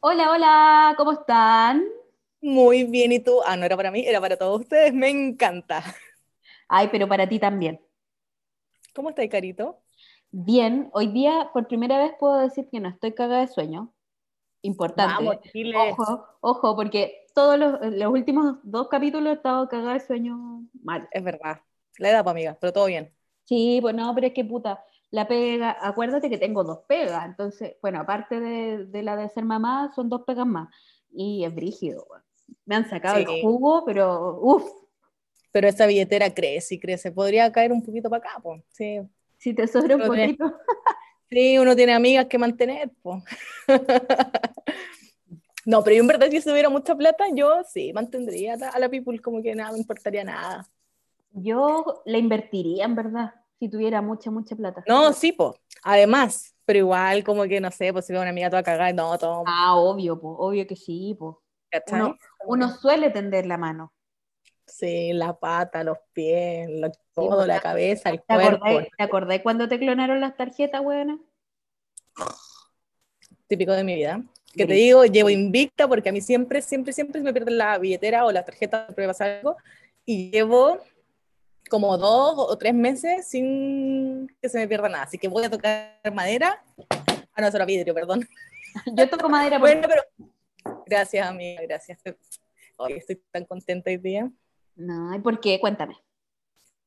Hola, 0.00 0.30
hola, 0.32 0.94
¿cómo 0.98 1.12
están? 1.12 1.84
Muy 2.42 2.84
bien, 2.84 3.12
¿y 3.12 3.20
tú? 3.20 3.40
Ah, 3.46 3.56
no 3.56 3.64
era 3.66 3.76
para 3.76 3.90
mí, 3.90 4.04
era 4.06 4.20
para 4.20 4.36
todos 4.36 4.60
ustedes, 4.60 4.92
me 4.94 5.08
encanta. 5.08 5.82
Ay, 6.68 6.88
pero 6.90 7.06
para 7.08 7.28
ti 7.28 7.38
también. 7.38 7.80
¿Cómo 8.94 9.10
estás, 9.10 9.28
Carito? 9.28 9.82
Bien, 10.30 10.90
hoy 10.92 11.08
día 11.08 11.50
por 11.52 11.66
primera 11.66 11.98
vez 11.98 12.12
puedo 12.18 12.38
decir 12.38 12.68
que 12.70 12.80
no 12.80 12.88
estoy 12.88 13.14
cagada 13.14 13.40
de 13.40 13.48
sueño. 13.48 13.92
Importante. 14.62 15.24
Vamos. 15.24 15.36
Ojo, 15.98 16.26
ojo, 16.40 16.76
porque 16.76 17.26
todos 17.34 17.58
los, 17.58 17.80
los 17.80 18.12
últimos 18.12 18.56
dos 18.62 18.88
capítulos 18.88 19.30
he 19.30 19.36
estado 19.36 19.68
cagada 19.68 19.94
de 19.94 20.00
sueño 20.00 20.64
mal. 20.82 21.08
Es 21.10 21.24
verdad, 21.24 21.60
la 21.98 22.10
edad, 22.10 22.22
pues, 22.22 22.32
amiga, 22.32 22.58
pero 22.60 22.72
todo 22.72 22.86
bien. 22.86 23.12
Sí, 23.44 23.78
pues 23.82 23.94
no, 23.94 24.14
pero 24.14 24.28
es 24.28 24.32
que 24.32 24.44
puta, 24.44 24.84
la 25.10 25.26
pega, 25.26 25.76
acuérdate 25.80 26.28
que 26.30 26.38
tengo 26.38 26.62
dos 26.64 26.80
pegas, 26.86 27.24
entonces, 27.26 27.74
bueno, 27.82 28.00
aparte 28.00 28.38
de, 28.40 28.86
de 28.86 29.02
la 29.02 29.16
de 29.16 29.28
ser 29.28 29.44
mamá, 29.44 29.90
son 29.94 30.08
dos 30.08 30.22
pegas 30.26 30.46
más. 30.46 30.68
Y 31.12 31.44
es 31.44 31.54
brígido. 31.54 32.06
Me 32.64 32.76
han 32.76 32.88
sacado 32.88 33.16
Sí. 33.16 33.24
el 33.28 33.42
jugo, 33.42 33.84
pero 33.84 34.38
uff, 34.40 34.64
Pero 35.52 35.66
esa 35.66 35.86
billetera 35.86 36.32
crece 36.32 36.76
y 36.76 36.78
crece. 36.78 37.10
Podría 37.10 37.50
caer 37.50 37.72
un 37.72 37.82
poquito 37.82 38.08
para 38.08 38.22
acá, 38.30 38.40
pues. 38.42 38.62
Sí. 38.70 39.00
si 39.36 39.52
te 39.54 39.66
sobra 39.66 39.96
un 39.96 40.02
tiene- 40.02 40.34
poquito. 40.36 40.44
sí, 41.30 41.58
uno 41.58 41.74
tiene 41.74 41.92
amigas 41.94 42.26
que 42.26 42.38
mantener, 42.38 42.90
pues. 43.02 43.22
No, 45.66 45.84
pero 45.84 45.96
yo 45.96 46.00
en 46.02 46.06
verdad, 46.08 46.28
si 46.30 46.40
tuviera 46.42 46.70
mucha 46.70 46.94
plata, 46.96 47.24
yo 47.34 47.62
sí 47.68 47.92
mantendría 47.92 48.54
a 48.54 48.56
la- 48.56 48.68
a 48.70 48.78
la 48.78 48.88
people, 48.88 49.18
como 49.20 49.42
que 49.42 49.54
nada, 49.54 49.72
me 49.72 49.78
importaría 49.78 50.24
nada. 50.24 50.66
Yo 51.32 52.02
la 52.06 52.18
invertiría, 52.18 52.84
en 52.86 52.94
verdad, 52.94 53.34
si 53.60 53.68
tuviera 53.68 54.00
mucha, 54.00 54.30
mucha 54.30 54.56
plata. 54.56 54.82
No, 54.88 55.12
sí, 55.12 55.32
pues. 55.32 55.52
Además, 55.82 56.54
pero 56.64 56.78
igual, 56.78 57.22
como 57.22 57.44
que 57.44 57.60
no 57.60 57.70
sé, 57.70 57.92
pues 57.92 58.06
si 58.06 58.12
veo 58.12 58.22
una 58.22 58.30
amiga 58.30 58.48
toda 58.48 58.62
cagada, 58.62 58.90
no, 58.94 59.16
todo. 59.18 59.44
Ah, 59.46 59.76
obvio, 59.76 60.18
po, 60.18 60.30
obvio 60.30 60.66
que 60.66 60.76
sí, 60.76 61.14
po. 61.18 61.42
Uno, 61.92 62.16
uno 62.46 62.70
suele 62.70 63.10
tender 63.10 63.44
la 63.44 63.58
mano. 63.58 63.92
Sí, 64.66 65.12
la 65.12 65.38
pata, 65.38 65.84
los 65.84 65.98
pies, 66.12 66.70
todo, 67.12 67.46
la 67.46 67.60
cabeza, 67.60 68.08
el 68.08 68.20
¿Te 68.20 68.34
cuerpo. 68.34 68.64
acordás, 68.64 68.88
¿Te 68.96 69.04
acordás 69.04 69.40
cuando 69.42 69.68
te 69.68 69.78
clonaron 69.78 70.20
las 70.20 70.36
tarjetas, 70.36 70.80
weona? 70.80 71.18
Típico 73.46 73.72
de 73.72 73.84
mi 73.84 73.94
vida. 73.96 74.22
Que 74.54 74.64
te 74.64 74.72
digo, 74.72 75.04
llevo 75.04 75.28
invicta 75.28 75.86
porque 75.86 76.08
a 76.08 76.12
mí 76.12 76.20
siempre, 76.20 76.62
siempre, 76.62 76.92
siempre 76.92 77.20
me 77.20 77.32
pierde 77.32 77.50
la 77.50 77.78
billetera 77.78 78.24
o 78.24 78.32
la 78.32 78.44
tarjeta, 78.44 78.86
pasa 78.96 79.38
algo. 79.38 79.56
Y 80.04 80.30
llevo 80.30 80.78
como 81.70 81.96
dos 81.96 82.34
o 82.36 82.58
tres 82.58 82.74
meses 82.74 83.28
sin 83.28 84.26
que 84.42 84.48
se 84.50 84.58
me 84.58 84.68
pierda 84.68 84.90
nada. 84.90 85.04
Así 85.04 85.16
que 85.16 85.28
voy 85.28 85.44
a 85.44 85.50
tocar 85.50 85.98
madera. 86.12 86.62
Ah, 87.32 87.40
no, 87.40 87.46
era 87.46 87.64
vidrio, 87.64 87.94
perdón. 87.94 88.28
Yo 88.94 89.08
toco 89.08 89.30
madera 89.30 89.58
porque 89.58 89.76
Bueno, 89.76 89.88
pero 89.88 90.02
gracias, 90.84 91.26
amiga, 91.26 91.62
gracias. 91.62 92.00
Hoy 92.76 92.94
estoy 92.94 93.22
tan 93.30 93.44
contenta 93.44 93.90
hoy 93.90 93.96
día. 93.96 94.30
No, 94.76 95.14
¿y 95.14 95.20
por 95.20 95.40
qué? 95.40 95.58
Cuéntame. 95.60 95.96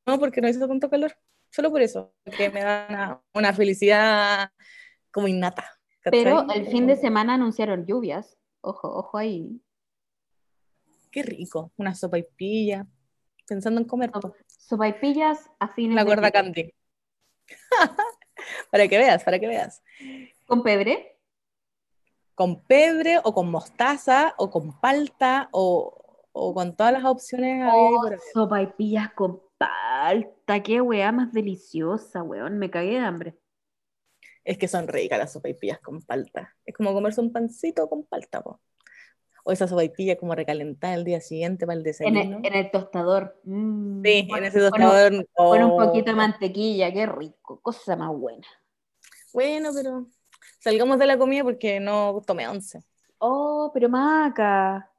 No, 0.06 0.18
porque 0.18 0.40
no 0.40 0.48
hizo 0.48 0.68
tanto 0.68 0.88
calor. 0.90 1.16
Solo 1.50 1.70
por 1.70 1.80
eso. 1.80 2.12
Que 2.36 2.50
me 2.50 2.62
da 2.62 2.86
una, 2.88 3.22
una 3.32 3.52
felicidad 3.52 4.50
como 5.10 5.28
innata. 5.28 5.64
¿cachai? 6.00 6.24
Pero 6.24 6.46
el 6.54 6.66
fin 6.66 6.86
de 6.86 6.96
semana 6.96 7.34
anunciaron 7.34 7.86
lluvias. 7.86 8.36
Ojo, 8.60 8.88
ojo 8.88 9.16
ahí. 9.16 9.60
Qué 11.10 11.22
rico. 11.22 11.72
Una 11.76 11.94
sopa 11.94 12.18
y 12.18 12.24
pilla. 12.36 12.86
Pensando 13.46 13.80
en 13.80 13.86
comer. 13.86 14.10
Sopaipillas 14.46 15.50
a 15.58 15.68
fines 15.68 15.96
de 15.96 16.02
gorda 16.04 16.30
candy. 16.30 16.72
para 18.70 18.88
que 18.88 18.98
veas, 18.98 19.22
para 19.22 19.38
que 19.38 19.48
veas. 19.48 19.82
¿Con 20.46 20.62
pebre? 20.62 21.18
Con 22.34 22.64
pebre 22.64 23.18
o 23.22 23.34
con 23.34 23.50
mostaza 23.50 24.34
o 24.38 24.50
con 24.50 24.80
palta 24.80 25.48
o, 25.52 26.28
o 26.32 26.54
con 26.54 26.76
todas 26.76 26.92
las 26.92 27.04
opciones. 27.04 27.68
Oh, 27.72 28.10
sopaipillas 28.32 29.12
con 29.12 29.42
palta. 29.58 30.62
Qué 30.62 30.80
weá 30.80 31.12
más 31.12 31.32
deliciosa, 31.32 32.22
weón. 32.22 32.58
Me 32.58 32.70
cagué 32.70 32.92
de 32.92 32.98
hambre. 32.98 33.38
Es 34.44 34.58
que 34.58 34.68
son 34.68 34.88
ricas 34.88 35.18
las 35.18 35.32
sopaipillas 35.32 35.80
con 35.80 36.02
palta. 36.02 36.54
Es 36.64 36.74
como 36.74 36.92
comerse 36.92 37.20
un 37.20 37.32
pancito 37.32 37.88
con 37.88 38.04
palta. 38.04 38.42
po. 38.42 38.60
O 39.46 39.52
esa 39.52 39.68
sopaipilla 39.68 40.16
como 40.16 40.34
recalentada 40.34 40.94
el 40.94 41.04
día 41.04 41.20
siguiente 41.20 41.66
para 41.66 41.74
el 41.74 41.80
En 41.80 41.84
desayuno. 41.84 42.20
el, 42.38 42.46
en 42.46 42.54
el 42.54 42.70
tostador. 42.70 43.38
Mm, 43.44 44.02
Sí, 44.02 44.26
con- 44.28 44.38
en 44.38 44.44
ese 44.44 44.58
con 44.70 44.82
un- 44.82 44.88
tostador. 44.88 45.28
Con 45.34 45.62
un 45.62 45.70
oh. 45.70 45.84
poquito 45.84 46.10
de 46.10 46.16
mantequilla, 46.16 46.92
qué 46.92 47.06
rico, 47.06 47.60
cosa 47.60 47.94
más 47.96 48.10
buena. 48.16 48.46
Bueno, 49.34 49.70
pero 49.74 50.06
salgamos 50.60 50.98
de 50.98 51.06
la 51.06 51.18
comida 51.18 51.42
porque 51.44 51.78
no 51.78 52.22
tomé 52.26 52.48
once. 52.48 52.82
Oh, 53.18 53.70
pero 53.72 53.88
Maca, 53.88 54.90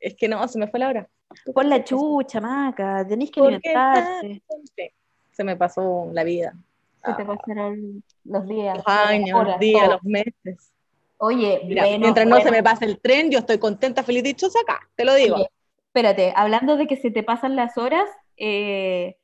Es 0.00 0.14
que 0.14 0.28
no, 0.28 0.46
se 0.46 0.58
me 0.60 0.68
fue 0.68 0.78
la 0.78 0.88
hora. 0.88 1.08
pon 1.52 1.68
la 1.68 1.82
chucha, 1.82 2.40
Maca, 2.40 3.04
tenés 3.06 3.30
que 3.32 3.40
¿Por 3.40 3.60
qué 3.60 3.74
alimentarte. 3.74 4.94
Se 5.32 5.42
me 5.44 5.56
pasó 5.56 6.08
la 6.12 6.22
vida. 6.24 6.52
Se 7.04 7.12
te 7.14 7.22
Ah, 7.22 7.26
pasaron 7.36 8.02
los 8.24 8.46
días, 8.46 8.76
los 8.76 8.86
años, 8.86 9.44
los 9.46 9.58
días, 9.58 9.82
todo. 9.84 9.92
los 9.94 10.02
meses. 10.04 10.72
Oye, 11.18 11.60
Mira, 11.64 11.82
bueno, 11.82 11.98
mientras 11.98 12.26
no 12.26 12.40
se 12.40 12.50
me 12.50 12.62
pase 12.62 12.84
el 12.84 13.00
tren, 13.00 13.30
yo 13.30 13.40
estoy 13.40 13.58
contenta, 13.58 14.02
feliz, 14.02 14.22
dichosa 14.22 14.60
acá, 14.60 14.88
te 14.94 15.04
lo 15.04 15.14
digo. 15.14 15.36
Oye, 15.36 15.50
espérate, 15.86 16.32
hablando 16.36 16.76
de 16.76 16.86
que 16.86 16.96
se 16.96 17.10
te 17.10 17.22
pasan 17.22 17.56
las 17.56 17.76
horas, 17.76 18.08
eh, 18.36 19.16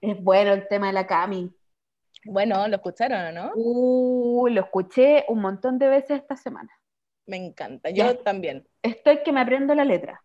es 0.00 0.20
bueno 0.22 0.52
el 0.52 0.66
tema 0.68 0.88
de 0.88 0.92
la 0.94 1.06
Cami. 1.06 1.54
Bueno, 2.24 2.66
¿lo 2.68 2.76
escucharon 2.76 3.20
o 3.26 3.32
no? 3.32 3.52
Uh, 3.54 4.48
lo 4.48 4.60
escuché 4.62 5.24
un 5.28 5.40
montón 5.40 5.78
de 5.78 5.88
veces 5.88 6.20
esta 6.20 6.36
semana. 6.36 6.70
Me 7.26 7.36
encanta, 7.36 7.90
yo 7.90 7.96
Ya. 7.96 8.22
también. 8.22 8.66
Estoy 8.82 9.22
que 9.22 9.32
me 9.32 9.40
aprendo 9.40 9.74
la 9.74 9.84
letra, 9.84 10.22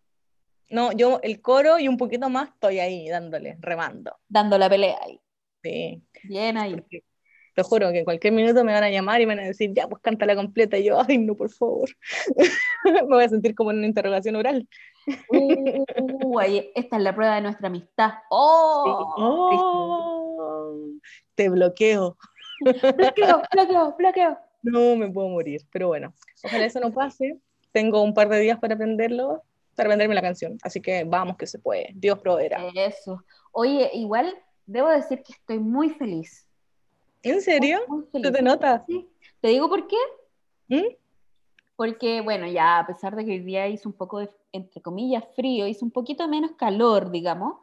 No, 0.69 0.91
yo 0.91 1.19
el 1.23 1.41
coro 1.41 1.79
y 1.79 1.87
un 1.87 1.97
poquito 1.97 2.29
más 2.29 2.49
estoy 2.49 2.79
ahí 2.79 3.07
dándole, 3.07 3.57
remando. 3.61 4.17
dando 4.27 4.57
la 4.57 4.69
pelea 4.69 4.97
ahí. 5.01 5.21
Sí, 5.63 6.03
Bien 6.23 6.57
ahí. 6.57 6.73
porque 6.75 7.03
te 7.57 7.63
juro 7.63 7.91
que 7.91 7.97
en 7.99 8.05
cualquier 8.05 8.33
minuto 8.33 8.63
me 8.63 8.71
van 8.71 8.83
a 8.83 8.89
llamar 8.91 9.19
y 9.19 9.25
me 9.25 9.33
van 9.33 9.43
a 9.43 9.47
decir, 9.47 9.73
ya, 9.73 9.87
pues 9.87 9.99
cántala 9.99 10.35
completa. 10.35 10.77
Y 10.77 10.83
yo, 10.83 11.01
ay, 11.01 11.17
no, 11.17 11.33
por 11.33 11.49
favor. 11.49 11.89
me 12.85 13.01
voy 13.01 13.23
a 13.23 13.29
sentir 13.29 13.55
como 13.55 13.71
en 13.71 13.79
una 13.79 13.87
interrogación 13.87 14.35
oral. 14.35 14.67
Uh, 15.29 16.37
ahí- 16.37 16.71
esta 16.75 16.97
es 16.97 17.01
la 17.01 17.15
prueba 17.15 17.33
de 17.33 17.41
nuestra 17.41 17.65
amistad. 17.65 18.11
¡Oh! 18.29 19.11
Oh, 19.17 20.89
te 21.33 21.49
bloqueo. 21.49 22.15
Bloqueo, 22.61 23.41
bloqueo, 23.51 23.95
bloqueo. 23.97 24.37
No 24.61 24.95
me 24.95 25.09
puedo 25.09 25.29
morir, 25.29 25.61
pero 25.71 25.87
bueno, 25.87 26.13
ojalá 26.43 26.65
eso 26.65 26.79
no 26.79 26.93
pase. 26.93 27.39
Tengo 27.71 28.03
un 28.03 28.13
par 28.13 28.29
de 28.29 28.39
días 28.39 28.59
para 28.59 28.75
aprenderlo, 28.75 29.41
para 29.75 29.87
aprenderme 29.89 30.13
la 30.13 30.21
canción, 30.21 30.59
así 30.61 30.79
que 30.79 31.05
vamos 31.05 31.37
que 31.37 31.47
se 31.47 31.57
puede. 31.57 31.89
Dios 31.95 32.19
proveerá. 32.19 32.67
Eso. 32.75 33.23
Oye, 33.51 33.89
igual 33.93 34.35
debo 34.67 34.89
decir 34.89 35.23
que 35.23 35.33
estoy 35.33 35.57
muy 35.57 35.89
feliz. 35.89 36.46
¿En 37.23 37.41
serio? 37.41 37.79
Muy 37.87 38.03
¿Se 38.05 38.11
feliz. 38.11 38.31
te 38.31 38.41
nota? 38.41 38.83
Sí. 38.87 39.07
¿Te 39.41 39.49
digo 39.49 39.69
por 39.69 39.87
qué? 39.87 39.97
¿Mm? 40.67 40.95
Porque, 41.75 42.21
bueno, 42.21 42.47
ya 42.47 42.79
a 42.79 42.87
pesar 42.87 43.15
de 43.15 43.25
que 43.25 43.35
el 43.35 43.45
día 43.45 43.67
hizo 43.67 43.87
un 43.89 43.93
poco 43.93 44.19
de, 44.19 44.29
entre 44.51 44.81
comillas, 44.81 45.23
frío, 45.35 45.67
hizo 45.67 45.85
un 45.85 45.91
poquito 45.91 46.27
menos 46.27 46.51
calor, 46.57 47.11
digamos, 47.11 47.59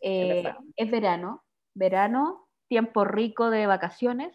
eh, 0.00 0.44
es 0.76 0.90
verano, 0.90 1.42
verano, 1.74 2.46
tiempo 2.68 3.04
rico 3.04 3.50
de 3.50 3.66
vacaciones. 3.66 4.34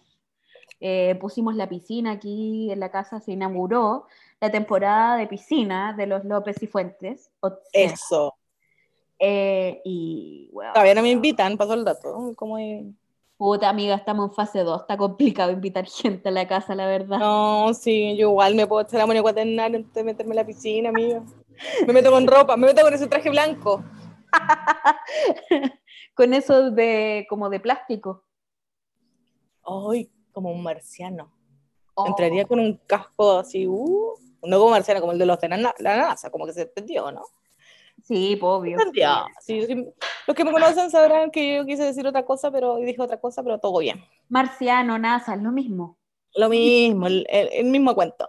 Eh, 0.79 1.15
pusimos 1.19 1.55
la 1.55 1.67
piscina 1.69 2.11
aquí 2.11 2.69
en 2.71 2.79
la 2.79 2.91
casa, 2.91 3.19
se 3.21 3.31
inauguró 3.31 4.05
la 4.41 4.51
temporada 4.51 5.15
de 5.17 5.27
piscina 5.27 5.93
de 5.93 6.07
los 6.07 6.25
López 6.25 6.61
y 6.61 6.67
Fuentes. 6.67 7.31
Eso. 7.71 8.35
eh, 9.19 9.81
y, 9.85 10.49
bueno, 10.51 10.73
Todavía 10.73 10.95
no 10.95 11.01
me 11.01 11.11
invitan, 11.11 11.57
pasó 11.57 11.73
el 11.73 11.85
dato. 11.85 12.33
¿Cómo 12.35 12.57
es? 12.57 12.83
Puta 13.37 13.69
amiga, 13.69 13.95
estamos 13.95 14.29
en 14.29 14.35
fase 14.35 14.63
2, 14.63 14.81
está 14.81 14.97
complicado 14.97 15.51
invitar 15.51 15.85
gente 15.85 16.29
a 16.29 16.31
la 16.31 16.47
casa, 16.47 16.75
la 16.75 16.85
verdad. 16.85 17.19
No, 17.19 17.73
sí, 17.73 18.15
yo 18.17 18.29
igual 18.29 18.55
me 18.55 18.67
puedo 18.67 18.83
echar 18.83 18.99
la 18.99 19.05
moneda 19.05 19.23
cuaternaria 19.23 19.77
antes 19.77 19.93
de 19.93 20.03
meterme 20.03 20.31
en 20.31 20.35
la 20.37 20.45
piscina, 20.45 20.89
amiga. 20.89 21.21
Me 21.85 21.93
meto 21.93 22.11
con 22.11 22.25
ropa, 22.27 22.57
me 22.57 22.67
meto 22.67 22.81
con 22.81 22.93
ese 22.93 23.07
traje 23.07 23.29
blanco. 23.29 23.83
Con 26.15 26.33
eso 26.33 26.69
de 26.69 27.25
como 27.27 27.49
de 27.49 27.59
plástico. 27.59 28.23
Ay, 29.63 30.11
como 30.31 30.51
un 30.51 30.61
marciano. 30.61 31.31
Oh. 31.95 32.07
Entraría 32.07 32.45
con 32.45 32.59
un 32.59 32.79
casco 32.85 33.39
así, 33.39 33.67
uh, 33.67 34.13
no 34.43 34.59
como 34.59 34.71
marciano, 34.71 34.99
como 34.99 35.13
el 35.13 35.19
de 35.19 35.25
los 35.25 35.39
de 35.39 35.49
la, 35.49 35.73
la 35.77 35.97
NASA, 35.97 36.29
como 36.29 36.45
que 36.45 36.53
se 36.53 36.63
entendió, 36.63 37.11
¿no? 37.11 37.23
Sí, 38.03 38.37
obvio. 38.41 38.77
Sí, 39.39 39.65
sí. 39.65 39.87
Los 40.27 40.35
que 40.35 40.43
me 40.43 40.51
conocen 40.51 40.91
sabrán 40.91 41.31
que 41.31 41.55
yo 41.57 41.65
quise 41.65 41.83
decir 41.83 42.05
otra 42.05 42.25
cosa, 42.25 42.51
pero 42.51 42.77
dije 42.77 43.01
otra 43.01 43.19
cosa, 43.19 43.43
pero 43.43 43.59
todo 43.59 43.79
bien. 43.79 44.03
Marciano, 44.29 44.97
NASA, 44.99 45.35
es 45.35 45.41
lo 45.41 45.51
mismo. 45.51 45.97
Lo 46.35 46.49
mismo, 46.49 47.07
el, 47.07 47.25
el- 47.29 47.65
mismo 47.65 47.95
cuento. 47.95 48.27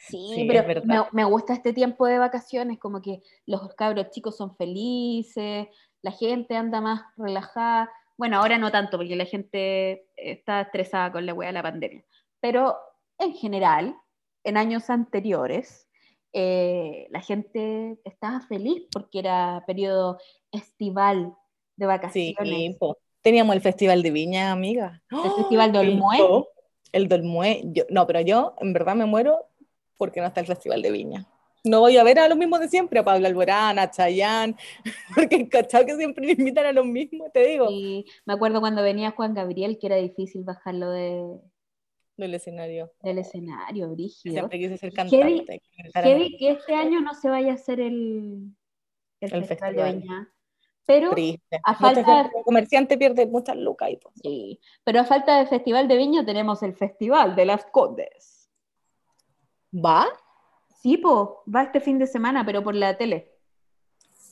Sí, 0.00 0.18
Sí, 0.34 0.44
pero 0.46 0.82
me, 0.84 1.02
me 1.12 1.24
gusta 1.24 1.52
este 1.52 1.72
tiempo 1.72 2.06
de 2.06 2.18
vacaciones, 2.18 2.78
como 2.78 3.02
que 3.02 3.20
los 3.46 3.74
cabros 3.74 4.10
chicos 4.10 4.36
son 4.36 4.56
felices, 4.56 5.68
la 6.02 6.12
gente 6.12 6.56
anda 6.56 6.80
más 6.80 7.02
relajada. 7.16 7.90
Bueno, 8.16 8.38
ahora 8.38 8.58
no 8.58 8.70
tanto, 8.70 8.96
porque 8.96 9.16
la 9.16 9.26
gente 9.26 10.06
está 10.16 10.62
estresada 10.62 11.12
con 11.12 11.26
la 11.26 11.34
weá 11.34 11.48
de 11.48 11.52
la 11.54 11.62
pandemia. 11.62 12.04
Pero 12.40 12.76
en 13.18 13.34
general, 13.34 13.96
en 14.44 14.56
años 14.56 14.90
anteriores, 14.90 15.87
eh, 16.32 17.06
la 17.10 17.20
gente 17.20 17.98
estaba 18.04 18.40
feliz 18.42 18.86
porque 18.92 19.18
era 19.20 19.64
periodo 19.66 20.18
estival 20.52 21.34
de 21.76 21.86
Sí, 22.12 22.34
vacaciones. 22.34 22.76
po. 22.78 22.98
teníamos 23.22 23.54
el 23.56 23.62
Festival 23.62 24.02
de 24.02 24.10
Viña, 24.10 24.52
amiga. 24.52 25.02
El 25.10 25.30
Festival 25.32 25.72
de 25.72 25.80
El 25.80 25.88
Olmué. 25.90 26.18
El 26.92 27.08
Dolmué. 27.08 27.62
Yo, 27.66 27.84
no, 27.90 28.06
pero 28.06 28.20
yo 28.20 28.54
en 28.60 28.72
verdad 28.72 28.94
me 28.94 29.06
muero 29.06 29.46
porque 29.96 30.20
no 30.20 30.26
está 30.26 30.40
el 30.40 30.46
Festival 30.46 30.82
de 30.82 30.90
Viña. 30.90 31.26
No 31.64 31.80
voy 31.80 31.96
a 31.96 32.04
ver 32.04 32.18
a 32.20 32.28
los 32.28 32.38
mismos 32.38 32.60
de 32.60 32.68
siempre, 32.68 33.00
a 33.00 33.04
Pablo 33.04 33.26
Alborán, 33.26 33.78
a 33.78 33.90
Chayanne, 33.90 34.54
porque 35.14 35.48
cachado 35.48 35.84
que 35.86 35.96
siempre 35.96 36.24
le 36.24 36.32
invitan 36.32 36.66
a 36.66 36.72
los 36.72 36.86
mismos, 36.86 37.30
te 37.32 37.44
digo, 37.46 37.66
Y 37.70 38.06
me 38.24 38.34
acuerdo 38.34 38.60
cuando 38.60 38.82
venía 38.82 39.10
Juan 39.10 39.34
Gabriel, 39.34 39.76
que 39.78 39.88
era 39.88 39.96
difícil 39.96 40.44
bajarlo 40.44 40.90
de, 40.90 41.26
del 42.18 42.34
escenario. 42.34 42.92
del 43.02 43.18
escenario, 43.18 43.88
brígido. 43.90 44.34
Siempre 44.34 44.58
quise 44.58 44.76
ser 44.76 44.92
cantante. 44.92 45.60
Heavy 45.94 46.36
que 46.36 46.50
este 46.50 46.74
año 46.74 47.00
no 47.00 47.14
se 47.14 47.28
vaya 47.30 47.52
a 47.52 47.54
hacer 47.54 47.80
el, 47.80 48.50
el, 49.20 49.32
El 49.34 49.44
Festival, 49.44 49.74
de 49.76 49.92
Viña. 49.92 50.32
Pero, 50.84 51.10
Triste. 51.10 51.60
a 51.64 51.74
falta- 51.74 52.30
comerciante 52.44 52.96
pierde 52.98 53.26
muchas 53.26 53.56
lucas 53.56 53.88
ahí, 53.88 53.96
po. 53.96 54.10
sí, 54.22 54.58
pero 54.84 55.00
a 55.00 55.04
falta 55.04 55.38
de 55.38 55.46
Festival 55.46 55.86
de 55.86 55.96
Viña 55.96 56.24
tenemos 56.24 56.62
el 56.62 56.74
Festival 56.74 57.36
de 57.36 57.44
las 57.44 57.66
Condes. 57.66 58.48
¿Va? 59.74 60.06
Sí, 60.82 60.96
po, 60.96 61.42
va 61.54 61.64
este 61.64 61.80
fin 61.80 61.98
de 61.98 62.06
semana, 62.06 62.44
pero 62.44 62.62
por 62.64 62.74
la 62.74 62.96
tele. 62.96 63.34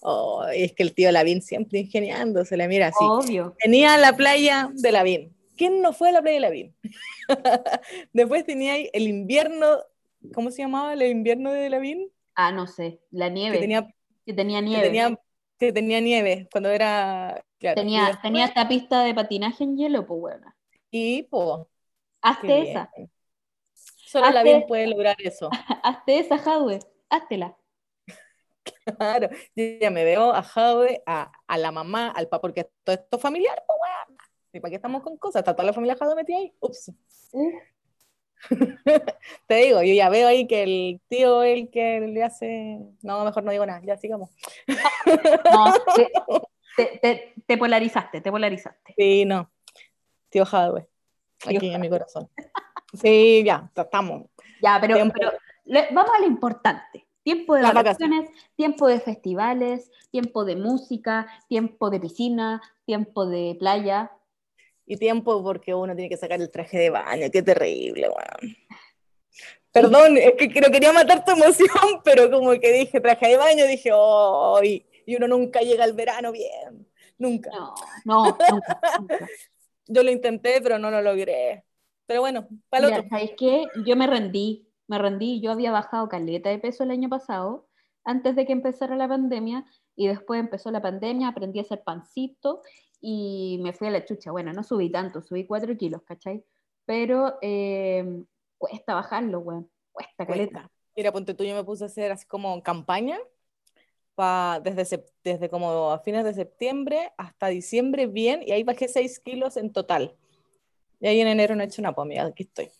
Oh, 0.00 0.44
es 0.52 0.72
que 0.72 0.82
el 0.82 0.94
tío 0.94 1.10
Lavín 1.12 1.42
siempre 1.42 1.80
ingeniándosela, 1.80 2.68
mira, 2.68 2.88
así. 2.88 2.98
Obvio. 3.04 3.54
Tenía 3.58 3.98
la 3.98 4.14
playa 4.14 4.70
de 4.72 4.92
Lavín. 4.92 5.35
¿Quién 5.56 5.82
no 5.82 5.92
fue 5.92 6.10
a 6.10 6.12
la 6.12 6.22
playa 6.22 6.34
de 6.36 6.40
Lavín? 6.40 6.76
Después 8.12 8.44
tenía 8.44 8.74
ahí 8.74 8.90
el 8.92 9.08
invierno, 9.08 9.78
¿cómo 10.34 10.50
se 10.50 10.62
llamaba 10.62 10.92
el 10.92 11.02
invierno 11.02 11.52
de 11.52 11.70
Lavín? 11.70 12.10
Ah, 12.34 12.52
no 12.52 12.66
sé, 12.66 13.00
la 13.10 13.28
nieve. 13.28 13.56
Que 13.56 13.60
tenía, 13.60 13.94
que 14.24 14.34
tenía 14.34 14.60
que 14.60 14.66
nieve. 14.66 14.82
tenía, 14.86 15.20
que 15.58 15.72
tenía 15.72 16.00
nieve 16.00 16.48
cuando 16.52 16.70
era... 16.70 17.42
claro. 17.58 17.76
tenía, 17.80 18.06
después- 18.06 18.22
tenía 18.22 18.44
esta 18.44 18.68
pista 18.68 19.02
de 19.02 19.14
patinaje 19.14 19.64
en 19.64 19.76
hielo, 19.76 20.06
pues 20.06 20.20
bueno. 20.20 20.54
y, 20.90 21.22
po, 21.24 21.68
Hazte 22.22 22.70
esa. 22.70 22.90
Solo 23.74 24.26
Hazte- 24.26 24.34
Lavín 24.34 24.66
puede 24.66 24.86
lograr 24.86 25.16
eso. 25.18 25.50
hazte 25.82 26.18
esa, 26.18 26.38
Jadwe, 26.38 26.78
háztela. 27.08 27.56
Claro, 28.98 29.28
yo 29.54 29.64
ya 29.80 29.90
me 29.90 30.04
veo 30.04 30.32
a 30.32 30.42
Jade, 30.42 31.02
a, 31.06 31.30
a 31.46 31.58
la 31.58 31.72
mamá, 31.72 32.08
al 32.10 32.28
papá, 32.28 32.40
porque 32.42 32.68
todo 32.84 32.94
esto 32.94 33.16
es 33.16 33.22
familiar, 33.22 33.62
pues 33.66 33.78
weón. 33.82 34.18
¿Y 34.56 34.60
para 34.60 34.70
qué 34.70 34.76
estamos 34.76 35.02
con 35.02 35.16
cosas? 35.18 35.40
¿Está 35.40 35.54
toda 35.54 35.66
la 35.66 35.72
familia 35.72 35.96
Jade 35.96 36.14
metida 36.14 36.38
ahí? 36.38 36.52
Ups. 36.60 36.92
Uh, 37.32 37.50
Te 39.46 39.54
digo, 39.54 39.82
yo 39.82 39.94
ya 39.94 40.08
veo 40.08 40.28
ahí 40.28 40.46
que 40.46 40.62
el 40.62 41.00
tío 41.08 41.42
el 41.42 41.70
que 41.70 42.00
le 42.00 42.22
hace. 42.22 42.78
No, 43.02 43.24
mejor 43.24 43.44
no 43.44 43.50
digo 43.52 43.66
nada, 43.66 43.80
ya 43.84 43.96
sigamos. 43.96 44.30
no, 45.52 45.74
te, 45.94 46.12
te- 46.76 46.98
te- 46.98 47.34
te 47.46 47.58
polarizaste, 47.58 48.20
te 48.20 48.30
polarizaste. 48.30 48.94
Sí, 48.96 49.24
no. 49.24 49.50
Tío 50.28 50.44
Jadwe, 50.44 50.88
aquí 51.46 51.72
en 51.72 51.80
mi 51.80 51.88
corazón. 51.88 52.28
Sí, 52.92 53.42
ya, 53.44 53.70
estamos. 53.74 54.24
Ya, 54.62 54.78
pero, 54.80 54.94
Tiempo. 54.94 55.14
pero 55.18 55.32
le- 55.64 55.88
vamos 55.92 56.12
a 56.16 56.20
lo 56.20 56.26
importante. 56.26 57.06
Tiempo 57.22 57.56
de 57.56 57.62
Las 57.62 57.74
vacaciones, 57.74 58.30
tiempo 58.54 58.86
de 58.86 59.00
festivales, 59.00 59.90
tiempo 60.12 60.44
de 60.44 60.54
música, 60.54 61.26
tiempo 61.48 61.90
de 61.90 61.98
piscina, 61.98 62.62
tiempo 62.84 63.26
de 63.26 63.56
playa. 63.58 64.12
Y 64.86 64.96
tiempo 64.96 65.42
porque 65.42 65.74
uno 65.74 65.94
tiene 65.94 66.08
que 66.08 66.16
sacar 66.16 66.40
el 66.40 66.50
traje 66.50 66.78
de 66.78 66.90
baño, 66.90 67.26
qué 67.32 67.42
terrible, 67.42 68.08
weón. 68.08 68.56
Perdón, 69.72 70.16
es 70.16 70.32
que 70.34 70.60
no 70.60 70.70
quería 70.70 70.92
matar 70.92 71.24
tu 71.24 71.32
emoción, 71.32 71.68
pero 72.04 72.30
como 72.30 72.52
que 72.52 72.72
dije 72.72 73.00
traje 73.00 73.28
de 73.28 73.36
baño, 73.36 73.66
dije, 73.66 73.90
oh, 73.92 74.58
y, 74.62 74.86
y 75.04 75.16
uno 75.16 75.28
nunca 75.28 75.60
llega 75.60 75.84
al 75.84 75.92
verano 75.92 76.32
bien, 76.32 76.88
nunca. 77.18 77.50
No, 77.50 77.74
no, 78.04 78.24
nunca, 78.24 78.50
nunca. 79.00 79.18
Yo 79.88 80.02
lo 80.02 80.10
intenté, 80.10 80.60
pero 80.62 80.78
no 80.78 80.90
lo 80.90 81.02
logré. 81.02 81.64
Pero 82.06 82.20
bueno, 82.20 82.48
para 82.68 82.88
otro. 82.88 83.04
¿sabes 83.10 83.32
qué? 83.36 83.64
Yo 83.84 83.96
me 83.96 84.06
rendí, 84.06 84.68
me 84.86 84.98
rendí. 84.98 85.40
Yo 85.40 85.52
había 85.52 85.72
bajado 85.72 86.08
caleta 86.08 86.50
de 86.50 86.58
peso 86.58 86.84
el 86.84 86.90
año 86.90 87.08
pasado, 87.08 87.68
antes 88.04 88.34
de 88.34 88.46
que 88.46 88.52
empezara 88.52 88.96
la 88.96 89.08
pandemia, 89.08 89.64
y 89.94 90.08
después 90.08 90.40
empezó 90.40 90.70
la 90.70 90.82
pandemia, 90.82 91.28
aprendí 91.28 91.58
a 91.58 91.62
hacer 91.62 91.82
pancito 91.82 92.62
y 93.00 93.58
me 93.62 93.72
fui 93.72 93.88
a 93.88 93.90
la 93.90 94.04
chucha. 94.04 94.30
Bueno, 94.30 94.52
no 94.52 94.62
subí 94.62 94.90
tanto, 94.90 95.22
subí 95.22 95.46
4 95.46 95.76
kilos, 95.76 96.02
¿cachai? 96.02 96.44
Pero 96.84 97.38
eh, 97.42 98.22
cuesta 98.58 98.94
bajarlo, 98.94 99.40
weón. 99.40 99.70
Cuesta 99.92 100.26
caleta. 100.26 100.70
Mira, 100.96 101.12
ponte 101.12 101.34
tú, 101.34 101.44
yo 101.44 101.54
me 101.54 101.64
puse 101.64 101.84
a 101.84 101.88
hacer 101.88 102.12
así 102.12 102.26
como 102.26 102.62
campaña 102.62 103.18
pa- 104.14 104.60
desde, 104.62 105.04
desde 105.22 105.50
como 105.50 105.90
a 105.90 105.98
fines 106.00 106.24
de 106.24 106.32
septiembre 106.34 107.12
hasta 107.18 107.48
diciembre 107.48 108.06
bien, 108.06 108.42
y 108.42 108.52
ahí 108.52 108.62
bajé 108.62 108.88
6 108.88 109.20
kilos 109.20 109.56
en 109.56 109.72
total. 109.72 110.16
Y 111.00 111.06
ahí 111.08 111.20
en 111.20 111.28
enero 111.28 111.54
no 111.54 111.62
he 111.62 111.66
hecho 111.66 111.82
nada, 111.82 111.94
pues 111.94 112.04
amiga, 112.06 112.24
aquí 112.24 112.44
estoy. 112.44 112.70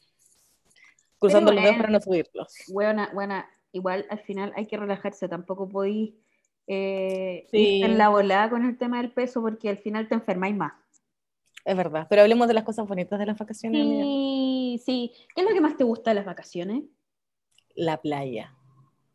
Cruzando 1.19 1.53
los 1.53 1.63
dedos 1.63 1.77
para 1.77 1.91
no 1.91 2.01
subirlos. 2.01 2.55
Buena, 2.69 3.11
buena. 3.13 3.49
Igual 3.73 4.07
al 4.09 4.21
final 4.21 4.53
hay 4.57 4.67
que 4.67 4.77
relajarse, 4.79 5.29
tampoco 5.29 5.69
podéis 5.69 6.15
eh, 6.67 7.47
Sí. 7.51 7.83
en 7.83 7.99
la 7.99 8.09
volada 8.09 8.51
con 8.51 8.65
el 8.65 8.77
tema 8.79 8.99
del 9.01 9.13
peso 9.13 9.41
porque 9.43 9.69
al 9.69 9.79
final 9.79 10.09
te 10.09 10.15
enfermáis 10.15 10.57
más. 10.57 10.73
Es 11.65 11.77
verdad, 11.77 12.07
pero 12.09 12.23
hablemos 12.23 12.47
de 12.47 12.55
las 12.55 12.65
cosas 12.65 12.87
bonitas 12.87 13.19
de 13.19 13.27
las 13.27 13.39
vacaciones, 13.39 13.81
amiga. 13.83 14.03
Sí, 14.05 14.83
sí. 14.85 15.13
¿Qué 15.35 15.43
es 15.43 15.49
lo 15.49 15.53
que 15.53 15.61
más 15.61 15.77
te 15.77 15.83
gusta 15.85 16.11
de 16.11 16.15
las 16.15 16.25
vacaciones? 16.25 16.85
La 17.75 18.01
playa. 18.01 18.55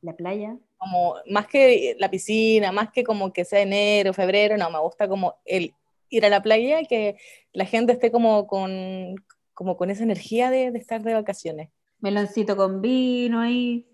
La 0.01 0.13
playa. 0.15 0.57
Como, 0.77 1.15
más 1.29 1.47
que 1.47 1.95
la 1.99 2.09
piscina, 2.09 2.71
más 2.71 2.91
que 2.91 3.03
como 3.03 3.31
que 3.31 3.45
sea 3.45 3.61
enero, 3.61 4.13
febrero, 4.13 4.57
no, 4.57 4.69
me 4.69 4.79
gusta 4.79 5.07
como 5.07 5.35
el 5.45 5.73
ir 6.09 6.25
a 6.25 6.29
la 6.29 6.41
playa 6.41 6.81
y 6.81 6.87
que 6.87 7.15
la 7.53 7.65
gente 7.65 7.93
esté 7.93 8.11
como 8.11 8.47
con, 8.47 9.15
como 9.53 9.77
con 9.77 9.89
esa 9.89 10.03
energía 10.03 10.49
de, 10.49 10.71
de 10.71 10.79
estar 10.79 11.01
de 11.03 11.13
vacaciones. 11.13 11.69
Meloncito 11.99 12.57
con 12.57 12.81
vino 12.81 13.39
ahí. 13.39 13.87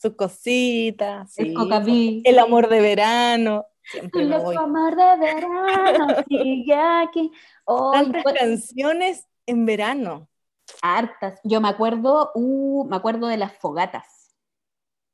Sus 0.00 0.14
cositas, 0.14 1.36
El 1.38 1.48
sí, 1.48 1.54
cocaví. 1.54 2.22
el 2.24 2.38
amor 2.38 2.68
de 2.68 2.80
verano. 2.80 3.66
Siempre 3.82 4.24
me 4.26 4.38
voy. 4.38 4.54
amor 4.56 4.94
de 4.96 5.16
verano, 5.16 6.06
sigue 6.28 6.74
aquí. 6.74 7.32
Hoy, 7.64 7.96
Tantas 7.98 8.22
pues, 8.22 8.34
canciones 8.38 9.26
en 9.46 9.64
verano. 9.66 10.28
hartas. 10.82 11.40
Yo 11.44 11.60
me 11.60 11.68
acuerdo, 11.68 12.30
uh, 12.34 12.84
me 12.88 12.96
acuerdo 12.96 13.26
de 13.28 13.38
las 13.38 13.52
fogatas. 13.58 14.34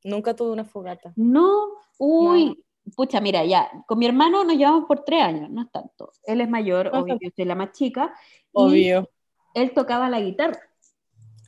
Nunca 0.03 0.35
tuve 0.35 0.51
una 0.51 0.65
fogata. 0.65 1.13
No, 1.17 1.67
uy, 1.99 2.63
pucha, 2.97 3.21
mira, 3.21 3.45
ya, 3.45 3.71
con 3.87 3.99
mi 3.99 4.07
hermano 4.07 4.45
nos 4.45 4.57
llevamos 4.57 4.85
por 4.87 5.05
tres 5.05 5.23
años, 5.23 5.49
no 5.51 5.63
es 5.63 5.71
tanto. 5.71 6.11
Él 6.25 6.41
es 6.43 6.49
mayor, 6.51 6.91
No 6.93 7.01
obvio, 7.01 7.17
yo 7.21 7.31
soy 7.35 7.45
la 7.47 7.55
más 7.55 7.73
chica, 7.73 8.13
y 8.19 8.49
Obvio. 8.53 9.09
él 9.55 9.73
tocaba 9.73 10.11
la 10.11 10.21
guitarra. 10.21 10.59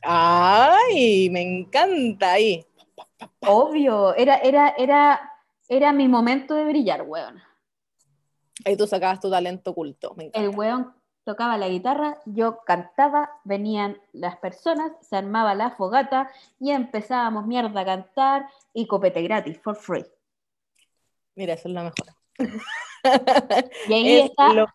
Ay, 0.03 1.29
me 1.31 1.43
encanta 1.43 2.33
ahí. 2.33 2.65
Obvio, 3.41 4.15
era, 4.15 4.37
era, 4.37 4.71
era, 4.77 5.33
era 5.69 5.93
mi 5.93 6.09
momento 6.09 6.55
de 6.55 6.65
brillar, 6.65 7.03
weón. 7.03 7.41
Ahí 8.65 8.77
tú 8.77 8.87
sacabas 8.87 9.21
tu 9.21 9.31
talento 9.31 9.71
oculto. 9.71 10.15
Me 10.17 10.25
encanta. 10.25 10.41
El 10.49 10.57
weón 10.57 10.95
tocaba 11.25 11.59
la 11.59 11.69
guitarra, 11.69 12.19
yo 12.25 12.61
cantaba, 12.65 13.31
venían 13.45 13.99
las 14.13 14.37
personas, 14.37 14.93
se 15.01 15.17
armaba 15.17 15.55
la 15.55 15.71
fogata 15.71 16.31
y 16.61 16.71
empezábamos 16.71 17.47
mierda 17.47 17.81
a 17.81 17.85
cantar 17.85 18.49
y 18.73 18.87
copete 18.87 19.23
gratis, 19.23 19.59
for 19.61 19.75
free. 19.77 20.05
Mira, 21.35 21.55
eso 21.55 21.69
es 21.69 21.75
lo 21.75 21.83
mejor. 21.83 22.07
Y 23.89 23.93
ahí, 23.93 24.19
Es 24.19 24.31
está, 24.31 24.53
lo- 24.53 24.67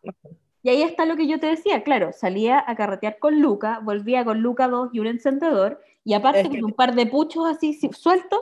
y 0.64 0.70
ahí 0.70 0.84
está 0.84 1.06
lo 1.06 1.16
que 1.18 1.28
yo 1.28 1.40
te 1.40 1.48
decía, 1.48 1.84
claro, 1.84 2.14
salía 2.14 2.64
a 2.66 2.76
carretear 2.76 3.18
con 3.20 3.42
Luca, 3.42 3.80
volvía 3.84 4.24
con 4.24 4.40
Luca 4.42 4.68
2 4.70 4.90
y 4.94 5.00
un 5.00 5.08
encendedor, 5.08 5.82
y 6.04 6.14
aparte 6.14 6.48
con 6.50 6.64
un 6.66 6.74
par 6.74 6.96
de 6.96 7.06
puchos 7.06 7.46
así 7.48 7.74
sueltos, 7.94 8.42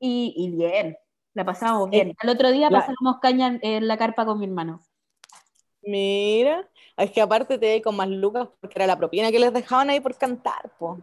y, 0.00 0.34
y 0.36 0.50
bien, 0.56 0.96
la 1.34 1.44
pasábamos 1.44 1.88
Es- 1.92 2.04
bien. 2.04 2.16
Al 2.18 2.28
otro 2.28 2.50
día 2.50 2.70
la- 2.70 2.80
pasábamos 2.80 3.20
caña 3.20 3.58
en, 3.62 3.86
la 3.88 3.96
carpa 3.96 4.24
con 4.26 4.38
mi 4.38 4.46
hermano. 4.46 4.80
Mira, 5.82 6.68
es 6.96 7.10
que 7.12 7.20
aparte 7.20 7.56
te 7.58 7.80
con 7.80 7.96
más 7.96 8.08
lucas 8.08 8.48
porque 8.60 8.74
era 8.76 8.86
la 8.86 8.96
propina 8.98 9.30
que 9.30 9.38
les 9.38 9.52
dejaban 9.52 9.90
ahí 9.90 10.00
por 10.00 10.16
cantar, 10.16 10.70
po. 10.78 10.98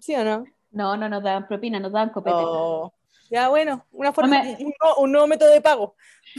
¿Sí 0.00 0.14
o 0.14 0.24
no? 0.24 0.44
No, 0.70 0.96
no 0.96 1.08
nos 1.08 1.22
daban 1.22 1.46
propina, 1.46 1.78
nos 1.78 1.92
daban 1.92 2.10
copete. 2.10 2.36
Oh, 2.38 2.92
Ya, 3.30 3.48
bueno, 3.48 3.84
una 3.92 4.12
forma, 4.12 4.38
No 4.38 4.44
me- 4.44 4.50
un, 4.64 4.72
nuevo- 4.80 5.00
un 5.00 5.12
nuevo 5.12 5.26
método 5.26 5.50
de 5.50 5.60
pago. 5.60 5.94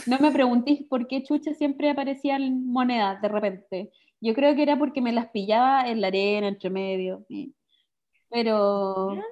No 0.05 0.17
me 0.19 0.31
preguntéis 0.31 0.83
por 0.87 1.07
qué 1.07 1.23
chucha 1.23 1.53
siempre 1.53 1.89
aparecían 1.89 2.65
monedas 2.65 3.21
de 3.21 3.27
repente. 3.29 3.91
Yo 4.19 4.33
creo 4.33 4.55
que 4.55 4.63
era 4.63 4.77
porque 4.77 5.01
me 5.01 5.11
las 5.13 5.27
pillaba 5.29 5.87
en 5.87 6.01
la 6.01 6.07
arena, 6.07 6.47
entre 6.47 6.69
medio. 6.69 7.25
Pero 8.29 9.13
Ya. 9.15 9.23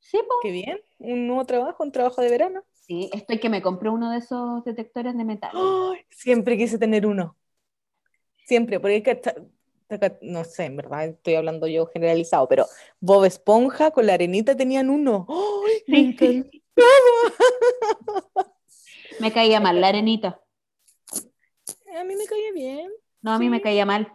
sí, 0.00 0.18
po. 0.18 0.34
Qué 0.42 0.50
bien, 0.50 0.80
un 0.98 1.26
nuevo 1.26 1.44
trabajo, 1.44 1.82
un 1.82 1.92
trabajo 1.92 2.20
de 2.20 2.30
verano. 2.30 2.64
sí, 2.72 3.10
estoy 3.12 3.38
que 3.38 3.48
me 3.48 3.62
compré 3.62 3.88
uno 3.90 4.10
de 4.10 4.18
esos 4.18 4.64
detectores 4.64 5.16
de 5.16 5.24
metal. 5.24 5.52
Siempre 6.10 6.56
quise 6.56 6.78
tener 6.78 7.06
uno. 7.06 7.36
Siempre, 8.44 8.80
porque 8.80 8.96
es 8.96 9.02
que 9.04 9.20
no 10.22 10.44
sé, 10.44 10.64
en 10.64 10.76
verdad 10.76 11.04
estoy 11.06 11.34
hablando 11.34 11.66
yo 11.66 11.86
generalizado, 11.86 12.48
pero 12.48 12.66
Bob 13.00 13.24
Esponja 13.24 13.90
con 13.90 14.06
la 14.06 14.14
arenita 14.14 14.56
tenían 14.56 14.90
uno. 14.90 15.26
Ay, 15.28 15.84
me. 15.86 16.50
Me 19.20 19.30
caía 19.32 19.60
mal 19.60 19.80
la 19.80 19.88
arenita. 19.88 20.40
A 21.96 22.04
mí 22.04 22.16
me 22.16 22.24
caía 22.26 22.52
bien. 22.52 22.90
No, 23.20 23.32
a 23.32 23.38
mí 23.38 23.48
me 23.48 23.60
caía 23.60 23.86
mal. 23.86 24.12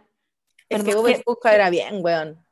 Es 0.68 0.82
Perdón, 0.82 0.86
que 0.86 0.94
Bob 0.96 1.08
Esponja 1.08 1.54
era 1.54 1.70
bien, 1.70 2.04
weón. 2.04 2.44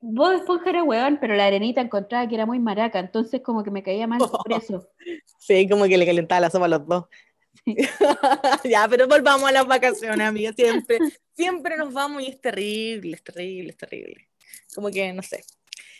Vos 0.00 0.30
después 0.30 0.60
era 0.66 0.82
weón, 0.82 1.18
pero 1.20 1.34
la 1.34 1.46
arenita 1.46 1.80
encontraba 1.80 2.26
que 2.26 2.34
era 2.34 2.46
muy 2.46 2.58
maraca, 2.58 2.98
entonces 2.98 3.42
como 3.42 3.62
que 3.62 3.70
me 3.70 3.82
caía 3.82 4.06
mal 4.06 4.18
por 4.44 4.52
eso. 4.52 4.88
Sí, 5.38 5.68
como 5.68 5.84
que 5.84 5.98
le 5.98 6.06
calentaba 6.06 6.40
la 6.40 6.50
sopa 6.50 6.64
a 6.66 6.68
los 6.68 6.86
dos. 6.86 7.04
Sí. 7.64 7.76
ya, 8.70 8.86
pero 8.88 9.06
volvamos 9.08 9.48
a 9.48 9.52
las 9.52 9.66
vacaciones, 9.66 10.26
amiga. 10.26 10.52
Siempre, 10.54 10.98
siempre 11.34 11.76
nos 11.76 11.92
vamos 11.92 12.22
y 12.22 12.28
es 12.28 12.40
terrible, 12.40 13.14
es 13.16 13.22
terrible, 13.22 13.70
es 13.70 13.76
terrible. 13.76 14.28
Como 14.74 14.88
que, 14.90 15.12
no 15.12 15.22
sé. 15.22 15.44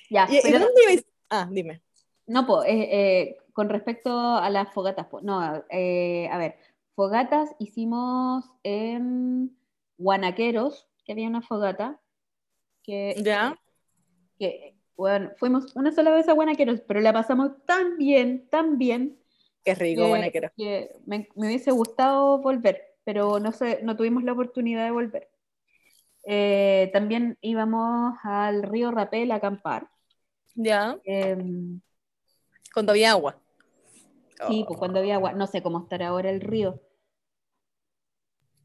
Ya, 0.09 0.27
¿Y, 0.31 0.39
y 0.39 0.41
pero 0.43 0.61
dónde 0.61 0.83
ibais? 0.83 1.05
Ah, 1.29 1.47
dime. 1.51 1.83
no, 2.27 2.47
po, 2.47 2.65
eh, 2.65 2.89
eh, 2.91 3.37
con 3.53 3.69
respecto 3.69 4.11
a 4.37 4.49
las 4.51 4.73
fogatas, 4.73 5.07
po, 5.07 5.21
no, 5.21 5.63
eh, 5.71 6.29
a 6.33 6.39
ver, 6.39 6.57
fogatas 6.95 7.51
hicimos 7.59 8.45
en 8.63 9.57
Guanaqueros, 9.99 10.89
que 11.05 11.13
había 11.13 11.29
una 11.29 11.43
fogata, 11.43 12.01
que, 12.83 13.15
Ya. 13.23 13.57
Que, 14.41 14.75
bueno, 14.97 15.31
fuimos 15.37 15.77
una 15.77 15.93
sola 15.93 16.11
vez 16.13 16.27
a 16.29 16.33
Guanaqueros, 16.33 16.81
pero 16.81 17.01
la 17.01 17.13
pasamos 17.13 17.53
tan 17.67 17.99
bien, 17.99 18.49
tan 18.49 18.79
bien, 18.79 19.21
Qué 19.63 19.75
rico, 19.75 20.15
que, 20.33 20.51
que 20.57 20.97
me, 21.05 21.29
me 21.37 21.47
hubiese 21.49 21.71
gustado 21.71 22.39
volver, 22.39 22.97
pero 23.05 23.39
no 23.39 23.53
sé, 23.53 23.81
no 23.83 23.97
tuvimos 23.97 24.25
la 24.25 24.33
oportunidad 24.33 24.85
de 24.85 24.91
volver. 24.91 25.29
Eh, 26.25 26.89
también 26.93 27.37
íbamos 27.43 28.15
al 28.23 28.63
río 28.63 28.91
Rapel 28.91 29.31
a 29.33 29.37
acampar. 29.37 29.91
Ya. 30.55 30.99
em, 31.05 31.81
Cuando 32.73 32.93
había 32.93 33.11
agua. 33.11 33.39
Sí, 34.49 34.65
pues 34.67 34.79
cuando 34.79 35.01
había 35.01 35.17
agua, 35.17 35.35
no 35.35 35.47
sé 35.47 35.63
cómo 35.63 35.83
estará 35.83 36.09
ahora 36.09 36.31
el 36.31 36.41
río. 36.41 36.81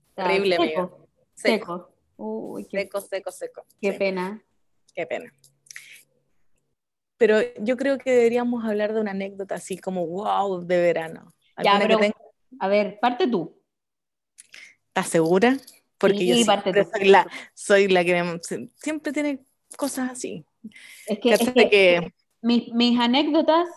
Está 0.09 0.25
Horrible, 0.25 0.55
seco. 0.55 1.07
Seco, 1.33 1.65
seco. 1.65 1.89
Uy, 2.15 2.65
qué, 2.65 2.79
seco, 2.83 3.01
seco, 3.01 3.31
seco. 3.31 3.65
qué 3.81 3.91
Sí, 3.91 3.99
pena. 3.99 4.41
qué 4.93 5.05
pena. 5.05 5.33
Pero 7.17 7.37
yo 7.59 7.77
creo 7.77 7.97
que 7.97 8.11
deberíamos 8.11 8.65
hablar 8.65 8.93
de 8.93 9.01
una 9.01 9.11
anécdota 9.11 9.55
así 9.55 9.77
como 9.77 10.05
wow 10.07 10.65
de 10.65 10.81
verano. 10.81 11.33
Ya, 11.63 11.71
¿Alguna 11.71 11.79
que 11.81 11.87
pero 11.87 11.99
tengas? 11.99 12.21
a 12.59 12.67
ver, 12.67 12.99
parte 12.99 13.27
tú. 13.27 13.55
¿Estás 14.87 15.09
segura? 15.09 15.57
Porque 15.97 16.19
Sí, 16.19 16.27
yo 16.27 16.35
parte 16.45 16.71
siempre 16.71 16.83
tú. 16.83 16.89
soy 16.93 17.09
la, 17.09 17.27
soy 17.53 17.87
la 17.87 18.03
que 18.03 18.39
siempre 18.75 19.13
tiene 19.13 19.39
cosas 19.77 20.11
así. 20.11 20.45
Es 21.05 21.19
que, 21.19 21.31
es 21.31 21.39
que 21.51 21.69
que- 21.69 22.13
mis, 22.41 22.71
mis 22.73 22.99
anécdotas, 22.99 23.67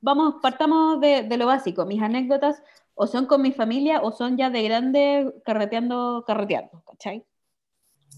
vamos, 0.00 0.36
partamos 0.42 1.00
de, 1.00 1.22
de 1.24 1.36
lo 1.36 1.46
básico. 1.46 1.84
Mis 1.86 2.02
anécdotas 2.02 2.62
o 2.94 3.06
son 3.06 3.26
con 3.26 3.42
mi 3.42 3.52
familia 3.52 4.00
o 4.02 4.12
son 4.12 4.36
ya 4.36 4.50
de 4.50 4.62
grande 4.62 5.32
carreteando, 5.44 6.24
carreteando, 6.26 6.82
¿cachai? 6.86 7.24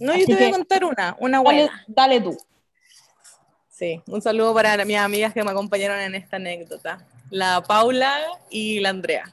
No, 0.01 0.13
Así 0.13 0.21
yo 0.21 0.27
te 0.27 0.35
voy 0.37 0.45
a 0.45 0.51
contar 0.53 0.85
una, 0.85 1.17
una 1.21 1.41
Dale, 1.43 1.63
buena. 1.63 1.85
dale 1.89 2.21
tú. 2.21 2.37
Sí, 3.79 4.03
un 4.09 4.21
saludo 4.21 4.53
para 4.53 4.85
mis 4.85 4.97
amigas 4.97 5.33
que 5.33 5.45
me 5.45 5.53
acompañaron 5.53 6.01
en 6.01 6.17
esta 6.17 6.35
anécdota. 6.35 7.07
La 7.31 7.63
Paula 7.63 8.13
y 8.51 8.81
la 8.81 8.89
Andrea. 8.89 9.33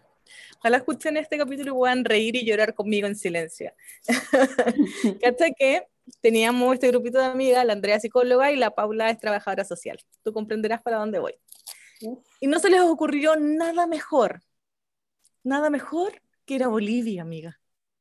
Ojalá 0.60 0.78
escuchen 0.78 1.18
este 1.18 1.40
capítulo 1.40 1.72
y 1.72 1.74
puedan 1.74 2.06
reír 2.06 2.36
y 2.36 2.46
llorar 2.46 2.75
conmigo 2.75 3.08
en 3.08 3.16
silencio. 3.16 3.74
¿Cachai 5.24 5.56
que 5.58 5.88
teníamos 6.22 6.75
este 6.75 6.90
grupito 6.90 7.18
de 7.18 7.25
amigas, 7.25 7.66
la 7.66 7.74
Andrea 7.74 8.00
psicóloga 8.00 8.52
y 8.52 8.56
la 8.56 8.70
Paula 8.70 9.10
es 9.10 9.20
trabajadora 9.20 9.64
social. 9.64 9.98
Tú 10.22 10.32
comprenderás 10.32 10.80
para 10.84 10.98
dónde 10.98 11.18
voy. 11.18 11.34
Y 12.40 12.46
no 12.46 12.60
se 12.60 12.70
les 12.70 12.82
ocurrió 12.82 13.36
nada 13.38 13.88
mejor, 13.88 14.44
nada 15.44 15.72
mejor 15.72 16.22
que 16.46 16.54
ir 16.54 16.64
a 16.64 16.68
Bolivia, 16.68 17.24
amiga. 17.24 17.60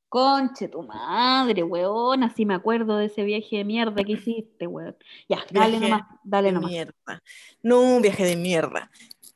Conche 0.09 0.69
tu 0.69 0.83
madre, 0.83 1.63
weón, 1.65 2.23
así 2.23 2.47
me 2.47 2.55
acuerdo 2.55 2.99
de 2.99 3.07
ese 3.07 3.25
viaje 3.25 3.57
de 3.57 3.65
mierda 3.65 4.05
que 4.05 4.13
hiciste, 4.13 4.67
weón. 4.67 4.97
Ya, 5.29 5.45
dale 5.51 5.79
Viaje 5.79 5.81
nomás, 5.81 6.03
dale 6.23 6.53
nomás. 6.53 6.71
mierda. 6.71 7.23
No, 7.63 7.81
un 7.81 8.03
viaje 8.03 8.25
de 8.25 8.37
mierda. 8.37 8.91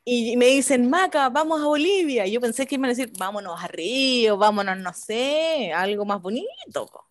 Y 0.05 0.37
me 0.37 0.45
dicen, 0.47 0.89
Maca, 0.89 1.29
vamos 1.29 1.61
a 1.61 1.65
Bolivia. 1.65 2.25
Y 2.25 2.31
yo 2.31 2.41
pensé 2.41 2.65
que 2.65 2.75
iban 2.75 2.85
a 2.85 2.89
decir, 2.89 3.11
vámonos 3.17 3.61
a 3.61 3.67
Río, 3.67 4.37
vámonos, 4.37 4.77
no 4.77 4.93
sé, 4.93 5.71
algo 5.75 6.05
más 6.05 6.21
bonito. 6.21 6.47
po. 6.91 7.05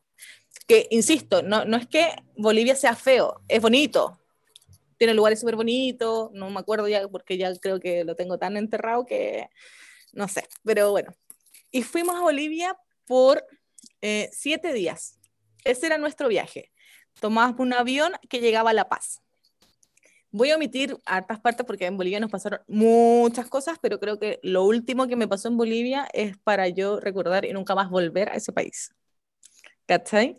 Que, 0.66 0.88
insisto, 0.90 1.42
no, 1.42 1.64
no 1.64 1.76
es 1.76 1.86
que 1.86 2.10
Bolivia 2.36 2.74
sea 2.74 2.94
feo, 2.96 3.42
es 3.48 3.60
bonito. 3.60 4.18
Tiene 4.96 5.14
lugares 5.14 5.40
súper 5.40 5.56
bonitos, 5.56 6.30
no 6.32 6.50
me 6.50 6.58
acuerdo 6.60 6.88
ya 6.88 7.06
porque 7.08 7.38
ya 7.38 7.54
creo 7.56 7.78
que 7.80 8.02
lo 8.04 8.16
tengo 8.16 8.38
tan 8.38 8.56
enterrado 8.56 9.06
que 9.06 9.48
no 10.12 10.26
sé, 10.28 10.44
pero 10.64 10.90
bueno. 10.90 11.14
Y 11.70 11.82
fuimos 11.82 12.16
a 12.16 12.20
Bolivia 12.22 12.76
por 13.08 13.44
eh, 14.00 14.28
siete 14.32 14.72
días. 14.72 15.18
Ese 15.64 15.86
era 15.86 15.98
nuestro 15.98 16.28
viaje. 16.28 16.70
Tomábamos 17.20 17.58
un 17.58 17.72
avión 17.72 18.12
que 18.28 18.40
llegaba 18.40 18.70
a 18.70 18.74
La 18.74 18.88
Paz. 18.88 19.20
Voy 20.30 20.50
a 20.50 20.56
omitir 20.56 20.96
hartas 21.06 21.40
partes 21.40 21.66
porque 21.66 21.86
en 21.86 21.96
Bolivia 21.96 22.20
nos 22.20 22.30
pasaron 22.30 22.60
muchas 22.68 23.48
cosas, 23.48 23.78
pero 23.80 23.98
creo 23.98 24.18
que 24.18 24.38
lo 24.42 24.64
último 24.64 25.08
que 25.08 25.16
me 25.16 25.26
pasó 25.26 25.48
en 25.48 25.56
Bolivia 25.56 26.06
es 26.12 26.36
para 26.38 26.68
yo 26.68 27.00
recordar 27.00 27.46
y 27.46 27.52
nunca 27.52 27.74
más 27.74 27.88
volver 27.88 28.28
a 28.28 28.34
ese 28.34 28.52
país. 28.52 28.94
¿Cachai? 29.86 30.36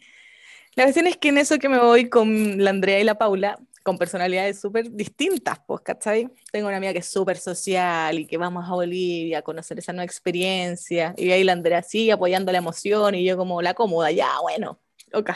La 0.76 0.84
cuestión 0.84 1.08
es 1.08 1.18
que 1.18 1.30
en 1.30 1.40
eso 1.40 1.58
que 1.58 1.70
me 1.70 1.80
voy 1.80 2.08
con 2.08 2.64
la 2.64 2.70
Andrea 2.70 3.00
y 3.00 3.04
la 3.04 3.18
Paula, 3.18 3.60
con 3.84 3.98
personalidades 3.98 4.60
súper 4.60 4.92
distintas, 4.92 5.60
pues, 5.66 5.82
¿cachai? 5.82 6.30
Tengo 6.52 6.68
una 6.68 6.78
amiga 6.78 6.94
que 6.94 7.00
es 7.00 7.10
súper 7.10 7.38
social 7.38 8.20
y 8.20 8.26
que 8.26 8.38
vamos 8.38 8.68
a 8.68 8.74
Bolivia 8.74 9.40
a 9.40 9.42
conocer 9.42 9.80
esa 9.80 9.94
nueva 9.94 10.06
experiencia, 10.06 11.14
y 11.18 11.32
ahí 11.32 11.44
la 11.44 11.54
Andrea 11.54 11.82
sigue 11.84 12.12
apoyando 12.12 12.52
la 12.52 12.58
emoción 12.60 13.16
y 13.16 13.26
yo 13.26 13.38
como 13.38 13.62
la 13.62 13.74
cómoda, 13.74 14.12
ya, 14.12 14.40
bueno, 14.42 14.80
ok, 15.14 15.32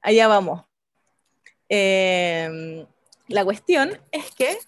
allá 0.00 0.28
vamos. 0.28 0.62
Eh, 1.68 2.86
la 3.28 3.44
cuestión 3.44 3.98
es 4.10 4.30
que 4.32 4.58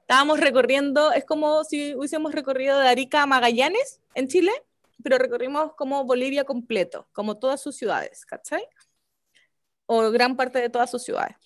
estábamos 0.00 0.38
recorriendo, 0.38 1.12
es 1.12 1.24
como 1.24 1.64
si 1.64 1.94
hubiésemos 1.94 2.32
recorrido 2.32 2.78
de 2.78 2.88
Arica 2.88 3.22
a 3.22 3.26
Magallanes 3.26 4.00
en 4.14 4.28
Chile, 4.28 4.52
pero 5.02 5.18
recorrimos 5.18 5.72
como 5.74 6.04
Bolivia 6.04 6.44
completo, 6.44 7.08
como 7.12 7.38
todas 7.38 7.60
sus 7.60 7.76
ciudades, 7.76 8.26
¿cachai? 8.26 8.66
O 9.86 10.10
gran 10.10 10.36
parte 10.36 10.60
de 10.60 10.68
todas 10.68 10.90
sus 10.90 11.02
ciudades. 11.02 11.36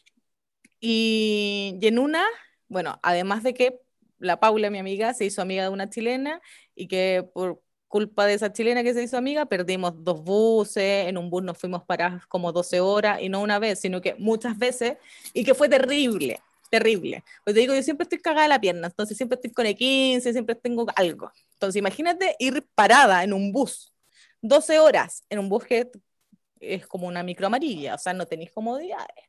Y, 0.81 1.79
y 1.81 1.87
en 1.87 1.99
una, 1.99 2.25
bueno, 2.69 2.99
además 3.03 3.43
de 3.43 3.55
que 3.55 3.81
la 4.19 4.41
Paula, 4.41 4.71
mi 4.71 4.79
amiga, 4.79 5.15
se 5.15 5.25
hizo 5.25 5.43
amiga 5.43 5.63
de 5.65 5.69
una 5.71 5.91
chilena 5.91 6.41
y 6.75 6.89
que 6.89 7.29
por 7.33 7.63
culpa 7.89 8.27
de 8.27 8.35
esa 8.35 8.53
chilena 8.53 8.83
que 8.83 8.95
se 8.95 9.03
hizo 9.03 9.17
amiga, 9.17 9.47
perdimos 9.47 10.05
dos 10.05 10.23
buses, 10.23 11.09
en 11.09 11.19
un 11.19 11.31
bus 11.31 11.43
nos 11.43 11.59
fuimos 11.59 11.83
parados 11.85 12.27
como 12.27 12.53
12 12.53 12.81
horas, 12.81 13.21
y 13.21 13.29
no 13.29 13.41
una 13.41 13.59
vez, 13.59 13.81
sino 13.81 14.01
que 14.01 14.15
muchas 14.19 14.59
veces, 14.59 14.99
y 15.33 15.43
que 15.45 15.55
fue 15.55 15.69
terrible, 15.69 16.41
terrible. 16.71 17.25
Pues 17.45 17.55
te 17.55 17.61
digo, 17.61 17.75
yo 17.75 17.83
siempre 17.83 18.05
estoy 18.05 18.19
cagada 18.19 18.47
la 18.47 18.61
pierna, 18.61 18.89
entonces 18.89 19.17
siempre 19.17 19.37
estoy 19.37 19.53
con 19.53 19.67
E15, 19.67 20.33
siempre 20.33 20.55
tengo 20.55 20.87
algo. 20.95 21.33
Entonces 21.55 21.79
imagínate 21.79 22.37
ir 22.39 22.65
parada 22.75 23.25
en 23.25 23.33
un 23.33 23.53
bus, 23.53 23.93
12 24.43 24.79
horas, 24.79 25.25
en 25.31 25.39
un 25.39 25.49
bus 25.49 25.65
que 25.65 25.91
es 26.61 26.87
como 26.87 27.07
una 27.07 27.23
micro 27.23 27.47
amarilla, 27.47 27.95
o 27.95 27.99
sea, 27.99 28.13
no 28.13 28.27
tenéis 28.27 28.51
comodidades. 28.53 29.28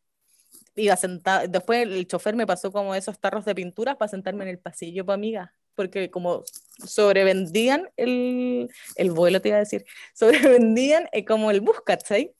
Iba 0.80 0.96
sentada, 0.96 1.48
después 1.48 1.84
el 1.84 2.08
chofer 2.08 2.36
me 2.36 2.48
pasó 2.48 2.72
como 2.72 2.96
esos 2.96 3.20
tarros 3.20 3.46
de 3.46 3.56
pinturas 3.56 3.98
para 3.98 4.10
sentarme 4.10 4.44
en 4.44 4.50
el 4.50 4.60
pasillo, 4.60 5.06
pa' 5.06 5.14
amiga, 5.14 5.54
porque 5.76 6.10
como 6.10 6.44
sobrevendían 6.86 7.90
el, 7.98 8.70
el 8.96 9.12
vuelo, 9.12 9.42
te 9.42 9.50
iba 9.50 9.58
a 9.58 9.62
decir, 9.62 9.86
sobrevendían 10.14 11.10
eh, 11.12 11.26
como 11.26 11.52
el 11.52 11.62
bus, 11.62 11.82
¿cachai? 11.86 12.34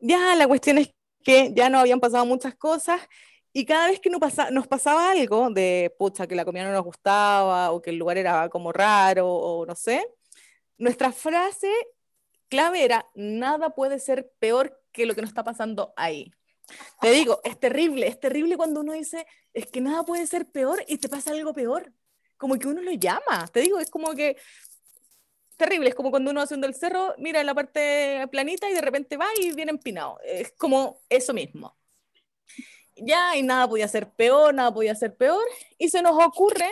Ya 0.00 0.34
la 0.36 0.46
cuestión 0.46 0.78
es 0.78 0.90
que 1.22 1.52
ya 1.54 1.68
no 1.68 1.78
habían 1.78 2.00
pasado 2.00 2.24
muchas 2.26 2.54
cosas 2.54 3.00
y 3.52 3.64
cada 3.66 3.88
vez 3.88 4.00
que 4.00 4.10
nos, 4.10 4.20
pasa, 4.20 4.50
nos 4.50 4.68
pasaba 4.68 5.10
algo 5.10 5.50
de, 5.50 5.94
pucha, 5.98 6.26
que 6.26 6.36
la 6.36 6.44
comida 6.44 6.64
no 6.64 6.72
nos 6.72 6.84
gustaba 6.84 7.72
o 7.72 7.82
que 7.82 7.90
el 7.90 7.96
lugar 7.96 8.16
era 8.18 8.48
como 8.48 8.72
raro 8.72 9.28
o 9.28 9.66
no 9.66 9.74
sé, 9.74 10.06
nuestra 10.78 11.12
frase 11.12 11.68
clave 12.48 12.84
era, 12.84 13.06
nada 13.14 13.70
puede 13.70 13.98
ser 13.98 14.30
peor 14.38 14.78
que 14.92 15.06
lo 15.06 15.14
que 15.14 15.22
nos 15.22 15.30
está 15.30 15.44
pasando 15.44 15.92
ahí. 15.96 16.32
Te 17.00 17.10
digo, 17.10 17.40
es 17.44 17.58
terrible, 17.58 18.06
es 18.06 18.18
terrible 18.18 18.56
cuando 18.56 18.80
uno 18.80 18.92
dice, 18.92 19.26
es 19.52 19.66
que 19.66 19.80
nada 19.80 20.04
puede 20.04 20.26
ser 20.26 20.46
peor 20.46 20.84
y 20.86 20.98
te 20.98 21.08
pasa 21.08 21.32
algo 21.32 21.52
peor. 21.52 21.92
Como 22.36 22.58
que 22.58 22.68
uno 22.68 22.80
lo 22.80 22.92
llama, 22.92 23.46
te 23.52 23.60
digo, 23.60 23.78
es 23.78 23.90
como 23.90 24.14
que 24.14 24.36
terrible, 25.56 25.90
es 25.90 25.94
como 25.94 26.10
cuando 26.10 26.30
uno 26.30 26.40
haciendo 26.40 26.66
el 26.66 26.74
cerro, 26.74 27.14
mira 27.18 27.44
la 27.44 27.54
parte 27.54 28.26
planita 28.30 28.70
y 28.70 28.72
de 28.72 28.80
repente 28.80 29.18
va 29.18 29.26
y 29.38 29.52
viene 29.52 29.70
empinado. 29.70 30.18
Es 30.24 30.52
como 30.52 31.00
eso 31.10 31.34
mismo. 31.34 31.76
Ya, 32.96 33.36
y 33.36 33.42
nada 33.42 33.68
podía 33.68 33.86
ser 33.86 34.10
peor, 34.10 34.54
nada 34.54 34.72
podía 34.72 34.94
ser 34.94 35.14
peor. 35.14 35.44
Y 35.78 35.90
se 35.90 36.00
nos 36.00 36.22
ocurre 36.22 36.70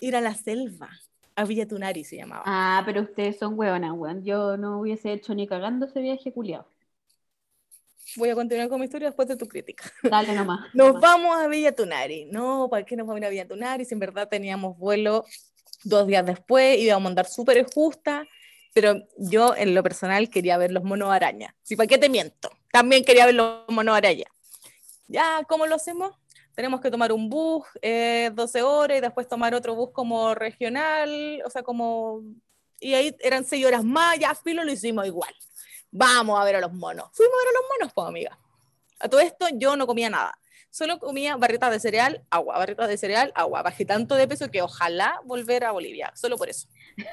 ir 0.00 0.16
a 0.16 0.20
la 0.20 0.34
selva, 0.34 0.90
a 1.36 1.44
Villa 1.44 1.66
Tunari 1.68 2.04
se 2.04 2.16
llamaba. 2.16 2.42
Ah, 2.46 2.82
pero 2.84 3.02
ustedes 3.02 3.38
son 3.38 3.58
hueonas, 3.58 3.92
weón. 3.94 4.24
Yo 4.24 4.56
no 4.56 4.80
hubiese 4.80 5.12
hecho 5.12 5.34
ni 5.34 5.46
cagando 5.46 5.86
ese 5.86 6.00
viaje 6.00 6.32
culiado. 6.32 6.66
Voy 8.16 8.30
a 8.30 8.34
continuar 8.34 8.68
con 8.68 8.80
mi 8.80 8.84
historia 8.84 9.08
después 9.08 9.28
de 9.28 9.36
tu 9.36 9.46
crítica. 9.46 9.84
Dale 10.02 10.34
nomás. 10.34 10.60
Nos 10.74 10.88
nomás. 10.88 11.02
vamos 11.02 11.36
a 11.36 11.48
Villa 11.48 11.74
Tunari. 11.74 12.26
No, 12.26 12.68
¿para 12.70 12.84
qué 12.84 12.96
nos 12.96 13.06
vamos 13.06 13.16
a 13.16 13.20
ir 13.20 13.26
a 13.26 13.30
Villa 13.30 13.48
Tunari? 13.48 13.84
Si 13.84 13.94
en 13.94 14.00
verdad 14.00 14.28
teníamos 14.28 14.76
vuelo 14.78 15.24
dos 15.84 16.06
días 16.06 16.26
después, 16.26 16.78
íbamos 16.78 17.06
a 17.06 17.10
andar 17.10 17.26
súper 17.26 17.66
justa, 17.72 18.26
pero 18.74 18.94
yo 19.16 19.54
en 19.56 19.74
lo 19.74 19.82
personal 19.82 20.28
quería 20.28 20.58
ver 20.58 20.72
los 20.72 20.84
monos 20.84 21.10
araña. 21.10 21.54
¿Sí, 21.62 21.76
¿Para 21.76 21.86
qué 21.86 21.98
te 21.98 22.08
miento? 22.08 22.50
También 22.72 23.04
quería 23.04 23.26
ver 23.26 23.34
los 23.34 23.64
monos 23.68 23.96
araña. 23.96 24.26
Ya, 25.08 25.42
¿cómo 25.48 25.66
lo 25.66 25.74
hacemos? 25.74 26.14
Tenemos 26.54 26.80
que 26.80 26.90
tomar 26.90 27.12
un 27.12 27.28
bus 27.28 27.64
eh, 27.80 28.30
12 28.34 28.62
horas 28.62 28.98
y 28.98 29.00
después 29.00 29.26
tomar 29.26 29.54
otro 29.54 29.74
bus 29.74 29.90
como 29.92 30.34
regional, 30.34 31.42
o 31.44 31.50
sea, 31.50 31.62
como... 31.62 32.22
Y 32.78 32.94
ahí 32.94 33.14
eran 33.20 33.44
6 33.44 33.66
horas 33.66 33.84
más, 33.84 34.18
ya 34.18 34.34
filo 34.34 34.64
lo 34.64 34.72
hicimos 34.72 35.06
igual. 35.06 35.34
Vamos 35.90 36.40
a 36.40 36.44
ver 36.44 36.56
a 36.56 36.60
los 36.60 36.72
monos. 36.72 37.08
Fuimos 37.12 37.34
a 37.34 37.44
ver 37.44 37.48
a 37.48 37.60
los 37.60 37.70
monos, 37.70 37.92
pues, 37.94 38.08
amiga. 38.08 38.38
A 38.98 39.08
todo 39.08 39.20
esto 39.20 39.46
yo 39.54 39.76
no 39.76 39.86
comía 39.86 40.10
nada. 40.10 40.38
Solo 40.70 40.98
comía 41.00 41.36
barritas 41.36 41.70
de 41.70 41.80
cereal, 41.80 42.24
agua, 42.30 42.58
barritas 42.58 42.88
de 42.88 42.96
cereal, 42.96 43.32
agua. 43.34 43.62
Bajé 43.62 43.84
tanto 43.84 44.14
de 44.14 44.28
peso 44.28 44.50
que 44.50 44.62
ojalá 44.62 45.20
volver 45.24 45.64
a 45.64 45.72
Bolivia, 45.72 46.12
solo 46.14 46.36
por 46.36 46.48
eso. 46.48 46.68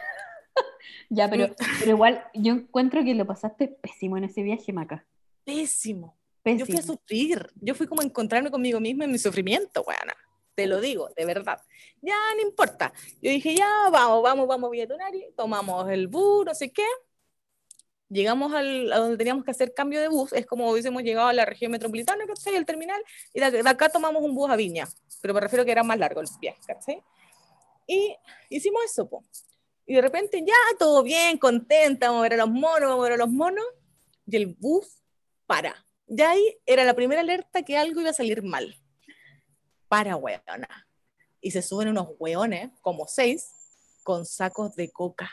Ya, 1.09 1.29
pero, 1.29 1.55
pero 1.79 1.91
igual 1.91 2.25
yo 2.33 2.53
encuentro 2.53 3.03
que 3.03 3.13
lo 3.13 3.25
pasaste 3.25 3.67
pésimo 3.67 4.17
en 4.17 4.25
ese 4.25 4.41
viaje, 4.41 4.73
Maca. 4.73 5.05
Pésimo. 5.45 6.17
Yo 6.43 6.65
fui 6.65 6.75
a 6.75 6.77
Pésimo. 6.77 6.93
sufrir. 6.93 7.51
Yo 7.55 7.75
fui 7.75 7.87
como 7.87 8.01
a 8.01 8.05
encontrarme 8.05 8.51
conmigo 8.51 8.79
misma 8.79 9.05
en 9.05 9.11
mi 9.11 9.17
sufrimiento, 9.17 9.83
weana. 9.83 10.15
Te 10.55 10.65
lo 10.65 10.81
digo, 10.81 11.09
de 11.15 11.25
verdad. 11.25 11.61
Ya, 12.01 12.15
no 12.35 12.41
importa. 12.41 12.91
Yo 13.21 13.29
dije, 13.29 13.55
ya, 13.55 13.89
vamos, 13.91 14.23
vamos, 14.23 14.47
vamos 14.47 14.71
Villa 14.71 14.87
tomamos 15.35 15.89
el 15.89 16.07
bus, 16.07 16.45
no 16.45 16.55
sé 16.55 16.71
qué. 16.71 16.85
Llegamos 18.09 18.53
al, 18.53 18.91
a 18.93 18.99
donde 18.99 19.17
teníamos 19.17 19.43
que 19.43 19.51
hacer 19.51 19.73
cambio 19.73 19.99
de 19.99 20.07
bus, 20.07 20.31
es 20.33 20.45
como 20.45 20.71
hubiésemos 20.71 21.03
llegado 21.03 21.27
a 21.27 21.33
la 21.33 21.45
región 21.45 21.71
metropolitana, 21.71 22.25
¿cachai? 22.25 22.55
El 22.55 22.65
terminal, 22.65 23.01
y 23.33 23.39
de, 23.41 23.51
de 23.51 23.69
acá 23.69 23.89
tomamos 23.89 24.23
un 24.23 24.33
bus 24.33 24.49
a 24.49 24.55
Viña, 24.55 24.87
pero 25.21 25.33
me 25.33 25.41
refiero 25.41 25.65
que 25.65 25.71
era 25.71 25.83
más 25.83 25.97
largo 25.99 26.21
el 26.21 26.27
viaje, 26.39 26.59
¿cachai? 26.65 27.03
Y 27.85 28.15
hicimos 28.49 28.81
eso, 28.85 29.09
po. 29.09 29.23
Y 29.85 29.95
de 29.95 30.01
repente, 30.01 30.43
ya, 30.45 30.77
todo 30.77 31.01
bien, 31.01 31.37
contenta, 31.37 32.07
vamos 32.07 32.19
a 32.19 32.23
ver 32.23 32.33
a 32.33 32.45
los 32.45 32.49
monos, 32.49 32.89
vamos 32.89 32.99
a 32.99 33.03
ver 33.03 33.13
a 33.13 33.17
los 33.17 33.29
monos, 33.29 33.65
y 34.25 34.35
el 34.35 34.47
bus 34.47 35.01
para. 35.45 35.85
Ya 36.05 36.31
ahí 36.31 36.57
era 36.65 36.83
la 36.83 36.93
primera 36.93 37.21
alerta 37.21 37.63
que 37.63 37.77
algo 37.77 38.01
iba 38.01 38.09
a 38.09 38.13
salir 38.13 38.43
mal. 38.43 38.75
Para, 39.87 40.17
weona. 40.17 40.87
Y 41.39 41.51
se 41.51 41.61
suben 41.61 41.87
unos 41.87 42.09
weones, 42.19 42.69
como 42.81 43.07
seis, 43.07 43.53
con 44.03 44.25
sacos 44.25 44.75
de 44.75 44.91
coca. 44.91 45.29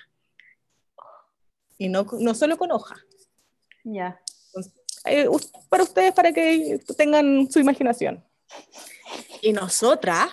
Y 1.79 1.89
no, 1.89 2.07
no 2.21 2.35
solo 2.35 2.57
con 2.57 2.71
hoja. 2.73 2.95
Ya. 3.85 4.21
Eh, 5.07 5.29
us- 5.29 5.53
para 5.69 5.83
ustedes, 5.83 6.13
para 6.15 6.33
que 6.33 6.81
tengan 6.97 7.51
su 7.51 7.59
imaginación. 7.61 8.25
Y 9.43 9.53
nosotras 9.53 10.29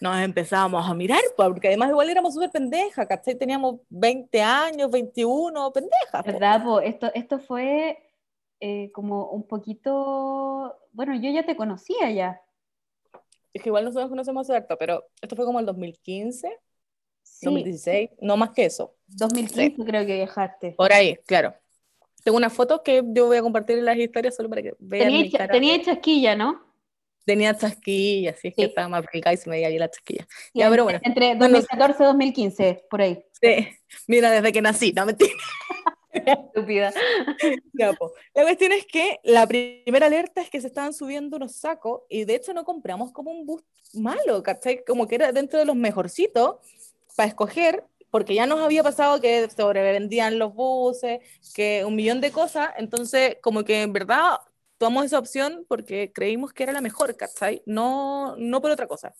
nos 0.00 0.16
empezábamos 0.18 0.88
a 0.88 0.94
mirar, 0.94 1.20
po, 1.36 1.44
porque 1.44 1.68
además 1.68 1.90
igual 1.90 2.08
éramos 2.08 2.34
súper 2.34 2.50
pendejas, 2.50 3.06
¿cachai? 3.06 3.34
Teníamos 3.36 3.80
20 3.90 4.40
años, 4.42 4.90
21, 4.90 5.70
pendejas. 5.72 6.24
¿Verdad? 6.24 6.64
po? 6.64 6.80
Esto, 6.80 7.10
esto 7.14 7.38
fue 7.38 7.98
eh, 8.60 8.90
como 8.92 9.26
un 9.30 9.46
poquito. 9.46 10.76
Bueno, 10.92 11.14
yo 11.14 11.30
ya 11.30 11.44
te 11.44 11.54
conocía 11.54 12.10
ya. 12.10 12.40
Es 13.52 13.62
que 13.62 13.68
igual 13.68 13.84
nosotros 13.84 14.08
conocemos 14.08 14.48
harto, 14.48 14.76
pero 14.78 15.04
esto 15.20 15.36
fue 15.36 15.44
como 15.44 15.60
el 15.60 15.66
2015, 15.66 16.58
Sí, 17.40 17.46
2016, 17.46 18.10
no 18.20 18.36
más 18.36 18.50
que 18.50 18.66
eso. 18.66 18.94
2015 19.08 19.74
creo 19.84 20.06
que 20.06 20.14
viajaste. 20.14 20.72
Por 20.72 20.92
ahí, 20.92 21.16
claro. 21.26 21.54
Tengo 22.22 22.36
una 22.36 22.50
foto 22.50 22.82
que 22.82 23.02
yo 23.14 23.26
voy 23.26 23.38
a 23.38 23.42
compartir 23.42 23.78
en 23.78 23.86
las 23.86 23.96
historias 23.96 24.36
solo 24.36 24.50
para 24.50 24.62
que 24.62 24.74
vean 24.78 25.06
Tenía, 25.08 25.22
mi 25.22 25.30
cha- 25.30 25.38
cara. 25.38 25.52
tenía 25.54 25.82
chasquilla, 25.82 26.36
¿no? 26.36 26.62
Tenía 27.24 27.56
chasquillas, 27.56 28.36
así 28.36 28.48
es 28.48 28.54
que 28.54 28.62
Sí. 28.62 28.68
estaba 28.68 28.88
más 28.88 29.04
aplicada 29.04 29.32
y 29.32 29.36
se 29.38 29.48
me 29.48 29.56
veía 29.56 29.68
ahí 29.68 29.78
la 29.78 29.90
chasquilla. 29.90 30.26
Sí, 30.30 30.50
pero 30.54 30.66
entre- 30.68 30.82
bueno. 30.82 31.00
Entre 31.02 31.34
Bueno, 31.36 31.54
2014 31.58 32.02
y 32.02 32.06
2015, 32.06 32.84
por 32.90 33.00
ahí. 33.00 33.24
Sí, 33.40 33.68
mira, 34.06 34.30
desde 34.30 34.52
que 34.52 34.60
nací, 34.60 34.92
no 34.92 35.06
mentira. 35.06 35.30
Estúpida. 36.12 36.92
La 37.72 38.42
cuestión 38.42 38.72
es 38.72 38.84
que 38.86 39.18
la 39.24 39.46
pri- 39.46 39.82
primera 39.84 40.06
alerta 40.06 40.40
es 40.42 40.50
que 40.50 40.60
se 40.60 40.66
estaban 40.66 40.92
subiendo 40.92 41.36
unos 41.36 41.54
sacos 41.56 42.02
y 42.08 42.24
de 42.24 42.34
hecho 42.34 42.52
no 42.52 42.64
compramos 42.64 43.12
como 43.12 43.30
un 43.30 43.46
bus 43.46 43.62
malo, 43.94 44.42
¿cachai? 44.42 44.84
Como 44.84 45.06
que 45.06 45.14
era 45.14 45.32
dentro 45.32 45.58
de 45.58 45.64
los 45.64 45.76
mejorcitos 45.76 46.56
para 47.20 47.28
escoger, 47.28 47.84
porque 48.10 48.34
ya 48.34 48.46
nos 48.46 48.60
había 48.60 48.82
pasado 48.82 49.20
que 49.20 49.46
sobrevendían 49.54 50.38
los 50.38 50.54
buses, 50.54 51.20
que 51.54 51.84
un 51.84 51.94
millón 51.94 52.22
de 52.22 52.32
cosas, 52.32 52.70
entonces 52.78 53.36
como 53.42 53.62
que 53.62 53.82
en 53.82 53.92
verdad 53.92 54.38
tomamos 54.78 55.04
esa 55.04 55.18
opción 55.18 55.66
porque 55.68 56.12
creímos 56.14 56.54
que 56.54 56.62
era 56.62 56.72
la 56.72 56.80
mejor, 56.80 57.14
¿cachai? 57.18 57.62
No, 57.66 58.36
no 58.38 58.62
por 58.62 58.70
otra 58.70 58.86
cosa. 58.86 59.12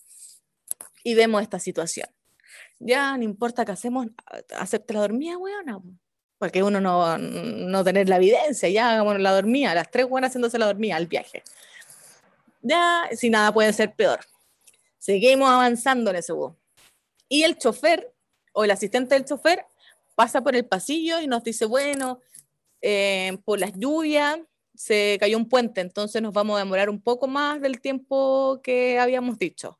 Y 1.03 1.13
vemos 1.13 1.43
esta 1.43 1.59
situación. 1.59 2.07
Ya, 2.79 3.15
no 3.17 3.23
importa 3.23 3.65
qué 3.65 3.73
hacemos, 3.73 4.07
acepte 4.57 4.95
la 4.95 5.01
dormida, 5.01 5.37
weona. 5.37 5.79
po. 5.79 5.85
Porque 6.39 6.63
uno 6.63 6.81
no, 6.81 7.19
no 7.19 7.83
tener 7.83 8.09
la 8.09 8.15
evidencia, 8.15 8.67
ya 8.67 8.93
hagámonos 8.93 9.21
la 9.21 9.31
dormida, 9.31 9.75
las 9.75 9.91
tres 9.91 10.09
buenas 10.09 10.29
haciéndose 10.31 10.57
la 10.57 10.65
dormida 10.65 10.95
al 10.95 11.05
viaje. 11.05 11.43
Ya, 12.63 13.07
si 13.15 13.29
nada 13.29 13.53
puede 13.53 13.71
ser 13.73 13.93
peor. 13.93 14.21
Seguimos 14.97 15.51
avanzando 15.51 16.09
en 16.09 16.15
ese 16.15 16.33
bus. 16.33 16.53
Y 17.31 17.43
el 17.43 17.57
chofer, 17.57 18.13
o 18.51 18.65
el 18.65 18.71
asistente 18.71 19.15
del 19.15 19.23
chofer, 19.23 19.65
pasa 20.15 20.41
por 20.41 20.53
el 20.53 20.65
pasillo 20.65 21.21
y 21.21 21.27
nos 21.27 21.45
dice, 21.45 21.65
bueno, 21.65 22.19
eh, 22.81 23.37
por 23.45 23.57
las 23.57 23.71
lluvias 23.73 24.37
se 24.75 25.15
cayó 25.17 25.37
un 25.37 25.47
puente, 25.47 25.79
entonces 25.79 26.21
nos 26.21 26.33
vamos 26.33 26.57
a 26.57 26.59
demorar 26.59 26.89
un 26.89 26.99
poco 27.01 27.27
más 27.29 27.61
del 27.61 27.79
tiempo 27.79 28.59
que 28.61 28.99
habíamos 28.99 29.39
dicho. 29.39 29.79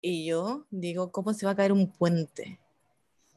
Y 0.00 0.24
yo 0.24 0.64
digo, 0.70 1.12
¿cómo 1.12 1.34
se 1.34 1.44
va 1.44 1.52
a 1.52 1.56
caer 1.56 1.72
un 1.72 1.92
puente? 1.92 2.58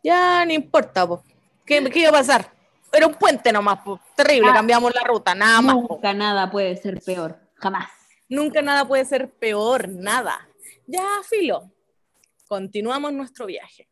Ya, 0.02 0.46
no 0.46 0.54
importa, 0.54 1.06
po. 1.06 1.22
¿Qué, 1.66 1.84
¿Qué 1.90 2.00
iba 2.00 2.10
a 2.10 2.14
pasar? 2.14 2.50
Era 2.94 3.08
un 3.08 3.16
puente 3.16 3.52
nomás, 3.52 3.80
po. 3.82 4.00
terrible, 4.16 4.52
Ah. 4.52 4.54
cambiamos 4.54 4.96
la 4.96 5.02
ruta, 5.02 5.36
nada 5.36 5.60
más. 5.62 5.76
po. 5.76 5.96
Nunca 5.96 6.14
nada 6.14 6.50
puede 6.50 6.78
ser 6.78 7.02
peor. 7.02 7.38
Jamás. 7.56 7.90
Nunca 8.30 8.62
nada 8.62 8.88
puede 8.88 9.04
ser 9.04 9.30
peor, 9.34 9.90
nada. 9.90 10.48
Ya, 10.88 11.06
filo. 11.30 11.70
Continuamos 12.52 13.14
nuestro 13.14 13.46
viaje. 13.46 13.88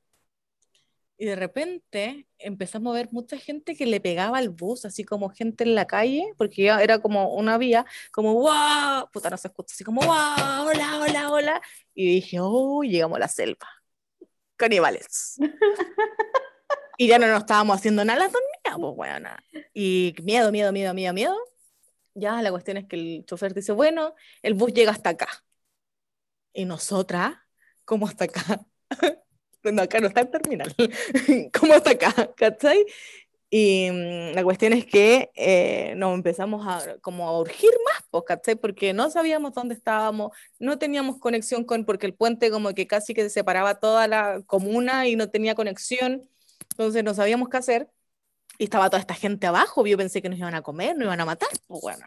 Y 1.17 1.25
de 1.25 1.37
repente 1.37 2.27
empezamos 2.37 2.91
a 2.91 2.97
ver 2.97 3.07
mucha 3.09 3.37
gente 3.37 3.73
que 3.73 3.85
le 3.85 4.01
pegaba 4.01 4.37
al 4.37 4.49
bus, 4.49 4.83
así 4.83 5.05
como 5.05 5.29
gente 5.29 5.63
en 5.63 5.75
la 5.75 5.87
calle, 5.87 6.33
porque 6.37 6.63
ya 6.63 6.83
era 6.83 6.99
como 6.99 7.33
una 7.35 7.57
vía, 7.57 7.85
como 8.11 8.33
wow, 8.33 9.09
puta, 9.13 9.29
no 9.29 9.37
se 9.37 9.47
escucha, 9.47 9.73
así 9.73 9.85
como 9.85 10.01
wow, 10.01 10.67
hola, 10.67 10.99
hola, 10.99 11.31
hola. 11.31 11.61
Y 11.93 12.15
dije, 12.15 12.39
oh, 12.41 12.83
llegamos 12.83 13.15
a 13.15 13.19
la 13.19 13.27
selva. 13.29 13.65
Caníbales. 14.57 15.37
y 16.97 17.07
ya 17.07 17.17
no 17.17 17.27
nos 17.27 17.39
estábamos 17.39 17.77
haciendo 17.77 18.03
nada 18.03 18.25
las 18.25 18.33
dormidas, 18.33 18.77
pues 18.77 18.95
bueno. 18.97 19.29
Y 19.73 20.15
miedo, 20.21 20.51
miedo, 20.51 20.73
miedo, 20.73 20.93
miedo, 20.93 21.13
miedo. 21.13 21.37
Ya 22.13 22.41
la 22.41 22.51
cuestión 22.51 22.75
es 22.75 22.87
que 22.87 22.97
el 22.97 23.25
chofer 23.25 23.53
dice, 23.53 23.71
bueno, 23.71 24.15
el 24.41 24.53
bus 24.53 24.73
llega 24.73 24.91
hasta 24.91 25.11
acá. 25.11 25.29
Y 26.51 26.65
nosotras, 26.65 27.37
¿cómo 27.89 28.05
hasta 28.05 28.25
acá? 28.25 28.63
bueno, 29.63 29.81
acá 29.81 29.99
no 29.99 30.07
está 30.09 30.21
el 30.21 30.29
terminal. 30.29 30.75
¿Cómo 31.59 31.73
hasta 31.73 31.89
acá? 31.89 32.13
¿Cachai? 32.35 32.85
Y 33.49 33.89
mm, 33.91 34.35
la 34.35 34.43
cuestión 34.43 34.73
es 34.73 34.85
que 34.85 35.31
eh, 35.33 35.95
nos 35.97 36.13
empezamos 36.13 36.67
a 36.67 36.99
como 36.99 37.27
a 37.27 37.39
urgir 37.39 37.71
más, 37.85 38.03
pues, 38.11 38.25
¿cachai? 38.27 38.55
Porque 38.55 38.93
no 38.93 39.09
sabíamos 39.09 39.55
dónde 39.55 39.73
estábamos, 39.73 40.37
no 40.59 40.77
teníamos 40.77 41.17
conexión 41.17 41.63
con, 41.63 41.83
porque 41.83 42.05
el 42.05 42.13
puente 42.13 42.51
como 42.51 42.75
que 42.75 42.85
casi 42.85 43.15
que 43.15 43.27
separaba 43.27 43.79
toda 43.79 44.07
la 44.07 44.43
comuna 44.45 45.07
y 45.07 45.15
no 45.15 45.31
tenía 45.31 45.55
conexión, 45.55 46.29
entonces 46.69 47.03
no 47.03 47.15
sabíamos 47.15 47.49
qué 47.49 47.57
hacer. 47.57 47.89
Y 48.59 48.65
estaba 48.65 48.89
toda 48.89 48.99
esta 48.99 49.15
gente 49.15 49.47
abajo, 49.47 49.85
yo 49.87 49.97
pensé 49.97 50.21
que 50.21 50.29
nos 50.29 50.37
iban 50.37 50.53
a 50.53 50.61
comer, 50.61 50.95
nos 50.95 51.05
iban 51.05 51.21
a 51.21 51.25
matar, 51.25 51.49
pues 51.67 51.81
bueno. 51.81 52.05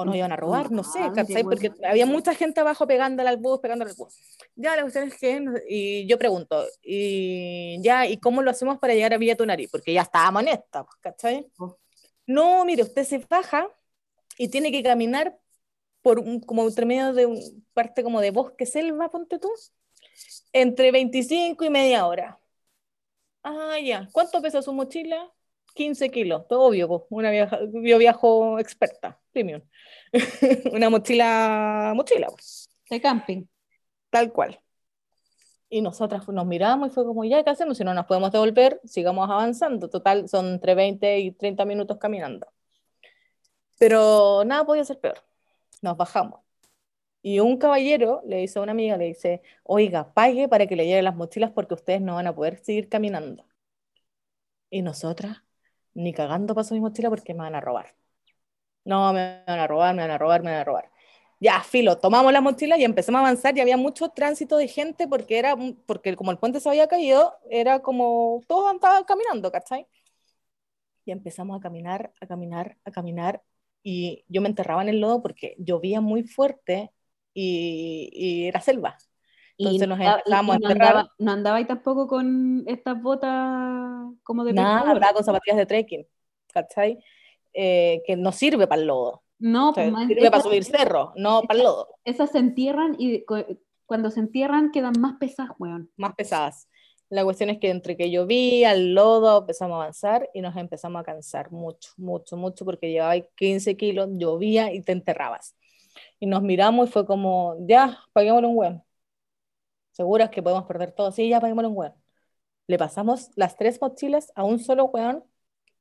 O 0.00 0.04
nos 0.04 0.14
iban 0.14 0.30
a 0.30 0.36
robar, 0.36 0.70
no 0.70 0.84
sé, 0.84 1.00
Madre, 1.00 1.12
¿cachai? 1.12 1.42
Porque 1.42 1.70
bueno. 1.70 1.88
había 1.88 2.06
mucha 2.06 2.32
gente 2.32 2.60
abajo 2.60 2.86
pegándole 2.86 3.28
al 3.30 3.36
bus, 3.36 3.58
pegándole 3.58 3.90
al 3.90 3.96
bus. 3.96 4.14
Ya, 4.54 4.76
la 4.76 4.82
cuestión 4.82 5.08
es 5.08 5.18
que, 5.18 5.44
y 5.68 6.06
yo 6.06 6.16
pregunto, 6.16 6.64
y 6.84 7.82
ya, 7.82 8.06
¿y 8.06 8.18
cómo 8.18 8.40
lo 8.40 8.52
hacemos 8.52 8.78
para 8.78 8.94
llegar 8.94 9.12
a 9.12 9.18
Villa 9.18 9.34
Tunari? 9.36 9.66
Porque 9.66 9.92
ya 9.92 10.02
estábamos 10.02 10.42
en 10.42 10.48
esta, 10.50 10.84
pues, 10.84 10.96
¿cachai? 11.00 11.50
No, 12.28 12.64
mire, 12.64 12.84
usted 12.84 13.02
se 13.02 13.18
baja 13.28 13.68
y 14.36 14.46
tiene 14.46 14.70
que 14.70 14.84
caminar 14.84 15.36
por 16.00 16.20
un, 16.20 16.38
como 16.42 16.62
entre 16.62 16.86
medio 16.86 17.12
de 17.12 17.26
un 17.26 17.66
parte 17.74 18.04
como 18.04 18.20
de 18.20 18.30
bosque 18.30 18.66
selva, 18.66 19.10
ponte 19.10 19.40
tú, 19.40 19.50
entre 20.52 20.92
25 20.92 21.64
y 21.64 21.70
media 21.70 22.06
hora. 22.06 22.38
Ah, 23.42 23.80
ya. 23.82 24.08
¿Cuánto 24.12 24.40
pesa 24.40 24.62
su 24.62 24.72
mochila? 24.72 25.28
15 25.78 26.10
kilos, 26.10 26.46
todo 26.48 26.62
obvio, 26.62 27.06
una 27.08 27.30
viaja, 27.30 27.60
yo 27.72 27.98
viajo 27.98 28.58
experta, 28.58 29.20
premium. 29.38 29.62
una 30.72 30.90
mochila, 30.90 31.92
mochila, 31.94 32.28
pues, 32.28 32.68
De 32.90 33.00
camping. 33.00 33.46
tal 34.10 34.32
cual. 34.32 34.60
Y 35.70 35.82
nosotras 35.82 36.26
nos 36.28 36.46
miramos 36.46 36.88
y 36.88 36.90
fue 36.92 37.04
como, 37.04 37.24
ya, 37.24 37.44
¿qué 37.44 37.50
hacemos? 37.50 37.76
Si 37.78 37.84
no 37.84 37.94
nos 37.94 38.06
podemos 38.06 38.32
devolver, 38.32 38.80
sigamos 38.84 39.28
avanzando. 39.30 39.88
Total, 39.90 40.28
son 40.28 40.46
entre 40.54 40.74
20 40.74 41.18
y 41.20 41.32
30 41.32 41.64
minutos 41.66 41.98
caminando. 41.98 42.46
Pero 43.78 44.44
nada 44.44 44.64
podía 44.64 44.84
ser 44.84 44.98
peor. 45.00 45.22
Nos 45.82 45.96
bajamos. 45.96 46.40
Y 47.22 47.40
un 47.40 47.58
caballero 47.58 48.22
le 48.26 48.38
dice 48.38 48.58
a 48.58 48.62
una 48.62 48.72
amiga, 48.72 48.96
le 48.96 49.06
dice, 49.06 49.42
oiga, 49.64 50.12
pague 50.14 50.48
para 50.48 50.66
que 50.66 50.76
le 50.76 50.86
lleve 50.86 51.02
las 51.02 51.16
mochilas 51.16 51.50
porque 51.52 51.74
ustedes 51.74 52.00
no 52.00 52.14
van 52.14 52.26
a 52.26 52.34
poder 52.34 52.58
seguir 52.64 52.88
caminando. 52.88 53.44
Y 54.70 54.82
nosotras, 54.82 55.42
ni 55.94 56.12
cagando 56.14 56.54
paso 56.54 56.74
mi 56.74 56.80
mochila 56.80 57.10
porque 57.10 57.34
me 57.34 57.40
van 57.40 57.54
a 57.54 57.60
robar. 57.60 57.94
No, 58.88 59.12
me 59.12 59.42
van 59.46 59.58
a 59.58 59.66
robar, 59.66 59.94
me 59.94 60.00
van 60.00 60.12
a 60.12 60.16
robar, 60.16 60.42
me 60.42 60.50
van 60.50 60.60
a 60.60 60.64
robar. 60.64 60.90
Ya, 61.40 61.60
filo, 61.60 61.98
tomamos 61.98 62.32
la 62.32 62.40
mochila 62.40 62.78
y 62.78 62.84
empezamos 62.84 63.18
a 63.18 63.20
avanzar 63.20 63.54
y 63.54 63.60
había 63.60 63.76
mucho 63.76 64.08
tránsito 64.08 64.56
de 64.56 64.66
gente 64.66 65.06
porque 65.06 65.38
era, 65.38 65.54
porque 65.84 66.16
como 66.16 66.30
el 66.30 66.38
puente 66.38 66.58
se 66.58 66.70
había 66.70 66.88
caído, 66.88 67.34
era 67.50 67.80
como 67.80 68.40
todos 68.48 68.70
andaban 68.70 69.04
caminando, 69.04 69.52
¿cachai? 69.52 69.86
Y 71.04 71.10
empezamos 71.10 71.58
a 71.58 71.60
caminar, 71.60 72.14
a 72.18 72.26
caminar, 72.26 72.78
a 72.86 72.90
caminar 72.90 73.42
y 73.82 74.24
yo 74.26 74.40
me 74.40 74.48
enterraba 74.48 74.80
en 74.80 74.88
el 74.88 75.00
lodo 75.00 75.20
porque 75.20 75.54
llovía 75.58 76.00
muy 76.00 76.22
fuerte 76.22 76.90
y, 77.34 78.46
era 78.46 78.62
selva. 78.62 78.96
Entonces 79.58 79.82
Y 79.82 79.86
nos 79.86 80.00
y 80.00 80.02
no 80.02 80.68
andaba, 80.70 81.12
no 81.18 81.32
andaba 81.32 81.56
ahí 81.58 81.66
tampoco 81.66 82.06
con 82.06 82.64
estas 82.66 83.02
botas 83.02 84.14
como 84.22 84.44
de 84.44 84.54
Nada, 84.54 84.92
andaba 84.92 85.12
con 85.12 85.24
zapatillas 85.24 85.58
de 85.58 85.66
trekking, 85.66 86.06
¿cachai? 86.54 86.98
Eh, 87.60 88.02
que 88.06 88.16
no 88.16 88.30
sirve 88.30 88.68
para 88.68 88.80
el 88.80 88.86
lodo. 88.86 89.24
No, 89.40 89.70
O 89.70 89.74
sea, 89.74 89.90
pues, 89.90 90.06
sirve 90.06 90.30
para 90.30 90.42
subir 90.42 90.64
cerro, 90.64 91.12
no 91.16 91.42
para 91.42 91.58
el 91.58 91.64
lodo. 91.64 91.88
esas 92.04 92.30
se 92.30 92.38
entierran 92.38 92.94
y 92.98 93.24
cu- 93.24 93.58
cuando 93.84 94.10
se 94.10 94.20
entierran 94.20 94.70
quedan 94.70 94.92
más 95.00 95.14
pesadas, 95.18 95.52
weón. 95.58 95.90
más 95.96 96.14
pesadas. 96.14 96.68
La 97.10 97.24
cuestión 97.24 97.50
es 97.50 97.58
que 97.58 97.70
entre 97.70 97.96
que 97.96 98.10
llovía, 98.10 98.72
el 98.72 98.94
lodo, 98.94 99.38
empezamos 99.40 99.74
a 99.74 99.82
avanzar 99.82 100.28
y 100.34 100.40
nos 100.40 100.54
empezamos 100.56 101.00
a 101.00 101.04
cansar 101.04 101.50
mucho, 101.50 101.90
mucho, 101.96 102.36
mucho, 102.36 102.64
porque 102.64 102.90
llevaba 102.90 103.18
15 103.34 103.76
kilos, 103.76 104.08
llovía 104.12 104.72
y 104.72 104.82
te 104.82 104.92
enterrabas. 104.92 105.56
Y 106.20 106.26
nos 106.26 106.42
miramos 106.42 106.88
y 106.88 106.92
fue 106.92 107.06
como, 107.06 107.56
ya, 107.66 107.98
paguémosle 108.12 108.48
un 108.48 108.56
hueón. 108.56 108.84
¿Seguras 109.92 110.30
que 110.30 110.42
podemos 110.42 110.64
perder 110.64 110.92
todo? 110.92 111.10
Sí, 111.12 111.28
ya, 111.28 111.40
paguémosle 111.40 111.68
un 111.68 111.76
hueón. 111.76 111.94
Le 112.68 112.78
pasamos 112.78 113.30
las 113.36 113.56
tres 113.56 113.80
mochilas 113.80 114.32
a 114.36 114.44
un 114.44 114.58
solo 114.58 114.86
hueón, 114.86 115.24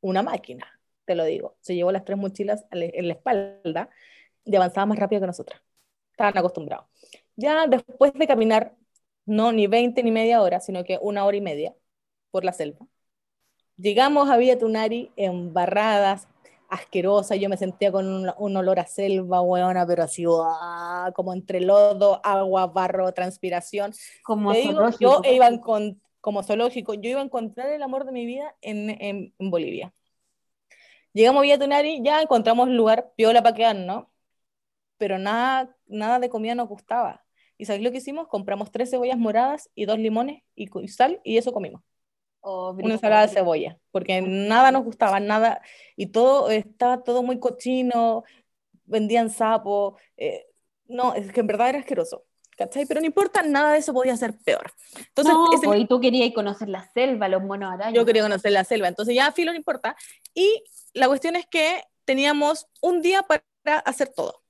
una 0.01 0.23
máquina, 0.23 0.76
te 1.07 1.15
lo 1.15 1.23
digo. 1.25 1.55
Se 1.61 1.73
llevó 1.73 1.91
las 1.91 2.05
tres 2.05 2.17
mochilas 2.19 2.65
la- 2.71 2.85
en 2.85 3.07
la 3.07 3.13
espalda 3.15 3.89
y 4.45 4.55
avanzaba 4.55 4.85
más 4.85 4.99
rápido 4.99 5.21
que 5.21 5.27
nosotras. 5.27 5.59
Estaban 6.11 6.37
acostumbrados. 6.37 6.85
Ya 7.35 7.65
después 7.67 8.13
de 8.13 8.27
caminar 8.27 8.75
no 9.25 9.51
ni 9.51 9.67
20 9.67 10.03
ni 10.03 10.11
media 10.11 10.41
hora, 10.41 10.59
sino 10.59 10.83
que 10.83 10.99
una 11.01 11.25
hora 11.25 11.37
y 11.37 11.41
media 11.41 11.73
por 12.31 12.43
la 12.45 12.53
selva. 12.53 12.85
Llegamos 13.77 14.29
a 14.29 14.37
Villa 14.37 14.57
Tunari 14.57 15.11
embarradas, 15.15 16.27
asquerosa, 16.69 17.35
yo 17.35 17.47
me 17.49 17.57
sentía 17.57 17.91
con 17.91 18.07
un, 18.07 18.31
un 18.37 18.57
olor 18.57 18.79
a 18.79 18.87
selva, 18.87 19.41
hueona, 19.41 19.85
pero 19.85 20.03
así, 20.03 20.25
¡guau! 20.25 21.13
como 21.13 21.33
entre 21.33 21.61
lodo, 21.61 22.19
agua, 22.23 22.67
barro, 22.67 23.11
transpiración. 23.13 23.93
Como 24.23 24.51
digo, 24.53 24.81
yo 24.99 25.21
iba 25.35 25.45
a 25.45 25.51
encon- 25.51 25.99
como 26.21 26.43
zoológico, 26.43 26.93
yo 26.95 27.09
iba 27.09 27.21
a 27.21 27.23
encontrar 27.23 27.69
el 27.71 27.83
amor 27.83 28.05
de 28.05 28.11
mi 28.11 28.25
vida 28.25 28.53
en, 28.61 28.89
en- 28.89 29.33
en 29.37 29.51
Bolivia. 29.51 29.93
Llegamos 31.17 31.39
a 31.39 31.41
Villa 31.41 31.57
Tunari, 31.57 31.99
ya 32.03 32.21
encontramos 32.21 32.69
lugar 32.69 33.11
piola 33.15 33.41
para 33.41 33.55
quedarnos, 33.55 34.05
pero 34.99 35.17
nada, 35.17 35.75
nada 35.87 36.19
de 36.19 36.29
comida 36.29 36.53
nos 36.53 36.69
gustaba. 36.69 37.25
¿Y 37.57 37.65
sabes 37.65 37.81
lo 37.81 37.89
que 37.89 37.97
hicimos? 37.97 38.27
Compramos 38.27 38.69
tres 38.71 38.91
cebollas 38.91 39.17
moradas 39.17 39.71
y 39.73 39.85
dos 39.85 39.97
limones 39.97 40.43
y, 40.53 40.67
sal 40.89 41.19
y 41.23 41.37
eso 41.37 41.51
comimos. 41.53 41.81
Oh, 42.41 42.69
Una 42.71 42.93
ensalada 42.93 43.25
de 43.25 43.33
cebolla, 43.33 43.79
porque 43.89 44.21
nada 44.21 44.71
nos 44.71 44.83
gustaba, 44.83 45.19
nada, 45.19 45.59
y 45.95 46.05
todo 46.05 46.51
estaba 46.51 47.01
todo 47.03 47.23
muy 47.23 47.39
cochino, 47.39 48.23
vendían 48.85 49.31
sapo, 49.31 49.97
eh, 50.17 50.45
no, 50.85 51.15
es 51.15 51.31
que 51.31 51.39
en 51.39 51.47
verdad 51.47 51.69
era 51.69 51.79
asqueroso, 51.79 52.25
¿cachai? 52.55 52.85
Pero 52.85 52.99
no 52.99 53.07
importa, 53.07 53.41
nada 53.41 53.73
de 53.73 53.79
eso 53.79 53.91
podía 53.91 54.15
ser 54.17 54.37
peor. 54.37 54.71
Entonces, 54.95 55.33
no, 55.33 55.51
ese 55.51 55.65
pues, 55.65 55.81
y 55.81 55.87
tú 55.87 55.99
querías 55.99 56.31
conocer 56.31 56.69
la 56.69 56.87
selva, 56.93 57.27
los 57.27 57.41
monos 57.41 57.73
arañas. 57.73 57.95
yo 57.95 58.05
quería 58.05 58.21
conocer 58.21 58.51
la 58.51 58.63
selva, 58.63 58.87
entonces 58.87 59.15
ya 59.15 59.31
filo 59.31 59.51
no 59.51 59.57
importa. 59.57 59.95
Y 60.35 60.63
la 60.93 61.07
cuestión 61.07 61.35
es 61.35 61.45
que 61.45 61.83
teníamos 62.05 62.67
un 62.81 63.01
día 63.01 63.23
para 63.23 63.43
hacer 63.85 64.09
todo. 64.09 64.43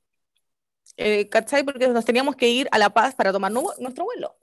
Eh, 0.98 1.30
¿Cachai? 1.30 1.64
Porque 1.64 1.88
nos 1.88 2.06
teníamos 2.06 2.36
que 2.36 2.50
ir 2.50 2.68
a 2.72 2.78
La 2.78 2.90
Paz 2.90 3.16
para 3.16 3.32
tomar 3.32 3.52
nu- 3.52 3.72
nuestro 3.80 4.06
vuelo. 4.06 4.36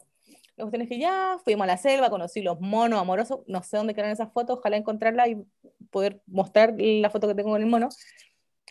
La 0.56 0.64
cuestión 0.64 0.82
es 0.82 0.88
que 0.88 0.98
ya 0.98 1.38
fuimos 1.44 1.64
a 1.64 1.66
la 1.66 1.76
selva, 1.76 2.10
conocí 2.10 2.40
los 2.40 2.60
monos 2.60 3.00
amorosos, 3.00 3.40
no 3.48 3.62
sé 3.64 3.76
dónde 3.76 3.92
quedaron 3.92 4.12
esas 4.12 4.32
fotos, 4.32 4.58
ojalá 4.58 4.76
encontrarla 4.76 5.26
y 5.26 5.44
poder 5.90 6.22
mostrar 6.26 6.74
la 6.78 7.10
foto 7.10 7.26
que 7.26 7.34
tengo 7.34 7.50
con 7.50 7.60
el 7.60 7.66
mono. 7.68 7.88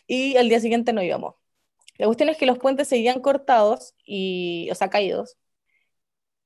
Y 0.06 0.36
al 0.36 0.48
día 0.48 0.60
siguiente 0.60 0.92
no 0.92 1.02
íbamos. 1.02 1.34
La 1.98 2.06
cuestión 2.06 2.28
es 2.30 2.38
que 2.38 2.46
los 2.46 2.58
puentes 2.58 2.88
seguían 2.88 3.20
cortados, 3.20 3.94
y, 4.04 4.68
o 4.70 4.74
sea, 4.74 4.88
caídos, 4.90 5.36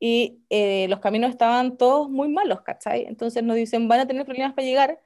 y 0.00 0.44
eh, 0.50 0.86
los 0.88 1.00
caminos 1.00 1.30
estaban 1.30 1.76
todos 1.76 2.08
muy 2.10 2.28
malos, 2.28 2.62
¿cachai? 2.62 3.04
Entonces 3.06 3.42
nos 3.42 3.56
dicen, 3.56 3.88
van 3.88 4.00
a 4.00 4.06
tener 4.06 4.24
problemas 4.24 4.54
para 4.54 4.66
llegar, 4.66 5.00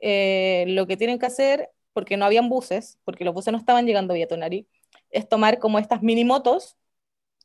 eh, 0.00 0.64
lo 0.68 0.86
que 0.86 0.96
tienen 0.96 1.18
que 1.18 1.26
hacer, 1.26 1.70
porque 1.92 2.16
no 2.16 2.24
habían 2.24 2.48
buses, 2.48 2.98
porque 3.04 3.24
los 3.24 3.34
buses 3.34 3.52
no 3.52 3.58
estaban 3.58 3.86
llegando 3.86 4.12
a 4.12 4.14
Villatonari, 4.14 4.66
es 5.10 5.28
tomar 5.28 5.58
como 5.58 5.78
estas 5.78 6.02
mini 6.02 6.24
motos 6.24 6.76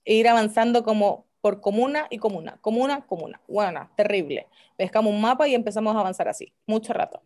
e 0.06 0.16
ir 0.16 0.28
avanzando 0.28 0.84
como 0.84 1.28
por 1.42 1.60
comuna 1.60 2.08
y 2.10 2.18
comuna, 2.20 2.58
comuna, 2.62 3.06
comuna. 3.06 3.42
Bueno, 3.48 3.90
terrible. 3.98 4.48
Pescamos 4.78 5.14
un 5.14 5.22
mapa 5.22 5.48
y 5.48 5.56
empezamos 5.56 5.96
a 5.96 6.00
avanzar 6.00 6.28
así, 6.28 6.54
mucho 6.66 6.94
rato. 6.94 7.22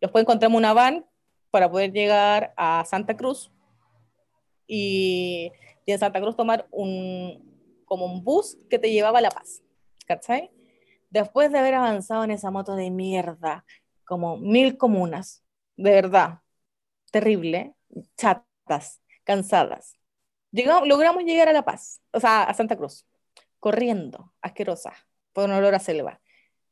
Después 0.00 0.22
encontramos 0.22 0.58
una 0.58 0.72
van 0.72 1.04
para 1.50 1.70
poder 1.70 1.92
llegar 1.92 2.54
a 2.56 2.84
Santa 2.86 3.16
Cruz 3.16 3.50
y, 4.66 5.52
y 5.84 5.92
en 5.92 5.98
Santa 5.98 6.20
Cruz 6.20 6.36
tomar 6.36 6.66
un, 6.70 7.82
como 7.84 8.06
un 8.06 8.24
bus 8.24 8.56
que 8.70 8.78
te 8.78 8.90
llevaba 8.92 9.18
a 9.18 9.22
La 9.22 9.30
Paz, 9.30 9.62
¿cachai? 10.06 10.50
Después 11.10 11.50
de 11.50 11.58
haber 11.58 11.74
avanzado 11.74 12.22
en 12.22 12.30
esa 12.30 12.50
moto 12.50 12.76
de 12.76 12.90
mierda, 12.90 13.64
como 14.10 14.38
mil 14.38 14.76
comunas, 14.76 15.44
de 15.76 15.92
verdad, 15.92 16.40
terrible, 17.12 17.76
chatas, 18.16 19.00
cansadas, 19.22 19.94
llegamos, 20.50 20.88
logramos 20.88 21.22
llegar 21.22 21.48
a 21.48 21.52
La 21.52 21.64
Paz, 21.64 22.02
o 22.12 22.18
sea, 22.18 22.42
a 22.42 22.52
Santa 22.52 22.76
Cruz, 22.76 23.06
corriendo, 23.60 24.34
asquerosa, 24.42 24.92
por 25.32 25.44
un 25.44 25.52
olor 25.52 25.76
a 25.76 25.78
selva. 25.78 26.20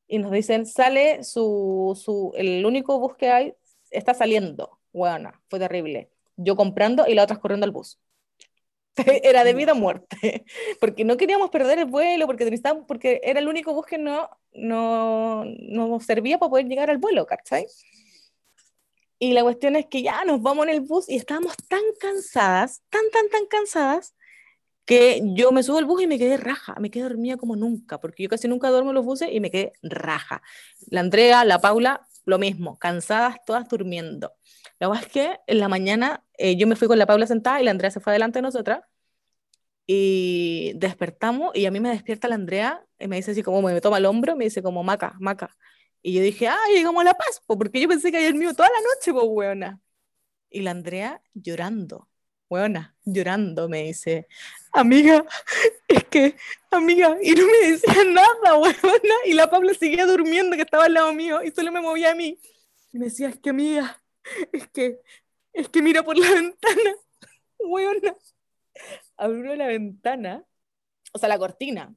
Y 0.08 0.18
nos 0.18 0.32
dicen, 0.32 0.66
sale 0.66 1.22
su, 1.22 1.96
su, 2.02 2.32
el 2.34 2.66
único 2.66 2.98
bus 2.98 3.14
que 3.16 3.30
hay, 3.30 3.54
está 3.92 4.14
saliendo. 4.14 4.80
Bueno, 4.92 5.30
fue 5.48 5.60
terrible. 5.60 6.10
Yo 6.34 6.56
comprando 6.56 7.06
y 7.06 7.14
la 7.14 7.22
otra 7.22 7.36
corriendo 7.36 7.66
al 7.66 7.72
bus. 7.72 8.00
Era 9.22 9.44
de 9.44 9.54
vida 9.54 9.72
o 9.72 9.76
muerte, 9.76 10.44
porque 10.80 11.04
no 11.04 11.16
queríamos 11.16 11.50
perder 11.50 11.78
el 11.78 11.86
vuelo, 11.86 12.26
porque, 12.26 12.60
porque 12.86 13.20
era 13.22 13.40
el 13.40 13.48
único 13.48 13.72
bus 13.74 13.86
que 13.86 13.98
no, 13.98 14.28
no, 14.52 15.44
no 15.44 15.88
nos 15.88 16.04
servía 16.04 16.38
para 16.38 16.50
poder 16.50 16.66
llegar 16.66 16.90
al 16.90 16.98
vuelo, 16.98 17.26
¿cachai? 17.26 17.66
Y 19.18 19.32
la 19.32 19.42
cuestión 19.42 19.74
es 19.76 19.86
que 19.86 20.02
ya 20.02 20.24
nos 20.24 20.40
vamos 20.42 20.66
en 20.66 20.74
el 20.74 20.80
bus 20.80 21.08
y 21.08 21.16
estábamos 21.16 21.56
tan 21.68 21.82
cansadas, 22.00 22.82
tan, 22.88 23.02
tan, 23.10 23.28
tan 23.28 23.46
cansadas, 23.46 24.14
que 24.88 25.20
yo 25.34 25.52
me 25.52 25.62
subo 25.62 25.78
al 25.78 25.84
bus 25.84 26.02
y 26.02 26.06
me 26.06 26.18
quedé 26.18 26.38
raja, 26.38 26.74
me 26.80 26.90
quedé 26.90 27.02
dormida 27.04 27.36
como 27.36 27.56
nunca, 27.56 28.00
porque 28.00 28.22
yo 28.22 28.30
casi 28.30 28.48
nunca 28.48 28.70
duermo 28.70 28.94
los 28.94 29.04
buses 29.04 29.28
y 29.30 29.38
me 29.40 29.50
quedé 29.50 29.74
raja. 29.82 30.42
La 30.88 31.00
Andrea, 31.00 31.44
la 31.44 31.60
Paula, 31.60 32.08
lo 32.24 32.38
mismo, 32.38 32.78
cansadas, 32.78 33.36
todas 33.46 33.68
durmiendo. 33.68 34.32
La 34.80 34.88
verdad 34.88 35.04
es 35.04 35.12
que 35.12 35.38
en 35.46 35.58
la 35.60 35.68
mañana 35.68 36.24
eh, 36.38 36.56
yo 36.56 36.66
me 36.66 36.74
fui 36.74 36.88
con 36.88 36.98
la 36.98 37.04
Paula 37.06 37.26
sentada 37.26 37.60
y 37.60 37.64
la 37.64 37.70
Andrea 37.72 37.90
se 37.90 38.00
fue 38.00 38.12
adelante 38.12 38.38
de 38.38 38.42
nosotras 38.44 38.80
y 39.86 40.72
despertamos 40.76 41.54
y 41.54 41.66
a 41.66 41.70
mí 41.70 41.80
me 41.80 41.90
despierta 41.90 42.28
la 42.28 42.36
Andrea 42.36 42.82
y 42.98 43.08
me 43.08 43.16
dice 43.16 43.32
así 43.32 43.42
como 43.42 43.60
me 43.62 43.80
toma 43.82 43.98
el 43.98 44.06
hombro, 44.06 44.36
me 44.36 44.44
dice 44.44 44.62
como 44.62 44.82
maca, 44.84 45.16
maca. 45.20 45.54
Y 46.02 46.14
yo 46.14 46.22
dije, 46.22 46.48
ah, 46.48 46.56
llegamos 46.74 47.02
a 47.02 47.04
La 47.04 47.14
Paz, 47.14 47.42
po, 47.46 47.58
porque 47.58 47.80
yo 47.80 47.88
pensé 47.88 48.10
que 48.10 48.18
ayer 48.18 48.34
mío 48.34 48.54
toda 48.54 48.68
la 48.70 48.80
noche, 48.80 49.12
pues, 49.12 49.24
weona. 49.28 49.80
Y 50.50 50.62
la 50.62 50.70
Andrea 50.72 51.22
llorando, 51.34 52.08
weona, 52.48 52.96
llorando, 53.04 53.68
me 53.68 53.84
dice, 53.84 54.26
amiga, 54.72 55.24
es 55.86 56.04
que, 56.04 56.36
amiga, 56.70 57.16
y 57.22 57.32
no 57.32 57.46
me 57.46 57.70
decía 57.70 58.04
nada, 58.06 58.58
weona, 58.58 59.14
y 59.26 59.34
la 59.34 59.50
Paula 59.50 59.74
seguía 59.74 60.06
durmiendo, 60.06 60.56
que 60.56 60.62
estaba 60.62 60.84
al 60.84 60.94
lado 60.94 61.12
mío, 61.12 61.42
y 61.42 61.50
solo 61.50 61.70
me 61.72 61.80
movía 61.80 62.12
a 62.12 62.14
mí. 62.14 62.38
Y 62.92 62.98
me 62.98 63.06
decía, 63.06 63.28
es 63.28 63.38
que, 63.38 63.50
amiga, 63.50 64.02
es 64.52 64.68
que, 64.68 65.00
es 65.52 65.68
que 65.68 65.82
mira 65.82 66.02
por 66.02 66.16
la 66.16 66.30
ventana, 66.34 66.94
weona. 67.58 68.16
Abro 69.16 69.54
la 69.56 69.66
ventana, 69.66 70.44
o 71.12 71.18
sea, 71.18 71.28
la 71.28 71.38
cortina, 71.38 71.94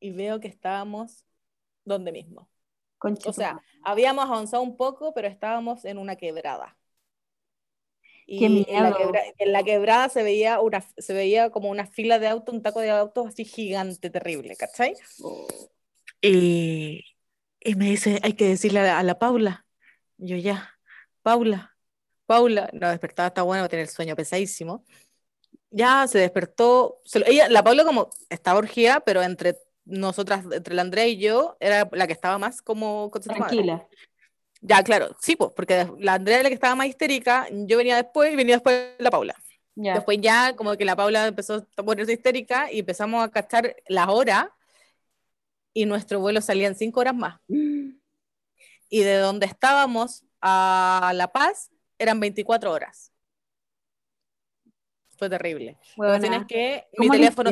y 0.00 0.12
veo 0.12 0.40
que 0.40 0.48
estábamos 0.48 1.24
donde 1.84 2.12
mismo. 2.12 2.48
Concha 2.98 3.30
O 3.30 3.32
sea, 3.32 3.62
habíamos 3.82 4.26
avanzado 4.26 4.62
un 4.62 4.76
poco, 4.76 5.14
pero 5.14 5.28
estábamos 5.28 5.84
en 5.84 5.98
una 5.98 6.16
quebrada. 6.16 6.77
Y 8.30 8.40
Qué 8.40 8.44
en 8.44 8.82
la, 8.82 8.90
miedo. 8.90 8.96
quebra- 8.98 9.22
en 9.38 9.52
la 9.52 9.62
quebrada 9.62 10.08
se 10.10 10.22
veía, 10.22 10.60
una, 10.60 10.84
se 10.98 11.14
veía 11.14 11.48
como 11.48 11.70
una 11.70 11.86
fila 11.86 12.18
de 12.18 12.28
autos, 12.28 12.54
un 12.54 12.62
taco 12.62 12.80
de 12.80 12.90
autos 12.90 13.28
así 13.28 13.46
gigante, 13.46 14.10
terrible, 14.10 14.54
¿cachai? 14.54 14.92
Y, 16.20 17.04
y 17.60 17.74
me 17.76 17.86
dice, 17.86 18.20
hay 18.22 18.34
que 18.34 18.46
decirle 18.48 18.80
a 18.80 18.82
la, 18.82 18.98
a 18.98 19.02
la 19.02 19.18
Paula. 19.18 19.64
Y 20.18 20.28
yo 20.28 20.36
ya, 20.36 20.74
Paula, 21.22 21.74
Paula, 22.26 22.68
no 22.74 22.90
despertaba, 22.90 23.28
está 23.28 23.42
bueno, 23.44 23.66
tener 23.66 23.84
el 23.86 23.90
sueño 23.90 24.14
pesadísimo. 24.14 24.84
Ya 25.70 26.06
se 26.06 26.18
despertó, 26.18 27.00
ella, 27.26 27.48
la 27.48 27.64
Paula 27.64 27.84
como 27.86 28.10
estaba 28.28 28.58
orgía, 28.58 29.00
pero 29.00 29.22
entre 29.22 29.56
nosotras, 29.86 30.44
entre 30.52 30.74
la 30.74 30.82
Andrea 30.82 31.06
y 31.06 31.16
yo, 31.16 31.56
era 31.60 31.88
la 31.92 32.06
que 32.06 32.12
estaba 32.12 32.36
más 32.36 32.60
como 32.60 33.10
tranquila. 33.10 33.88
Ya, 34.60 34.82
claro, 34.82 35.16
sí, 35.20 35.36
pues, 35.36 35.52
porque 35.54 35.86
la 36.00 36.14
Andrea 36.14 36.36
era 36.36 36.42
la 36.44 36.48
que 36.48 36.54
estaba 36.54 36.74
más 36.74 36.88
histérica, 36.88 37.46
yo 37.50 37.76
venía 37.76 37.96
después 37.96 38.32
y 38.32 38.36
venía 38.36 38.56
después 38.56 38.94
la 38.98 39.10
Paula. 39.10 39.34
Después 39.74 40.18
ya 40.20 40.56
como 40.56 40.76
que 40.76 40.84
la 40.84 40.96
Paula 40.96 41.28
empezó 41.28 41.64
a 41.76 41.82
ponerse 41.84 42.12
histérica 42.12 42.70
y 42.72 42.80
empezamos 42.80 43.22
a 43.22 43.30
cachar 43.30 43.76
las 43.86 44.08
horas 44.08 44.48
y 45.72 45.86
nuestro 45.86 46.18
vuelo 46.18 46.40
salía 46.40 46.66
en 46.66 46.74
cinco 46.74 47.00
horas 47.00 47.14
más. 47.14 47.40
Y 48.90 49.00
de 49.02 49.16
donde 49.16 49.44
estábamos 49.44 50.24
a 50.40 51.12
La 51.14 51.30
Paz 51.30 51.70
eran 51.98 52.20
24 52.20 52.72
horas. 52.72 53.12
Fue 55.18 55.28
terrible. 55.28 55.76
Bueno, 55.94 56.46
que 56.46 56.86
mi 56.96 57.10
teléfono... 57.10 57.50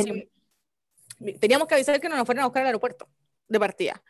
teníamos 1.39 1.69
que 1.69 1.75
avisar 1.75 2.01
que 2.01 2.09
no 2.09 2.17
nos 2.17 2.25
fueran 2.25 2.45
a 2.45 2.47
buscar 2.47 2.63
al 2.63 2.69
aeropuerto 2.69 3.07
de 3.49 3.61
partida. 3.61 4.03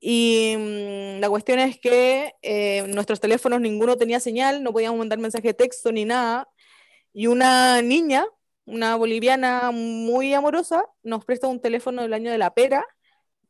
Y 0.00 0.56
mm, 0.56 1.20
la 1.20 1.28
cuestión 1.28 1.58
es 1.60 1.78
que 1.78 2.34
eh, 2.42 2.84
nuestros 2.88 3.20
teléfonos 3.20 3.60
ninguno 3.60 3.96
tenía 3.96 4.18
señal, 4.20 4.62
no 4.62 4.72
podíamos 4.72 4.98
mandar 4.98 5.18
mensaje 5.18 5.48
de 5.48 5.54
texto 5.54 5.92
ni 5.92 6.04
nada. 6.04 6.48
Y 7.12 7.26
una 7.26 7.82
niña, 7.82 8.24
una 8.64 8.96
boliviana 8.96 9.70
muy 9.72 10.34
amorosa, 10.34 10.84
nos 11.02 11.24
presta 11.24 11.48
un 11.48 11.60
teléfono 11.60 12.02
del 12.02 12.14
año 12.14 12.30
de 12.30 12.38
la 12.38 12.54
pera 12.54 12.86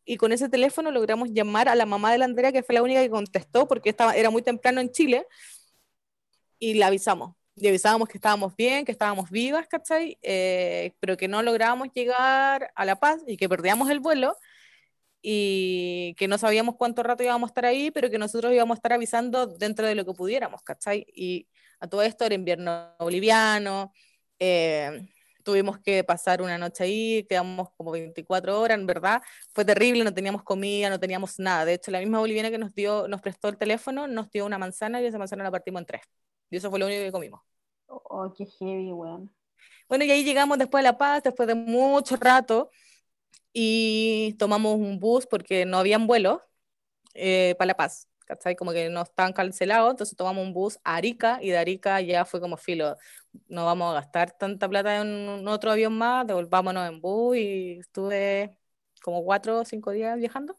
y 0.04 0.16
con 0.16 0.32
ese 0.32 0.48
teléfono 0.48 0.90
logramos 0.90 1.30
llamar 1.32 1.68
a 1.68 1.74
la 1.76 1.86
mamá 1.86 2.10
de 2.12 2.18
la 2.18 2.24
Andrea, 2.24 2.52
que 2.52 2.62
fue 2.64 2.74
la 2.74 2.82
única 2.82 3.00
que 3.00 3.10
contestó 3.10 3.68
porque 3.68 3.90
estaba, 3.90 4.16
era 4.16 4.30
muy 4.30 4.42
temprano 4.42 4.80
en 4.80 4.90
Chile, 4.90 5.26
y 6.58 6.74
la 6.74 6.88
avisamos. 6.88 7.34
Y 7.56 7.68
avisábamos 7.68 8.08
que 8.08 8.18
estábamos 8.18 8.54
bien, 8.56 8.84
que 8.84 8.92
estábamos 8.92 9.30
vivas, 9.30 9.66
¿cachai? 9.66 10.18
Eh, 10.22 10.94
pero 11.00 11.16
que 11.16 11.28
no 11.28 11.42
lográbamos 11.42 11.88
llegar 11.92 12.70
a 12.74 12.84
La 12.84 12.96
Paz 12.96 13.22
y 13.26 13.36
que 13.36 13.48
perdíamos 13.48 13.90
el 13.90 14.00
vuelo 14.00 14.36
y 15.22 16.14
que 16.16 16.28
no 16.28 16.38
sabíamos 16.38 16.76
cuánto 16.76 17.02
rato 17.02 17.22
íbamos 17.22 17.48
a 17.48 17.50
estar 17.50 17.66
ahí, 17.66 17.90
pero 17.90 18.10
que 18.10 18.18
nosotros 18.18 18.52
íbamos 18.52 18.76
a 18.76 18.78
estar 18.78 18.92
avisando 18.92 19.46
dentro 19.46 19.86
de 19.86 19.94
lo 19.94 20.04
que 20.04 20.12
pudiéramos, 20.12 20.62
¿cachai? 20.62 21.06
Y 21.14 21.48
a 21.78 21.86
todo 21.86 22.02
esto 22.02 22.24
era 22.24 22.34
invierno 22.34 22.94
boliviano, 22.98 23.92
eh, 24.38 25.08
tuvimos 25.42 25.78
que 25.78 26.04
pasar 26.04 26.42
una 26.42 26.58
noche 26.58 26.84
ahí, 26.84 27.26
quedamos 27.28 27.70
como 27.76 27.90
24 27.90 28.60
horas, 28.60 28.78
en 28.78 28.86
verdad, 28.86 29.22
fue 29.52 29.64
terrible, 29.64 30.04
no 30.04 30.14
teníamos 30.14 30.42
comida, 30.42 30.88
no 30.90 31.00
teníamos 31.00 31.38
nada. 31.38 31.64
De 31.64 31.74
hecho, 31.74 31.90
la 31.90 32.00
misma 32.00 32.18
boliviana 32.18 32.50
que 32.50 32.58
nos 32.58 32.74
dio, 32.74 33.08
nos 33.08 33.20
prestó 33.20 33.48
el 33.48 33.56
teléfono, 33.56 34.06
nos 34.06 34.30
dio 34.30 34.46
una 34.46 34.58
manzana 34.58 35.00
y 35.00 35.06
esa 35.06 35.18
manzana 35.18 35.44
la 35.44 35.50
partimos 35.50 35.80
en 35.80 35.86
tres. 35.86 36.02
Y 36.50 36.56
eso 36.56 36.70
fue 36.70 36.78
lo 36.78 36.86
único 36.86 37.02
que 37.02 37.12
comimos. 37.12 37.40
Oh, 37.86 38.32
qué 38.36 38.46
heavy, 38.46 38.92
weón. 38.92 39.34
Bueno, 39.88 40.04
y 40.04 40.10
ahí 40.10 40.24
llegamos 40.24 40.58
después 40.58 40.82
de 40.82 40.90
La 40.90 40.98
Paz, 40.98 41.22
después 41.24 41.46
de 41.48 41.54
mucho 41.54 42.16
rato, 42.16 42.70
y 43.52 44.34
tomamos 44.38 44.76
un 44.76 45.00
bus 45.00 45.26
porque 45.26 45.66
no 45.66 45.78
habían 45.78 46.06
vuelos 46.06 46.40
eh, 47.14 47.54
para 47.58 47.68
La 47.68 47.76
Paz. 47.76 48.10
¿cachai? 48.30 48.54
Como 48.54 48.72
que 48.72 48.88
no 48.90 49.02
estaban 49.02 49.32
cancelados, 49.32 49.90
entonces 49.90 50.16
tomamos 50.16 50.44
un 50.46 50.52
bus 50.52 50.78
a 50.84 50.94
Arica 50.94 51.40
y 51.42 51.50
de 51.50 51.58
Arica 51.58 52.00
ya 52.00 52.24
fue 52.24 52.40
como 52.40 52.56
filo, 52.56 52.96
no 53.48 53.66
vamos 53.66 53.90
a 53.90 53.94
gastar 53.94 54.30
tanta 54.38 54.68
plata 54.68 55.00
en 55.00 55.46
otro 55.48 55.72
avión 55.72 55.98
más, 55.98 56.26
devolvámonos 56.28 56.88
en 56.88 57.00
bus 57.00 57.36
y 57.36 57.78
estuve 57.80 58.56
como 59.02 59.24
cuatro 59.24 59.58
o 59.58 59.64
cinco 59.64 59.90
días 59.90 60.16
viajando 60.16 60.56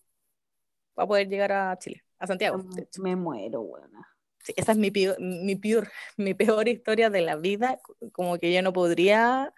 para 0.94 1.08
poder 1.08 1.30
llegar 1.30 1.54
a 1.54 1.78
Chile, 1.80 2.04
a 2.20 2.28
Santiago. 2.28 2.62
Me 3.00 3.16
muero, 3.16 3.62
buena. 3.64 4.06
Sí, 4.44 4.54
esa 4.58 4.74
es 4.74 4.78
mi 4.78 4.92
peor, 4.92 5.16
mi, 5.20 5.56
peor, 5.56 5.90
mi 6.18 6.34
peor 6.34 6.68
historia 6.68 7.10
de 7.10 7.22
la 7.22 7.38
vida, 7.38 7.80
como 8.12 8.38
que 8.38 8.52
yo 8.52 8.62
no 8.62 8.74
podría, 8.74 9.54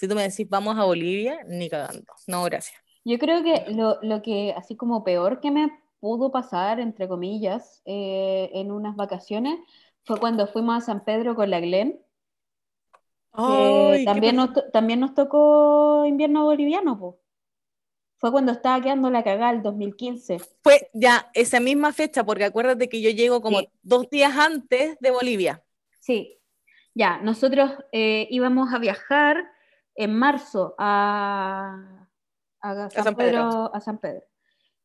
si 0.00 0.08
tú 0.08 0.14
me 0.14 0.22
decís 0.22 0.48
vamos 0.48 0.78
a 0.78 0.84
Bolivia, 0.84 1.44
ni 1.46 1.68
cagando, 1.68 2.10
no, 2.26 2.42
gracias. 2.44 2.80
Yo 3.04 3.18
creo 3.18 3.42
que 3.42 3.70
lo, 3.70 3.98
lo 4.00 4.22
que 4.22 4.54
así 4.56 4.74
como 4.74 5.04
peor 5.04 5.40
que 5.40 5.50
me 5.50 5.70
pudo 6.00 6.32
pasar, 6.32 6.80
entre 6.80 7.06
comillas, 7.06 7.82
eh, 7.84 8.50
en 8.54 8.72
unas 8.72 8.96
vacaciones 8.96 9.58
fue 10.04 10.18
cuando 10.18 10.46
fuimos 10.46 10.78
a 10.78 10.86
San 10.86 11.04
Pedro 11.04 11.34
con 11.34 11.50
la 11.50 11.60
Glen. 11.60 12.00
también, 13.34 14.36
nos, 14.36 14.50
también 14.72 15.00
nos 15.00 15.12
tocó 15.12 16.06
invierno 16.06 16.44
boliviano, 16.44 17.18
Fue 18.16 18.32
cuando 18.32 18.52
estaba 18.52 18.82
quedando 18.82 19.10
la 19.10 19.22
cagada 19.22 19.50
el 19.50 19.62
2015. 19.62 20.38
Fue 20.62 20.88
ya 20.94 21.30
esa 21.34 21.60
misma 21.60 21.92
fecha, 21.92 22.24
porque 22.24 22.44
acuérdate 22.44 22.88
que 22.88 23.02
yo 23.02 23.10
llego 23.10 23.42
como 23.42 23.60
dos 23.82 24.08
días 24.08 24.34
antes 24.34 24.96
de 24.98 25.10
Bolivia. 25.10 25.62
Sí, 26.00 26.38
ya, 26.94 27.18
nosotros 27.18 27.72
eh, 27.92 28.26
íbamos 28.30 28.72
a 28.72 28.78
viajar 28.78 29.50
en 30.00 30.14
marzo 30.18 30.74
a, 30.78 32.06
a, 32.62 32.90
San, 32.90 33.14
Pedro, 33.14 33.70
a 33.74 33.80
San 33.80 33.98
Pedro. 33.98 34.22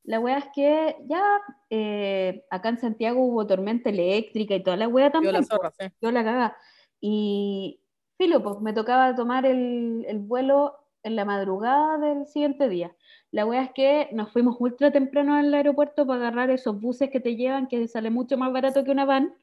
La 0.03 0.19
wea 0.19 0.37
es 0.37 0.45
que 0.53 0.97
ya 1.07 1.23
eh, 1.69 2.43
acá 2.51 2.69
en 2.69 2.79
Santiago 2.79 3.21
hubo 3.21 3.47
tormenta 3.47 3.89
eléctrica 3.89 4.55
y 4.55 4.61
toda 4.61 4.75
la 4.75 4.89
wea 4.89 5.11
también. 5.11 5.33
Yo 5.33 5.39
la 5.39 5.45
zorra, 5.45 5.71
sí. 5.79 5.85
Yo 6.01 6.11
la 6.11 6.23
cagaba. 6.23 6.57
Y 6.99 7.79
filo, 8.17 8.43
pues 8.43 8.59
me 8.59 8.73
tocaba 8.73 9.15
tomar 9.15 9.45
el, 9.45 10.05
el, 10.07 10.19
vuelo 10.19 10.75
en 11.01 11.15
la 11.15 11.23
madrugada 11.23 11.97
del 11.97 12.27
siguiente 12.27 12.67
día. 12.67 12.93
La 13.31 13.45
wea 13.45 13.63
es 13.63 13.71
que 13.71 14.09
nos 14.11 14.33
fuimos 14.33 14.57
ultra 14.59 14.91
temprano 14.91 15.35
al 15.35 15.53
aeropuerto 15.53 16.05
para 16.05 16.27
agarrar 16.27 16.49
esos 16.49 16.79
buses 16.79 17.09
que 17.09 17.21
te 17.21 17.37
llevan, 17.37 17.67
que 17.67 17.87
sale 17.87 18.09
mucho 18.09 18.37
más 18.37 18.51
barato 18.51 18.83
que 18.83 18.91
una 18.91 19.05
van. 19.05 19.33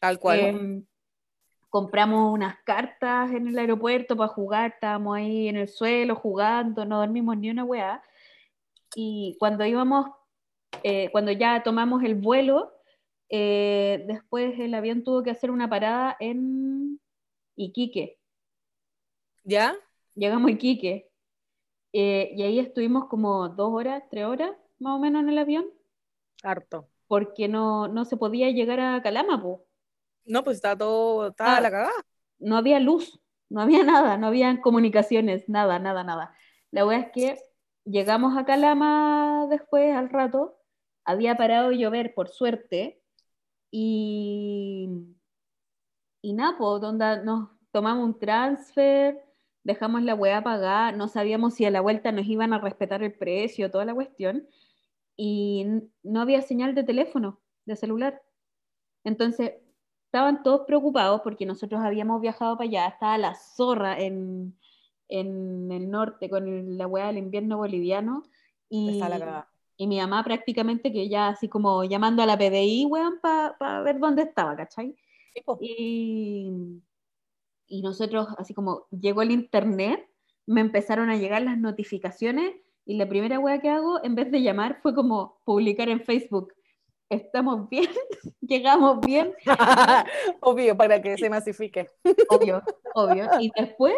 Tal 0.00 0.20
cual. 0.20 0.38
Em, 0.38 0.84
compramos 1.70 2.32
unas 2.32 2.56
cartas 2.64 3.30
en 3.32 3.48
el 3.48 3.58
aeropuerto 3.58 4.16
para 4.16 4.28
jugar, 4.28 4.72
estábamos 4.74 5.16
ahí 5.16 5.48
en 5.48 5.56
el 5.56 5.68
suelo 5.68 6.14
jugando, 6.16 6.84
no 6.84 6.98
dormimos 6.98 7.36
ni 7.36 7.50
una 7.50 7.64
weá 7.64 8.02
y 8.94 9.36
cuando 9.38 9.64
íbamos, 9.64 10.10
eh, 10.82 11.10
cuando 11.12 11.32
ya 11.32 11.62
tomamos 11.62 12.02
el 12.02 12.14
vuelo, 12.14 12.72
eh, 13.28 14.04
después 14.06 14.58
el 14.58 14.74
avión 14.74 15.04
tuvo 15.04 15.22
que 15.22 15.30
hacer 15.30 15.50
una 15.50 15.68
parada 15.68 16.16
en 16.20 17.00
Iquique. 17.56 18.18
¿Ya? 19.44 19.74
Llegamos 20.14 20.48
a 20.48 20.52
Iquique. 20.52 21.10
Eh, 21.92 22.32
y 22.34 22.42
ahí 22.42 22.58
estuvimos 22.58 23.06
como 23.06 23.48
dos 23.48 23.72
horas, 23.72 24.02
tres 24.10 24.24
horas 24.26 24.52
más 24.78 24.96
o 24.96 24.98
menos 24.98 25.22
en 25.22 25.30
el 25.30 25.38
avión. 25.38 25.66
Harto. 26.42 26.88
Porque 27.06 27.48
no, 27.48 27.88
no 27.88 28.04
se 28.04 28.16
podía 28.16 28.50
llegar 28.50 28.80
a 28.80 29.02
Calama, 29.02 29.42
No, 30.28 30.44
pues 30.44 30.56
estaba 30.56 30.76
todo, 30.76 31.28
estaba 31.28 31.56
ah, 31.56 31.60
la 31.60 31.70
cagada. 31.70 31.92
No 32.38 32.56
había 32.56 32.78
luz, 32.80 33.20
no 33.48 33.60
había 33.62 33.82
nada, 33.82 34.16
no 34.16 34.28
había 34.28 34.60
comunicaciones, 34.60 35.48
nada, 35.48 35.78
nada, 35.78 36.04
nada. 36.04 36.34
La 36.70 36.84
verdad 36.84 37.06
es 37.06 37.12
que 37.12 37.40
llegamos 37.84 38.36
a 38.36 38.44
Calama 38.44 39.46
después, 39.48 39.94
al 39.96 40.10
rato, 40.10 40.58
había 41.04 41.36
parado 41.36 41.70
de 41.70 41.78
llover, 41.78 42.14
por 42.14 42.28
suerte, 42.28 43.02
y, 43.70 44.88
y 46.22 46.32
Napo, 46.34 46.78
donde 46.78 47.22
nos 47.24 47.50
tomamos 47.70 48.04
un 48.04 48.18
transfer, 48.18 49.24
dejamos 49.64 50.02
la 50.02 50.14
weá 50.14 50.42
pagada, 50.42 50.92
no 50.92 51.08
sabíamos 51.08 51.54
si 51.54 51.64
a 51.64 51.70
la 51.70 51.80
vuelta 51.80 52.12
nos 52.12 52.26
iban 52.26 52.52
a 52.52 52.58
respetar 52.58 53.02
el 53.02 53.14
precio, 53.14 53.70
toda 53.70 53.84
la 53.84 53.94
cuestión, 53.94 54.46
y 55.16 55.66
no 56.02 56.20
había 56.20 56.42
señal 56.42 56.74
de 56.74 56.84
teléfono, 56.84 57.40
de 57.64 57.76
celular. 57.76 58.22
Entonces, 59.04 59.54
estaban 60.08 60.42
todos 60.42 60.62
preocupados 60.66 61.20
porque 61.20 61.44
nosotros 61.44 61.82
habíamos 61.82 62.22
viajado 62.22 62.56
para 62.56 62.68
allá, 62.68 62.88
estaba 62.88 63.18
la 63.18 63.34
zorra 63.34 64.00
en, 64.00 64.56
en 65.08 65.70
el 65.70 65.90
norte 65.90 66.30
con 66.30 66.78
la 66.78 66.86
hueá 66.86 67.08
del 67.08 67.18
invierno 67.18 67.58
boliviano. 67.58 68.22
Y, 68.70 69.00
y 69.76 69.86
mi 69.86 69.98
mamá 69.98 70.24
prácticamente 70.24 70.92
que 70.92 71.08
ya 71.10 71.28
así 71.28 71.48
como 71.48 71.84
llamando 71.84 72.22
a 72.22 72.26
la 72.26 72.38
PDI, 72.38 72.86
weón, 72.86 73.20
para 73.20 73.82
ver 73.82 73.98
dónde 73.98 74.22
estaba, 74.22 74.56
¿cachai? 74.56 74.96
y, 75.60 76.80
y 77.66 77.82
nosotros, 77.82 78.28
así 78.38 78.54
como 78.54 78.86
llegó 78.90 79.20
el 79.20 79.30
internet, 79.30 80.08
me 80.46 80.62
empezaron 80.62 81.10
a 81.10 81.16
llegar 81.16 81.42
las 81.42 81.58
notificaciones 81.58 82.54
y 82.86 82.96
la 82.96 83.06
primera 83.06 83.38
weá 83.38 83.60
que 83.60 83.68
hago, 83.68 84.02
en 84.02 84.14
vez 84.14 84.30
de 84.30 84.40
llamar, 84.40 84.80
fue 84.82 84.94
como 84.94 85.38
publicar 85.44 85.90
en 85.90 86.00
Facebook. 86.00 86.54
Estamos 87.10 87.68
bien, 87.68 87.88
llegamos 88.40 89.00
bien. 89.00 89.34
obvio, 90.40 90.76
para 90.76 91.00
que 91.00 91.16
se 91.16 91.30
masifique. 91.30 91.88
obvio, 92.28 92.62
obvio. 92.94 93.28
Y 93.40 93.50
después 93.56 93.96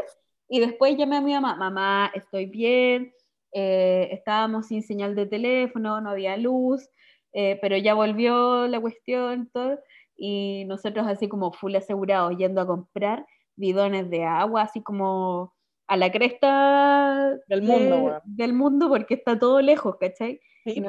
y 0.52 0.58
después 0.58 0.96
llamé 0.96 1.16
a 1.16 1.20
mi 1.20 1.32
mamá, 1.32 1.54
mamá, 1.54 2.10
estoy 2.12 2.46
bien, 2.46 3.14
eh, 3.52 4.08
estábamos 4.10 4.66
sin 4.66 4.82
señal 4.82 5.14
de 5.14 5.26
teléfono, 5.26 6.00
no 6.00 6.10
había 6.10 6.36
luz, 6.36 6.88
eh, 7.32 7.56
pero 7.62 7.76
ya 7.76 7.94
volvió 7.94 8.66
la 8.66 8.80
cuestión, 8.80 9.48
todo, 9.52 9.78
y 10.16 10.64
nosotros 10.66 11.06
así 11.06 11.28
como 11.28 11.52
full 11.52 11.76
asegurados, 11.76 12.36
yendo 12.36 12.60
a 12.60 12.66
comprar 12.66 13.24
bidones 13.54 14.10
de 14.10 14.24
agua, 14.24 14.62
así 14.62 14.82
como 14.82 15.54
a 15.86 15.96
la 15.96 16.10
cresta 16.10 17.38
del 17.46 17.62
mundo, 17.62 18.20
del 18.24 18.52
mundo 18.52 18.88
porque 18.88 19.14
está 19.14 19.38
todo 19.38 19.60
lejos, 19.60 19.98
¿cachai? 19.98 20.40
y, 20.64 20.82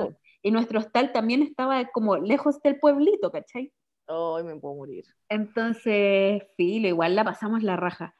nuestro 0.49 0.79
hostal 0.79 1.11
también 1.11 1.43
estaba 1.43 1.85
como 1.91 2.17
lejos 2.17 2.59
del 2.61 2.79
pueblito, 2.79 3.31
¿cachai? 3.31 3.71
Ay, 4.07 4.43
me 4.43 4.55
puedo 4.55 4.75
morir. 4.75 5.05
Entonces, 5.29 6.43
filo, 6.57 6.87
igual 6.87 7.15
la 7.15 7.23
pasamos 7.23 7.61
la 7.61 7.75
raja. 7.75 8.15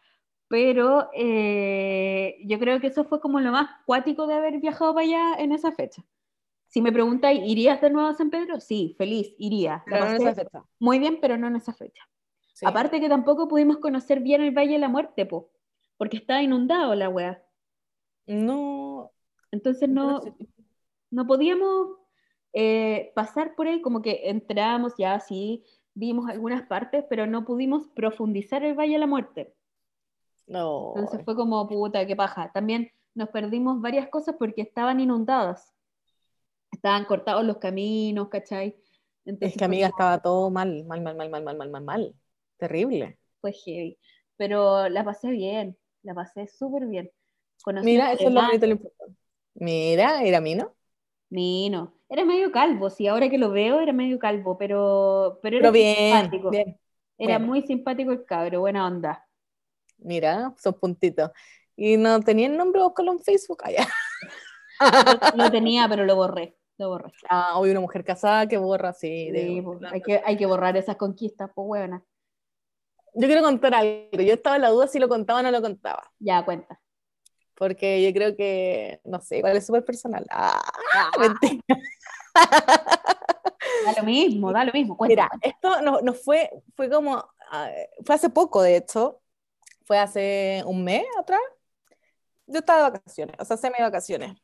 Pero 0.47 1.09
eh, 1.15 2.37
yo 2.45 2.59
creo 2.59 2.79
que 2.79 2.87
eso 2.87 3.05
fue 3.05 3.21
como 3.21 3.39
lo 3.39 3.51
más 3.51 3.69
cuático 3.85 4.27
de 4.27 4.35
haber 4.35 4.59
viajado 4.59 4.93
para 4.93 5.05
allá 5.05 5.35
en 5.39 5.53
esa 5.53 5.71
fecha. 5.71 6.03
Si 6.67 6.81
me 6.81 6.91
preguntáis, 6.91 7.41
¿irías 7.45 7.81
de 7.81 7.89
nuevo 7.89 8.09
a 8.09 8.13
San 8.13 8.29
Pedro? 8.29 8.59
Sí, 8.59 8.95
feliz, 8.97 9.33
iría. 9.37 9.83
Pero 9.85 10.05
no 10.05 10.11
en 10.11 10.15
esa 10.21 10.35
fecha. 10.35 10.63
Muy 10.79 10.99
bien, 10.99 11.19
pero 11.21 11.37
no 11.37 11.47
en 11.47 11.55
esa 11.55 11.73
fecha. 11.73 12.03
Sí. 12.53 12.65
Aparte 12.65 12.99
que 12.99 13.09
tampoco 13.09 13.47
pudimos 13.47 13.77
conocer 13.77 14.19
bien 14.19 14.41
el 14.41 14.51
Valle 14.51 14.73
de 14.73 14.79
la 14.79 14.89
Muerte, 14.89 15.25
po, 15.25 15.51
porque 15.97 16.17
estaba 16.17 16.41
inundado 16.41 16.95
la 16.95 17.09
wea. 17.09 17.43
No. 18.27 19.11
Entonces 19.51 19.89
no, 19.89 20.21
no 21.09 21.27
podíamos 21.27 22.00
eh, 22.53 23.11
pasar 23.15 23.55
por 23.55 23.67
ahí, 23.67 23.81
como 23.81 24.01
que 24.01 24.29
entramos 24.29 24.93
ya 24.97 25.13
así, 25.13 25.63
vimos 25.93 26.29
algunas 26.29 26.63
partes, 26.67 27.05
pero 27.09 27.27
no 27.27 27.45
pudimos 27.45 27.87
profundizar 27.89 28.63
el 28.63 28.75
Valle 28.75 28.93
de 28.93 28.99
la 28.99 29.07
Muerte. 29.07 29.53
No. 30.47 30.93
Entonces 30.95 31.23
fue 31.23 31.35
como, 31.35 31.67
puta, 31.67 32.05
qué 32.05 32.15
paja. 32.15 32.51
También 32.51 32.91
nos 33.13 33.29
perdimos 33.29 33.81
varias 33.81 34.09
cosas 34.09 34.35
porque 34.37 34.61
estaban 34.61 34.99
inundadas. 34.99 35.73
Estaban 36.71 37.05
cortados 37.05 37.45
los 37.45 37.57
caminos, 37.57 38.29
¿cachai? 38.29 38.75
Entonces 39.25 39.51
Es 39.51 39.57
que 39.57 39.65
amiga 39.65 39.87
estaba 39.87 40.19
todo 40.19 40.49
mal, 40.49 40.83
mal, 40.85 41.01
mal, 41.01 41.15
mal, 41.15 41.29
mal, 41.29 41.43
mal, 41.43 41.57
mal, 41.57 41.69
mal, 41.69 41.83
mal. 41.83 42.15
Terrible. 42.57 43.17
fue 43.39 43.53
heavy. 43.53 43.97
Pero 44.37 44.89
la 44.89 45.03
pasé 45.03 45.29
bien, 45.29 45.77
la 46.03 46.13
pasé 46.13 46.47
súper 46.47 46.85
bien. 46.87 47.11
Conocí 47.63 47.85
Mira, 47.85 48.11
eso 48.11 48.27
es 48.27 48.33
lo 48.33 48.41
bonito, 48.41 48.65
lo 48.65 48.71
importante. 48.73 49.15
Mira, 49.53 50.23
era 50.23 50.41
mí, 50.41 50.55
¿no? 50.55 50.73
Nino. 51.31 51.93
Era 52.09 52.25
medio 52.25 52.51
calvo, 52.51 52.89
sí, 52.89 53.07
ahora 53.07 53.29
que 53.29 53.37
lo 53.39 53.49
veo 53.51 53.79
era 53.79 53.93
medio 53.93 54.19
calvo, 54.19 54.57
pero, 54.57 55.39
pero 55.41 55.57
era 55.57 55.63
Pero 55.63 55.71
bien, 55.71 55.95
simpático. 56.21 56.49
bien. 56.51 56.79
Era 57.17 57.37
bueno. 57.37 57.45
muy 57.47 57.61
simpático 57.63 58.11
el 58.11 58.25
cabro, 58.25 58.59
buena 58.59 58.85
onda. 58.85 59.25
Mira, 59.97 60.53
son 60.57 60.73
puntitos. 60.73 61.31
Y 61.75 61.97
no 61.97 62.19
tenía 62.19 62.47
el 62.47 62.57
nombre 62.57 62.81
búscalo 62.81 63.13
en 63.13 63.19
Facebook 63.19 63.59
allá. 63.63 63.87
Lo 65.35 65.49
tenía, 65.51 65.87
pero 65.87 66.05
lo 66.05 66.15
borré, 66.15 66.57
lo 66.77 66.89
borré. 66.89 67.11
Ah, 67.29 67.57
hoy 67.57 67.69
una 67.71 67.79
mujer 67.79 68.03
casada 68.03 68.47
que 68.47 68.57
borra, 68.57 68.93
sí. 68.93 69.31
de- 69.31 69.47
Sí, 69.47 69.61
pues, 69.61 69.79
hay, 69.91 70.01
que, 70.01 70.21
hay 70.25 70.37
que 70.37 70.45
borrar 70.45 70.75
esas 70.75 70.97
conquistas, 70.97 71.49
pues 71.55 71.65
buena. 71.67 72.03
Yo 73.13 73.27
quiero 73.27 73.41
contar 73.41 73.73
algo. 73.75 74.09
Yo 74.13 74.33
estaba 74.33 74.55
en 74.55 74.61
la 74.63 74.69
duda 74.69 74.87
si 74.87 74.97
lo 74.99 75.07
contaba 75.09 75.39
o 75.39 75.43
no 75.43 75.51
lo 75.51 75.61
contaba. 75.61 76.11
Ya, 76.19 76.43
cuenta. 76.45 76.79
Porque 77.61 78.01
yo 78.01 78.11
creo 78.11 78.35
que, 78.35 79.01
no 79.03 79.21
sé, 79.21 79.37
igual 79.37 79.55
es 79.55 79.67
súper 79.67 79.85
personal. 79.85 80.25
Ah, 80.31 80.63
mentira. 81.19 81.61
Da 83.85 83.93
lo 83.97 84.03
mismo, 84.03 84.51
da 84.51 84.65
lo 84.65 84.73
mismo, 84.73 84.97
cuenta. 84.97 85.29
Mira, 85.29 85.29
esto 85.43 85.79
no, 85.83 86.01
no 86.01 86.15
fue, 86.15 86.49
fue 86.75 86.89
como, 86.89 87.23
ah, 87.51 87.69
fue 88.03 88.15
hace 88.15 88.31
poco, 88.31 88.63
de 88.63 88.77
hecho, 88.77 89.21
fue 89.85 89.99
hace 89.99 90.63
un 90.65 90.83
mes 90.83 91.03
atrás. 91.19 91.39
Yo 92.47 92.57
estaba 92.61 92.79
de 92.79 92.97
vacaciones, 92.97 93.35
o 93.37 93.45
sea, 93.45 93.57
semi 93.57 93.75
vacaciones. 93.79 94.41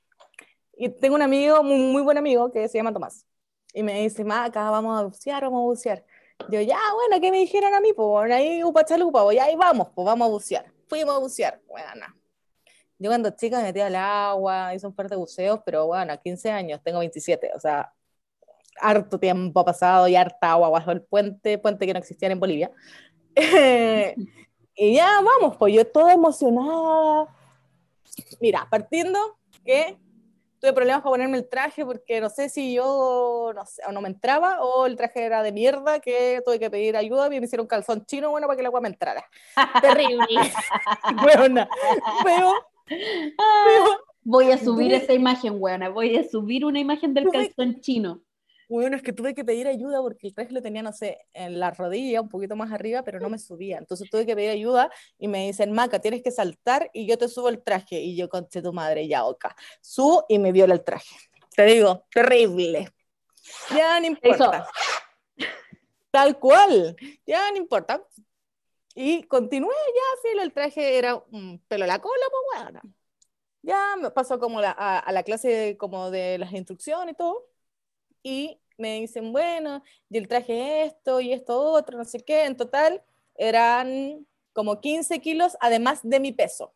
Y 0.73 0.89
tengo 0.89 1.15
un 1.15 1.23
amigo, 1.23 1.63
muy, 1.63 1.79
muy 1.79 2.03
buen 2.03 2.19
amigo, 2.19 2.51
que 2.51 2.67
se 2.67 2.77
llama 2.77 2.93
Tomás. 2.93 3.25
Y 3.73 3.81
me 3.81 3.99
dice, 3.99 4.23
Maca, 4.23 4.69
vamos 4.69 4.99
a 4.99 5.05
bucear, 5.05 5.41
vamos 5.41 5.61
a 5.61 5.63
bucear. 5.63 6.05
Yo, 6.49 6.61
ya, 6.61 6.77
bueno, 6.93 7.19
¿qué 7.19 7.31
me 7.31 7.39
dijeron 7.39 7.73
a 7.73 7.79
mí? 7.79 7.93
Pues 7.93 8.07
bueno, 8.07 8.35
ahí 8.35 8.63
upa 8.63 8.85
chalupa, 8.85 9.23
pues, 9.23 9.39
ahí 9.39 9.55
vamos, 9.55 9.87
pues 9.95 10.05
vamos 10.05 10.27
a 10.27 10.29
bucear. 10.29 10.71
Fuimos 10.87 11.15
a 11.15 11.17
bucear, 11.17 11.59
bueno. 11.67 12.05
Yo 12.99 13.09
cuando 13.09 13.29
chica 13.31 13.57
me 13.57 13.63
metía 13.63 13.87
al 13.87 13.95
agua, 13.95 14.73
hice 14.73 14.87
un 14.87 14.93
par 14.93 15.09
de 15.09 15.15
buceos, 15.15 15.59
pero 15.65 15.85
bueno, 15.85 16.13
a 16.13 16.17
15 16.17 16.49
años, 16.51 16.81
tengo 16.83 16.99
27, 16.99 17.51
o 17.55 17.59
sea, 17.59 17.93
harto 18.79 19.19
tiempo 19.19 19.59
ha 19.59 19.65
pasado 19.65 20.07
y 20.07 20.15
harta 20.15 20.51
agua 20.51 20.69
bajo 20.69 20.91
el 20.91 21.01
puente, 21.01 21.57
puente 21.57 21.85
que 21.85 21.93
no 21.93 21.99
existía 21.99 22.29
en 22.29 22.39
Bolivia. 22.39 22.71
y 24.75 24.95
ya 24.95 25.21
vamos, 25.21 25.57
pues 25.57 25.73
yo 25.73 25.85
toda 25.85 26.13
emocionada. 26.13 27.27
Mira, 28.39 28.67
partiendo 28.69 29.19
que 29.63 29.97
tuve 30.59 30.73
problemas 30.73 31.01
para 31.01 31.11
ponerme 31.11 31.37
el 31.37 31.47
traje 31.47 31.85
porque 31.85 32.19
no 32.19 32.29
sé 32.29 32.49
si 32.49 32.73
yo 32.73 33.51
no, 33.53 33.65
sé, 33.65 33.81
o 33.87 33.91
no 33.91 34.01
me 34.01 34.09
entraba 34.09 34.61
o 34.61 34.85
el 34.85 34.95
traje 34.95 35.23
era 35.23 35.43
de 35.43 35.51
mierda 35.51 35.99
que 35.99 36.41
tuve 36.43 36.59
que 36.59 36.69
pedir 36.69 36.97
ayuda 36.97 37.27
y 37.27 37.39
me 37.39 37.45
hicieron 37.45 37.67
calzón 37.67 38.05
chino 38.05 38.31
bueno 38.31 38.47
para 38.47 38.55
que 38.55 38.61
el 38.61 38.67
agua 38.67 38.81
me 38.81 38.89
entrara. 38.89 39.23
Terrible. 39.81 40.27
Buena. 41.21 41.69
Pero, 42.23 42.53
Ah, 43.37 43.97
voy 44.23 44.51
a 44.51 44.57
subir 44.57 44.93
esa 44.93 45.13
imagen, 45.13 45.59
buena. 45.59 45.89
Voy 45.89 46.15
a 46.15 46.23
subir 46.23 46.65
una 46.65 46.79
imagen 46.79 47.13
del 47.13 47.29
calzón 47.29 47.79
chino. 47.81 48.21
Bueno, 48.69 48.97
es 48.97 49.01
que 49.01 49.13
tuve 49.13 49.33
que 49.33 49.45
pedir 49.45 49.65
ayuda 49.67 50.01
porque 50.01 50.27
el 50.27 50.33
traje 50.33 50.51
lo 50.51 50.61
tenía, 50.61 50.83
no 50.83 50.91
sé, 50.91 51.19
en 51.33 51.57
la 51.57 51.71
rodilla, 51.71 52.19
un 52.19 52.27
poquito 52.27 52.57
más 52.57 52.71
arriba, 52.73 53.01
pero 53.01 53.17
no 53.19 53.29
me 53.29 53.39
subía. 53.39 53.77
Entonces 53.77 54.09
tuve 54.09 54.25
que 54.25 54.35
pedir 54.35 54.49
ayuda 54.49 54.91
y 55.17 55.29
me 55.29 55.45
dicen, 55.47 55.71
Maca, 55.71 55.99
tienes 55.99 56.21
que 56.21 56.31
saltar 56.31 56.89
y 56.93 57.07
yo 57.07 57.17
te 57.17 57.29
subo 57.29 57.47
el 57.47 57.63
traje. 57.63 58.01
Y 58.01 58.17
yo, 58.17 58.27
conche 58.27 58.61
tu 58.61 58.73
madre, 58.73 59.07
ya, 59.07 59.25
oca. 59.25 59.55
Subo 59.79 60.25
y 60.27 60.37
me 60.37 60.51
viola 60.51 60.73
el 60.73 60.83
traje. 60.83 61.15
Te 61.55 61.63
digo, 61.65 62.05
terrible. 62.11 62.89
Ya 63.73 63.99
no 64.01 64.05
importa. 64.05 64.67
Tal 66.11 66.37
cual. 66.37 66.95
Ya 67.25 67.49
no 67.51 67.57
importa. 67.57 68.03
Y 68.99 69.23
continué, 69.25 69.69
ya, 69.95 70.29
filo, 70.29 70.41
el 70.43 70.53
traje 70.53 70.97
era 70.97 71.15
un 71.31 71.59
pelo 71.67 71.83
a 71.85 71.87
la 71.87 71.99
cola, 72.01 72.23
pues 72.31 72.63
bueno. 72.63 72.81
Ya 73.63 73.95
me 74.01 74.11
pasó 74.11 74.39
como 74.39 74.61
la- 74.61 74.71
a, 74.77 74.99
a 74.99 75.11
la 75.13 75.23
clase 75.23 75.77
como 75.79 76.11
de 76.11 76.37
las 76.39 76.53
instrucciones 76.53 77.13
y 77.15 77.17
todo 77.17 77.47
y 78.23 78.61
me 78.77 79.01
dicen, 79.01 79.31
bueno, 79.33 79.83
y 80.09 80.17
el 80.19 80.27
traje 80.29 80.85
esto 80.85 81.21
y 81.21 81.33
esto 81.33 81.59
otro, 81.61 81.97
no 81.97 82.05
sé 82.05 82.19
qué, 82.21 82.45
en 82.45 82.57
total 82.57 83.03
eran 83.35 84.27
como 84.53 84.81
15 84.81 85.21
kilos 85.21 85.57
además 85.61 86.01
de 86.03 86.19
mi 86.21 86.33
peso. 86.33 86.73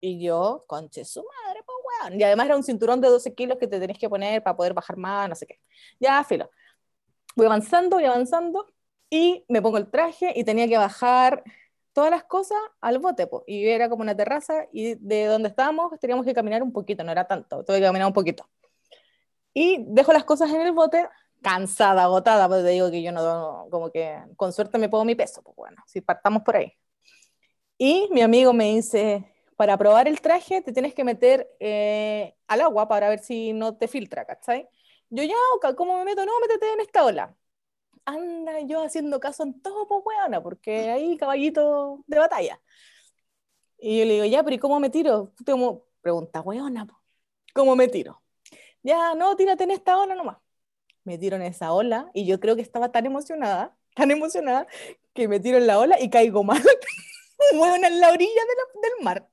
Y 0.00 0.22
yo, 0.24 0.64
conche 0.68 1.04
su 1.04 1.22
madre, 1.24 1.60
pues 1.66 1.76
weón. 2.04 2.20
Y 2.20 2.22
además 2.22 2.46
era 2.46 2.56
un 2.56 2.62
cinturón 2.62 3.00
de 3.00 3.08
12 3.08 3.34
kilos 3.34 3.58
que 3.58 3.66
te 3.66 3.80
tenés 3.80 3.98
que 3.98 4.08
poner 4.08 4.42
para 4.42 4.56
poder 4.56 4.72
bajar 4.74 4.96
más, 4.96 5.28
no 5.28 5.34
sé 5.34 5.46
qué. 5.46 5.60
Ya, 6.00 6.22
filo. 6.24 6.50
Voy 7.36 7.46
avanzando, 7.46 7.96
voy 7.96 8.06
avanzando 8.06 8.66
y 9.10 9.44
me 9.48 9.62
pongo 9.62 9.78
el 9.78 9.90
traje 9.90 10.32
y 10.36 10.44
tenía 10.44 10.68
que 10.68 10.76
bajar 10.76 11.42
todas 11.92 12.10
las 12.10 12.24
cosas 12.24 12.58
al 12.80 12.98
bote, 12.98 13.26
po. 13.26 13.44
y 13.46 13.66
era 13.66 13.88
como 13.88 14.02
una 14.02 14.16
terraza 14.16 14.66
y 14.72 14.94
de 14.96 15.26
donde 15.26 15.48
estábamos 15.48 15.98
teníamos 16.00 16.24
que 16.24 16.34
caminar 16.34 16.62
un 16.62 16.72
poquito, 16.72 17.02
no 17.04 17.12
era 17.12 17.26
tanto, 17.26 17.64
tuve 17.64 17.78
que 17.78 17.86
caminar 17.86 18.06
un 18.06 18.12
poquito. 18.12 18.48
Y 19.52 19.84
dejo 19.88 20.12
las 20.12 20.24
cosas 20.24 20.50
en 20.50 20.60
el 20.60 20.72
bote, 20.72 21.08
cansada, 21.42 22.04
agotada, 22.04 22.48
pues 22.48 22.62
te 22.64 22.70
digo 22.70 22.90
que 22.90 23.02
yo 23.02 23.12
no, 23.12 23.66
como 23.70 23.90
que 23.90 24.16
con 24.36 24.52
suerte 24.52 24.78
me 24.78 24.88
pongo 24.88 25.04
mi 25.04 25.14
peso, 25.14 25.42
pues 25.42 25.56
bueno, 25.56 25.82
si 25.86 26.00
partamos 26.00 26.42
por 26.42 26.56
ahí. 26.56 26.72
Y 27.76 28.08
mi 28.12 28.22
amigo 28.22 28.52
me 28.52 28.74
dice, 28.74 29.32
para 29.56 29.76
probar 29.76 30.08
el 30.08 30.20
traje 30.20 30.62
te 30.62 30.72
tienes 30.72 30.94
que 30.94 31.04
meter 31.04 31.48
eh, 31.60 32.34
al 32.46 32.60
agua 32.60 32.88
para 32.88 33.08
ver 33.08 33.20
si 33.20 33.52
no 33.52 33.76
te 33.76 33.88
filtra, 33.88 34.24
¿cachai? 34.24 34.68
Yo 35.10 35.24
ya, 35.24 35.34
¿cómo 35.76 35.98
me 35.98 36.04
meto? 36.04 36.24
No, 36.24 36.32
métete 36.40 36.72
en 36.72 36.80
esta 36.80 37.04
ola. 37.04 37.34
Anda 38.04 38.60
yo 38.60 38.82
haciendo 38.82 39.20
caso 39.20 39.42
en 39.42 39.60
todo, 39.60 39.86
pues 39.86 40.02
weona, 40.04 40.42
porque 40.42 40.90
ahí 40.90 41.16
caballito 41.16 42.02
de 42.06 42.18
batalla. 42.18 42.60
Y 43.78 43.98
yo 44.00 44.04
le 44.04 44.12
digo, 44.14 44.24
ya, 44.24 44.42
pero 44.42 44.56
¿y 44.56 44.58
cómo 44.58 44.80
me 44.80 44.90
tiro? 44.90 45.32
Como, 45.46 45.84
pregunta, 46.00 46.40
weona, 46.40 46.86
¿cómo 47.54 47.76
me 47.76 47.88
tiro? 47.88 48.22
Ya, 48.82 49.14
no, 49.14 49.36
tírate 49.36 49.64
en 49.64 49.70
esta 49.72 49.98
ola 49.98 50.14
nomás. 50.14 50.38
Me 51.04 51.18
tiro 51.18 51.36
en 51.36 51.42
esa 51.42 51.72
ola 51.72 52.10
y 52.14 52.26
yo 52.26 52.40
creo 52.40 52.56
que 52.56 52.62
estaba 52.62 52.92
tan 52.92 53.06
emocionada, 53.06 53.76
tan 53.94 54.10
emocionada, 54.10 54.66
que 55.14 55.28
me 55.28 55.40
tiro 55.40 55.58
en 55.58 55.66
la 55.66 55.78
ola 55.78 56.00
y 56.00 56.10
caigo 56.10 56.44
mal. 56.44 56.62
Weona, 57.54 57.88
en 57.88 58.00
la 58.00 58.10
orilla 58.10 58.42
de 58.42 58.56
la- 58.56 58.80
del 58.88 59.04
mar. 59.04 59.30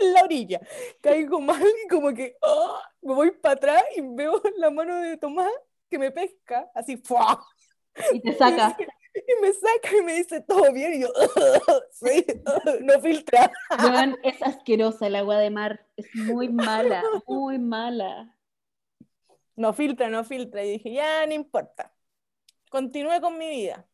En 0.00 0.12
la 0.14 0.22
orilla. 0.24 0.60
Caigo 1.00 1.40
mal 1.40 1.62
y 1.84 1.88
como 1.88 2.14
que 2.14 2.36
¡ah! 2.42 2.80
me 3.02 3.14
voy 3.14 3.30
para 3.32 3.54
atrás 3.54 3.82
y 3.96 4.02
veo 4.02 4.40
la 4.56 4.70
mano 4.70 4.96
de 4.96 5.16
Tomás 5.16 5.50
que 5.90 5.98
me 5.98 6.10
pesca, 6.12 6.70
así, 6.74 6.96
¡fua! 6.96 7.44
Y 8.12 8.20
te 8.20 8.34
saca. 8.34 8.76
Y 9.14 9.42
me 9.42 9.52
saca 9.52 9.96
y 9.98 10.02
me 10.02 10.14
dice, 10.14 10.40
¿todo 10.40 10.72
bien? 10.72 10.94
Y 10.94 11.00
yo, 11.00 11.08
sí, 11.90 12.24
no 12.82 13.00
filtra. 13.00 13.50
Weón, 13.82 14.16
es 14.22 14.40
asquerosa 14.42 15.08
el 15.08 15.16
agua 15.16 15.38
de 15.38 15.50
mar. 15.50 15.84
Es 15.96 16.14
muy 16.14 16.48
mala, 16.48 17.02
muy 17.26 17.58
mala. 17.58 18.36
No 19.56 19.72
filtra, 19.72 20.08
no 20.08 20.24
filtra. 20.24 20.64
Y 20.64 20.72
dije, 20.72 20.92
ya, 20.92 21.26
no 21.26 21.34
importa. 21.34 21.92
Continué 22.70 23.20
con 23.20 23.36
mi 23.36 23.48
vida. 23.48 23.86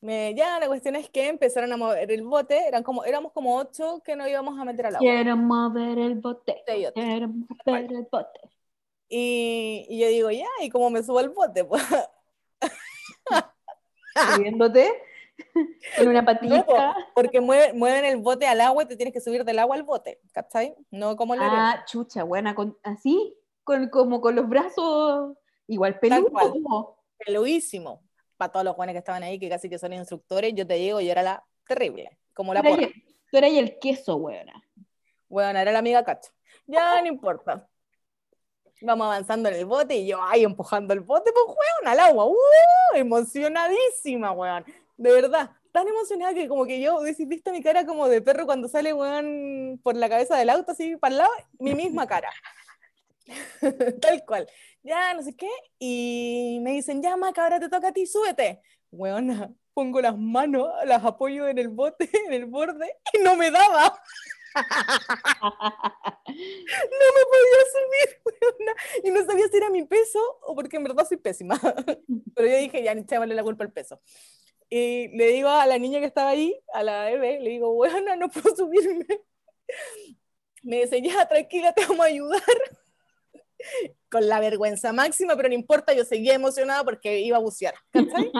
Me, 0.00 0.34
ya, 0.34 0.58
la 0.58 0.66
cuestión 0.66 0.96
es 0.96 1.08
que 1.08 1.28
empezaron 1.28 1.72
a 1.72 1.76
mover 1.76 2.10
el 2.10 2.22
bote. 2.22 2.66
Eran 2.66 2.82
como, 2.82 3.04
éramos 3.04 3.32
como 3.32 3.56
ocho 3.56 4.02
que 4.04 4.16
no 4.16 4.28
íbamos 4.28 4.58
a 4.58 4.64
meter 4.64 4.86
al 4.86 4.96
agua. 4.96 5.08
Quiero 5.08 5.36
mover 5.36 5.98
el 5.98 6.16
bote. 6.16 6.62
Sí, 6.66 6.84
Quiero 6.92 7.28
mover 7.28 7.92
el 7.92 8.06
bote. 8.10 8.40
Y, 9.08 9.86
y 9.88 10.00
yo 10.00 10.08
digo, 10.08 10.30
ya, 10.30 10.48
¿y 10.60 10.68
cómo 10.68 10.90
me 10.90 11.02
subo 11.02 11.20
al 11.20 11.30
bote? 11.30 11.64
Pues, 11.64 11.82
Subiéndote 14.36 14.92
con 15.98 16.08
una 16.08 16.20
no, 16.22 16.26
patita. 16.26 16.96
porque 17.14 17.40
mueve- 17.40 17.72
mueven 17.72 18.04
el 18.04 18.18
bote 18.18 18.46
al 18.46 18.60
agua 18.60 18.84
y 18.84 18.86
te 18.86 18.96
tienes 18.96 19.12
que 19.12 19.20
subir 19.20 19.44
del 19.44 19.58
agua 19.58 19.74
al 19.76 19.82
bote, 19.82 20.20
¿cachai? 20.32 20.74
No 20.90 21.16
como 21.16 21.34
la 21.34 21.46
arena. 21.46 21.72
Ah, 21.72 21.84
chucha, 21.84 22.22
buena, 22.22 22.54
con, 22.54 22.78
así, 22.84 23.36
con, 23.64 23.88
como 23.88 24.20
con 24.20 24.36
los 24.36 24.48
brazos 24.48 25.36
igual 25.66 25.98
como. 25.98 26.98
Peluísimo. 27.18 28.02
para 28.36 28.52
todos 28.52 28.64
los 28.64 28.74
jóvenes 28.74 28.94
que 28.94 28.98
estaban 28.98 29.22
ahí, 29.22 29.38
que 29.38 29.48
casi 29.48 29.68
que 29.68 29.78
son 29.78 29.92
instructores, 29.92 30.52
yo 30.54 30.66
te 30.66 30.74
digo, 30.74 31.00
yo 31.00 31.10
era 31.10 31.22
la 31.22 31.44
terrible, 31.66 32.18
como 32.32 32.52
la 32.54 32.62
porra. 32.62 32.82
el- 32.84 32.92
tú 33.30 33.36
eras 33.38 33.50
el 33.52 33.78
queso, 33.80 34.16
weona. 34.16 34.62
Bueno, 35.28 35.58
era 35.58 35.72
la 35.72 35.78
amiga 35.80 36.04
Cacho. 36.04 36.30
Ya 36.66 37.00
no 37.00 37.08
importa. 37.08 37.68
Vamos 38.84 39.06
avanzando 39.06 39.48
en 39.48 39.54
el 39.56 39.64
bote 39.64 39.96
y 39.96 40.06
yo 40.06 40.22
ahí 40.22 40.44
empujando 40.44 40.92
el 40.92 41.00
bote, 41.00 41.32
pues 41.32 41.46
weón, 41.46 41.88
al 41.88 42.00
agua. 42.00 42.26
¡Uh! 42.26 42.36
Emocionadísima, 42.94 44.32
weón. 44.32 44.64
De 44.96 45.10
verdad, 45.10 45.50
tan 45.72 45.88
emocionada 45.88 46.34
que 46.34 46.48
como 46.48 46.66
que 46.66 46.80
yo, 46.80 46.98
hubiese 47.00 47.24
visto 47.24 47.50
mi 47.50 47.62
cara 47.62 47.84
como 47.84 48.08
de 48.08 48.22
perro 48.22 48.46
cuando 48.46 48.68
sale, 48.68 48.92
weón, 48.92 49.80
por 49.82 49.96
la 49.96 50.08
cabeza 50.08 50.36
del 50.36 50.50
auto, 50.50 50.72
así 50.72 50.96
para 50.96 51.12
el 51.12 51.18
lado, 51.18 51.32
mi 51.58 51.74
misma 51.74 52.06
cara. 52.06 52.30
Tal 54.00 54.24
cual. 54.24 54.48
Ya, 54.82 55.14
no 55.14 55.22
sé 55.22 55.34
qué. 55.34 55.48
Y 55.78 56.58
me 56.62 56.72
dicen, 56.72 57.02
ya, 57.02 57.16
Maca, 57.16 57.42
ahora 57.42 57.58
te 57.58 57.68
toca 57.68 57.88
a 57.88 57.92
ti, 57.92 58.06
súbete. 58.06 58.60
Weona, 58.90 59.50
pongo 59.74 60.00
las 60.00 60.16
manos, 60.16 60.70
las 60.84 61.04
apoyo 61.04 61.48
en 61.48 61.58
el 61.58 61.68
bote, 61.68 62.08
en 62.26 62.32
el 62.32 62.46
borde, 62.46 62.94
y 63.12 63.18
no 63.18 63.34
me 63.34 63.50
daba. 63.50 64.00
No 64.54 64.62
me 67.14 67.22
podía 67.30 67.62
subir, 67.74 68.08
weona, 68.24 68.72
y 69.02 69.10
no 69.10 69.24
sabía 69.24 69.48
si 69.48 69.56
era 69.56 69.70
mi 69.70 69.84
peso 69.84 70.20
o 70.42 70.54
porque 70.54 70.76
en 70.76 70.84
verdad 70.84 71.06
soy 71.06 71.16
pésima. 71.16 71.60
Pero 72.34 72.48
yo 72.48 72.56
dije, 72.56 72.82
ya, 72.82 72.92
echémosle 72.92 73.34
la 73.34 73.42
culpa 73.42 73.64
al 73.64 73.72
peso. 73.72 74.00
Y 74.70 75.08
le 75.16 75.28
digo 75.28 75.48
a 75.48 75.66
la 75.66 75.78
niña 75.78 76.00
que 76.00 76.06
estaba 76.06 76.30
ahí, 76.30 76.58
a 76.72 76.82
la 76.82 77.10
Eve, 77.10 77.40
le 77.40 77.50
digo, 77.50 77.72
bueno, 77.74 78.16
no 78.16 78.28
puedo 78.28 78.54
subirme. 78.56 79.06
Me 80.62 80.82
dice, 80.82 81.02
ya, 81.02 81.28
tranquila, 81.28 81.72
te 81.72 81.86
vamos 81.86 82.00
a 82.00 82.08
ayudar. 82.08 82.42
Con 84.10 84.28
la 84.28 84.40
vergüenza 84.40 84.92
máxima, 84.92 85.36
pero 85.36 85.48
no 85.48 85.54
importa, 85.54 85.92
yo 85.92 86.04
seguía 86.04 86.34
emocionada 86.34 86.84
porque 86.84 87.20
iba 87.20 87.36
a 87.36 87.40
bucear. 87.40 87.74
¿cachai? 87.90 88.30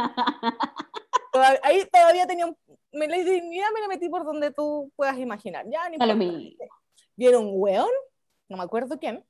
Ahí 1.63 1.85
todavía 1.87 2.27
tenía 2.27 2.47
un... 2.47 2.57
Me, 2.93 3.09
le 3.09 3.25
dije, 3.25 3.43
ya 3.53 3.71
me 3.73 3.81
la 3.81 3.89
metí 3.89 4.09
por 4.09 4.25
donde 4.25 4.53
tú 4.53 4.93
puedas 4.97 5.19
imaginar. 5.19 5.67
Ya, 5.69 5.89
mismo. 5.89 6.39
viene 7.17 7.37
un 7.37 7.51
weón, 7.55 7.91
no 8.49 8.57
me 8.57 8.63
acuerdo 8.63 8.99
quién, 8.99 9.25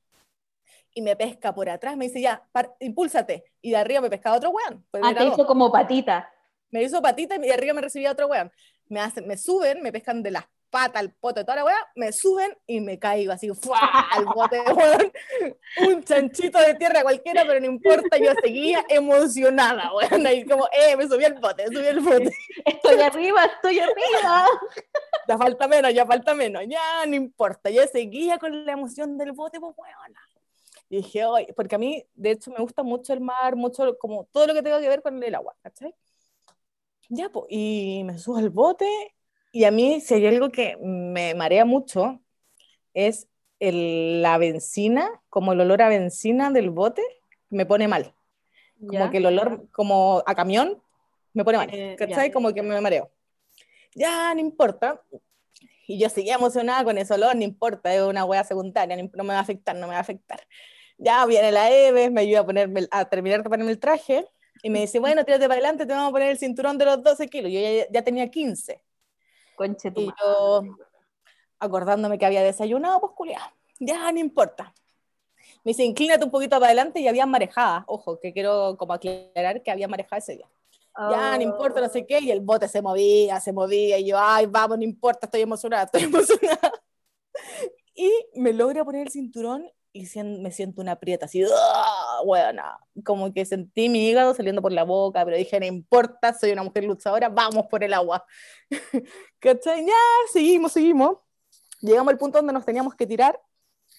y 0.92 1.02
me 1.02 1.16
pesca 1.16 1.54
por 1.54 1.68
atrás, 1.68 1.96
me 1.96 2.06
dice, 2.06 2.20
ya, 2.20 2.46
par- 2.52 2.74
impúlsate, 2.80 3.44
y 3.60 3.70
de 3.70 3.76
arriba 3.76 4.00
me 4.00 4.10
pescaba 4.10 4.36
otro 4.36 4.50
weón. 4.50 4.84
pues 4.90 5.02
Ah, 5.04 5.14
te 5.14 5.24
hizo 5.24 5.46
como 5.46 5.72
patita. 5.72 6.30
Me 6.70 6.82
hizo 6.82 7.00
patita 7.00 7.36
y 7.36 7.40
de 7.40 7.52
arriba 7.52 7.72
me 7.74 7.80
recibía 7.80 8.12
otro 8.12 8.26
weón. 8.26 8.50
Me, 8.88 9.00
hacen, 9.00 9.26
me 9.26 9.36
suben, 9.36 9.80
me 9.82 9.92
pescan 9.92 10.22
de 10.22 10.30
las 10.32 10.44
patas, 10.74 11.02
el 11.02 11.12
poto, 11.12 11.44
toda 11.44 11.54
la 11.54 11.64
weá, 11.64 11.76
me 11.94 12.10
suben 12.10 12.52
y 12.66 12.80
me 12.80 12.98
caigo 12.98 13.32
así, 13.32 13.48
¡fua! 13.50 13.78
al 14.10 14.24
bote, 14.24 14.60
weón. 14.76 15.12
Un 15.88 16.02
chanchito 16.02 16.58
de 16.58 16.74
tierra 16.74 17.02
cualquiera, 17.02 17.44
pero 17.46 17.60
no 17.60 17.66
importa, 17.66 18.18
yo 18.18 18.32
seguía 18.42 18.84
emocionada, 18.88 19.92
weón. 19.94 20.26
Ahí 20.26 20.44
como, 20.44 20.66
eh, 20.72 20.96
me 20.96 21.06
subí 21.06 21.24
al 21.24 21.34
bote, 21.34 21.66
subí 21.68 21.86
al 21.86 22.00
bote. 22.00 22.32
Estoy 22.64 23.00
arriba, 23.00 23.44
estoy 23.44 23.78
arriba. 23.78 24.48
Ya 25.28 25.38
falta 25.38 25.68
menos, 25.68 25.94
ya 25.94 26.04
falta 26.04 26.34
menos, 26.34 26.64
ya 26.66 27.06
no 27.06 27.14
importa. 27.14 27.70
Yo 27.70 27.86
seguía 27.86 28.38
con 28.38 28.66
la 28.66 28.72
emoción 28.72 29.16
del 29.16 29.30
bote, 29.30 29.60
pues 29.60 29.74
weona. 29.76 30.20
Y 30.88 30.96
dije, 30.96 31.24
hoy, 31.24 31.46
porque 31.54 31.76
a 31.76 31.78
mí, 31.78 32.04
de 32.16 32.32
hecho, 32.32 32.50
me 32.50 32.58
gusta 32.58 32.82
mucho 32.82 33.12
el 33.12 33.20
mar, 33.20 33.54
mucho 33.54 33.96
como 33.96 34.24
todo 34.24 34.48
lo 34.48 34.54
que 34.54 34.62
tenga 34.62 34.80
que 34.80 34.88
ver 34.88 35.02
con 35.02 35.22
el 35.22 35.34
agua, 35.36 35.54
¿cachai? 35.62 35.94
Ya, 37.08 37.28
pues, 37.28 37.46
y 37.48 38.02
me 38.04 38.18
subo 38.18 38.38
al 38.38 38.50
bote, 38.50 39.14
y 39.54 39.64
a 39.64 39.70
mí, 39.70 40.00
si 40.00 40.14
hay 40.14 40.26
algo 40.26 40.50
que 40.50 40.76
me 40.80 41.32
marea 41.34 41.64
mucho, 41.64 42.20
es 42.92 43.28
el- 43.60 44.20
la 44.20 44.36
benzina, 44.36 45.08
como 45.30 45.52
el 45.52 45.60
olor 45.60 45.80
a 45.80 45.88
benzina 45.88 46.50
del 46.50 46.70
bote, 46.70 47.02
me 47.50 47.64
pone 47.64 47.86
mal. 47.86 48.12
Como 48.84 49.10
que 49.12 49.18
el 49.18 49.26
olor, 49.26 49.68
como 49.70 50.24
a 50.26 50.34
camión, 50.34 50.82
me 51.34 51.44
pone 51.44 51.58
mal, 51.58 51.70
Eh, 51.72 51.94
¿cachai? 51.96 52.28
ya. 52.28 52.32
Como 52.32 52.52
que 52.52 52.62
me 52.62 52.80
mareo. 52.80 53.12
Ya, 53.94 54.34
no 54.34 54.40
importa. 54.40 55.00
Y 55.86 56.00
yo 56.00 56.08
seguía 56.08 56.34
emocionada 56.34 56.82
con 56.82 56.98
ese 56.98 57.14
olor, 57.14 57.36
no 57.36 57.44
importa, 57.44 57.94
es 57.94 58.02
una 58.02 58.24
hueá 58.24 58.42
secundaria, 58.42 58.96
no, 58.96 59.08
no 59.14 59.22
me 59.22 59.34
va 59.34 59.38
a 59.38 59.42
afectar, 59.42 59.76
no 59.76 59.86
me 59.86 59.92
va 59.92 59.98
a 59.98 60.00
afectar. 60.00 60.40
Ya 60.98 61.24
viene 61.26 61.52
la 61.52 61.70
Eve, 61.70 62.10
me 62.10 62.22
ayuda 62.22 62.40
a, 62.40 62.44
ponerme, 62.46 62.88
a 62.90 63.04
terminar 63.08 63.44
de 63.44 63.48
ponerme 63.50 63.70
el 63.70 63.78
traje 63.78 64.26
y 64.64 64.70
me 64.70 64.80
dice, 64.80 64.98
bueno, 64.98 65.24
tírate 65.24 65.44
para 65.44 65.54
adelante, 65.54 65.86
te 65.86 65.92
vamos 65.92 66.08
a 66.08 66.12
poner 66.12 66.30
el 66.30 66.38
cinturón 66.38 66.76
de 66.76 66.86
los 66.86 67.02
12 67.04 67.28
kilos. 67.28 67.52
Yo 67.52 67.60
ya, 67.60 67.86
ya 67.88 68.02
tenía 68.02 68.28
15. 68.28 68.80
Conche 69.56 69.90
tu 69.90 70.00
Y 70.00 70.06
madre. 70.06 70.18
yo, 70.22 70.62
acordándome 71.58 72.18
que 72.18 72.26
había 72.26 72.42
desayunado, 72.42 73.00
pues 73.00 73.12
culiao, 73.14 73.50
ya 73.80 74.10
no 74.12 74.18
importa. 74.18 74.74
Me 75.62 75.70
dice, 75.70 75.84
inclínate 75.84 76.24
un 76.24 76.30
poquito 76.30 76.56
para 76.56 76.66
adelante 76.66 77.00
y 77.00 77.08
había 77.08 77.26
marejadas. 77.26 77.84
Ojo, 77.86 78.18
que 78.20 78.32
quiero 78.32 78.76
como 78.76 78.92
aclarar 78.92 79.62
que 79.62 79.70
había 79.70 79.88
marejada 79.88 80.18
ese 80.18 80.36
día. 80.36 80.48
Ya, 81.10 81.36
no 81.36 81.42
importa, 81.42 81.80
no 81.80 81.88
sé 81.88 82.06
qué, 82.06 82.20
y 82.20 82.30
el 82.30 82.40
bote 82.40 82.68
se 82.68 82.80
movía, 82.80 83.40
se 83.40 83.52
movía, 83.52 83.98
y 83.98 84.06
yo, 84.06 84.16
ay, 84.16 84.46
vamos, 84.46 84.78
no 84.78 84.84
importa, 84.84 85.26
estoy 85.26 85.40
emocionada, 85.40 85.84
estoy 85.84 86.02
emocionada. 86.04 86.72
Y 87.96 88.10
me 88.34 88.52
logra 88.52 88.84
poner 88.84 89.02
el 89.02 89.12
cinturón 89.12 89.70
y 89.94 90.08
me 90.24 90.50
siento 90.50 90.80
una 90.82 90.96
prieta, 90.96 91.26
así, 91.26 91.44
¡ah! 91.44 92.20
buena, 92.24 92.78
como 93.04 93.32
que 93.32 93.44
sentí 93.44 93.88
mi 93.88 94.08
hígado 94.08 94.34
saliendo 94.34 94.60
por 94.60 94.72
la 94.72 94.82
boca, 94.82 95.24
pero 95.24 95.36
dije, 95.36 95.60
no 95.60 95.66
importa, 95.66 96.34
soy 96.34 96.50
una 96.50 96.64
mujer 96.64 96.84
luchadora, 96.84 97.28
vamos 97.28 97.66
por 97.68 97.84
el 97.84 97.94
agua. 97.94 98.26
¿Cachai? 99.38 99.86
Ya, 99.86 99.92
seguimos, 100.32 100.72
seguimos. 100.72 101.18
Llegamos 101.80 102.12
al 102.12 102.18
punto 102.18 102.38
donde 102.38 102.52
nos 102.52 102.64
teníamos 102.66 102.94
que 102.96 103.06
tirar 103.06 103.40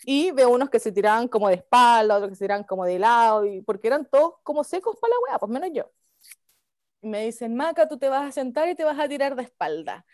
y 0.06 0.32
veo 0.32 0.50
unos 0.50 0.70
que 0.70 0.80
se 0.80 0.92
tiraban 0.92 1.30
como 1.30 1.48
de 1.50 1.56
espalda, 1.56 2.18
otros 2.18 2.30
que 2.32 2.36
se 2.36 2.46
tiraban 2.46 2.66
como 2.66 2.86
de 2.86 3.00
lado, 3.00 3.46
y 3.46 3.62
porque 3.62 3.88
eran 3.88 4.06
todos 4.06 4.36
como 4.44 4.64
secos 4.66 4.98
para 5.00 5.14
la 5.14 5.20
weá, 5.22 5.40
pues 5.40 5.52
menos 5.52 5.70
yo. 5.74 5.92
Y 7.02 7.08
me 7.08 7.26
dicen, 7.26 7.56
Maca, 7.56 7.88
tú 7.88 7.98
te 7.98 8.10
vas 8.10 8.28
a 8.28 8.32
sentar 8.32 8.68
y 8.70 8.76
te 8.76 8.84
vas 8.84 9.00
a 9.00 9.08
tirar 9.08 9.36
de 9.36 9.44
espalda. 9.44 10.06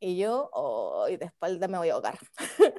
Y 0.00 0.16
yo, 0.18 0.50
hoy 0.52 1.16
de 1.16 1.26
espalda 1.26 1.68
me 1.68 1.78
voy 1.78 1.90
a 1.90 1.94
ahogar. 1.94 2.18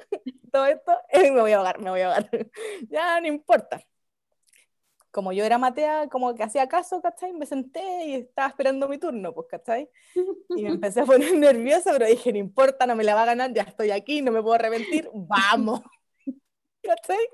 Todo 0.58 0.66
esto, 0.66 0.92
eh, 1.10 1.30
me 1.30 1.40
voy 1.40 1.52
a 1.52 1.58
ahogar, 1.58 1.78
me 1.78 1.90
voy 1.90 2.00
a 2.00 2.06
ahogar. 2.06 2.28
ya, 2.90 3.20
no 3.20 3.28
importa. 3.28 3.80
Como 5.12 5.32
yo 5.32 5.44
era 5.44 5.56
matea, 5.56 6.08
como 6.08 6.34
que 6.34 6.42
hacía 6.42 6.68
caso, 6.68 7.00
¿cachai? 7.00 7.32
Me 7.32 7.46
senté 7.46 8.06
y 8.06 8.14
estaba 8.14 8.48
esperando 8.48 8.88
mi 8.88 8.98
turno, 8.98 9.32
pues, 9.32 9.46
¿cachai? 9.48 9.88
Y 10.56 10.62
me 10.64 10.70
empecé 10.70 11.02
a 11.02 11.04
poner 11.04 11.32
nerviosa, 11.38 11.92
pero 11.92 12.06
dije, 12.06 12.32
no 12.32 12.38
importa, 12.38 12.86
no 12.86 12.96
me 12.96 13.04
la 13.04 13.14
va 13.14 13.22
a 13.22 13.26
ganar, 13.26 13.52
ya 13.54 13.62
estoy 13.62 13.92
aquí, 13.92 14.20
no 14.20 14.32
me 14.32 14.42
puedo 14.42 14.54
arrepentir, 14.54 15.08
vamos. 15.14 15.80
¿Cachai? 16.82 17.24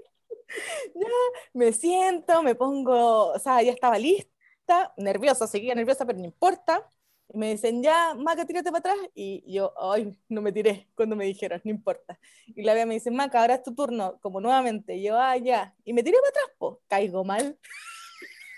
Ya, 0.95 1.09
me 1.55 1.72
siento, 1.72 2.43
me 2.43 2.55
pongo, 2.55 3.29
o 3.33 3.39
sea, 3.39 3.62
ya 3.62 3.72
estaba 3.72 3.99
lista, 3.99 4.93
nerviosa, 4.99 5.47
seguía 5.47 5.75
nerviosa, 5.75 6.05
pero 6.05 6.18
no 6.18 6.27
importa. 6.27 6.87
Y 7.35 7.37
me 7.37 7.51
dicen, 7.51 7.82
ya, 7.82 8.14
Maca, 8.14 8.47
tírate 8.47 8.70
para 8.70 8.78
atrás. 8.78 8.97
Y 9.12 9.43
yo, 9.53 9.74
ay, 9.80 10.16
no 10.28 10.41
me 10.41 10.53
tiré 10.53 10.89
cuando 10.95 11.16
me 11.16 11.24
dijeron, 11.24 11.61
no 11.64 11.70
importa. 11.72 12.16
Y 12.47 12.62
la 12.62 12.74
vea 12.74 12.87
me 12.87 12.95
dice, 12.95 13.11
Maca, 13.11 13.41
ahora 13.41 13.57
es 13.57 13.64
tu 13.64 13.74
turno, 13.74 14.20
como 14.20 14.41
nuevamente. 14.41 14.95
Y 14.95 15.03
yo, 15.03 15.18
ah, 15.18 15.37
ya. 15.37 15.74
Y 15.85 15.93
me 15.93 16.05
tiré 16.05 16.16
para 16.18 16.28
atrás, 16.28 16.45
pues, 16.59 16.76
caigo 16.87 17.24
mal. 17.24 17.59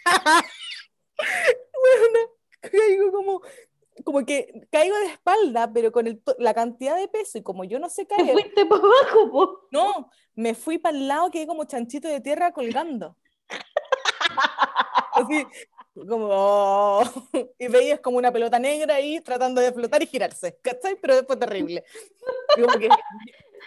bueno, 1.17 2.19
caigo 2.61 3.13
como, 3.13 3.41
como 4.05 4.27
que 4.27 4.69
caigo 4.71 4.99
de 4.99 5.07
espalda, 5.07 5.73
pero 5.73 5.91
con 5.91 6.07
el 6.07 6.23
la 6.39 6.53
cantidad 6.53 6.97
de 6.97 7.09
peso 7.09 7.39
y 7.39 7.43
como 7.43 7.65
yo 7.65 7.79
no 7.79 7.89
sé 7.89 8.05
Te 8.05 8.15
caer, 8.15 8.33
fuiste 8.33 8.67
para 8.67 8.83
abajo, 8.83 9.31
po. 9.31 9.69
no, 9.71 10.11
me 10.35 10.55
fui 10.55 10.77
para 10.77 10.99
el 10.99 11.09
lado, 11.09 11.31
quedé 11.31 11.47
como 11.47 11.65
chanchito 11.65 12.09
de 12.09 12.21
tierra 12.21 12.53
colgando. 12.53 13.17
Así, 15.15 15.47
como, 16.05 16.29
oh, 16.31 17.03
y 17.59 17.69
veías 17.69 18.01
como 18.01 18.19
una 18.19 18.33
pelota 18.33 18.59
negra 18.59 18.97
ahí 18.97 19.21
tratando 19.21 19.61
de 19.61 19.73
flotar 19.73 20.03
y 20.03 20.07
girarse, 20.07 20.59
¿cachai? 20.61 20.97
Pero 21.01 21.17
después 21.17 21.39
terrible. 21.39 21.85
Y 22.57 22.61
como 22.61 22.79
que, 22.79 22.89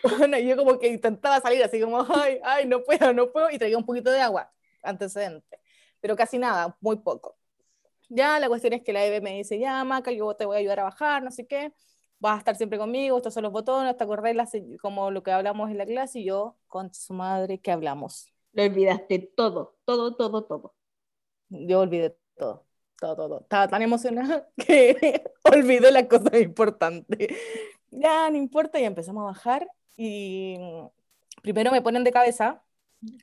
bueno, 0.18 0.38
yo 0.38 0.56
como 0.56 0.78
que 0.78 0.88
intentaba 0.88 1.40
salir 1.42 1.64
así 1.64 1.82
como, 1.82 2.06
ay, 2.14 2.40
ay, 2.44 2.66
no 2.68 2.84
puedo, 2.84 3.14
no 3.14 3.32
puedo, 3.32 3.50
y 3.50 3.58
traía 3.58 3.78
un 3.78 3.86
poquito 3.86 4.12
de 4.12 4.22
agua, 4.22 4.52
antecedente, 4.84 5.60
pero 6.00 6.16
casi 6.16 6.38
nada, 6.38 6.78
muy 6.82 6.98
poco. 6.98 7.38
Ya, 8.10 8.40
la 8.40 8.48
cuestión 8.48 8.74
es 8.74 8.84
que 8.84 8.94
la 8.94 9.06
Eve 9.06 9.22
me 9.22 9.34
dice, 9.34 9.60
ya, 9.60 9.84
Maca, 9.84 10.12
yo 10.12 10.34
te 10.36 10.46
voy 10.46 10.58
a 10.58 10.60
ayudar 10.60 10.80
a 10.82 10.84
bajar, 10.84 11.24
no 11.24 11.32
sé 11.32 11.48
qué, 11.48 11.74
vas 12.20 12.36
a 12.36 12.40
estar 12.40 12.56
siempre 12.56 12.78
conmigo, 12.78 13.18
estos 13.18 13.34
son 13.34 13.44
los 13.44 13.52
botones, 13.52 13.96
¿te 13.98 14.04
acordás 14.04 14.52
como 14.82 15.12
lo 15.12 15.24
que 15.24 15.32
hablamos 15.32 15.70
en 15.70 15.78
la 15.78 15.86
clase? 15.86 16.20
Y 16.20 16.26
yo, 16.26 16.58
con 16.68 16.94
su 16.94 17.14
madre, 17.14 17.60
¿qué 17.60 17.72
hablamos? 17.72 18.28
Lo 18.54 18.64
olvidaste 18.64 19.20
todo, 19.20 19.78
todo, 19.86 20.16
todo, 20.16 20.44
todo. 20.44 20.79
Yo 21.50 21.80
olvidé 21.80 22.16
todo, 22.38 22.66
todo, 23.00 23.16
todo. 23.16 23.42
Estaba 23.42 23.68
tan 23.68 23.82
emocionada 23.82 24.48
que 24.58 25.24
olvidé 25.44 25.92
la 25.92 26.08
cosa 26.08 26.38
importante. 26.38 27.36
Ya, 27.92 28.30
no 28.30 28.38
importa, 28.38 28.80
y 28.80 28.84
empezamos 28.84 29.22
a 29.24 29.26
bajar 29.28 29.68
y 29.98 30.58
primero 31.42 31.72
me 31.72 31.82
ponen 31.82 32.04
de 32.04 32.12
cabeza, 32.12 32.64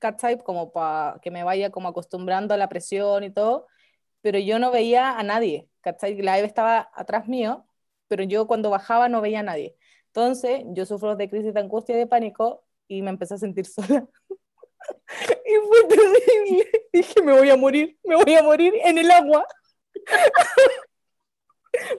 ¿cachai? 0.01 0.39
Como 0.39 0.73
para 0.73 1.21
que 1.21 1.31
me 1.31 1.45
vaya 1.45 1.71
como 1.71 1.89
acostumbrando 1.89 2.55
a 2.55 2.57
la 2.57 2.69
presión 2.69 3.25
y 3.25 3.31
todo, 3.31 3.67
pero 4.21 4.39
yo 4.39 4.59
no 4.59 4.71
veía 4.71 5.19
a 5.19 5.23
nadie, 5.23 5.69
¿cachai? 5.81 6.21
La 6.21 6.39
Eve 6.39 6.49
estaba 6.49 6.91
atrás 6.95 7.29
mío, 7.29 7.67
pero 8.09 8.25
yo 8.25 8.47
cuando 8.47 8.71
bajaba 8.71 9.09
no 9.09 9.21
veía 9.21 9.41
a 9.41 9.43
nadie. 9.45 9.77
Entonces, 10.09 10.65
yo 10.69 10.87
sufro 10.87 11.15
de 11.17 11.29
crisis 11.29 11.55
de 11.55 11.61
angustia 11.61 11.95
y 11.95 11.99
de 11.99 12.07
pánico 12.07 12.65
y 12.89 13.03
me 13.03 13.11
empecé 13.11 13.35
a 13.35 13.39
sentir 13.39 13.67
sola. 13.67 14.09
Y 15.47 15.55
fue 15.67 15.85
terrible. 15.89 16.71
Dije, 16.93 17.23
me 17.23 17.33
voy 17.33 17.51
a 17.51 17.57
morir, 17.57 17.97
me 18.05 18.17
voy 18.17 18.35
a 18.35 18.43
morir 18.43 18.75
en 18.85 18.99
el 18.99 19.11
agua. 19.11 19.47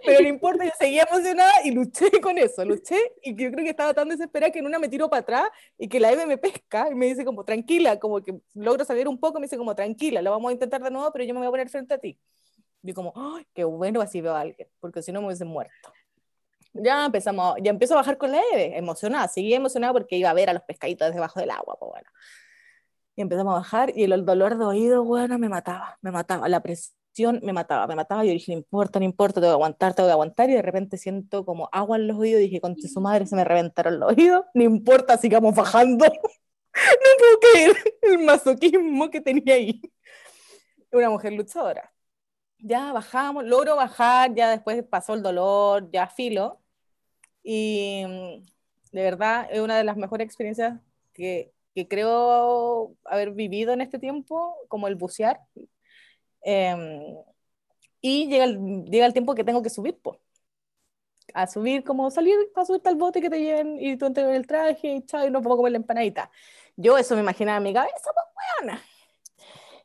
Pero 0.05 0.21
no 0.21 0.27
importa, 0.27 0.65
yo 0.65 0.71
seguía 0.77 1.07
emocionada 1.09 1.51
y 1.63 1.71
luché 1.71 2.09
con 2.21 2.37
eso, 2.37 2.65
luché 2.65 2.97
y 3.21 3.35
yo 3.35 3.51
creo 3.51 3.63
que 3.63 3.69
estaba 3.69 3.93
tan 3.93 4.09
desesperada 4.09 4.51
que 4.51 4.59
en 4.59 4.65
una 4.65 4.79
me 4.79 4.89
tiro 4.89 5.09
para 5.09 5.21
atrás 5.21 5.49
y 5.77 5.87
que 5.87 5.99
la 5.99 6.11
Eve 6.11 6.25
me 6.25 6.37
pesca 6.37 6.89
y 6.91 6.95
me 6.95 7.05
dice 7.05 7.23
como 7.23 7.43
tranquila, 7.43 7.99
como 7.99 8.21
que 8.23 8.39
logro 8.55 8.83
salir 8.85 9.07
un 9.07 9.19
poco, 9.19 9.39
me 9.39 9.45
dice 9.45 9.57
como 9.57 9.75
tranquila, 9.75 10.21
lo 10.21 10.31
vamos 10.31 10.49
a 10.49 10.53
intentar 10.53 10.81
de 10.81 10.89
nuevo, 10.89 11.11
pero 11.11 11.25
yo 11.25 11.33
me 11.33 11.39
voy 11.41 11.47
a 11.47 11.51
poner 11.51 11.69
frente 11.69 11.93
a 11.93 11.97
ti. 11.97 12.19
Y 12.83 12.93
como, 12.93 13.13
¡ay, 13.15 13.45
qué 13.53 13.63
bueno, 13.63 14.01
así 14.01 14.21
veo 14.21 14.33
a 14.33 14.41
alguien, 14.41 14.67
porque 14.79 15.01
si 15.01 15.11
no 15.11 15.21
me 15.21 15.27
hubiese 15.27 15.45
muerto. 15.45 15.93
Ya 16.73 17.05
empezamos, 17.05 17.55
ya 17.61 17.71
empiezo 17.71 17.93
a 17.95 17.97
bajar 17.97 18.17
con 18.17 18.31
la 18.31 18.41
Eve, 18.53 18.77
emocionada, 18.77 19.27
seguía 19.27 19.57
emocionada 19.57 19.93
porque 19.93 20.15
iba 20.15 20.29
a 20.29 20.33
ver 20.33 20.49
a 20.49 20.53
los 20.53 20.63
pescaditos 20.63 21.13
debajo 21.13 21.39
del 21.39 21.51
agua, 21.51 21.77
pues 21.79 21.91
bueno. 21.91 22.09
Y 23.17 23.21
empezamos 23.21 23.51
a 23.53 23.57
bajar 23.57 23.91
y 23.95 24.03
el 24.03 24.25
dolor 24.25 24.59
de 24.59 24.65
oído, 24.65 25.03
bueno, 25.03 25.39
me 25.39 25.49
mataba, 25.49 25.97
me 26.01 26.11
mataba, 26.11 26.47
la 26.47 26.61
presión 26.61 27.39
me 27.41 27.51
mataba, 27.51 27.87
me 27.87 27.95
mataba. 27.95 28.23
Yo 28.23 28.31
dije, 28.31 28.51
no 28.51 28.59
importa, 28.59 28.99
no 28.99 29.05
importa, 29.05 29.41
tengo 29.41 29.53
que 29.53 29.55
aguantar, 29.55 29.95
tengo 29.95 30.07
que 30.07 30.13
aguantar. 30.13 30.49
Y 30.51 30.53
de 30.53 30.61
repente 30.61 30.97
siento 30.97 31.43
como 31.43 31.67
agua 31.71 31.97
en 31.97 32.07
los 32.07 32.17
oídos. 32.17 32.41
Dije, 32.41 32.61
con 32.61 32.79
su 32.79 33.01
madre 33.01 33.25
se 33.25 33.35
me 33.35 33.43
reventaron 33.43 33.99
los 33.99 34.11
oídos. 34.13 34.45
No 34.53 34.63
importa, 34.63 35.17
sigamos 35.17 35.55
bajando. 35.55 36.05
no 36.75 37.09
puedo 37.19 37.39
creer 37.39 37.77
el 38.03 38.19
masoquismo 38.19 39.09
que 39.09 39.21
tenía 39.21 39.55
ahí. 39.55 39.81
Una 40.91 41.09
mujer 41.09 41.33
luchadora. 41.33 41.91
Ya 42.59 42.91
bajamos, 42.93 43.45
logro 43.45 43.75
bajar, 43.75 44.33
ya 44.35 44.51
después 44.51 44.83
pasó 44.83 45.15
el 45.15 45.23
dolor, 45.23 45.89
ya 45.91 46.07
filo. 46.07 46.61
Y 47.43 48.03
mm, 48.07 48.43
de 48.91 49.03
verdad 49.03 49.47
es 49.51 49.59
una 49.61 49.77
de 49.77 49.83
las 49.83 49.97
mejores 49.97 50.25
experiencias 50.25 50.79
que, 51.13 51.53
que 51.77 51.87
creo 51.87 52.95
haber 53.05 53.33
vivido 53.33 53.71
en 53.71 53.81
este 53.81 53.99
tiempo, 53.99 54.55
como 54.67 54.87
el 54.87 54.95
bucear. 54.95 55.39
Em, 56.41 57.15
y 58.01 58.27
llega 58.27 58.45
el, 58.45 58.85
llega 58.85 59.05
el 59.05 59.13
tiempo 59.13 59.35
que 59.35 59.43
tengo 59.43 59.61
que 59.61 59.69
subir, 59.69 59.95
pues. 60.01 60.17
A 61.35 61.45
subir, 61.45 61.83
como 61.83 62.09
salir 62.09 62.35
para 62.51 62.65
subirte 62.65 62.89
al 62.89 62.95
bote 62.95 63.21
que 63.21 63.29
te 63.29 63.39
lleven 63.39 63.77
y 63.79 63.95
tú 63.95 64.07
entregas 64.07 64.35
el 64.35 64.47
traje 64.47 64.87
y 64.87 65.05
chao, 65.05 65.27
y 65.27 65.29
vamos 65.29 65.53
a 65.53 65.55
comer 65.55 65.73
la 65.73 65.77
empanadita. 65.77 66.31
Yo 66.75 66.97
eso 66.97 67.13
me 67.13 67.21
imaginaba 67.21 67.57
en 67.57 67.63
mi 67.63 67.73
cabeza, 67.75 68.11
pues, 68.11 68.25
weona. 68.63 68.81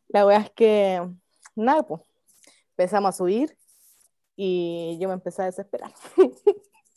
La 0.09 0.27
wea 0.27 0.39
es 0.39 0.51
que, 0.53 1.07
nada, 1.55 1.83
pues, 1.83 2.01
empezamos 2.71 3.15
a 3.15 3.19
subir 3.19 3.55
y 4.35 4.97
yo 4.99 5.09
me 5.09 5.15
empecé 5.15 5.43
a 5.43 5.45
desesperar. 5.45 5.93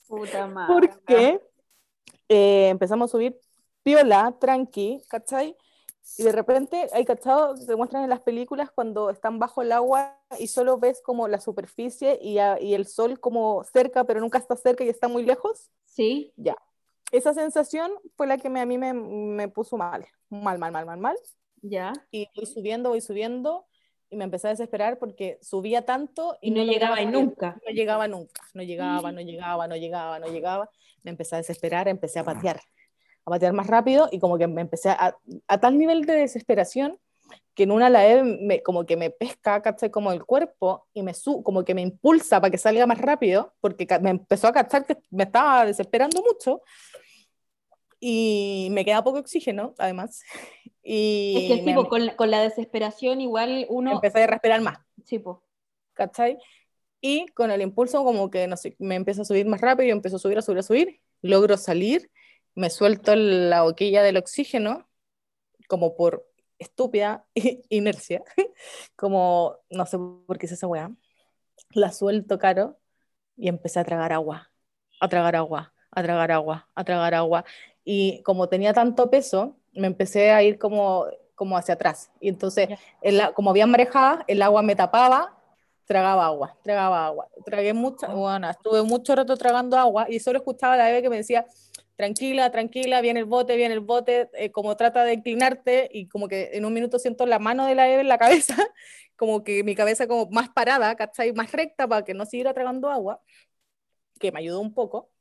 Puta 0.08 0.48
madre. 0.48 0.88
Porque 0.88 1.42
eh, 2.30 2.70
empezamos 2.70 3.10
a 3.10 3.12
subir 3.12 3.38
piola, 3.86 4.36
tranqui, 4.40 5.04
¿cachai? 5.08 5.56
Y 6.18 6.24
de 6.24 6.32
repente, 6.32 6.90
hay 6.92 7.06
cachado, 7.06 7.56
se 7.56 7.76
muestran 7.76 8.04
en 8.04 8.10
las 8.10 8.22
películas 8.22 8.72
cuando 8.72 9.12
están 9.12 9.38
bajo 9.38 9.62
el 9.62 9.72
agua 9.72 10.20
y 10.40 10.48
solo 10.48 10.80
ves 10.80 11.02
como 11.04 11.28
la 11.28 11.40
superficie 11.40 12.18
y, 12.20 12.38
y, 12.40 12.74
el 12.74 12.88
sol 12.88 13.20
como 13.20 13.64
cerca, 13.64 14.04
pero 14.06 14.20
nunca 14.20 14.40
está 14.40 14.56
cerca 14.56 14.84
y 14.84 14.90
está 14.90 15.08
muy 15.08 15.24
lejos. 15.24 15.70
Sí. 15.86 16.34
Ya. 16.36 16.56
Esa 17.12 17.34
sensación 17.34 17.92
fue 18.16 18.26
la 18.26 18.40
que 18.40 18.50
me, 18.50 18.60
a 18.60 18.66
mí 18.66 18.78
me, 18.78 18.94
me, 18.94 19.48
puso 19.50 19.78
mal, 19.78 20.06
mal, 20.30 20.58
mal, 20.58 20.72
mal, 20.72 20.86
mal, 20.86 21.00
mal. 21.00 21.18
Ya. 21.62 21.94
Y 22.10 22.28
voy 22.36 22.48
subiendo, 22.48 22.90
voy 22.90 23.02
subiendo 23.02 23.68
y 24.10 24.16
me 24.16 24.24
empecé 24.24 24.48
a 24.48 24.52
desesperar 24.52 24.98
porque 24.98 25.38
subía 25.42 25.86
tanto 25.86 26.38
y, 26.42 26.50
y 26.50 26.52
no, 26.52 26.66
no, 26.66 26.72
llegaba 26.72 27.02
nunca. 27.04 27.60
No 27.66 27.72
llegaba 27.72 28.08
nunca, 28.08 28.42
no 28.54 28.64
llegaba, 28.64 29.12
no 29.12 29.22
llegaba, 29.22 29.68
no 29.68 29.76
llegaba, 29.76 30.20
no 30.20 30.28
llegaba. 30.28 30.70
Me 31.04 31.12
empecé 31.12 31.36
a 31.36 31.40
desesperar, 31.40 31.88
empecé 31.88 32.20
a 32.20 32.24
patear 32.24 32.60
a 33.26 33.32
patear 33.32 33.54
más 33.54 33.68
rápido 33.68 34.08
y 34.12 34.20
como 34.20 34.38
que 34.38 34.48
me 34.48 34.62
empecé 34.62 34.90
a, 34.90 35.18
a 35.48 35.60
tal 35.60 35.78
nivel 35.78 36.06
de 36.06 36.14
desesperación 36.14 37.00
que 37.56 37.64
en 37.64 37.72
una 37.72 37.90
la 37.90 38.24
me, 38.24 38.62
como 38.62 38.86
que 38.86 38.98
me 38.98 39.10
pesca, 39.10 39.62
¿cachai? 39.62 39.90
Como 39.90 40.12
el 40.12 40.26
cuerpo 40.26 40.88
y 40.94 41.02
me 41.04 41.14
su, 41.14 41.42
como 41.42 41.64
que 41.64 41.74
me 41.74 41.82
impulsa 41.82 42.42
para 42.42 42.52
que 42.52 42.58
salga 42.58 42.86
más 42.86 43.00
rápido, 43.00 43.54
porque 43.62 43.88
me 44.02 44.10
empezó 44.10 44.48
a 44.48 44.54
cachar 44.54 44.86
que 44.86 44.98
me 45.10 45.24
estaba 45.24 45.66
desesperando 45.66 46.22
mucho 46.22 46.62
y 48.00 48.68
me 48.72 48.84
queda 48.84 49.04
poco 49.04 49.20
oxígeno, 49.20 49.74
además. 49.78 50.22
Y 50.88 51.50
es 51.50 51.58
que 51.58 51.66
sí, 51.66 51.74
con, 51.74 52.10
con, 52.10 52.30
la 52.30 52.42
desesperación 52.44 53.20
igual 53.20 53.66
uno... 53.70 53.94
Empecé 53.94 54.22
a 54.22 54.28
respirar 54.28 54.62
más. 54.62 54.78
Sí, 55.04 55.18
pues. 55.18 55.38
¿Cachai? 55.96 56.38
Y 57.02 57.26
con 57.30 57.50
el 57.50 57.64
impulso 57.64 58.04
como 58.04 58.30
que, 58.30 58.46
no 58.46 58.56
sé, 58.56 58.76
me 58.78 58.94
empieza 58.94 59.24
a 59.24 59.26
subir 59.26 59.48
más 59.48 59.62
rápido, 59.62 59.88
y 59.88 59.90
empiezo 59.90 60.18
a 60.18 60.20
subir, 60.20 60.38
a 60.38 60.44
subir, 60.44 60.60
a 60.60 60.62
subir, 60.62 61.02
logro 61.24 61.58
salir 61.58 62.12
me 62.56 62.70
suelto 62.70 63.16
la 63.16 63.64
boquilla 63.64 64.02
del 64.02 64.18
oxígeno, 64.18 64.88
como 65.68 65.96
por 65.96 66.28
estúpida 66.58 67.26
inercia, 67.70 68.24
como 68.96 69.58
no 69.70 69.86
sé 69.86 69.98
por 69.98 70.38
qué 70.38 70.46
es 70.46 70.54
esa 70.54 70.68
weá, 70.68 70.92
la 71.72 71.92
suelto 71.92 72.40
caro 72.40 72.80
y 73.36 73.50
empecé 73.50 73.80
a 73.80 73.84
tragar 73.84 74.14
agua, 74.14 74.52
a 75.00 75.10
tragar 75.10 75.36
agua, 75.36 75.74
a 75.92 76.04
tragar 76.04 76.32
agua, 76.32 76.70
a 76.74 76.84
tragar 76.84 77.14
agua. 77.14 77.46
Y 77.84 78.22
como 78.24 78.50
tenía 78.50 78.74
tanto 78.74 79.10
peso, 79.10 79.58
me 79.74 79.88
empecé 79.88 80.32
a 80.32 80.42
ir 80.42 80.58
como, 80.58 81.06
como 81.36 81.58
hacia 81.58 81.76
atrás. 81.76 82.12
Y 82.20 82.30
entonces, 82.30 82.70
el, 83.02 83.22
como 83.34 83.50
había 83.50 83.68
marejada, 83.68 84.24
el 84.28 84.42
agua 84.42 84.62
me 84.64 84.76
tapaba, 84.76 85.38
tragaba 85.86 86.26
agua, 86.26 86.58
tragaba 86.64 87.06
agua. 87.06 87.28
Tragué 87.46 87.74
mucha, 87.74 88.08
bueno, 88.08 88.50
estuve 88.50 88.82
mucho 88.84 89.16
rato 89.16 89.36
tragando 89.38 89.78
agua 89.78 90.08
y 90.10 90.20
solo 90.20 90.40
escuchaba 90.40 90.74
a 90.74 90.78
la 90.78 90.86
bebé 90.86 91.02
que 91.02 91.10
me 91.10 91.18
decía, 91.18 91.46
tranquila, 91.96 92.52
tranquila, 92.52 93.02
viene 93.02 93.22
el 93.22 93.26
bote, 93.26 93.56
viene 93.56 93.74
el 93.74 93.80
bote, 93.80 94.30
eh, 94.34 94.52
como 94.52 94.76
trata 94.76 95.04
de 95.04 95.14
inclinarte 95.14 95.90
y 95.92 96.08
como 96.08 96.28
que 96.28 96.52
en 96.54 96.66
un 96.66 96.74
minuto 96.74 97.00
siento 97.00 97.26
la 97.26 97.40
mano 97.40 97.66
de 97.66 97.76
la 97.76 97.90
Eve 97.90 98.02
en 98.02 98.08
la 98.08 98.18
cabeza, 98.18 98.56
como 99.16 99.44
que 99.44 99.64
mi 99.64 99.76
cabeza 99.76 100.08
como 100.08 100.30
más 100.30 100.50
parada, 100.50 100.96
¿cachai? 100.96 101.34
Más 101.34 101.52
recta 101.52 101.88
para 101.88 102.04
que 102.04 102.14
no 102.14 102.26
siguiera 102.26 102.54
tragando 102.54 102.90
agua, 102.90 103.22
que 104.20 104.32
me 104.32 104.40
ayudó 104.40 104.60
un 104.60 104.74
poco. 104.74 105.12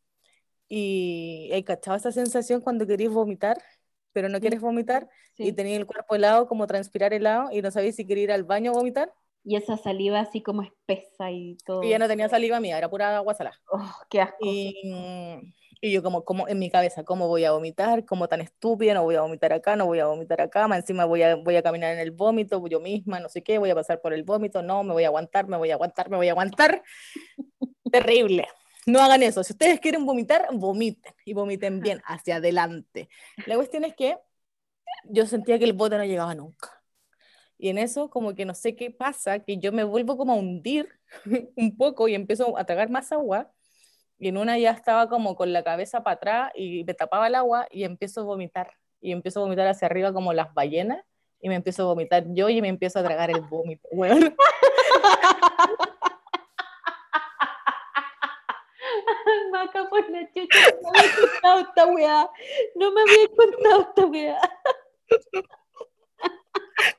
Y 0.68 1.50
he 1.52 1.64
cachado 1.64 1.96
esa 1.96 2.12
sensación 2.12 2.60
cuando 2.60 2.86
querés 2.86 3.10
vomitar, 3.10 3.62
pero 4.12 4.28
no 4.28 4.40
quieres 4.40 4.60
vomitar 4.60 5.08
y 5.36 5.52
tenés 5.52 5.76
el 5.76 5.86
cuerpo 5.86 6.14
helado, 6.14 6.46
como 6.48 6.66
transpirar 6.66 7.12
helado 7.12 7.50
y 7.52 7.60
no 7.62 7.70
sabéis 7.70 7.96
si 7.96 8.06
quería 8.06 8.24
ir 8.24 8.32
al 8.32 8.44
baño 8.44 8.72
o 8.72 8.74
vomitar. 8.74 9.12
Y 9.44 9.56
esa 9.56 9.76
saliva 9.76 10.20
así 10.20 10.42
como 10.42 10.62
espesa 10.62 11.30
y 11.30 11.58
todo. 11.66 11.82
Y 11.82 11.90
ya 11.90 11.98
no 11.98 12.08
tenía 12.08 12.28
saliva 12.30 12.60
mía, 12.60 12.78
era 12.78 12.88
pura 12.88 13.14
agua 13.16 13.34
salada. 13.34 13.60
Oh, 13.70 13.92
qué 14.08 14.22
asco. 14.22 14.38
Y, 14.40 15.54
y 15.84 15.92
yo 15.92 16.02
como, 16.02 16.24
como 16.24 16.48
en 16.48 16.58
mi 16.58 16.70
cabeza, 16.70 17.04
¿cómo 17.04 17.28
voy 17.28 17.44
a 17.44 17.52
vomitar? 17.52 18.06
¿Cómo 18.06 18.26
tan 18.26 18.40
estúpida? 18.40 18.94
No 18.94 19.02
voy 19.02 19.16
a 19.16 19.20
vomitar 19.20 19.52
acá, 19.52 19.76
no 19.76 19.84
voy 19.84 19.98
a 19.98 20.06
vomitar 20.06 20.40
acá, 20.40 20.66
más 20.66 20.78
encima 20.78 21.04
voy 21.04 21.20
a, 21.22 21.36
voy 21.36 21.56
a 21.56 21.62
caminar 21.62 21.92
en 21.92 21.98
el 21.98 22.10
vómito, 22.10 22.66
yo 22.68 22.80
misma, 22.80 23.20
no 23.20 23.28
sé 23.28 23.42
qué, 23.42 23.58
voy 23.58 23.68
a 23.68 23.74
pasar 23.74 24.00
por 24.00 24.14
el 24.14 24.22
vómito, 24.22 24.62
no, 24.62 24.82
me 24.82 24.94
voy 24.94 25.04
a 25.04 25.08
aguantar, 25.08 25.46
me 25.46 25.58
voy 25.58 25.70
a 25.72 25.74
aguantar, 25.74 26.08
me 26.08 26.16
voy 26.16 26.28
a 26.28 26.30
aguantar. 26.30 26.82
Terrible. 27.92 28.48
No 28.86 29.00
hagan 29.00 29.22
eso. 29.22 29.44
Si 29.44 29.52
ustedes 29.52 29.78
quieren 29.78 30.06
vomitar, 30.06 30.48
vomiten 30.52 31.12
y 31.26 31.34
vomiten 31.34 31.80
bien 31.80 32.00
hacia 32.06 32.36
adelante. 32.36 33.10
La 33.44 33.56
cuestión 33.56 33.84
es 33.84 33.94
que 33.94 34.16
yo 35.04 35.26
sentía 35.26 35.58
que 35.58 35.66
el 35.66 35.74
bote 35.74 35.98
no 35.98 36.04
llegaba 36.06 36.34
nunca. 36.34 36.82
Y 37.58 37.68
en 37.68 37.76
eso, 37.76 38.08
como 38.08 38.34
que 38.34 38.46
no 38.46 38.54
sé 38.54 38.74
qué 38.74 38.90
pasa, 38.90 39.40
que 39.40 39.58
yo 39.58 39.70
me 39.70 39.84
vuelvo 39.84 40.16
como 40.16 40.32
a 40.32 40.36
hundir 40.36 40.88
un 41.56 41.76
poco 41.76 42.08
y 42.08 42.14
empiezo 42.14 42.56
a 42.56 42.64
tragar 42.64 42.88
más 42.88 43.12
agua 43.12 43.52
y 44.18 44.28
en 44.28 44.36
una 44.36 44.58
ya 44.58 44.70
estaba 44.70 45.08
como 45.08 45.36
con 45.36 45.52
la 45.52 45.62
cabeza 45.62 46.02
para 46.02 46.14
atrás 46.16 46.52
y 46.54 46.84
me 46.84 46.94
tapaba 46.94 47.26
el 47.26 47.34
agua 47.34 47.66
y 47.70 47.84
empiezo 47.84 48.20
a 48.22 48.24
vomitar. 48.24 48.70
Y 49.00 49.12
empiezo 49.12 49.40
a 49.40 49.42
vomitar 49.42 49.66
hacia 49.66 49.86
arriba 49.86 50.12
como 50.12 50.32
las 50.32 50.54
ballenas 50.54 51.04
y 51.40 51.48
me 51.48 51.56
empiezo 51.56 51.82
a 51.82 51.86
vomitar 51.86 52.24
yo 52.28 52.48
y 52.48 52.62
me 52.62 52.68
empiezo 52.68 52.98
a 52.98 53.02
tragar 53.02 53.30
el 53.30 53.42
vómito, 53.42 53.86
weón. 53.92 54.34
Maca 59.52 59.88
por 59.88 60.10
la 60.10 60.26
chucha, 60.32 60.58
no 60.82 60.90
me 60.90 60.98
había 60.98 61.12
contado 61.20 61.60
esta 61.60 61.86
weá. 61.86 62.30
No 62.74 62.92
me 62.92 63.00
había 63.02 63.28
contado 63.36 63.80
esta 63.82 64.06
weá. 64.06 64.40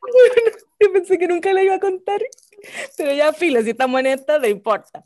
Bueno, 0.02 0.58
yo 0.80 0.94
pensé 0.94 1.18
que 1.18 1.28
nunca 1.28 1.52
la 1.52 1.64
iba 1.64 1.76
a 1.76 1.80
contar, 1.80 2.22
pero 2.98 3.14
ya 3.14 3.34
filo, 3.34 3.62
si 3.62 3.72
estamos 3.72 4.00
en 4.00 4.08
esta, 4.08 4.40
no 4.40 4.48
importa. 4.48 5.04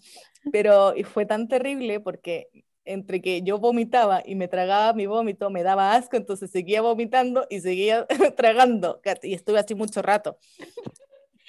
Pero 0.52 0.96
y 0.96 1.04
fue 1.04 1.26
tan 1.26 1.48
terrible 1.48 2.00
porque 2.00 2.50
entre 2.86 3.22
que 3.22 3.42
yo 3.44 3.60
vomitaba 3.60 4.24
y 4.26 4.36
me 4.36 4.48
tragaba 4.48 4.94
mi 4.94 5.06
vómito, 5.06 5.50
me 5.50 5.64
daba 5.64 5.94
asco, 5.96 6.18
entonces 6.18 6.50
seguía 6.50 6.82
vomitando 6.82 7.46
y 7.50 7.62
seguía 7.62 8.08
tragando. 8.36 9.02
Y 9.22 9.34
estuve 9.34 9.60
así 9.60 9.76
mucho 9.76 10.02
rato. 10.02 10.38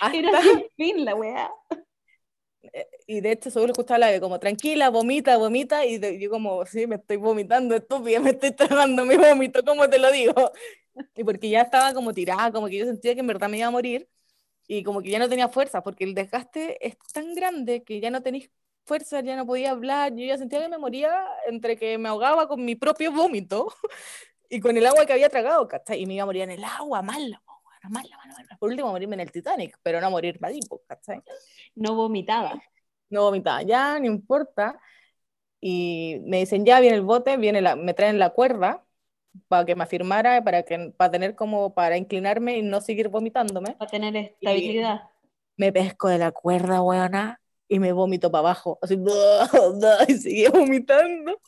Hasta... 0.00 0.16
Era 0.16 0.42
sin 0.42 0.64
fin 0.76 1.04
la 1.04 1.14
weá. 1.14 1.50
Eh, 2.62 2.86
y 3.06 3.20
de 3.20 3.32
hecho, 3.32 3.50
solo 3.50 3.72
escuchaba 3.72 3.98
la 3.98 4.06
de 4.08 4.20
como 4.20 4.38
tranquila, 4.38 4.90
vomita, 4.90 5.36
vomita, 5.38 5.84
y 5.86 5.98
yo 6.20 6.30
como, 6.30 6.64
sí, 6.66 6.86
me 6.86 6.96
estoy 6.96 7.16
vomitando, 7.16 7.74
estúpida, 7.74 8.20
me 8.20 8.30
estoy 8.30 8.52
tragando 8.52 9.04
mi 9.04 9.16
vómito, 9.16 9.64
¿cómo 9.64 9.88
te 9.88 9.98
lo 9.98 10.12
digo? 10.12 10.52
Y 11.16 11.24
porque 11.24 11.48
ya 11.48 11.62
estaba 11.62 11.94
como 11.94 12.12
tirada, 12.12 12.52
como 12.52 12.68
que 12.68 12.76
yo 12.78 12.84
sentía 12.84 13.14
que 13.14 13.20
en 13.20 13.26
verdad 13.26 13.48
me 13.48 13.58
iba 13.58 13.66
a 13.66 13.70
morir, 13.70 14.08
y 14.72 14.84
como 14.84 15.02
que 15.02 15.10
ya 15.10 15.18
no 15.18 15.28
tenía 15.28 15.48
fuerza, 15.48 15.82
porque 15.82 16.04
el 16.04 16.14
desgaste 16.14 16.86
es 16.86 16.96
tan 17.12 17.34
grande 17.34 17.82
que 17.82 18.00
ya 18.00 18.08
no 18.08 18.22
tenéis 18.22 18.52
fuerza, 18.84 19.20
ya 19.20 19.34
no 19.34 19.44
podía 19.44 19.72
hablar, 19.72 20.14
yo 20.14 20.24
ya 20.24 20.38
sentía 20.38 20.60
que 20.60 20.68
me 20.68 20.78
moría 20.78 21.26
entre 21.48 21.76
que 21.76 21.98
me 21.98 22.08
ahogaba 22.08 22.46
con 22.46 22.64
mi 22.64 22.76
propio 22.76 23.10
vómito 23.10 23.74
y 24.48 24.60
con 24.60 24.76
el 24.76 24.86
agua 24.86 25.06
que 25.06 25.12
había 25.12 25.28
tragado, 25.28 25.66
¿cachai? 25.66 26.00
Y 26.00 26.06
me 26.06 26.14
iba 26.14 26.22
a 26.22 26.26
morir 26.26 26.42
en 26.42 26.52
el 26.52 26.62
agua, 26.62 27.02
mal, 27.02 27.36
mal, 27.82 27.90
mal. 27.90 28.08
Por 28.60 28.70
último, 28.70 28.90
morirme 28.90 29.16
en 29.16 29.20
el 29.22 29.32
Titanic, 29.32 29.76
pero 29.82 30.00
no 30.00 30.08
morir 30.08 30.38
ahí, 30.40 30.60
pues, 30.68 30.82
¿cachai? 30.86 31.20
No 31.74 31.96
vomitaba. 31.96 32.62
No 33.08 33.22
vomitaba, 33.22 33.62
ya, 33.62 33.98
no 33.98 34.06
importa. 34.06 34.80
Y 35.60 36.20
me 36.26 36.38
dicen, 36.38 36.64
ya 36.64 36.78
viene 36.78 36.94
el 36.94 37.02
bote, 37.02 37.36
viene 37.38 37.60
la, 37.60 37.74
me 37.74 37.92
traen 37.92 38.20
la 38.20 38.30
cuerda 38.30 38.86
para 39.48 39.64
que 39.64 39.74
me 39.74 39.84
afirmara, 39.84 40.42
para, 40.42 40.62
que, 40.62 40.92
para 40.96 41.10
tener 41.10 41.34
como, 41.34 41.74
para 41.74 41.96
inclinarme 41.96 42.58
y 42.58 42.62
no 42.62 42.80
seguir 42.80 43.08
vomitándome. 43.08 43.72
Para 43.72 43.90
tener 43.90 44.16
estabilidad. 44.16 45.02
me 45.56 45.72
pesco 45.72 46.08
de 46.08 46.18
la 46.18 46.32
cuerda, 46.32 46.82
weona, 46.82 47.40
y 47.68 47.78
me 47.78 47.92
vomito 47.92 48.30
para 48.30 48.40
abajo, 48.40 48.78
así, 48.82 48.96
y 50.08 50.14
seguía 50.14 50.50
vomitando, 50.50 51.40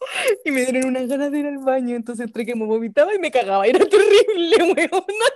y 0.44 0.50
me 0.52 0.64
dieron 0.64 0.86
unas 0.86 1.08
ganas 1.08 1.32
de 1.32 1.40
ir 1.40 1.46
al 1.46 1.58
baño, 1.58 1.96
entonces 1.96 2.26
entre 2.26 2.46
que 2.46 2.54
me 2.54 2.64
vomitaba 2.64 3.14
y 3.14 3.18
me 3.18 3.30
cagaba, 3.30 3.66
era 3.66 3.80
terrible, 3.80 4.56
weona. 4.76 5.26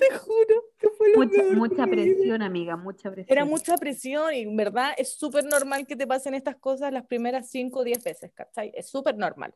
Te 0.00 0.18
juro 0.18 0.64
que 0.78 0.88
fue 0.90 1.10
lo 1.12 1.18
Mucha, 1.18 1.30
peor 1.42 1.56
mucha 1.56 1.86
presión, 1.86 2.42
amiga, 2.42 2.76
mucha 2.76 3.10
presión. 3.10 3.36
Era 3.36 3.44
mucha 3.44 3.76
presión 3.76 4.34
y 4.34 4.40
en 4.40 4.56
verdad 4.56 4.92
es 4.96 5.14
súper 5.14 5.44
normal 5.44 5.86
que 5.86 5.96
te 5.96 6.06
pasen 6.06 6.34
estas 6.34 6.56
cosas 6.56 6.92
las 6.92 7.06
primeras 7.06 7.50
5 7.50 7.80
o 7.80 7.84
10 7.84 8.02
veces, 8.02 8.32
¿cachai? 8.34 8.72
Es 8.74 8.88
súper 8.88 9.16
normal. 9.16 9.54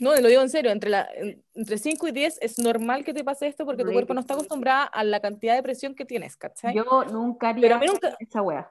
No, 0.00 0.14
lo 0.20 0.28
digo 0.28 0.42
en 0.42 0.50
serio, 0.50 0.70
entre, 0.72 0.90
la, 0.90 1.08
en- 1.14 1.42
entre 1.54 1.78
5 1.78 2.08
y 2.08 2.12
10 2.12 2.38
es 2.42 2.58
normal 2.58 3.04
que 3.04 3.14
te 3.14 3.22
pase 3.24 3.46
esto 3.46 3.64
porque 3.64 3.84
tu 3.84 3.92
cuerpo 3.92 4.12
no 4.14 4.20
está 4.20 4.34
acostumbrado 4.34 4.90
a 4.92 5.04
la 5.04 5.20
cantidad 5.20 5.54
de 5.54 5.62
presión 5.62 5.94
que 5.94 6.04
tienes, 6.04 6.36
¿cachai? 6.36 6.74
Yo 6.74 6.84
nunca 7.12 7.50
haría 7.50 7.62
Pero 7.62 7.74
a 7.76 7.78
mí 7.78 7.86
nunca- 7.86 8.16
esa 8.18 8.42
wea. 8.42 8.70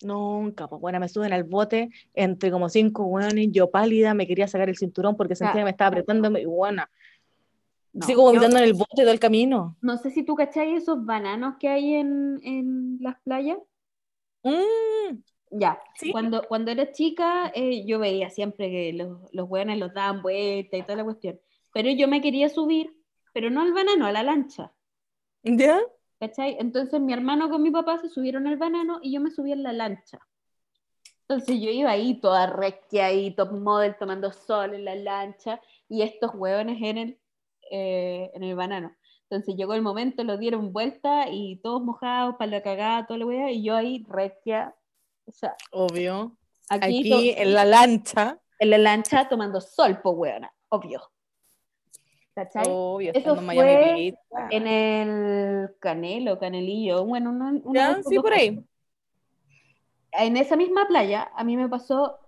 Nunca, 0.00 0.68
pues 0.68 0.80
bueno, 0.80 1.00
me 1.00 1.08
suben 1.08 1.32
al 1.32 1.42
bote 1.42 1.90
entre 2.14 2.52
como 2.52 2.68
cinco 2.68 3.04
hueones, 3.06 3.48
yo 3.50 3.68
pálida, 3.70 4.14
me 4.14 4.28
quería 4.28 4.46
sacar 4.46 4.68
el 4.68 4.76
cinturón 4.76 5.16
porque 5.16 5.34
sentía 5.34 5.60
que 5.60 5.64
me 5.64 5.70
estaba 5.70 5.88
apretando 5.88 6.38
y 6.38 6.44
buena. 6.44 6.88
No. 7.92 8.06
Sigo 8.06 8.22
vomitando 8.22 8.58
en 8.58 8.64
el 8.64 8.74
bote 8.74 9.02
todo 9.02 9.10
el 9.10 9.18
camino. 9.20 9.76
no 9.80 9.96
sé 9.96 10.10
si 10.10 10.22
tú 10.22 10.34
cachai 10.34 10.74
esos 10.74 11.04
bananos 11.04 11.56
que 11.58 11.68
hay 11.68 11.94
en, 11.94 12.38
en 12.42 12.98
las 13.00 13.16
playas. 13.22 13.58
Mm, 14.42 15.18
Ya, 15.50 15.80
sí, 15.96 16.12
cuando, 16.12 16.42
cuando 16.46 16.70
era 16.70 16.92
chica, 16.92 17.50
eh, 17.54 17.84
yo 17.86 17.98
veía 17.98 18.30
siempre 18.30 18.70
que 18.70 18.92
los, 18.92 19.18
los 19.32 19.48
hueones 19.48 19.78
los 19.78 19.92
daban 19.94 20.22
vuelta 20.22 20.76
y 20.76 20.82
toda 20.82 20.96
la 20.96 21.04
cuestión. 21.04 21.40
Pero 21.72 21.90
yo 21.90 22.08
me 22.08 22.20
quería 22.20 22.48
subir, 22.48 22.94
pero 23.32 23.50
no 23.50 23.62
al 23.62 23.72
banano, 23.72 24.06
a 24.06 24.12
la 24.12 24.22
lancha. 24.22 24.72
¿ya? 25.42 25.80
¿Cachai? 26.20 26.56
Entonces 26.58 27.00
mi 27.00 27.12
hermano 27.12 27.48
con 27.48 27.62
mi 27.62 27.70
papá 27.70 27.98
se 27.98 28.08
subieron 28.08 28.46
al 28.46 28.56
banano 28.56 28.98
y 29.02 29.12
yo 29.12 29.20
me 29.20 29.30
subí 29.30 29.52
en 29.52 29.62
la 29.62 29.72
lancha. 29.72 30.18
Entonces 31.22 31.60
yo 31.60 31.70
iba 31.70 31.90
ahí 31.90 32.20
toda 32.20 32.46
requia 32.46 33.06
ahí, 33.06 33.34
top 33.34 33.52
model, 33.52 33.96
tomando 33.98 34.32
sol 34.32 34.74
en 34.74 34.84
la 34.84 34.94
lancha 34.96 35.60
y 35.88 36.02
estos 36.02 36.32
hueones 36.34 36.78
el, 36.82 37.18
eh, 37.70 38.30
en 38.34 38.42
el 38.42 38.54
banano. 38.56 38.94
Entonces 39.30 39.56
llegó 39.56 39.74
el 39.74 39.82
momento, 39.82 40.24
lo 40.24 40.38
dieron 40.38 40.72
vuelta 40.72 41.28
y 41.30 41.56
todos 41.62 41.82
mojados 41.82 42.36
para 42.38 42.50
la 42.50 42.62
cagada, 42.62 43.06
toda 43.06 43.18
la 43.18 43.26
wea, 43.26 43.50
y 43.50 43.62
yo 43.62 43.76
ahí 43.76 44.04
requia. 44.08 44.74
O 45.26 45.32
sea, 45.32 45.54
Obvio. 45.70 46.36
aquí, 46.70 47.12
Aquí 47.12 47.30
en 47.36 47.52
la 47.52 47.64
lancha, 47.66 48.38
en 48.58 48.70
la 48.70 48.78
lancha 48.78 49.28
tomando 49.28 49.60
sol, 49.60 50.00
po 50.00 50.12
hueona, 50.12 50.50
obvio. 50.70 51.02
¿Cachai? 52.34 52.64
obvio, 52.68 53.12
Eso 53.14 53.34
Miami 53.36 53.54
fue 53.56 53.94
Beach. 53.94 54.14
En 54.50 54.66
el 54.66 55.76
Canelo, 55.80 56.38
Canelillo, 56.38 57.04
bueno, 57.04 57.30
una 57.30 57.60
Ya, 57.74 58.02
sí, 58.02 58.18
por 58.18 58.32
ahí. 58.32 58.54
cosas. 58.56 58.70
En 60.12 60.36
esa 60.36 60.56
misma 60.56 60.86
playa, 60.88 61.30
a 61.34 61.44
mí 61.44 61.56
me 61.56 61.68
pasó 61.68 62.18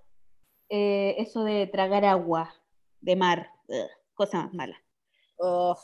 eh, 0.68 1.14
eso 1.18 1.44
de 1.44 1.66
tragar 1.66 2.04
agua 2.04 2.52
de 3.00 3.16
mar, 3.16 3.50
ugh, 3.68 3.88
cosa 4.14 4.42
más 4.42 4.52
mala. 4.52 4.82
Ugh, 5.40 5.76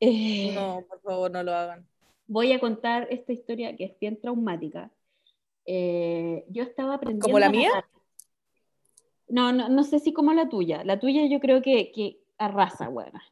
Eh, 0.00 0.52
no, 0.54 0.84
por 0.88 1.00
favor, 1.00 1.30
no 1.30 1.42
lo 1.42 1.52
hagan. 1.54 1.86
Voy 2.26 2.52
a 2.52 2.58
contar 2.60 3.06
esta 3.10 3.32
historia 3.32 3.76
que 3.76 3.84
es 3.84 3.98
bien 3.98 4.20
traumática. 4.20 4.90
Eh, 5.66 6.44
yo 6.48 6.62
estaba 6.62 6.94
aprendiendo. 6.94 7.26
¿Como 7.26 7.38
la 7.38 7.50
mía? 7.50 7.70
No, 9.28 9.52
no, 9.52 9.68
no 9.68 9.84
sé 9.84 9.98
si 9.98 10.12
como 10.12 10.32
la 10.32 10.48
tuya. 10.48 10.84
La 10.84 10.98
tuya 10.98 11.26
yo 11.26 11.40
creo 11.40 11.62
que, 11.62 11.92
que 11.92 12.20
arrasa, 12.38 12.88
buena. 12.88 13.22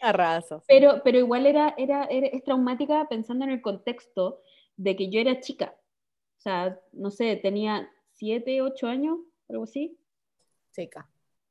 Arrasa. 0.00 0.58
sí. 0.60 0.64
Pero, 0.68 1.00
pero 1.02 1.18
igual 1.18 1.46
era, 1.46 1.74
era, 1.78 2.04
era- 2.04 2.26
es 2.28 2.44
traumática 2.44 3.06
pensando 3.08 3.44
en 3.44 3.50
el 3.52 3.62
contexto 3.62 4.40
de 4.76 4.96
que 4.96 5.08
yo 5.08 5.20
era 5.20 5.40
chica. 5.40 5.74
O 6.38 6.40
sea, 6.40 6.78
no 6.92 7.10
sé, 7.10 7.36
tenía 7.36 7.90
siete, 8.12 8.60
ocho 8.62 8.86
años, 8.86 9.18
algo 9.48 9.64
así. 9.64 9.98
Chica. 10.72 11.08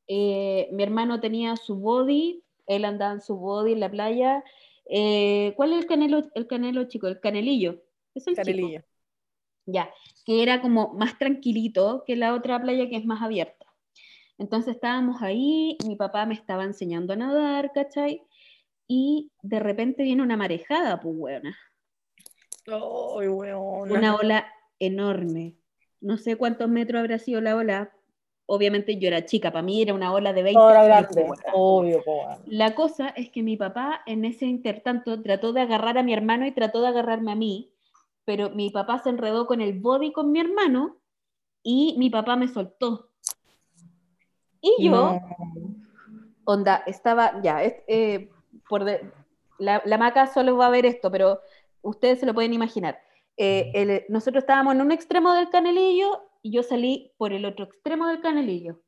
Eh, 0.08 0.70
mi 0.72 0.84
hermano 0.84 1.20
tenía 1.20 1.56
su 1.58 1.76
body, 1.76 2.44
él 2.68 2.86
andaba 2.86 3.14
en 3.14 3.22
su 3.22 3.38
body 3.38 3.74
en 3.74 3.80
la 3.80 3.92
playa. 3.92 4.44
Eh, 4.90 5.54
¿Cuál 5.56 5.74
es 5.74 5.80
el 5.80 5.86
canelo, 5.88 6.24
el 6.36 6.48
canelo 6.48 6.86
chico? 6.86 7.08
El 7.08 7.20
canelillo. 7.20 7.82
Es 8.14 8.28
el 8.28 8.36
chico. 8.36 8.46
Canelillo. 8.46 8.84
Ya, 9.66 9.90
que 10.26 10.44
era 10.44 10.62
como 10.62 10.94
más 10.94 11.18
tranquilito 11.18 12.04
que 12.06 12.16
la 12.16 12.36
otra 12.36 12.62
playa 12.62 12.88
que 12.88 12.98
es 12.98 13.06
más 13.06 13.22
abierta. 13.22 13.66
Entonces 14.38 14.76
estábamos 14.76 15.22
ahí, 15.22 15.78
mi 15.88 15.96
papá 15.96 16.26
me 16.26 16.34
estaba 16.34 16.66
enseñando 16.66 17.14
a 17.14 17.16
nadar, 17.16 17.72
¿cachai? 17.74 18.22
Y 18.88 19.32
de 19.42 19.60
repente 19.60 20.04
viene 20.04 20.22
una 20.22 20.38
marejada, 20.38 21.00
pues, 21.00 21.16
weona. 21.18 21.58
Ay, 22.68 23.28
weona. 23.28 23.94
Una 23.94 24.16
ola 24.16 24.46
enorme. 24.80 25.56
No 26.02 26.18
sé 26.18 26.36
cuántos 26.36 26.70
metros 26.70 27.00
habrá 27.00 27.18
sido 27.18 27.42
la 27.42 27.56
ola. 27.56 27.92
Obviamente 28.48 28.98
yo 28.98 29.08
era 29.08 29.26
chica, 29.26 29.52
para 29.52 29.64
mí 29.64 29.82
era 29.82 29.94
una 29.94 30.14
ola 30.14 30.32
de 30.32 30.44
20 30.44 30.60
Ahora 30.62 30.84
metros, 30.84 31.16
grande. 31.16 31.36
Obvio, 31.54 32.04
po, 32.04 32.12
weona. 32.20 32.40
La 32.46 32.76
cosa 32.76 33.10
es 33.10 33.30
que 33.32 33.42
mi 33.42 33.58
papá 33.58 34.02
en 34.06 34.24
ese 34.24 34.46
intertanto 34.46 35.20
trató 35.22 35.52
de 35.52 35.62
agarrar 35.62 35.98
a 35.98 36.04
mi 36.04 36.14
hermano 36.14 36.46
y 36.46 36.52
trató 36.52 36.82
de 36.82 36.90
agarrarme 36.90 37.32
a 37.32 37.36
mí, 37.36 37.72
pero 38.24 38.52
mi 38.52 38.70
papá 38.70 39.00
se 39.00 39.10
enredó 39.10 39.48
con 39.48 39.62
el 39.62 39.80
body 39.80 40.12
con 40.12 40.32
mi 40.32 40.40
hermano 40.40 40.98
y 41.64 41.96
mi 41.98 42.12
papá 42.12 42.36
me 42.36 42.48
soltó. 42.48 43.10
Y 44.62 44.86
yo, 44.86 44.92
No. 44.92 45.20
onda, 46.44 46.84
estaba, 46.86 47.42
ya, 47.42 47.64
eh, 47.64 48.30
por 48.70 48.84
de- 48.84 49.12
la, 49.58 49.82
la 49.86 49.98
maca 49.98 50.28
solo 50.28 50.58
va 50.58 50.68
a 50.68 50.72
ver 50.72 50.86
esto, 50.86 51.10
pero 51.12 51.40
ustedes 51.82 52.20
se 52.20 52.26
lo 52.28 52.34
pueden 52.36 52.54
imaginar. 52.54 53.00
Eh, 53.38 53.72
el- 53.74 54.04
nosotros 54.10 54.44
estábamos 54.44 54.76
en 54.76 54.82
un 54.82 54.92
extremo 54.92 55.34
del 55.34 55.50
canelillo 55.50 56.25
y 56.46 56.52
yo 56.52 56.62
salí 56.62 57.12
por 57.18 57.34
el 57.34 57.44
otro 57.44 57.66
extremo 57.66 58.06
del 58.06 58.22
canelillo. 58.22 58.80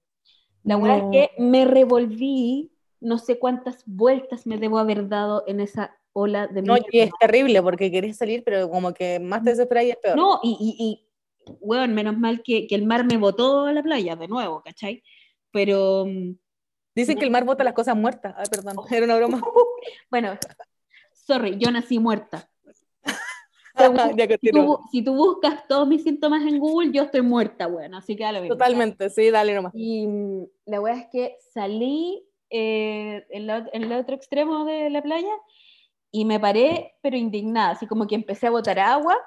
La 0.63 0.77
verdad 0.77 1.01
No. 1.01 1.11
es 1.11 1.29
que 1.29 1.41
me 1.41 1.65
revolví, 1.65 2.71
no 2.99 3.17
sé 3.17 3.39
cuántas 3.39 3.81
vueltas 3.87 4.45
me 4.45 4.59
debo 4.59 4.77
haber 4.77 5.09
dado 5.09 5.43
en 5.47 5.59
esa 5.59 5.97
ola 6.13 6.45
de 6.45 6.61
No, 6.61 6.73
mierda. 6.73 6.87
y 6.91 6.99
es 6.99 7.11
terrible 7.19 7.63
porque 7.63 7.89
querés 7.89 8.15
salir, 8.15 8.43
pero 8.43 8.69
como 8.69 8.93
que 8.93 9.19
más 9.19 9.43
te 9.43 9.49
desesperas 9.49 9.85
y 9.85 9.89
es 9.89 9.97
peor. 9.97 10.15
No, 10.15 10.39
y, 10.43 10.55
y, 10.59 10.75
y 10.85 11.55
weón, 11.59 11.95
menos 11.95 12.15
mal 12.19 12.43
que, 12.43 12.67
que 12.67 12.75
el 12.75 12.85
mar 12.85 13.05
me 13.07 13.17
botó 13.17 13.65
a 13.65 13.73
la 13.73 13.81
playa 13.81 14.15
de 14.15 14.27
nuevo, 14.27 14.61
¿cachai? 14.61 15.01
Pero, 15.51 16.05
mm, 16.05 16.35
Dicen 16.93 17.17
que 17.17 17.25
el 17.25 17.31
mar 17.31 17.43
bota 17.43 17.63
las 17.63 17.73
cosas 17.73 17.95
muertas. 17.95 18.35
Ay, 18.37 18.45
perdón, 18.51 18.75
era 18.91 19.05
una 19.05 19.15
broma. 19.17 19.41
bueno, 20.11 20.37
sorry, 21.11 21.57
yo 21.57 21.71
nací 21.71 21.97
muerta. 21.97 22.47
Si 24.41 24.51
tú, 24.51 24.79
si 24.91 25.03
tú 25.03 25.13
buscas 25.15 25.67
todos 25.67 25.87
mis 25.87 26.03
síntomas 26.03 26.41
en 26.43 26.59
Google, 26.59 26.91
yo 26.91 27.03
estoy 27.03 27.21
muerta, 27.21 27.67
bueno, 27.67 27.97
así 27.97 28.15
que 28.15 28.23
da 28.23 28.31
lo 28.31 28.41
mismo. 28.41 28.55
Totalmente, 28.55 29.09
sí, 29.09 29.29
dale 29.29 29.53
nomás. 29.53 29.73
Y 29.73 30.07
mm, 30.07 30.45
la 30.65 30.81
weá 30.81 30.95
es 30.95 31.07
que 31.11 31.37
salí 31.53 32.23
eh, 32.49 33.25
en, 33.29 33.47
la- 33.47 33.69
en 33.73 33.83
el 33.83 33.91
otro 33.93 34.15
extremo 34.15 34.65
de 34.65 34.89
la 34.89 35.01
playa 35.01 35.33
y 36.11 36.25
me 36.25 36.39
paré, 36.39 36.95
pero 37.01 37.17
indignada, 37.17 37.71
así 37.71 37.85
como 37.87 38.07
que 38.07 38.15
empecé 38.15 38.47
a 38.47 38.51
botar 38.51 38.79
agua, 38.79 39.17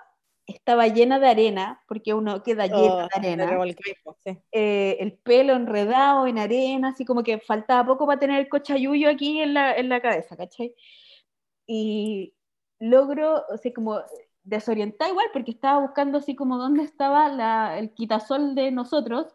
estaba 0.46 0.86
llena 0.88 1.18
de 1.20 1.28
arena, 1.28 1.82
porque 1.86 2.14
uno 2.14 2.42
queda 2.42 2.66
lleno 2.66 2.96
Oh, 2.96 3.08
de 3.12 3.28
arena, 3.28 3.58
po, 4.02 4.16
sí. 4.24 4.36
eh, 4.52 4.96
el 5.00 5.12
pelo 5.18 5.54
enredado 5.54 6.26
en 6.26 6.38
arena, 6.38 6.88
así 6.88 7.04
como 7.04 7.22
que 7.22 7.38
faltaba 7.38 7.86
poco 7.86 8.06
para 8.06 8.18
tener 8.18 8.40
el 8.40 8.48
cochayuyo 8.48 9.08
aquí 9.10 9.40
en 9.40 9.54
la, 9.54 9.74
en 9.76 9.88
la 9.88 10.00
cabeza, 10.00 10.36
¿cachai? 10.36 10.74
Y 11.66 12.34
logro, 12.80 13.44
o 13.48 13.56
sea, 13.58 13.72
como 13.72 14.00
desorientar 14.42 15.10
igual, 15.10 15.26
porque 15.32 15.50
estaba 15.50 15.80
buscando 15.80 16.18
así 16.18 16.34
como 16.34 16.58
dónde 16.58 16.82
estaba 16.82 17.28
la, 17.28 17.78
el 17.78 17.92
quitasol 17.92 18.54
de 18.54 18.70
nosotros 18.70 19.26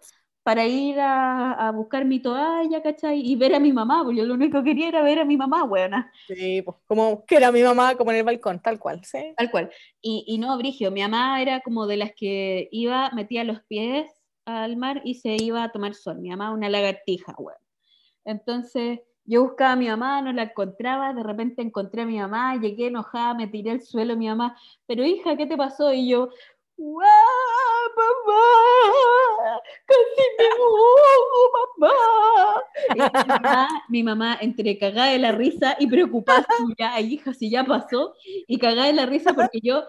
para 0.43 0.65
ir 0.67 0.99
a, 0.99 1.53
a 1.53 1.71
buscar 1.71 2.05
mi 2.05 2.21
toalla, 2.21 2.83
¿cachai? 2.83 3.19
Y 3.19 3.35
ver 3.35 3.55
a 3.55 3.59
mi 3.59 3.73
mamá, 3.73 4.03
porque 4.03 4.19
yo 4.19 4.25
lo 4.25 4.35
único 4.35 4.59
que 4.59 4.69
quería 4.69 4.89
era 4.89 5.01
ver 5.01 5.17
a 5.17 5.25
mi 5.25 5.37
mamá, 5.37 5.63
buena, 5.63 6.11
Sí, 6.27 6.61
pues 6.61 6.77
como 6.85 7.25
que 7.25 7.37
era 7.37 7.51
mi 7.51 7.63
mamá, 7.63 7.95
como 7.95 8.11
en 8.11 8.17
el 8.17 8.23
balcón, 8.23 8.61
tal 8.61 8.77
cual, 8.77 9.03
sí. 9.03 9.33
tal 9.37 9.49
cual. 9.49 9.71
Y, 10.01 10.23
y 10.27 10.37
no, 10.37 10.55
Brigio, 10.57 10.91
mi 10.91 11.01
mamá 11.01 11.41
era 11.41 11.61
como 11.61 11.87
de 11.87 11.97
las 11.97 12.11
que 12.15 12.67
iba, 12.71 13.09
metía 13.11 13.43
los 13.43 13.61
pies 13.63 14.07
al 14.45 14.77
mar 14.77 15.01
y 15.03 15.15
se 15.15 15.35
iba 15.41 15.63
a 15.63 15.71
tomar 15.71 15.95
sol. 15.95 16.19
Mi 16.19 16.29
mamá 16.29 16.51
una 16.51 16.69
lagartija, 16.69 17.33
weón. 17.39 17.57
Entonces 18.23 18.99
yo 19.25 19.43
buscaba 19.43 19.73
a 19.73 19.75
mi 19.75 19.87
mamá, 19.87 20.21
no 20.21 20.31
la 20.31 20.43
encontraba, 20.43 21.13
de 21.13 21.23
repente 21.23 21.61
encontré 21.61 22.03
a 22.03 22.05
mi 22.05 22.19
mamá, 22.19 22.55
llegué 22.57 22.87
enojada, 22.87 23.33
me 23.33 23.47
tiré 23.47 23.71
al 23.71 23.81
suelo, 23.81 24.15
mi 24.15 24.27
mamá, 24.27 24.55
pero 24.85 25.03
hija, 25.03 25.35
¿qué 25.35 25.47
te 25.47 25.57
pasó? 25.57 25.91
Y 25.91 26.09
yo, 26.09 26.29
¡guau, 26.77 27.05
mamá! 27.95 28.41
¡Casi 29.85 30.23
me 30.37 30.45
ahogo, 30.47 31.51
mamá! 31.79 31.93
Mi, 33.89 34.03
mamá, 34.03 34.37
entre 34.41 34.77
cagada 34.77 35.11
de 35.11 35.19
la 35.19 35.31
risa 35.31 35.75
y 35.79 35.87
preocupada, 35.87 36.45
ya, 36.77 36.99
hija, 36.99 37.33
si 37.33 37.49
ya 37.49 37.63
pasó, 37.63 38.13
y 38.47 38.59
cagada 38.59 38.87
de 38.87 38.93
la 38.93 39.05
risa 39.07 39.33
porque 39.33 39.59
yo, 39.63 39.83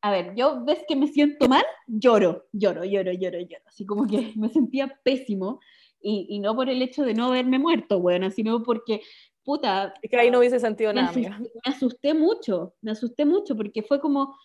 a 0.00 0.10
ver, 0.10 0.34
yo 0.34 0.64
ves 0.64 0.82
que 0.88 0.96
me 0.96 1.08
siento 1.08 1.46
mal, 1.48 1.64
lloro, 1.86 2.46
lloro, 2.52 2.84
lloro, 2.84 3.12
lloro, 3.12 3.38
lloro, 3.38 3.64
así 3.66 3.84
como 3.84 4.06
que 4.06 4.32
me 4.36 4.48
sentía 4.48 4.98
pésimo, 5.04 5.60
y, 6.02 6.26
y 6.28 6.38
no 6.40 6.54
por 6.54 6.68
el 6.68 6.82
hecho 6.82 7.04
de 7.04 7.14
no 7.14 7.26
haberme 7.26 7.58
muerto, 7.58 8.00
bueno, 8.00 8.30
sino 8.30 8.62
porque, 8.62 9.02
puta... 9.44 9.94
Es 10.02 10.10
que 10.10 10.16
ahí 10.16 10.30
no 10.30 10.38
hubiese 10.38 10.60
sentido 10.60 10.92
nada, 10.92 11.08
asusté, 11.10 11.30
me 11.30 11.72
asusté 11.74 12.14
mucho, 12.14 12.74
me 12.80 12.90
asusté 12.92 13.24
mucho 13.24 13.56
porque 13.56 13.82
fue 13.82 14.00
como 14.00 14.36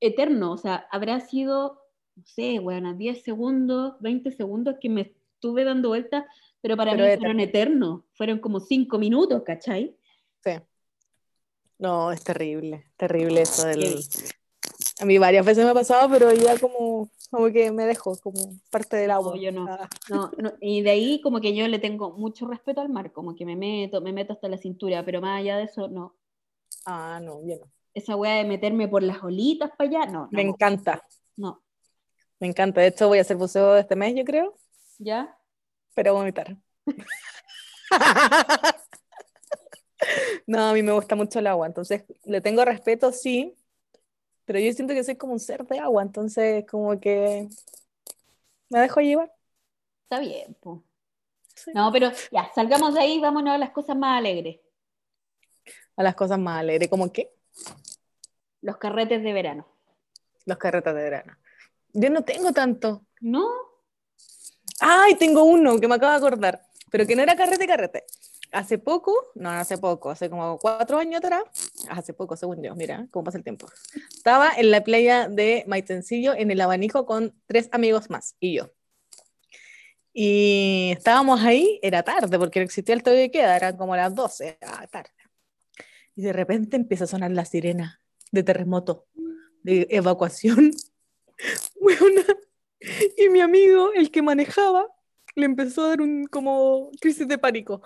eterno, 0.00 0.52
o 0.52 0.56
sea, 0.56 0.86
habrá 0.90 1.20
sido, 1.20 1.80
no 2.16 2.22
sé, 2.26 2.58
bueno, 2.58 2.94
10 2.94 3.22
segundos, 3.22 3.94
20 4.00 4.30
segundos 4.32 4.76
que 4.80 4.88
me 4.88 5.14
estuve 5.34 5.64
dando 5.64 5.88
vueltas, 5.88 6.24
pero 6.60 6.76
para 6.76 6.92
Pero 6.92 7.02
mí 7.04 7.08
eterno. 7.08 7.20
fueron 7.22 7.40
eternos, 7.40 8.00
fueron 8.12 8.38
como 8.38 8.60
5 8.60 8.98
minutos, 8.98 9.42
¿cachai? 9.44 9.96
Sí. 10.44 10.52
No, 11.78 12.12
es 12.12 12.22
terrible, 12.22 12.86
terrible 12.96 13.42
eso 13.42 13.66
del... 13.66 13.98
A 15.00 15.04
mí 15.04 15.18
varias 15.18 15.44
veces 15.44 15.64
me 15.64 15.70
ha 15.70 15.74
pasado, 15.74 16.08
pero 16.08 16.32
ya 16.32 16.56
como, 16.58 17.10
como 17.32 17.50
que 17.50 17.72
me 17.72 17.86
dejo, 17.86 18.16
como 18.22 18.38
parte 18.70 18.96
del 18.96 19.10
agua. 19.10 19.36
yo 19.36 19.50
no. 19.50 19.66
Ah, 19.68 19.88
No, 20.10 20.30
no, 20.38 20.52
y 20.60 20.82
de 20.82 20.90
ahí 20.90 21.20
como 21.20 21.40
que 21.40 21.54
yo 21.56 21.66
le 21.66 21.78
tengo 21.80 22.12
mucho 22.12 22.46
respeto 22.46 22.80
al 22.80 22.90
mar, 22.90 23.10
como 23.10 23.34
que 23.34 23.44
me 23.44 23.56
meto, 23.56 24.00
me 24.00 24.12
meto 24.12 24.34
hasta 24.34 24.48
la 24.48 24.58
cintura, 24.58 25.04
pero 25.04 25.20
más 25.20 25.40
allá 25.40 25.56
de 25.56 25.64
eso, 25.64 25.88
no. 25.88 26.14
Ah, 26.84 27.18
no, 27.22 27.40
yo 27.44 27.56
no. 27.58 27.72
Esa 27.94 28.16
weá 28.16 28.34
de 28.36 28.44
meterme 28.44 28.86
por 28.86 29.02
las 29.02 29.22
olitas 29.24 29.70
para 29.76 29.90
allá, 29.90 30.06
no, 30.06 30.20
no, 30.22 30.28
Me 30.30 30.44
no, 30.44 30.50
encanta, 30.50 31.02
no. 31.36 31.62
me 32.38 32.46
encanta. 32.48 32.80
De 32.82 32.88
hecho, 32.88 33.08
voy 33.08 33.18
a 33.18 33.22
hacer 33.22 33.36
buceo 33.36 33.76
este 33.76 33.96
mes, 33.96 34.14
yo 34.14 34.24
creo, 34.24 34.56
¿Ya? 34.98 35.36
pero 35.94 36.14
vomitar. 36.14 36.56
No, 40.46 40.70
a 40.70 40.72
mí 40.74 40.82
me 40.82 40.92
gusta 40.92 41.14
mucho 41.14 41.38
el 41.38 41.46
agua, 41.46 41.66
entonces 41.66 42.04
le 42.24 42.40
tengo 42.40 42.64
respeto, 42.64 43.12
sí, 43.12 43.54
pero 44.44 44.58
yo 44.58 44.72
siento 44.72 44.94
que 44.94 45.04
soy 45.04 45.16
como 45.16 45.32
un 45.34 45.40
ser 45.40 45.64
de 45.66 45.78
agua, 45.78 46.02
entonces 46.02 46.64
como 46.70 46.98
que 47.00 47.48
me 48.68 48.80
dejo 48.80 49.00
llevar. 49.00 49.32
Está 50.04 50.18
bien, 50.20 50.54
po. 50.60 50.82
Sí. 51.54 51.70
No, 51.74 51.90
pero 51.92 52.10
ya, 52.30 52.50
salgamos 52.54 52.94
de 52.94 53.00
ahí, 53.00 53.20
vámonos 53.20 53.54
a 53.54 53.58
las 53.58 53.70
cosas 53.70 53.96
más 53.96 54.18
alegres. 54.18 54.58
A 55.96 56.02
las 56.02 56.14
cosas 56.14 56.38
más 56.38 56.60
alegres, 56.60 56.88
como 56.88 57.12
que 57.12 57.30
Los 58.62 58.78
carretes 58.78 59.22
de 59.22 59.32
verano. 59.32 59.66
los 60.46 60.58
carretes 60.58 60.94
de 60.94 61.02
verano. 61.02 61.36
Yo 61.92 62.10
no 62.10 62.22
tengo 62.24 62.52
tanto. 62.52 63.04
¿No? 63.20 63.46
Ay, 64.80 65.14
tengo 65.16 65.44
uno 65.44 65.78
que 65.78 65.86
me 65.86 65.94
acabo 65.94 66.12
de 66.12 66.18
acordar, 66.18 66.62
pero 66.90 67.06
que 67.06 67.14
no 67.14 67.22
era 67.22 67.36
carrete, 67.36 67.66
carrete. 67.66 68.04
Hace 68.52 68.76
poco, 68.76 69.30
no, 69.34 69.48
hace 69.50 69.78
poco, 69.78 70.10
hace 70.10 70.28
como 70.28 70.58
cuatro 70.58 70.98
años 70.98 71.18
atrás, 71.24 71.42
hace 71.88 72.12
poco, 72.12 72.36
según 72.36 72.62
yo, 72.62 72.74
mira 72.74 73.08
cómo 73.10 73.24
pasa 73.24 73.38
el 73.38 73.44
tiempo. 73.44 73.66
Estaba 74.14 74.52
en 74.56 74.70
la 74.70 74.84
playa 74.84 75.26
de 75.26 75.64
Maitencillo 75.66 76.34
en 76.34 76.50
el 76.50 76.60
abanico 76.60 77.06
con 77.06 77.34
tres 77.46 77.70
amigos 77.72 78.10
más 78.10 78.36
y 78.40 78.56
yo. 78.56 78.70
Y 80.12 80.90
estábamos 80.94 81.40
ahí, 81.40 81.80
era 81.82 82.02
tarde, 82.02 82.38
porque 82.38 82.60
no 82.60 82.64
existía 82.64 82.94
el 82.94 83.02
toque 83.02 83.16
de 83.16 83.30
queda, 83.30 83.56
eran 83.56 83.78
como 83.78 83.96
las 83.96 84.14
12, 84.14 84.58
ah, 84.60 84.86
tarde. 84.88 85.10
Y 86.14 86.22
de 86.22 86.34
repente 86.34 86.76
empieza 86.76 87.04
a 87.04 87.06
sonar 87.06 87.30
la 87.30 87.46
sirena 87.46 88.00
de 88.30 88.42
terremoto, 88.42 89.06
de 89.62 89.86
evacuación. 89.90 90.72
Weona. 91.80 92.24
Y 93.16 93.28
mi 93.30 93.40
amigo, 93.40 93.92
el 93.94 94.10
que 94.10 94.20
manejaba, 94.20 94.88
le 95.34 95.46
empezó 95.46 95.84
a 95.84 95.88
dar 95.88 96.00
un 96.02 96.26
como 96.26 96.90
crisis 97.00 97.26
de 97.26 97.38
pánico. 97.38 97.82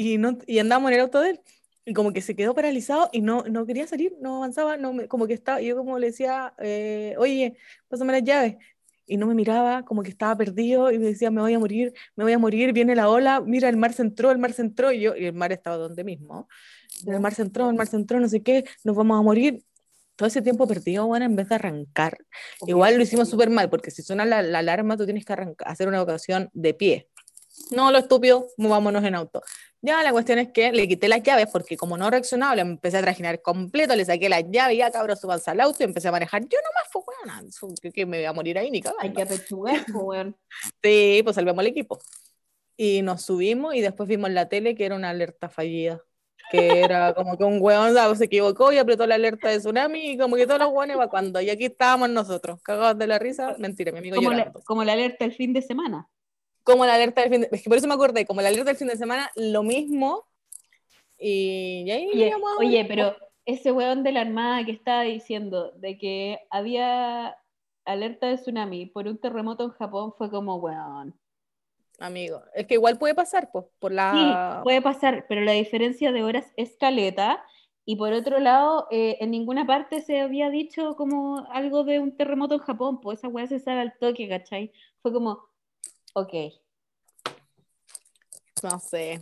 Y, 0.00 0.16
no, 0.16 0.38
y 0.46 0.60
andábamos 0.60 0.92
en 0.92 0.94
el 0.94 1.00
auto 1.00 1.20
de 1.20 1.30
él. 1.30 1.40
Y 1.84 1.92
como 1.92 2.12
que 2.12 2.20
se 2.20 2.36
quedó 2.36 2.54
paralizado 2.54 3.10
y 3.12 3.20
no, 3.20 3.42
no 3.50 3.66
quería 3.66 3.84
salir, 3.88 4.12
no 4.20 4.36
avanzaba, 4.36 4.76
no 4.76 4.92
me- 4.92 5.08
como 5.08 5.26
que 5.26 5.34
estaba, 5.34 5.60
yo 5.60 5.76
como 5.76 5.98
le 5.98 6.08
decía, 6.08 6.54
eh, 6.60 7.16
oye, 7.18 7.56
pásame 7.88 8.12
las 8.12 8.22
llaves. 8.22 8.56
Y 9.06 9.16
no 9.16 9.26
me 9.26 9.34
miraba, 9.34 9.84
como 9.84 10.04
que 10.04 10.10
estaba 10.10 10.36
perdido 10.36 10.92
y 10.92 11.00
me 11.00 11.06
decía, 11.06 11.32
me 11.32 11.40
voy 11.40 11.54
a 11.54 11.58
morir, 11.58 11.92
me 12.14 12.22
voy 12.22 12.32
a 12.32 12.38
morir, 12.38 12.72
viene 12.72 12.94
la 12.94 13.08
ola, 13.08 13.40
mira, 13.40 13.68
el 13.68 13.76
mar 13.76 13.92
se 13.92 14.02
entró, 14.02 14.30
el 14.30 14.38
mar 14.38 14.52
se 14.52 14.62
entró, 14.62 14.92
y 14.92 15.00
yo, 15.00 15.16
y 15.16 15.24
el 15.24 15.32
mar 15.32 15.50
estaba 15.50 15.78
donde 15.78 16.04
mismo. 16.04 16.46
El 17.04 17.18
mar 17.18 17.34
se 17.34 17.42
entró, 17.42 17.68
el 17.68 17.74
mar 17.74 17.88
se 17.88 17.96
entró, 17.96 18.20
no 18.20 18.28
sé 18.28 18.40
qué, 18.40 18.64
nos 18.84 18.94
vamos 18.94 19.18
a 19.18 19.22
morir. 19.22 19.64
Todo 20.14 20.28
ese 20.28 20.42
tiempo 20.42 20.68
perdido, 20.68 21.06
bueno, 21.08 21.24
en 21.24 21.34
vez 21.34 21.48
de 21.48 21.56
arrancar. 21.56 22.18
Igual 22.68 22.96
lo 22.98 23.02
hicimos 23.02 23.28
súper 23.28 23.50
mal, 23.50 23.68
porque 23.68 23.90
si 23.90 24.02
suena 24.02 24.24
la, 24.24 24.42
la 24.42 24.60
alarma, 24.60 24.96
tú 24.96 25.06
tienes 25.06 25.24
que 25.24 25.32
arranca- 25.32 25.64
hacer 25.64 25.88
una 25.88 25.96
evacuación 25.96 26.50
de 26.52 26.74
pie. 26.74 27.08
No, 27.70 27.90
lo 27.90 27.98
estúpido, 27.98 28.46
movámonos 28.56 29.02
en 29.04 29.14
auto. 29.14 29.42
Ya 29.80 30.02
la 30.02 30.10
cuestión 30.10 30.40
es 30.40 30.48
que 30.48 30.72
le 30.72 30.88
quité 30.88 31.06
las 31.06 31.22
llaves, 31.22 31.46
porque 31.52 31.76
como 31.76 31.96
no 31.96 32.10
reaccionaba, 32.10 32.56
le 32.56 32.62
empecé 32.62 32.96
a 32.98 33.02
trajinar 33.02 33.40
completo, 33.42 33.94
le 33.94 34.04
saqué 34.04 34.28
las 34.28 34.42
llaves, 34.50 34.76
ya 34.76 34.90
cabrón, 34.90 35.16
subanse 35.16 35.52
al 35.52 35.60
auto 35.60 35.76
y 35.80 35.84
empecé 35.84 36.08
a 36.08 36.12
manejar. 36.12 36.42
Yo 36.42 36.58
nomás, 36.64 36.88
pues, 36.92 37.04
bueno, 37.06 37.76
que, 37.80 37.92
que 37.92 38.04
me 38.06 38.18
voy 38.18 38.26
a 38.26 38.32
morir 38.32 38.58
ahí 38.58 38.70
ni 38.72 38.80
cagando. 38.82 39.02
Hay 39.02 39.12
que 39.12 39.22
apechugar, 39.22 39.84
po, 39.92 40.00
weón. 40.00 40.36
Sí, 40.82 41.20
pues 41.22 41.36
salvamos 41.36 41.62
el 41.62 41.68
equipo. 41.68 42.00
Y 42.76 43.02
nos 43.02 43.22
subimos 43.22 43.74
y 43.74 43.80
después 43.80 44.08
vimos 44.08 44.28
en 44.28 44.34
la 44.34 44.48
tele 44.48 44.74
que 44.74 44.84
era 44.84 44.96
una 44.96 45.10
alerta 45.10 45.48
fallida. 45.48 46.02
Que 46.50 46.80
era 46.80 47.12
como 47.14 47.36
que 47.36 47.44
un 47.44 47.60
¿sabes? 47.94 48.18
se 48.18 48.24
equivocó 48.24 48.72
y 48.72 48.78
apretó 48.78 49.06
la 49.06 49.16
alerta 49.16 49.48
de 49.48 49.58
tsunami 49.58 50.12
y 50.12 50.18
como 50.18 50.36
que 50.36 50.46
todos 50.46 50.60
los 50.60 50.72
hueones 50.72 50.94
evacuando. 50.94 51.40
Y 51.40 51.50
aquí 51.50 51.66
estábamos 51.66 52.08
nosotros, 52.08 52.60
cagados 52.62 52.98
de 52.98 53.06
la 53.06 53.18
risa. 53.18 53.54
Mentira, 53.58 53.92
mi 53.92 53.98
amigo 53.98 54.16
Como 54.16 54.32
la, 54.32 54.52
como 54.64 54.84
la 54.84 54.94
alerta 54.94 55.24
el 55.24 55.34
fin 55.34 55.52
de 55.52 55.62
semana. 55.62 56.08
Como 56.68 56.84
la 56.86 56.94
alerta 56.94 57.22
del 57.22 57.30
fin 57.30 57.40
de... 57.42 57.48
Es 57.50 57.62
que 57.62 57.68
por 57.70 57.78
eso 57.78 57.88
me 57.88 57.94
acordé, 57.94 58.26
como 58.26 58.42
la 58.42 58.48
alerta 58.48 58.66
del 58.70 58.76
fin 58.76 58.88
de 58.88 58.96
semana, 58.96 59.30
lo 59.36 59.62
mismo. 59.62 60.26
Y, 61.18 61.82
y 61.86 61.90
ahí 61.90 62.08
Oye, 62.12 62.32
a- 62.32 62.36
oye, 62.58 62.84
pero 62.84 63.16
ese 63.46 63.72
weón 63.72 64.02
de 64.02 64.12
la 64.12 64.20
Armada 64.20 64.64
que 64.64 64.72
estaba 64.72 65.02
diciendo 65.02 65.72
de 65.72 65.98
que 65.98 66.38
había 66.50 67.36
alerta 67.84 68.28
de 68.28 68.36
tsunami 68.36 68.86
por 68.86 69.06
un 69.08 69.18
terremoto 69.18 69.64
en 69.64 69.70
Japón 69.70 70.12
fue 70.16 70.30
como, 70.30 70.56
weón. 70.56 71.14
Amigo, 71.98 72.42
es 72.54 72.66
que 72.66 72.74
igual 72.74 72.98
puede 72.98 73.14
pasar, 73.14 73.50
pues, 73.50 73.64
por 73.80 73.92
Sí, 74.10 74.50
la... 74.52 74.62
puede 74.62 74.80
pasar, 74.82 75.26
pero 75.28 75.42
la 75.42 75.52
diferencia 75.52 76.12
de 76.12 76.22
horas 76.22 76.52
es 76.56 76.76
caleta. 76.76 77.44
Y 77.84 77.96
por 77.96 78.12
otro 78.12 78.38
lado, 78.38 78.86
eh, 78.90 79.16
en 79.20 79.30
ninguna 79.30 79.66
parte 79.66 80.02
se 80.02 80.20
había 80.20 80.50
dicho 80.50 80.94
como 80.96 81.46
algo 81.50 81.84
de 81.84 81.98
un 82.00 82.16
terremoto 82.16 82.54
en 82.54 82.60
Japón, 82.60 83.00
pues 83.00 83.18
esa 83.18 83.28
weá 83.28 83.46
se 83.46 83.58
sabe 83.60 83.80
al 83.80 83.96
toque, 83.98 84.28
¿cachai? 84.28 84.72
Fue 85.02 85.12
como, 85.12 85.47
ok. 86.18 86.52
No 88.62 88.78
sé. 88.78 89.20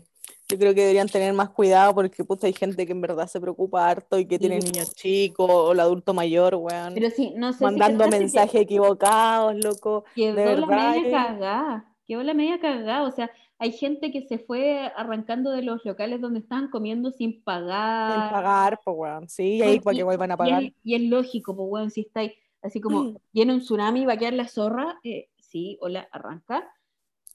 Yo 0.48 0.58
creo 0.58 0.74
que 0.74 0.80
deberían 0.82 1.08
tener 1.08 1.32
más 1.34 1.50
cuidado 1.50 1.92
porque 1.94 2.22
puta, 2.24 2.46
hay 2.46 2.52
gente 2.52 2.86
que 2.86 2.92
en 2.92 3.00
verdad 3.00 3.26
se 3.26 3.40
preocupa 3.40 3.88
harto 3.88 4.18
y 4.18 4.26
que 4.26 4.38
tiene 4.38 4.60
Sí. 4.60 4.70
niños 4.70 4.94
chicos 4.94 5.50
o 5.50 5.72
el 5.72 5.80
adulto 5.80 6.14
mayor, 6.14 6.54
weón. 6.54 6.94
Pero 6.94 7.10
sí, 7.10 7.32
no 7.36 7.52
sé 7.52 7.64
mandando 7.64 8.04
si 8.04 8.10
que- 8.10 8.18
mensajes 8.18 8.60
equivocados, 8.62 9.56
loco. 9.56 10.04
Quedó 10.14 10.36
de 10.36 10.56
la 10.56 10.66
media 10.66 11.10
cagada, 11.10 11.92
quedó 12.06 12.22
la 12.22 12.32
media 12.32 12.60
cagada, 12.60 13.02
o 13.02 13.10
sea, 13.10 13.28
hay 13.58 13.72
gente 13.72 14.12
que 14.12 14.22
se 14.22 14.38
fue 14.38 14.92
arrancando 14.96 15.50
de 15.50 15.62
los 15.62 15.84
locales 15.84 16.20
donde 16.20 16.38
estaban 16.40 16.68
comiendo 16.70 17.10
sin 17.10 17.42
pagar. 17.42 18.12
Sin 18.12 18.30
pagar, 18.30 18.80
pues, 18.84 18.96
weón. 18.96 19.28
Sí, 19.28 19.56
y 19.56 19.62
ahí 19.62 19.68
Bueno, 19.68 19.82
para 19.82 19.96
que 19.96 20.02
vuelvan 20.04 20.30
a 20.30 20.34
y 20.34 20.36
pagar. 20.36 20.62
es, 20.62 20.72
y 20.84 20.94
es 20.94 21.02
lógico, 21.10 21.56
pues, 21.56 21.68
weón, 21.70 21.90
si 21.90 22.02
estáis 22.02 22.32
así 22.62 22.80
como, 22.80 23.20
viene 23.32 23.52
un 23.52 23.60
tsunami, 23.60 24.04
va 24.06 24.12
a 24.14 24.16
quedar 24.16 24.34
la 24.34 24.46
zorra, 24.48 24.98
eh, 25.02 25.28
sí, 25.38 25.76
hola, 25.80 26.08
arranca, 26.12 26.68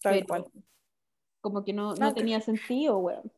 Tal 0.01 0.13
pero 0.15 0.27
cual. 0.27 0.45
como 1.41 1.63
que 1.63 1.73
no, 1.73 1.95
no 1.95 2.13
tenía 2.13 2.41
sentido, 2.41 2.97
weón. 2.99 3.31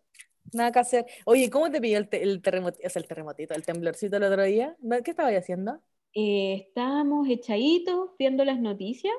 Nada 0.53 0.71
que 0.71 0.79
hacer. 0.79 1.05
Oye, 1.25 1.49
¿cómo 1.49 1.71
te 1.71 1.81
pilló 1.81 1.97
el, 1.97 2.09
te- 2.09 2.21
el 2.21 2.41
terremotito, 2.41 2.85
o 2.85 2.89
sea, 2.89 3.01
el 3.01 3.07
terremotito, 3.07 3.53
el 3.55 3.65
temblorcito 3.65 4.17
el 4.17 4.23
otro 4.23 4.43
día? 4.43 4.75
¿Qué 5.03 5.11
estabas 5.11 5.33
haciendo? 5.33 5.81
Eh, 6.13 6.53
estábamos 6.67 7.27
echaditos 7.29 8.11
viendo 8.17 8.43
las 8.45 8.59
noticias. 8.59 9.13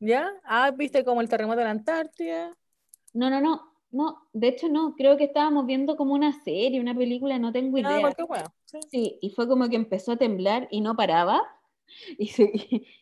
¿Ya? 0.00 0.30
Ah, 0.44 0.70
¿viste 0.70 1.04
como 1.04 1.20
el 1.20 1.28
terremoto 1.28 1.60
en 1.60 1.64
la 1.66 1.70
Antártida? 1.72 2.56
No, 3.12 3.28
no, 3.30 3.40
no, 3.40 3.72
no, 3.90 4.28
de 4.32 4.48
hecho 4.48 4.68
no, 4.68 4.94
creo 4.96 5.16
que 5.16 5.24
estábamos 5.24 5.66
viendo 5.66 5.96
como 5.96 6.14
una 6.14 6.32
serie, 6.44 6.80
una 6.80 6.94
película, 6.94 7.38
no 7.38 7.52
tengo 7.52 7.76
Ah, 7.78 7.80
idea. 7.80 8.00
cualquier 8.00 8.26
weón. 8.30 8.46
Sí. 8.64 8.78
Sí, 8.90 9.18
y 9.20 9.30
fue 9.30 9.48
como 9.48 9.68
que 9.68 9.76
empezó 9.76 10.12
a 10.12 10.16
temblar 10.16 10.68
y 10.70 10.80
no 10.80 10.94
paraba 10.96 11.42
y 12.18 12.28
se, 12.28 12.50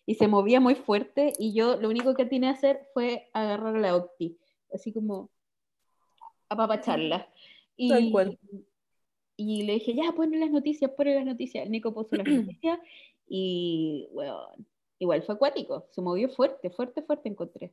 y 0.07 0.15
se 0.15 0.29
movía 0.29 0.61
muy 0.61 0.75
fuerte 0.75 1.33
y 1.39 1.55
yo 1.55 1.77
lo 1.77 1.89
único 1.89 2.15
que 2.15 2.25
tenía 2.25 2.53
que 2.53 2.59
hacer 2.59 2.81
fue 2.95 3.29
agarrar 3.33 3.77
a 3.77 3.81
la 3.81 3.97
Octi, 3.97 4.39
así 4.73 4.93
como 4.93 5.31
apapacharla. 6.49 7.29
Y, 7.77 7.89
Tal 7.89 8.11
cual. 8.11 8.39
y 9.37 9.63
le 9.63 9.75
dije, 9.75 9.95
ya, 9.95 10.13
ponle 10.13 10.39
las 10.39 10.51
noticias, 10.51 10.91
ponle 10.91 11.15
las 11.15 11.25
noticias. 11.25 11.65
El 11.65 11.71
Nico 11.71 11.95
puso 11.95 12.17
las 12.17 12.27
noticias 12.27 12.79
y, 13.29 14.09
bueno, 14.13 14.49
igual 14.99 15.23
fue 15.23 15.35
acuático, 15.35 15.87
se 15.91 16.01
movió 16.01 16.29
fuerte, 16.29 16.71
fuerte, 16.71 17.03
fuerte 17.03 17.29
encontré. 17.29 17.73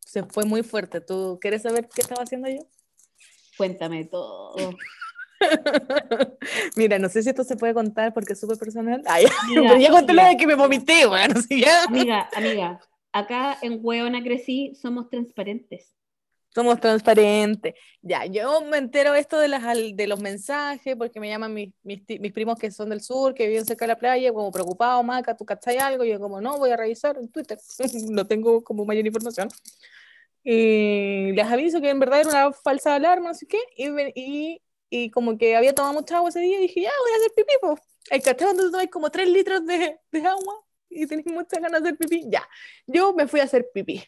Se 0.00 0.22
fue 0.24 0.44
muy 0.44 0.62
fuerte. 0.62 1.00
¿Tú 1.00 1.38
quieres 1.40 1.62
saber 1.62 1.88
qué 1.88 2.02
estaba 2.02 2.22
haciendo 2.22 2.48
yo? 2.48 2.66
Cuéntame 3.56 4.04
todo. 4.04 4.54
Mira, 6.76 6.98
no 6.98 7.08
sé 7.08 7.22
si 7.22 7.30
esto 7.30 7.44
se 7.44 7.56
puede 7.56 7.74
contar 7.74 8.12
porque 8.12 8.32
es 8.34 8.40
súper 8.40 8.58
personal. 8.58 9.02
Ay, 9.06 9.24
Amiga, 9.42 9.62
pero 9.68 9.80
ya 9.80 9.90
conté 9.90 10.12
lo 10.12 10.24
de 10.24 10.36
que 10.36 10.46
me 10.46 10.54
vomité, 10.54 11.06
weón. 11.06 11.32
Así 11.36 11.60
ya. 11.64 11.84
amiga, 11.84 12.28
amiga, 12.34 12.80
acá 13.12 13.58
en 13.62 13.78
Hueona 13.82 14.22
crecí, 14.22 14.74
somos 14.74 15.08
transparentes. 15.08 15.94
Somos 16.54 16.78
transparentes. 16.80 17.74
Ya, 18.02 18.26
yo 18.26 18.60
me 18.62 18.76
entero 18.76 19.14
esto 19.14 19.38
de, 19.38 19.48
las, 19.48 19.62
de 19.94 20.06
los 20.06 20.20
mensajes 20.20 20.96
porque 20.96 21.18
me 21.18 21.30
llaman 21.30 21.54
mis, 21.54 21.72
mis, 21.82 22.02
mis, 22.20 22.32
primos 22.32 22.58
que 22.58 22.70
son 22.70 22.90
del 22.90 23.00
sur, 23.00 23.32
que 23.32 23.46
viven 23.46 23.64
cerca 23.64 23.86
de 23.86 23.92
la 23.94 23.98
playa, 23.98 24.32
como 24.34 24.52
preocupado, 24.52 25.02
Maca, 25.02 25.34
¿tú 25.34 25.46
cachai 25.46 25.78
algo? 25.78 26.04
Y 26.04 26.10
yo 26.10 26.20
como, 26.20 26.42
no, 26.42 26.58
voy 26.58 26.70
a 26.70 26.76
revisar 26.76 27.16
en 27.16 27.30
Twitter, 27.30 27.58
no 28.10 28.26
tengo 28.26 28.62
como 28.62 28.84
mayor 28.84 29.06
información. 29.06 29.48
Y 30.44 31.32
les 31.32 31.46
aviso 31.46 31.80
que 31.80 31.88
en 31.90 32.00
verdad 32.00 32.20
era 32.20 32.28
una 32.28 32.52
falsa 32.52 32.96
alarma, 32.96 33.30
así 33.30 33.46
que, 33.46 33.58
y, 33.76 33.88
y, 34.14 34.62
y, 34.94 35.10
como 35.10 35.38
que 35.38 35.56
había 35.56 35.74
tomado 35.74 35.94
mucha 35.94 36.16
agua 36.16 36.28
ese 36.28 36.40
día, 36.40 36.58
y 36.58 36.62
dije, 36.62 36.82
ya, 36.82 36.90
voy 37.02 37.12
a 37.12 37.16
hacer 37.16 37.32
pipí, 37.36 37.52
pues. 37.60 37.80
El 38.10 38.22
cachai 38.22 38.48
donde 38.48 38.70
tomáis 38.70 38.90
como 38.90 39.10
3 39.10 39.28
litros 39.28 39.64
de, 39.64 39.98
de 40.10 40.26
agua 40.26 40.54
y 40.90 41.06
tenéis 41.06 41.26
muchas 41.28 41.60
ganas 41.60 41.82
de 41.82 41.88
hacer 41.88 41.98
pipí, 41.98 42.26
ya. 42.28 42.46
Yo 42.86 43.14
me 43.14 43.26
fui 43.26 43.40
a 43.40 43.44
hacer 43.44 43.66
pipí 43.72 44.02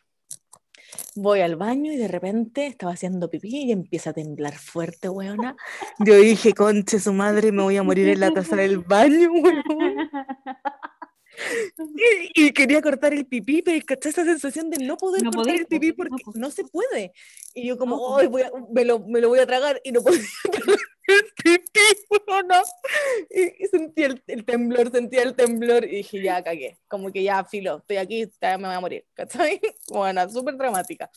voy 1.14 1.40
al 1.40 1.56
baño 1.56 1.92
y 1.92 1.96
de 1.96 2.08
repente 2.08 2.66
estaba 2.66 2.92
haciendo 2.92 3.30
pipí 3.30 3.64
y 3.64 3.72
empieza 3.72 4.10
a 4.10 4.12
temblar 4.12 4.54
fuerte, 4.54 5.08
weona. 5.08 5.56
Yo 5.98 6.16
dije, 6.16 6.52
conche 6.52 6.98
su 6.98 7.12
madre, 7.12 7.52
me 7.52 7.62
voy 7.62 7.76
a 7.76 7.82
morir 7.82 8.08
en 8.08 8.20
la 8.20 8.32
taza 8.32 8.56
del 8.56 8.78
baño, 8.78 9.30
weón. 9.32 9.62
Y, 12.34 12.52
quería 12.52 12.80
cortar 12.82 13.12
el 13.14 13.26
pipí, 13.26 13.62
pero 13.62 13.84
caché 13.86 14.08
esa 14.08 14.24
sensación 14.24 14.70
de 14.70 14.84
no 14.84 14.96
poder 14.96 15.22
cortar 15.24 15.54
el 15.54 15.66
pipí 15.66 15.92
porque 15.92 16.22
no, 16.34 16.50
se 16.50 16.64
puede. 16.64 17.12
Y 17.54 17.66
yo 17.68 17.78
como, 17.78 17.96
hoy 17.96 18.28
me, 18.28 18.84
lo, 18.84 19.00
me, 19.00 19.20
lo, 19.20 19.28
voy 19.28 19.38
a 19.38 19.46
tragar 19.46 19.80
y 19.84 19.92
no 19.92 20.02
podía 20.02 20.20
el 21.06 21.24
pipí, 21.42 21.80
no. 22.48 22.62
Y, 23.30 23.66
sentí 23.66 24.02
el, 24.02 24.22
el, 24.26 24.44
temblor, 24.44 24.90
sentía 24.90 25.22
el 25.22 25.34
temblor 25.34 25.84
y 25.84 25.96
dije, 25.96 26.22
ya 26.22 26.42
cagué. 26.42 26.78
Como 26.88 27.12
que 27.12 27.22
ya, 27.22 27.44
filo, 27.44 27.78
estoy 27.78 27.96
aquí, 27.96 28.30
ya 28.40 28.58
me 28.58 28.68
voy 28.68 28.76
a 28.76 28.80
morir. 28.80 29.06
¿Cachai? 29.14 29.60
Bueno, 29.88 30.28
súper 30.28 30.56
dramática. 30.56 31.10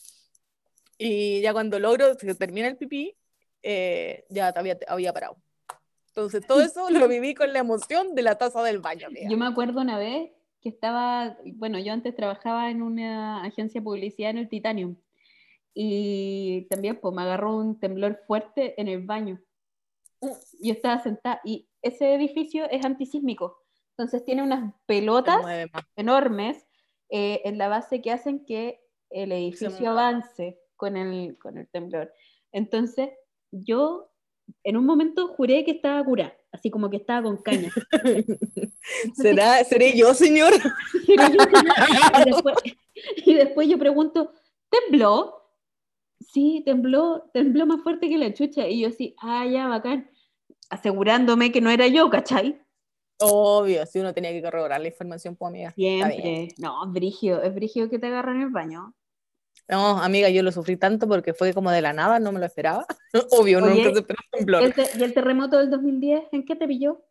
Y 0.98 1.40
ya 1.40 1.52
cuando 1.52 1.78
logro, 1.78 2.14
se 2.14 2.34
termina 2.34 2.68
el 2.68 2.76
pipí, 2.76 3.16
eh, 3.62 4.24
ya 4.28 4.48
había, 4.48 4.78
había 4.88 5.12
parado. 5.12 5.36
Entonces, 6.18 6.44
todo 6.48 6.62
eso 6.62 6.90
lo 6.90 7.06
viví 7.06 7.32
con 7.32 7.52
la 7.52 7.60
emoción 7.60 8.16
de 8.16 8.22
la 8.22 8.36
taza 8.36 8.64
del 8.64 8.80
baño. 8.80 9.06
Yo 9.30 9.36
me 9.36 9.46
acuerdo 9.46 9.80
una 9.80 9.96
vez 9.98 10.32
que 10.60 10.68
estaba, 10.68 11.38
bueno, 11.54 11.78
yo 11.78 11.92
antes 11.92 12.16
trabajaba 12.16 12.72
en 12.72 12.82
una 12.82 13.44
agencia 13.44 13.80
de 13.80 13.84
publicidad 13.84 14.30
en 14.30 14.38
el 14.38 14.48
Titanium 14.48 14.96
y 15.72 16.66
también 16.70 16.98
pues 17.00 17.14
me 17.14 17.22
agarró 17.22 17.56
un 17.56 17.78
temblor 17.78 18.20
fuerte 18.26 18.74
en 18.80 18.88
el 18.88 19.06
baño. 19.06 19.40
Yo 20.60 20.72
estaba 20.72 21.00
sentada 21.00 21.40
y 21.44 21.68
ese 21.82 22.12
edificio 22.14 22.68
es 22.68 22.84
antisísmico, 22.84 23.62
entonces 23.96 24.24
tiene 24.24 24.42
unas 24.42 24.74
pelotas 24.86 25.40
enormes 25.94 26.66
eh, 27.10 27.42
en 27.44 27.58
la 27.58 27.68
base 27.68 28.02
que 28.02 28.10
hacen 28.10 28.44
que 28.44 28.80
el 29.10 29.30
edificio 29.30 29.90
avance 29.90 30.58
con 30.74 30.96
el, 30.96 31.38
con 31.38 31.58
el 31.58 31.68
temblor. 31.68 32.12
Entonces, 32.50 33.10
yo 33.52 34.10
en 34.64 34.76
un 34.76 34.84
momento 34.84 35.28
juré 35.28 35.64
que 35.64 35.70
estaba 35.72 36.04
curada, 36.04 36.34
así 36.52 36.70
como 36.70 36.90
que 36.90 36.96
estaba 36.98 37.22
con 37.22 37.38
caña. 37.38 37.70
¿Será, 39.14 39.64
¿Seré 39.64 39.96
yo, 39.96 40.14
señor? 40.14 40.52
y, 43.24 43.34
después, 43.34 43.68
yo 43.68 43.78
pregunto, 43.78 44.32
¿tembló? 44.70 45.34
Sí, 46.20 46.62
tembló, 46.64 47.30
tembló 47.32 47.66
más 47.66 47.82
fuerte 47.82 48.08
que 48.08 48.18
la 48.18 48.32
chucha. 48.34 48.66
Y 48.66 48.80
yo 48.80 48.88
así, 48.88 49.14
ah, 49.20 49.46
ya, 49.46 49.68
bacán. 49.68 50.10
Asegurándome 50.70 51.52
que 51.52 51.60
no 51.60 51.70
era 51.70 51.86
yo, 51.86 52.10
¿cachai? 52.10 52.60
Obvio, 53.20 53.84
si 53.86 53.98
uno 53.98 54.14
tenía 54.14 54.30
que 54.30 54.42
corroborar 54.42 54.80
la 54.80 54.88
información, 54.88 55.34
pues 55.34 55.48
amiga. 55.48 55.72
Siempre. 55.72 56.48
No, 56.58 56.84
es 56.84 56.92
brigio, 56.92 57.42
es 57.42 57.54
brigio 57.54 57.88
que 57.88 57.98
te 57.98 58.06
agarran 58.06 58.36
en 58.36 58.42
el 58.42 58.50
baño. 58.50 58.94
No, 59.68 60.02
amiga, 60.02 60.30
yo 60.30 60.42
lo 60.42 60.50
sufrí 60.50 60.78
tanto 60.78 61.06
porque 61.06 61.34
fue 61.34 61.52
como 61.52 61.70
de 61.70 61.82
la 61.82 61.92
nada, 61.92 62.18
no 62.18 62.32
me 62.32 62.40
lo 62.40 62.46
esperaba. 62.46 62.86
Obvio, 63.30 63.60
nunca 63.60 63.92
se 63.92 63.98
esperó 63.98 64.18
un 64.32 64.38
temblor. 64.38 64.74
¿Y 64.98 65.02
el 65.02 65.12
terremoto 65.12 65.58
del 65.58 65.70
2010 65.70 66.24
en 66.32 66.44
qué 66.46 66.56
te 66.56 66.66
pilló? 66.66 67.04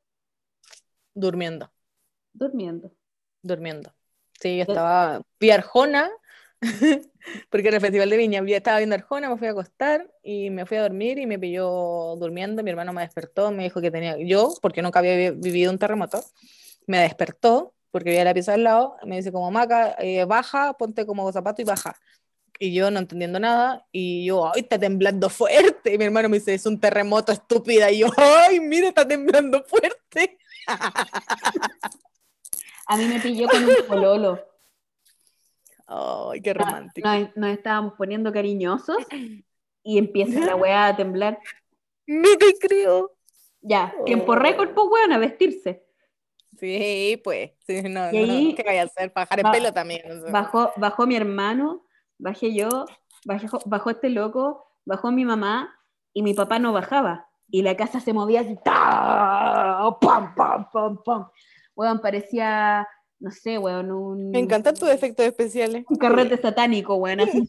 Durmiendo. 1.13 1.71
Durmiendo. 2.33 2.91
Durmiendo. 3.43 3.93
Sí, 4.39 4.57
yo 4.57 4.63
estaba, 4.63 5.21
vi 5.39 5.51
Arjona, 5.51 6.09
porque 7.49 7.67
era 7.67 7.77
el 7.77 7.81
Festival 7.81 8.09
de 8.09 8.17
Viña, 8.17 8.43
estaba 8.47 8.77
viendo 8.77 8.95
Arjona, 8.95 9.29
me 9.29 9.37
fui 9.37 9.47
a 9.47 9.51
acostar 9.51 10.11
y 10.23 10.49
me 10.49 10.65
fui 10.65 10.77
a 10.77 10.81
dormir 10.81 11.19
y 11.19 11.27
me 11.27 11.37
pilló 11.37 12.15
durmiendo, 12.17 12.63
mi 12.63 12.71
hermano 12.71 12.91
me 12.91 13.01
despertó, 13.01 13.51
me 13.51 13.63
dijo 13.63 13.81
que 13.81 13.91
tenía, 13.91 14.17
yo, 14.17 14.53
porque 14.61 14.81
nunca 14.81 14.99
había 14.99 15.31
vivido 15.31 15.71
un 15.71 15.77
terremoto, 15.77 16.23
me 16.87 16.99
despertó 16.99 17.73
porque 17.91 18.09
había 18.09 18.25
la 18.25 18.33
pieza 18.33 18.53
al 18.53 18.63
lado, 18.63 18.95
me 19.05 19.17
dice 19.17 19.31
como 19.31 19.49
Maca, 19.49 19.95
eh, 19.99 20.25
baja, 20.25 20.73
ponte 20.73 21.05
como 21.05 21.31
zapato 21.31 21.61
y 21.61 21.65
baja 21.65 21.95
y 22.59 22.73
yo 22.73 22.91
no 22.91 22.99
entendiendo 22.99 23.39
nada, 23.39 23.85
y 23.91 24.25
yo, 24.25 24.51
ay, 24.53 24.61
está 24.61 24.79
temblando 24.79 25.29
fuerte, 25.29 25.93
y 25.93 25.97
mi 25.97 26.05
hermano 26.05 26.29
me 26.29 26.37
dice, 26.37 26.53
es 26.53 26.65
un 26.65 26.79
terremoto 26.79 27.31
estúpida, 27.31 27.91
y 27.91 27.99
yo, 27.99 28.07
ay, 28.17 28.59
mira, 28.59 28.89
está 28.89 29.07
temblando 29.07 29.63
fuerte. 29.63 30.37
A 32.87 32.97
mí 32.97 33.05
me 33.05 33.19
pilló 33.19 33.47
con 33.49 33.63
un 33.63 33.75
pololo. 33.87 34.45
Ay, 35.87 36.41
qué 36.41 36.53
romántico. 36.53 37.07
Nos, 37.35 37.51
estábamos 37.51 37.93
poniendo 37.97 38.31
cariñosos 38.31 38.97
y 39.83 39.97
empieza 39.97 40.39
la 40.39 40.55
weá 40.55 40.87
a 40.87 40.95
temblar. 40.95 41.39
No 42.05 42.37
te 42.37 42.57
creo. 42.59 43.13
Ya, 43.61 43.93
tiempo 44.05 44.33
oh. 44.33 44.35
récord, 44.35 44.73
pues 44.73 44.87
weón, 44.89 45.11
a 45.11 45.17
vestirse. 45.17 45.83
Sí, 46.57 47.19
pues. 47.23 47.51
Sí, 47.65 47.81
no, 47.83 48.09
¿qué 48.11 48.63
vaya 48.65 48.83
a 48.83 48.85
hacer? 48.85 49.11
Bajar 49.13 49.39
el 49.39 49.51
pelo 49.51 49.73
también. 49.73 50.01
bajó, 50.31 50.71
bajó 50.77 51.05
mi 51.05 51.15
hermano 51.15 51.86
bajé 52.17 52.53
yo, 52.53 52.85
bajó, 53.25 53.89
este 53.89 54.09
loco, 54.09 54.67
bajó 54.85 55.11
mi 55.11 55.25
mamá 55.25 55.75
y 56.13 56.23
mi 56.23 56.33
papá 56.33 56.59
no 56.59 56.73
bajaba. 56.73 57.27
Y 57.49 57.61
la 57.61 57.77
casa 57.77 57.99
se 57.99 58.13
movía 58.13 58.41
así, 58.41 58.57
¡pam, 58.63 59.99
pam, 60.35 60.69
pam, 60.71 61.03
pam! 61.03 61.27
Weón, 61.75 62.01
parecía, 62.01 62.87
no 63.19 63.31
sé, 63.31 63.57
weón, 63.57 63.91
un... 63.91 64.31
Me 64.31 64.39
encantan 64.39 64.75
tus 64.75 64.89
efectos 64.89 65.25
especiales. 65.25 65.85
Un 65.87 65.97
carrete 65.97 66.37
satánico, 66.37 66.95
weón, 66.95 67.21
así, 67.21 67.45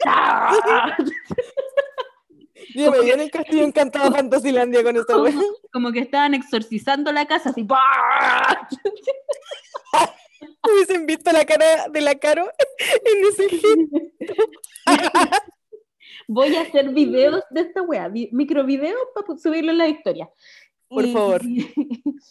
Yo 2.74 2.92
me 2.92 2.98
en 2.98 3.20
el 3.20 3.30
castillo 3.30 3.64
encantado 3.64 4.12
Fantasilandia 4.12 4.84
con 4.84 4.96
esto, 4.96 5.22
weón. 5.22 5.42
Como 5.72 5.90
que 5.90 6.00
estaban 6.00 6.34
exorcizando 6.34 7.10
la 7.10 7.26
casa, 7.26 7.50
así, 7.50 7.66
Hubiesen 10.62 11.06
visto 11.06 11.30
la 11.32 11.44
cara 11.44 11.88
de 11.88 12.00
la 12.00 12.14
Caro 12.16 12.50
en 13.04 13.24
ese 13.24 13.48
Voy 16.26 16.54
a 16.56 16.62
hacer 16.62 16.90
videos 16.90 17.42
de 17.50 17.62
esta 17.62 17.82
wea, 17.82 18.08
microvideos 18.08 19.00
para 19.14 19.38
subirlo 19.38 19.72
en 19.72 19.78
la 19.78 19.88
historia. 19.88 20.30
Por 20.88 21.06
favor. 21.10 21.40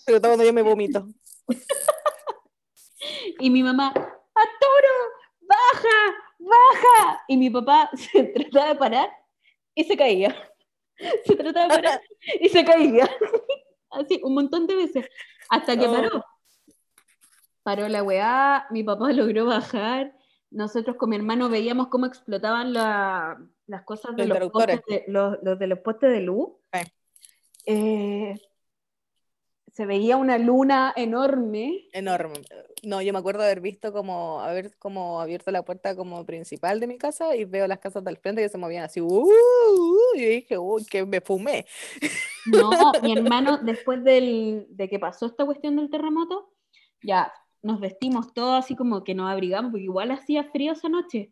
Pero 0.06 0.22
todo 0.22 0.44
yo 0.44 0.54
me 0.54 0.62
vomito. 0.62 1.08
y 3.40 3.50
mi 3.50 3.64
mamá, 3.64 3.88
¡Arturo! 4.38 4.94
¡Baja! 5.42 6.16
¡Baja! 6.40 7.24
Y 7.28 7.38
mi 7.38 7.50
papá 7.50 7.90
se 8.12 8.24
trataba 8.24 8.68
de 8.68 8.76
parar 8.76 9.10
y 9.74 9.84
se 9.84 9.98
caía. 9.98 10.36
Se 11.26 11.36
trataba 11.36 11.68
de 11.68 11.76
parar 11.76 12.02
y 12.42 12.50
se 12.50 12.66
caía. 12.66 13.08
Así, 13.92 14.20
un 14.24 14.34
montón 14.34 14.66
de 14.66 14.76
veces. 14.76 15.06
Hasta 15.48 15.78
que 15.78 15.86
oh. 15.86 15.92
paró 15.92 16.26
paró 17.68 17.90
la 17.90 18.02
weá, 18.02 18.66
mi 18.70 18.82
papá 18.82 19.12
logró 19.12 19.46
bajar, 19.46 20.16
nosotros 20.52 20.96
con 20.96 21.10
mi 21.10 21.18
hermano 21.18 21.50
veíamos 21.50 21.90
cómo 21.90 22.06
explotaban 22.06 22.72
las 22.72 23.84
cosas 23.84 24.16
de 24.16 24.26
los, 24.26 24.40
postes 24.50 24.80
de, 24.88 25.04
los, 25.10 25.36
de 25.42 25.68
los 25.68 25.80
postes 25.80 26.14
de 26.14 26.22
luz. 26.22 26.48
Eh, 27.66 28.36
se 29.74 29.86
veía 29.86 30.16
una 30.16 30.38
luna 30.38 30.94
enorme. 30.96 31.90
Enorme. 31.92 32.36
No, 32.84 33.02
yo 33.02 33.12
me 33.12 33.20
acuerdo 33.20 33.44
haber 33.44 33.60
visto 33.60 33.92
como, 33.92 34.40
haber 34.40 34.78
como 34.78 35.20
abierto 35.20 35.52
la 35.52 35.66
puerta 35.66 35.94
como 35.94 36.26
principal 36.26 36.80
de 36.80 36.88
mi 36.88 36.98
casa 36.98 37.36
y 37.36 37.44
veo 37.44 37.68
las 37.68 37.80
casas 37.80 38.02
del 38.02 38.16
frente 38.16 38.42
que 38.42 38.48
se 38.48 38.58
movían 38.58 38.86
así, 38.86 39.02
uh, 39.02 39.06
uh, 39.06 40.16
y 40.16 40.24
dije, 40.24 40.58
uy, 40.58 40.86
que 40.86 41.06
me 41.06 41.20
fumé. 41.20 41.66
No, 42.46 42.94
mi 43.04 43.12
hermano, 43.18 43.58
después 43.58 44.06
del, 44.06 44.68
de 44.70 44.88
que 44.88 45.00
pasó 45.00 45.26
esta 45.26 45.46
cuestión 45.46 45.76
del 45.76 45.90
terremoto, 45.90 46.54
ya 47.04 47.30
nos 47.62 47.80
vestimos 47.80 48.34
todos 48.34 48.64
así 48.64 48.76
como 48.76 49.04
que 49.04 49.16
nos 49.16 49.30
abrigamos, 49.30 49.72
porque 49.72 49.86
igual 49.86 50.12
hacía 50.12 50.46
frío 50.46 50.74
esa 50.74 50.90
noche. 50.90 51.32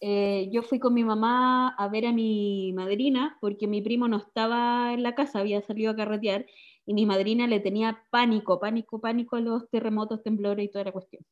Eh, 0.00 0.48
yo 0.50 0.62
fui 0.62 0.78
con 0.78 0.94
mi 0.94 1.04
mamá 1.04 1.74
a 1.76 1.88
ver 1.88 2.06
a 2.06 2.12
mi 2.12 2.72
madrina, 2.72 3.36
porque 3.40 3.66
mi 3.66 3.82
primo 3.82 4.08
no 4.08 4.16
estaba 4.16 4.94
en 4.94 5.02
la 5.02 5.14
casa, 5.14 5.40
había 5.40 5.60
salido 5.60 5.90
a 5.90 5.96
carretear, 5.96 6.46
y 6.86 6.94
mi 6.94 7.04
madrina 7.04 7.46
le 7.46 7.60
tenía 7.60 8.02
pánico, 8.10 8.58
pánico, 8.58 9.00
pánico 9.00 9.36
a 9.36 9.40
los 9.40 9.68
terremotos, 9.68 10.22
temblores 10.22 10.64
y 10.64 10.70
toda 10.70 10.84
la 10.84 10.92
cuestión. 10.92 11.24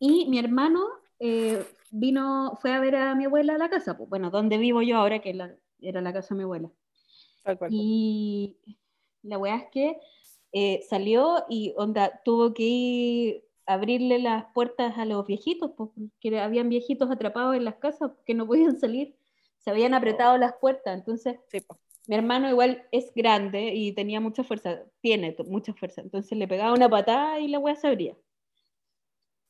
Y 0.00 0.26
mi 0.28 0.40
hermano 0.40 0.80
eh, 1.20 1.64
vino, 1.92 2.58
fue 2.60 2.72
a 2.72 2.80
ver 2.80 2.96
a 2.96 3.14
mi 3.14 3.26
abuela 3.26 3.54
a 3.54 3.58
la 3.58 3.70
casa, 3.70 3.96
pues, 3.96 4.10
bueno, 4.10 4.30
donde 4.30 4.58
vivo 4.58 4.82
yo 4.82 4.96
ahora, 4.96 5.20
que 5.20 5.30
era 5.80 6.00
la 6.00 6.12
casa 6.12 6.34
de 6.34 6.38
mi 6.38 6.42
abuela. 6.42 6.70
Y 7.70 8.56
la 9.22 9.38
weá 9.38 9.56
es 9.56 9.70
que 9.70 9.96
eh, 10.52 10.82
salió 10.88 11.44
y 11.48 11.74
onda, 11.76 12.20
tuvo 12.24 12.54
que 12.54 12.62
ir 12.64 13.44
abrirle 13.66 14.18
las 14.18 14.46
puertas 14.52 14.98
a 14.98 15.04
los 15.04 15.26
viejitos, 15.26 15.70
porque 15.76 16.40
habían 16.40 16.68
viejitos 16.68 17.10
atrapados 17.10 17.56
en 17.56 17.64
las 17.64 17.76
casas 17.76 18.12
que 18.24 18.34
no 18.34 18.46
podían 18.46 18.76
salir. 18.78 19.14
se 19.58 19.70
habían 19.70 19.94
apretado 19.94 20.36
las 20.38 20.54
puertas, 20.54 20.98
entonces 20.98 21.36
Sí, 21.48 21.60
mi 22.08 22.16
hermano 22.16 22.48
igual 22.48 22.84
es 22.90 23.12
grande 23.14 23.72
y 23.74 23.92
tenía 23.92 24.20
mucha 24.20 24.42
fuerza, 24.42 24.82
tiene 25.00 25.36
mucha 25.46 25.72
fuerza, 25.72 26.00
entonces 26.00 26.36
le 26.36 26.48
pegaba 26.48 26.72
una 26.72 26.88
patada 26.88 27.38
y 27.38 27.48
la 27.48 27.58
weá 27.58 27.76
se 27.76 27.86
abría. 27.86 28.16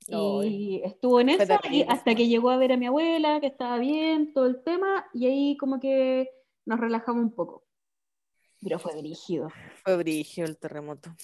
Y 0.09 0.83
estuvo 0.85 1.21
en 1.21 1.29
terrible. 1.29 1.87
hasta 1.89 2.15
que 2.15 2.27
llegó 2.27 2.51
a 2.51 2.57
ver 2.57 2.73
a 2.73 2.77
mi 2.77 2.87
abuela, 2.87 3.41
que 3.41 3.47
estaba 3.47 3.79
bien, 3.79 4.33
todo 4.35 4.47
el 4.47 4.63
tema, 4.63 5.07
y 5.15 5.27
ahí 5.27 5.57
como 5.57 5.81
que 5.81 6.29
nos 6.67 6.79
relajamos 6.79 7.23
un 7.23 7.33
poco. 7.33 7.65
Pero 8.63 8.79
fue 8.79 8.95
dirigido. 8.95 9.49
Fue 9.85 9.97
brigio 9.97 10.45
el 10.45 10.57
terremoto. 10.57 11.15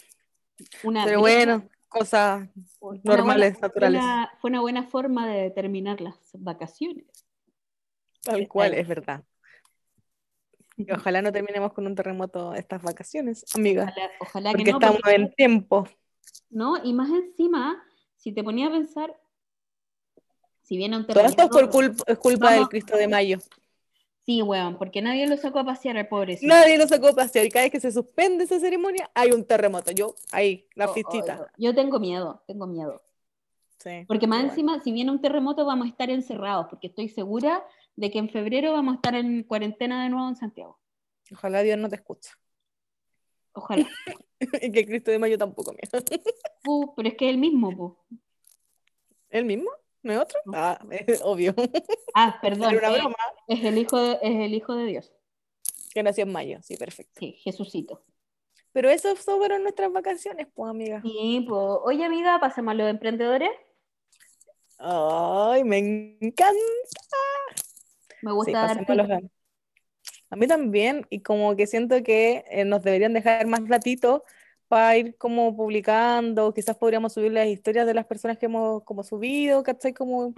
Una, 0.82 1.04
Pero 1.04 1.20
bueno, 1.20 1.68
cosas 1.88 2.48
una 2.80 3.00
normales, 3.04 3.52
buena- 3.54 3.68
naturales. 3.68 4.00
Fue 4.00 4.08
una, 4.10 4.32
fue 4.40 4.50
una 4.50 4.60
buena 4.60 4.82
forma 4.84 5.28
de 5.28 5.50
terminar 5.50 6.00
las 6.00 6.16
vacaciones. 6.34 7.06
Tal 8.22 8.48
cual, 8.48 8.74
es 8.74 8.86
verdad. 8.88 9.22
Y 10.80 10.92
ojalá 10.92 11.22
no 11.22 11.32
terminemos 11.32 11.72
con 11.72 11.88
un 11.88 11.96
terremoto 11.96 12.54
estas 12.54 12.80
vacaciones, 12.82 13.44
amiga. 13.56 13.82
Ojalá, 13.82 14.10
ojalá 14.20 14.50
Porque 14.52 14.64
que 14.64 14.70
no. 14.70 14.78
estamos 14.78 15.00
porque- 15.02 15.14
en 15.16 15.32
tiempo. 15.34 15.88
¿no? 16.50 16.76
Y 16.84 16.92
más 16.92 17.10
encima, 17.10 17.82
si 18.16 18.30
te 18.32 18.44
ponía 18.44 18.68
a 18.68 18.70
pensar, 18.70 19.12
si 20.62 20.76
viene 20.76 20.96
un 20.96 21.02
Todo 21.04 21.14
terremoto... 21.14 21.42
esto 21.42 21.56
es 21.58 21.62
por 21.62 21.70
culpa, 21.72 22.04
es 22.06 22.18
culpa 22.18 22.44
Vamos- 22.46 22.58
del 22.60 22.68
Cristo 22.68 22.96
de 22.96 23.08
Mayo. 23.08 23.38
Sí, 24.28 24.42
weón, 24.42 24.76
porque 24.76 25.00
nadie 25.00 25.26
lo 25.26 25.38
sacó 25.38 25.60
a 25.60 25.64
pasear 25.64 25.96
al 25.96 26.06
pobrecito. 26.06 26.46
Nadie 26.52 26.76
lo 26.76 26.86
sacó 26.86 27.08
a 27.08 27.12
pasear 27.14 27.46
y 27.46 27.48
cada 27.48 27.64
vez 27.64 27.72
que 27.72 27.80
se 27.80 27.90
suspende 27.90 28.44
esa 28.44 28.60
ceremonia 28.60 29.10
hay 29.14 29.30
un 29.32 29.42
terremoto. 29.46 29.90
Yo, 29.90 30.14
ahí, 30.32 30.66
la 30.74 30.84
Oh, 30.86 30.90
oh, 30.90 30.92
fichita. 30.92 31.38
yo- 31.38 31.46
yo 31.56 31.74
tengo 31.74 31.98
miedo, 31.98 32.42
tengo 32.46 32.66
miedo. 32.66 33.00
Sí, 33.78 34.04
Porque 34.06 34.26
más 34.26 34.40
bueno. 34.40 34.50
encima, 34.52 34.82
si 34.84 34.92
viene 34.92 35.10
un 35.12 35.22
terremoto, 35.22 35.64
vamos 35.64 35.86
a 35.86 35.88
estar 35.88 36.10
encerrados, 36.10 36.66
porque 36.68 36.88
estoy 36.88 37.08
segura 37.08 37.64
de 37.96 38.10
que 38.10 38.18
en 38.18 38.28
febrero 38.28 38.72
vamos 38.74 38.92
a 38.92 38.96
estar 38.96 39.14
en 39.14 39.44
cuarentena 39.44 40.02
de 40.04 40.10
nuevo 40.10 40.28
en 40.28 40.36
Santiago. 40.36 40.78
Ojalá 41.32 41.62
Dios 41.62 41.78
no 41.78 41.88
te 41.88 41.94
escuche. 41.96 42.30
Ojalá. 43.52 43.88
y 44.62 44.70
que 44.70 44.84
Cristo 44.84 45.10
de 45.10 45.18
Mayo 45.18 45.38
tampoco, 45.38 45.72
mira. 45.72 46.04
Uh, 46.66 46.94
pero 46.94 47.08
es 47.08 47.14
que 47.14 47.28
es 47.28 47.30
el 47.30 47.38
mismo, 47.38 47.74
pu. 47.74 47.96
¿El 49.30 49.46
mismo? 49.46 49.70
¿No 50.02 50.12
es 50.12 50.18
otro? 50.18 50.40
Ah, 50.54 50.78
es 50.90 51.20
obvio. 51.24 51.54
Ah, 52.14 52.38
perdón. 52.40 52.74
Era 52.74 52.88
una 52.88 52.96
eh, 52.96 53.00
broma. 53.00 53.16
es, 53.48 53.64
el 53.64 53.78
hijo 53.78 53.98
de, 54.00 54.12
es 54.22 54.36
el 54.40 54.54
hijo 54.54 54.74
de 54.74 54.86
Dios. 54.86 55.12
Que 55.92 56.02
nació 56.02 56.24
en 56.24 56.32
mayo, 56.32 56.58
sí, 56.62 56.76
perfecto. 56.76 57.18
Sí, 57.18 57.32
Jesucito. 57.42 58.02
Pero 58.72 58.90
eso 58.90 59.16
fueron 59.16 59.62
nuestras 59.62 59.92
vacaciones, 59.92 60.46
pues, 60.54 60.70
amiga. 60.70 61.00
Sí, 61.02 61.44
pues. 61.48 61.78
Oye, 61.84 62.04
amiga, 62.04 62.38
pasemos 62.38 62.72
a 62.72 62.74
los 62.74 62.88
emprendedores. 62.88 63.50
Ay, 64.78 65.64
me 65.64 65.78
encanta. 66.20 66.58
Me 68.22 68.30
Sí, 68.30 68.34
gusta 68.34 68.52
dar 68.52 68.84
a 70.30 70.36
mí 70.36 70.46
también, 70.46 71.06
y 71.08 71.20
como 71.22 71.56
que 71.56 71.66
siento 71.66 72.02
que 72.02 72.44
eh, 72.50 72.64
nos 72.64 72.82
deberían 72.82 73.14
dejar 73.14 73.46
más 73.46 73.66
ratitos 73.66 74.22
para 74.68 74.96
ir 74.98 75.16
como 75.16 75.56
publicando, 75.56 76.52
quizás 76.52 76.76
podríamos 76.76 77.14
subir 77.14 77.32
las 77.32 77.46
historias 77.48 77.86
de 77.86 77.94
las 77.94 78.04
personas 78.06 78.36
que 78.38 78.46
hemos 78.46 78.82
como 78.84 79.02
subido, 79.02 79.62
¿cachai? 79.62 79.94
Como 79.94 80.32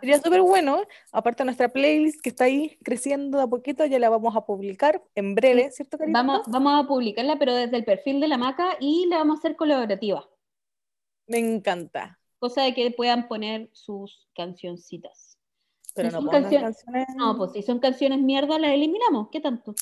sería 0.00 0.18
súper 0.20 0.42
bueno, 0.42 0.82
aparte 1.12 1.44
nuestra 1.44 1.68
playlist 1.70 2.20
que 2.20 2.28
está 2.28 2.44
ahí 2.44 2.76
creciendo 2.82 3.38
de 3.38 3.44
a 3.44 3.46
poquito, 3.46 3.84
ya 3.86 3.98
la 3.98 4.10
vamos 4.10 4.36
a 4.36 4.44
publicar 4.44 5.02
en 5.14 5.34
breve, 5.34 5.70
¿cierto? 5.70 5.96
Vamos, 6.08 6.42
vamos 6.48 6.84
a 6.84 6.86
publicarla, 6.86 7.38
pero 7.38 7.54
desde 7.54 7.78
el 7.78 7.84
perfil 7.84 8.20
de 8.20 8.28
la 8.28 8.36
maca 8.36 8.76
y 8.80 9.06
la 9.06 9.16
vamos 9.18 9.36
a 9.36 9.38
hacer 9.40 9.56
colaborativa. 9.56 10.28
Me 11.26 11.38
encanta, 11.38 12.18
Cosa 12.38 12.62
de 12.62 12.74
que 12.74 12.90
puedan 12.90 13.28
poner 13.28 13.68
sus 13.72 14.26
cancioncitas. 14.34 15.38
pero 15.94 16.08
Si 16.10 16.14
no 16.16 16.22
son 16.22 16.30
canciones- 16.30 16.76
canciones... 16.84 17.06
No, 17.16 17.36
pues 17.36 17.52
si 17.52 17.62
son 17.62 17.78
canciones 17.80 18.20
mierda, 18.20 18.58
las 18.58 18.70
eliminamos. 18.72 19.28
¿Qué 19.30 19.40
tanto? 19.40 19.74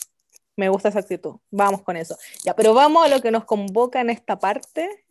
Me 0.59 0.69
gusta 0.69 0.89
esa 0.89 0.99
actitud. 0.99 1.37
Vamos 1.53 1.83
con 1.83 1.97
eso. 1.97 2.17
Ya, 2.45 2.53
pero 2.55 2.75
vamos 2.75 3.05
a 3.05 3.09
lo 3.09 3.21
que 3.23 3.31
nos 3.31 3.45
convoca 3.45 4.01
en 4.01 4.11
esta 4.11 4.41
parte 4.41 5.05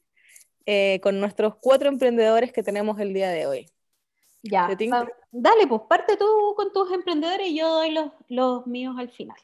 eh, 0.66 1.00
con 1.02 1.22
nuestros 1.22 1.56
cuatro 1.62 1.88
emprendedores 1.88 2.52
que 2.52 2.64
tenemos 2.64 3.00
el 3.00 3.14
día 3.14 3.30
de 3.30 3.48
hoy. 3.48 3.70
Ya. 4.44 4.68
Dale, 5.32 5.68
pues 5.68 5.82
parte 5.88 6.18
tú 6.18 6.26
con 6.58 6.74
tus 6.74 6.92
emprendedores 6.92 7.48
y 7.48 7.58
yo 7.58 7.70
doy 7.70 7.92
los, 7.92 8.12
los 8.28 8.68
míos 8.68 8.96
al 9.00 9.10
final. 9.10 9.38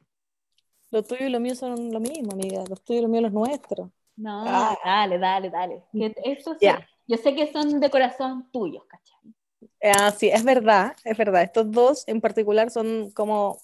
Lo 0.91 1.03
tuyo 1.03 1.25
y 1.25 1.29
lo 1.29 1.39
mío 1.39 1.55
son 1.55 1.91
lo 1.93 2.01
mismo, 2.01 2.33
amiga. 2.33 2.63
Los 2.69 2.81
tuyos 2.83 2.99
y 2.99 3.03
lo 3.03 3.07
mío 3.09 3.21
los 3.21 3.31
nuestros. 3.31 3.89
No, 4.17 4.43
Ah. 4.45 4.77
dale, 4.83 5.17
dale, 5.17 5.49
dale. 5.49 5.83
Que 5.93 6.13
esto 6.25 6.51
sí- 6.53 6.65
Ya. 6.65 6.85
Yo 7.07 7.17
sé 7.17 7.33
que 7.33 7.51
son 7.51 7.79
de 7.79 7.89
corazón 7.89 8.49
tuyos, 8.51 8.83
¿cachai? 8.87 9.33
Ah, 9.81 10.11
sí, 10.11 10.29
es 10.29 10.43
verdad, 10.43 10.95
es 11.05 11.17
verdad. 11.17 11.43
Estos 11.43 11.71
dos 11.71 12.03
en 12.07 12.19
particular 12.21 12.69
son 12.71 13.09
como 13.11 13.57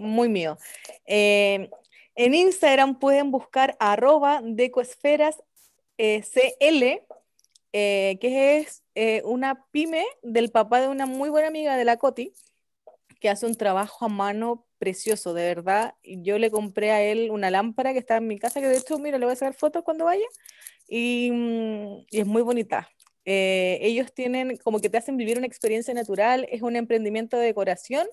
muy 0.00 0.28
míos. 0.28 0.58
Eh, 1.06 1.70
en 2.16 2.34
Instagram 2.34 2.98
pueden 2.98 3.30
buscar 3.30 3.76
arroba 3.78 4.40
decoesferas 4.42 5.36
eh, 5.96 6.22
eh, 7.72 8.18
que 8.20 8.58
es 8.58 8.82
eh, 8.94 9.22
una 9.24 9.66
pyme 9.70 10.04
del 10.22 10.50
papá 10.50 10.80
de 10.80 10.88
una 10.88 11.06
muy 11.06 11.30
buena 11.30 11.48
amiga 11.48 11.76
de 11.76 11.84
la 11.84 11.98
Coti, 11.98 12.32
que 13.20 13.28
hace 13.28 13.46
un 13.46 13.54
trabajo 13.54 14.06
a 14.06 14.08
mano 14.08 14.66
precioso, 14.78 15.34
de 15.34 15.44
verdad. 15.44 15.94
Yo 16.02 16.38
le 16.38 16.50
compré 16.50 16.90
a 16.90 17.02
él 17.02 17.30
una 17.30 17.50
lámpara 17.50 17.92
que 17.92 17.98
está 17.98 18.16
en 18.16 18.26
mi 18.26 18.38
casa, 18.38 18.60
que 18.60 18.68
de 18.68 18.78
hecho, 18.78 18.98
mira, 18.98 19.18
le 19.18 19.26
voy 19.26 19.34
a 19.34 19.36
sacar 19.36 19.54
fotos 19.54 19.82
cuando 19.84 20.06
vaya, 20.06 20.24
y, 20.88 21.30
mm, 21.30 22.06
y 22.10 22.20
es 22.20 22.26
muy 22.26 22.42
bonita. 22.42 22.88
Eh, 23.24 23.78
ellos 23.82 24.12
tienen 24.14 24.56
como 24.58 24.80
que 24.80 24.90
te 24.90 24.98
hacen 24.98 25.16
vivir 25.16 25.38
una 25.38 25.46
experiencia 25.46 25.94
natural, 25.94 26.46
es 26.50 26.62
un 26.62 26.76
emprendimiento 26.76 27.36
de 27.38 27.46
decoración 27.46 28.06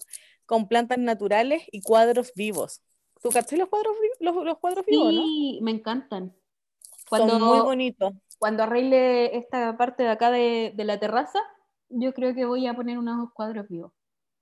con 0.45 0.68
plantas 0.68 0.97
naturales 0.99 1.64
y 1.72 1.82
cuadros 1.82 2.34
vivos. 2.36 2.82
¿Tú 3.22 3.30
cachai 3.32 3.58
los 3.60 3.70
cuadros, 3.70 3.95
los, 4.20 4.36
los 4.45 4.58
cuadros 4.60 4.86
vivos, 4.86 5.14
no? 5.14 5.32
Sí, 5.32 5.60
me 5.62 5.72
encantan. 5.72 6.36
Son 7.05 7.34
muy 7.34 7.60
Cuando, 7.60 7.62
bonitos. 7.62 8.14
cuando 8.39 8.64
arregle 8.64 9.38
esta 9.38 9.78
parte 9.78 10.03
de 10.03 10.10
acá 10.10 10.32
de, 10.32 10.74
de 10.76 10.86
la 10.86 10.99
terraza, 10.99 11.39
yo 11.89 12.14
creo 12.14 12.36
que 12.36 12.45
voy 12.45 12.68
a 12.68 12.76
poner 12.76 12.97
unos 12.99 13.32
cuadros 13.34 13.68
vivos. 13.70 13.93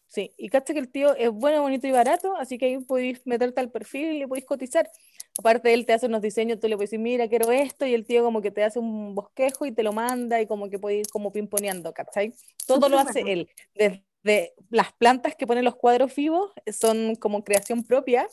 Sí, 0.07 0.32
y 0.38 0.49
cacha 0.49 0.74
que 0.74 0.80
el 0.80 0.91
tío 0.91 1.16
es 1.16 1.30
bueno, 1.32 1.61
bonito 1.61 1.88
y 1.88 1.91
barato, 1.91 2.38
así 2.38 2.57
que 2.57 2.68
ahí 2.68 2.80
podéis 2.80 3.26
meterte 3.26 3.59
al 3.59 3.72
perfil 3.72 4.13
y 4.13 4.20
le 4.20 4.28
podéis 4.28 4.45
cotizar. 4.45 4.89
Aparte, 5.38 5.73
él 5.73 5.86
te 5.86 5.93
hace 5.93 6.05
unos 6.05 6.21
diseños, 6.21 6.59
tú 6.59 6.67
le 6.67 6.75
puedes 6.75 6.89
decir, 6.91 6.99
mira, 6.99 7.27
quiero 7.27 7.51
esto, 7.51 7.86
y 7.86 7.93
el 7.93 8.05
tío 8.05 8.23
como 8.23 8.41
que 8.41 8.51
te 8.51 8.63
hace 8.63 8.79
un 8.79 9.15
bosquejo 9.15 9.65
y 9.65 9.71
te 9.71 9.83
lo 9.83 9.91
manda 9.91 10.39
y 10.39 10.47
como 10.47 10.69
que 10.69 10.79
podéis 10.79 11.07
ir 11.07 11.11
como 11.11 11.31
pimponeando, 11.31 11.93
¿cachai? 11.93 12.33
Todo 12.65 12.88
lo 12.88 12.97
hace 12.97 13.21
él. 13.27 13.49
Desde 13.75 14.53
las 14.69 14.93
plantas 14.93 15.36
que 15.36 15.45
ponen 15.45 15.65
los 15.65 15.75
cuadros 15.75 16.15
vivos 16.15 16.51
eh, 16.65 16.71
son 16.71 17.15
como 17.15 17.43
creación 17.43 17.83
propia 17.83 18.27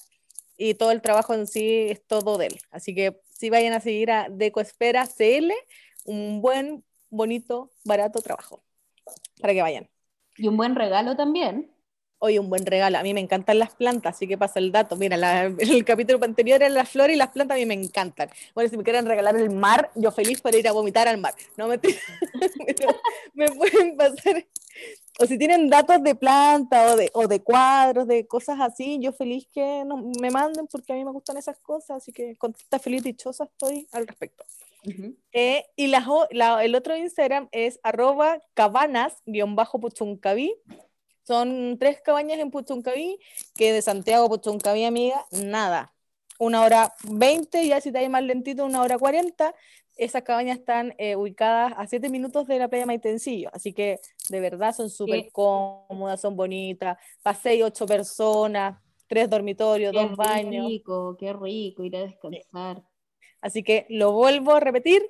y 0.57 0.74
todo 0.74 0.92
el 0.92 1.03
trabajo 1.03 1.34
en 1.34 1.46
sí 1.46 1.88
es 1.90 2.07
todo 2.07 2.38
de 2.38 2.46
él. 2.46 2.59
Así 2.70 2.94
que 2.94 3.20
si 3.28 3.50
vayan 3.50 3.72
a 3.72 3.80
seguir 3.80 4.11
a 4.12 4.28
Decoespera 4.30 5.07
CL, 5.07 5.53
un 6.05 6.40
buen, 6.40 6.84
bonito, 7.11 7.72
barato 7.84 8.20
trabajo 8.22 8.62
para 9.40 9.53
que 9.53 9.62
vayan. 9.62 9.88
Y 10.36 10.46
un 10.46 10.57
buen 10.57 10.76
regalo 10.76 11.16
también. 11.16 11.70
Oye, 12.25 12.39
un 12.39 12.49
buen 12.49 12.64
regalo. 12.64 12.99
A 12.99 13.03
mí 13.03 13.12
me 13.14 13.20
encantan 13.20 13.59
las 13.59 13.75
plantas, 13.75 14.14
así 14.14 14.29
que 14.29 14.39
pasa 14.39 14.61
el 14.61 14.70
dato. 14.70 14.95
Mira, 14.95 15.16
la- 15.16 15.47
el 15.59 15.85
capítulo 15.85 16.25
anterior 16.25 16.62
eran 16.62 16.75
las 16.75 16.89
flores 16.89 17.16
y 17.16 17.18
las 17.18 17.31
plantas 17.31 17.57
a 17.57 17.59
mí 17.59 17.66
me 17.66 17.75
encantan. 17.75 18.31
Bueno, 18.55 18.70
si 18.70 18.77
me 18.77 18.85
quieren 18.85 19.07
regalar 19.07 19.35
el 19.35 19.51
mar, 19.51 19.91
yo 19.97 20.12
feliz 20.12 20.41
para 20.41 20.57
ir 20.57 20.68
a 20.68 20.73
vomitar 20.73 21.09
al 21.09 21.18
mar. 21.18 21.35
No 21.57 21.66
me, 21.66 21.81
me 23.35 23.47
pueden 23.49 23.97
pasar. 23.97 24.47
O 25.18 25.27
si 25.27 25.37
tienen 25.37 25.68
datos 25.68 26.01
de 26.03 26.14
planta 26.14 26.93
o 26.93 26.97
de, 26.97 27.11
o 27.12 27.27
de 27.27 27.41
cuadros, 27.43 28.07
de 28.07 28.25
cosas 28.27 28.61
así, 28.61 28.99
yo 29.01 29.12
feliz 29.12 29.49
que 29.53 29.83
no, 29.85 29.97
me 30.20 30.31
manden 30.31 30.68
porque 30.68 30.93
a 30.93 30.97
mí 30.97 31.05
me 31.05 31.11
gustan 31.11 31.37
esas 31.39 31.59
cosas, 31.59 31.97
así 31.99 32.12
que 32.12 32.37
contenta, 32.37 32.79
feliz, 32.79 33.03
dichosa 33.03 33.45
estoy 33.45 33.87
al 33.93 34.07
respecto. 34.07 34.45
Eh, 35.33 35.64
y 35.77 35.89
las 35.89 36.07
o- 36.09 36.27
la- 36.31 36.64
el 36.64 36.75
otro 36.77 36.97
Instagram 36.97 37.49
es 37.53 37.79
arroba 37.83 38.41
cabanas-puchuncaví. 38.55 40.55
Son 41.25 41.79
tres 41.79 42.01
cabañas 42.03 42.39
en 42.41 42.51
Puchuncaví, 42.51 43.18
que 43.55 43.73
de 43.73 43.83
Santiago 43.83 44.27
a 44.27 44.29
Puchuncaví, 44.29 44.85
amiga, 44.85 45.25
nada. 45.33 45.95
Una 46.39 46.62
hora 46.62 46.93
veinte, 47.05 47.66
ya 47.66 47.81
si 47.81 47.93
te 47.93 47.99
hay 47.99 48.09
más 48.09 48.23
lentito, 48.25 48.64
una 48.64 48.83
hora 48.83 48.99
cuarenta. 48.99 49.55
Esas 49.97 50.23
cabañas 50.23 50.59
están 50.59 50.95
eh, 50.99 51.16
ubicadas 51.16 51.75
a 51.77 51.87
siete 51.87 52.09
minutos 52.09 52.47
de 52.49 52.59
la 52.59 52.68
playa 52.68 52.87
Maitencillo, 52.87 53.51
así 53.53 53.73
que 53.73 54.01
de 54.31 54.41
verdad 54.41 54.75
son 54.75 54.91
súper 54.91 55.20
Qué- 55.20 55.31
cómodas, 55.31 56.20
son 56.20 56.35
bonitas. 56.37 56.97
Seis, 57.43 57.62
ocho 57.62 57.87
personas, 57.87 58.81
tres 59.07 59.29
dormitorios, 59.31 59.93
Qué 59.93 59.95
dos 59.95 60.16
baños. 60.16 60.73
rico, 60.73 61.16
qué 61.18 61.33
rico 61.33 61.85
ir 61.85 61.95
a 61.97 62.01
descansar. 62.01 62.83
Así 63.41 63.62
que 63.62 63.87
lo 63.89 64.12
vuelvo 64.12 64.55
a 64.55 64.61
repetir, 64.61 65.03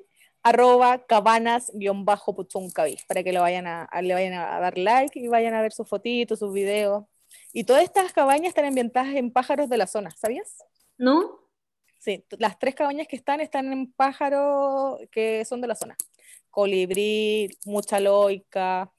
arroba 0.42 0.98
cabanas-puchuncaví, 1.06 2.98
para 3.06 3.22
que 3.22 3.32
lo 3.32 3.40
vayan 3.40 3.66
a, 3.66 3.84
a- 3.84 4.02
le 4.02 4.14
vayan 4.14 4.34
a 4.34 4.58
dar 4.60 4.76
like 4.78 5.18
y 5.18 5.28
vayan 5.28 5.54
a 5.54 5.62
ver 5.62 5.72
sus 5.72 5.88
fotitos, 5.88 6.38
sus 6.38 6.52
videos. 6.52 7.04
Y 7.52 7.64
todas 7.64 7.82
estas 7.82 8.12
cabañas 8.12 8.48
están 8.48 8.64
ambientadas 8.66 9.14
en 9.14 9.30
pájaros 9.32 9.68
de 9.68 9.76
la 9.76 9.86
zona, 9.86 10.10
¿sabías? 10.10 10.64
¿No? 10.98 11.40
Sí, 11.98 12.24
las 12.38 12.58
tres 12.58 12.74
cabañas 12.74 13.06
que 13.06 13.16
están 13.16 13.40
están 13.40 13.72
en 13.72 13.92
pájaros 13.92 14.98
que 15.10 15.44
son 15.44 15.60
de 15.60 15.68
la 15.68 15.74
zona. 15.76 15.96
Colibrí, 16.50 17.48
mucha 17.64 18.00
loica, 18.00 18.92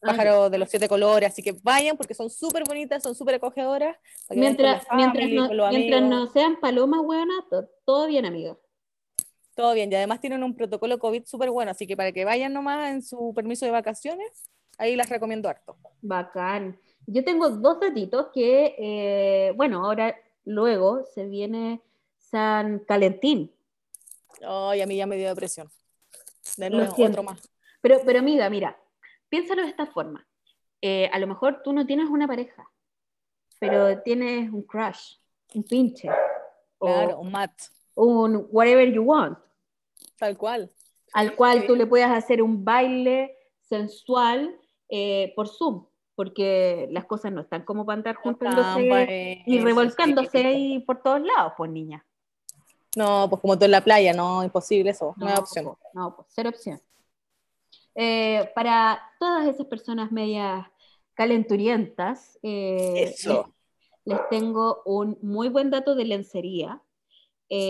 pájaros 0.00 0.50
de 0.50 0.58
los 0.58 0.68
siete 0.68 0.88
colores, 0.88 1.30
así 1.30 1.42
que 1.42 1.52
vayan 1.62 1.96
porque 1.96 2.14
son 2.14 2.28
súper 2.28 2.64
bonitas, 2.64 3.02
son 3.02 3.14
súper 3.14 3.36
acogedoras. 3.36 3.96
Mientras, 4.30 4.86
mientras, 4.96 5.30
no, 5.30 5.48
mientras 5.70 6.02
no 6.02 6.26
sean 6.26 6.60
palomas, 6.60 7.00
buenas, 7.02 7.38
todo 7.84 8.06
bien, 8.06 8.26
amiga. 8.26 8.56
Todo 9.54 9.74
bien, 9.74 9.92
y 9.92 9.94
además 9.94 10.20
tienen 10.20 10.42
un 10.42 10.56
protocolo 10.56 10.98
COVID 10.98 11.24
súper 11.26 11.50
bueno, 11.50 11.70
así 11.70 11.86
que 11.86 11.96
para 11.96 12.12
que 12.12 12.24
vayan 12.24 12.52
nomás 12.52 12.90
en 12.90 13.02
su 13.02 13.32
permiso 13.34 13.66
de 13.66 13.72
vacaciones, 13.72 14.50
ahí 14.78 14.96
las 14.96 15.10
recomiendo 15.10 15.48
harto. 15.48 15.76
Bacán. 16.00 16.78
Yo 17.06 17.22
tengo 17.24 17.50
dos 17.50 17.80
datitos 17.80 18.28
que, 18.32 18.74
eh, 18.78 19.52
bueno, 19.56 19.84
ahora 19.84 20.16
luego 20.44 21.04
se 21.14 21.26
viene 21.26 21.82
San 22.16 22.78
Calentín. 22.80 23.52
Ay, 24.42 24.80
a 24.80 24.86
mí 24.86 24.96
ya 24.96 25.06
me 25.06 25.16
dio 25.16 25.28
depresión. 25.28 25.68
De 26.56 26.70
nuevo, 26.70 26.94
otro 26.98 27.22
más. 27.22 27.40
Pero, 27.80 28.00
pero 28.04 28.20
amiga, 28.20 28.48
mira, 28.48 28.80
piénsalo 29.28 29.62
de 29.62 29.68
esta 29.68 29.86
forma. 29.86 30.26
Eh, 30.80 31.08
a 31.12 31.18
lo 31.18 31.26
mejor 31.26 31.62
tú 31.62 31.72
no 31.72 31.86
tienes 31.86 32.08
una 32.08 32.26
pareja, 32.26 32.68
pero 33.58 34.02
tienes 34.02 34.50
un 34.50 34.62
crush, 34.62 35.16
un 35.54 35.62
pinche. 35.62 36.08
Claro, 36.80 37.20
un 37.20 37.30
mat. 37.30 37.52
Un 37.94 38.46
whatever 38.50 38.90
you 38.92 39.02
want. 39.02 39.38
Tal 40.18 40.36
cual. 40.36 40.70
Al 41.12 41.34
cual 41.34 41.66
tú 41.66 41.76
le 41.76 41.86
puedas 41.86 42.10
hacer 42.10 42.42
un 42.42 42.64
baile 42.64 43.36
sensual 43.60 44.58
eh, 44.88 45.32
por 45.36 45.48
Zoom, 45.48 45.86
porque 46.14 46.88
las 46.90 47.04
cosas 47.04 47.32
no 47.32 47.42
están 47.42 47.64
como 47.64 47.84
para 47.84 47.96
andar 47.96 48.16
juntándose 48.16 49.42
y 49.46 49.60
revolcándose 49.60 50.46
ahí 50.46 50.80
por 50.80 51.02
todos 51.02 51.20
lados, 51.22 51.52
pues 51.56 51.70
niña. 51.70 52.04
No, 52.96 53.26
pues 53.28 53.40
como 53.40 53.58
tú 53.58 53.64
en 53.64 53.70
la 53.70 53.82
playa, 53.82 54.12
no, 54.12 54.44
imposible 54.44 54.90
eso, 54.90 55.14
no, 55.16 55.26
hay 55.26 55.34
opción. 55.36 55.72
no, 55.94 56.14
pues 56.14 56.28
cero 56.30 56.50
opción. 56.50 56.80
Eh, 57.94 58.50
para 58.54 59.00
todas 59.18 59.46
esas 59.48 59.66
personas 59.66 60.12
medias 60.12 60.66
calenturientas, 61.14 62.38
eh, 62.42 63.14
Les, 64.04 64.28
tengo 64.30 64.82
un 64.84 65.16
muy 65.22 65.48
buen 65.48 65.70
dato 65.70 65.94
de 65.94 66.04
lencería. 66.04 66.82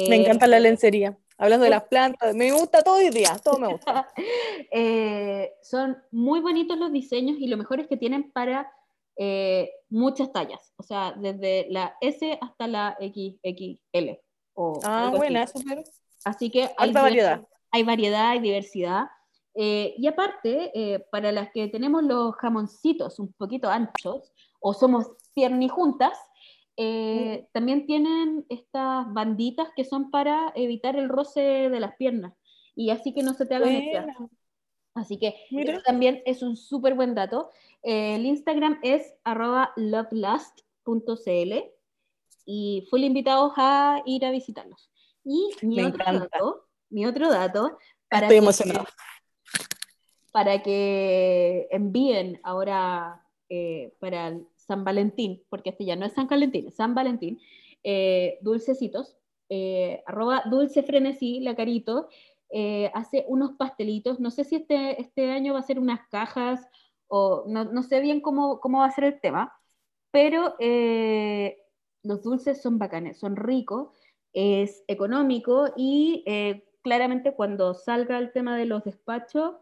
Me 0.09 0.17
eh, 0.17 0.21
encanta 0.21 0.47
la 0.47 0.61
lencería. 0.61 1.17
Hablando 1.39 1.65
de 1.65 1.71
las 1.71 1.85
plantas, 1.85 2.35
me 2.35 2.53
gusta 2.53 2.83
todo 2.83 3.01
el 3.01 3.13
día, 3.13 3.37
todo 3.43 3.59
me 3.59 3.69
gusta. 3.69 4.09
son 5.63 5.97
muy 6.13 6.41
bonitos 6.41 6.79
los 6.79 6.93
diseños 6.93 7.37
y 7.39 7.49
lo 7.49 7.57
mejor 7.57 7.81
es 7.81 7.89
que 7.89 7.97
tienen 7.97 8.31
para 8.33 8.73
muchas 9.91 10.33
tallas, 10.33 10.73
o 10.77 10.83
sea, 10.83 11.13
desde 11.17 11.67
la 11.69 11.97
S 12.01 12.39
hasta 12.41 12.67
la 12.67 12.97
XXL 12.99 14.19
ah, 14.85 15.13
buena, 15.15 15.47
Así 16.25 16.51
que 16.51 16.71
hay 16.77 16.93
variedad. 16.93 17.47
Hay 17.71 17.83
variedad, 17.83 18.31
hay 18.31 18.41
diversidad. 18.41 19.07
Eh, 19.55 19.95
y 19.99 20.07
aparte, 20.07 20.71
eh, 20.75 21.05
para 21.11 21.33
las 21.33 21.51
que 21.53 21.69
tenemos 21.69 22.03
los 22.05 22.35
jamoncitos 22.37 23.19
un 23.19 23.33
poquito 23.33 23.69
anchos 23.69 24.33
o 24.61 24.73
somos 24.73 25.11
piernijuntas, 25.35 26.19
eh, 26.77 27.47
también 27.53 27.87
tienen 27.87 28.47
estas 28.49 29.13
banditas 29.13 29.69
que 29.77 29.85
son 29.85 30.11
para 30.11 30.53
evitar 30.55 30.97
el 30.97 31.09
roce 31.09 31.41
de 31.41 31.81
las 31.81 31.97
piernas 31.97 32.35
y 32.75 32.91
así 32.91 33.13
que 33.13 33.23
no 33.23 33.35
se 33.35 33.47
te 33.47 33.55
hagan 33.55 33.83
bueno. 33.91 34.31
Así 34.95 35.19
que 35.19 35.35
también 35.85 36.23
es 36.27 36.43
un 36.43 36.57
súper 36.57 36.95
buen 36.95 37.15
dato. 37.15 37.51
el 37.83 38.27
Instagram 38.27 38.79
es 38.83 39.15
arroba 39.25 39.73
lovelast.cl 39.77 41.53
y 42.45 42.87
full 42.91 43.05
invitados 43.05 43.53
a 43.57 44.03
ir 44.05 44.25
a 44.25 44.31
visitarlos. 44.31 44.91
Y 45.25 45.51
mi, 45.63 45.81
otro 45.81 46.05
dato, 46.05 46.67
mi 46.91 47.07
otro 47.07 47.31
dato, 47.31 47.79
para 48.11 48.27
Estoy 48.27 48.39
emocionado. 48.39 48.85
para 50.33 50.63
que 50.63 51.69
envíen 51.71 52.41
ahora 52.43 53.25
eh, 53.49 53.95
para 54.01 54.39
San 54.65 54.85
Valentín, 54.85 55.43
porque 55.49 55.71
este 55.71 55.85
ya 55.85 55.97
no 55.97 56.07
es 56.07 56.13
San 56.13 56.29
Valentín, 56.29 56.69
es 56.69 56.75
San 56.75 56.95
Valentín, 56.95 57.41
eh, 57.83 58.39
dulcecitos, 58.43 59.17
eh, 59.49 60.03
arroba 60.07 60.43
dulce 60.51 60.83
frenesí, 60.83 61.41
la 61.41 61.57
carito, 61.57 62.09
hace 62.93 63.25
unos 63.29 63.53
pastelitos, 63.53 64.21
no 64.21 64.31
sé 64.31 64.45
si 64.45 64.57
este, 64.57 65.01
este 65.01 65.31
año 65.31 65.55
va 65.55 65.61
a 65.61 65.63
ser 65.63 65.79
unas 65.79 66.07
cajas 66.11 66.61
o 67.09 67.45
no, 67.47 67.65
no 67.65 67.83
sé 67.83 68.01
bien 68.01 68.21
cómo, 68.21 68.61
cómo, 68.61 68.81
va 68.81 68.87
a 68.87 68.91
ser 68.91 69.05
el 69.05 69.21
tema, 69.21 69.55
pero 70.11 70.55
los 72.03 72.23
dulces 72.23 72.61
son 72.61 72.79
bacanes, 72.79 73.19
son 73.19 73.37
ricos, 73.37 73.89
es 74.33 74.85
económico 74.89 75.73
y 75.77 76.23
eh, 76.27 76.65
claramente 76.83 77.35
cuando 77.35 77.75
salga 77.75 78.19
el 78.19 78.33
tema 78.33 78.57
de 78.57 78.67
los 78.67 78.85
despachos 78.85 79.55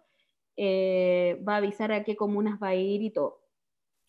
eh, 0.57 1.43
va 1.47 1.55
a 1.55 1.59
avisar 1.59 1.93
a 1.93 2.05
qué 2.05 2.17
comunas 2.17 2.59
va 2.63 2.69
a 2.69 2.75
ir 2.75 3.03
y 3.03 3.11
todo. 3.11 3.41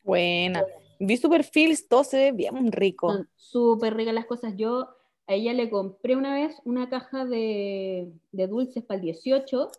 Buena. 0.04 0.64
Vi 1.00 1.18
su 1.18 1.30
perfil, 1.30 1.78
todo 1.88 2.04
se 2.04 2.18
ve 2.18 2.32
bien 2.32 2.72
rico. 2.72 3.12
Son 3.12 3.30
súper 3.36 3.96
ricas 3.96 4.14
las 4.14 4.26
cosas. 4.26 4.54
Yo 4.56 4.90
a 5.28 5.34
ella 5.34 5.54
le 5.54 5.70
compré 5.70 6.16
una 6.16 6.34
vez 6.34 6.56
una 6.66 6.90
caja 6.90 7.26
de, 7.26 8.12
de 8.32 8.48
dulces 8.48 8.84
para 8.84 8.98
el 8.98 9.02
18 9.04 9.72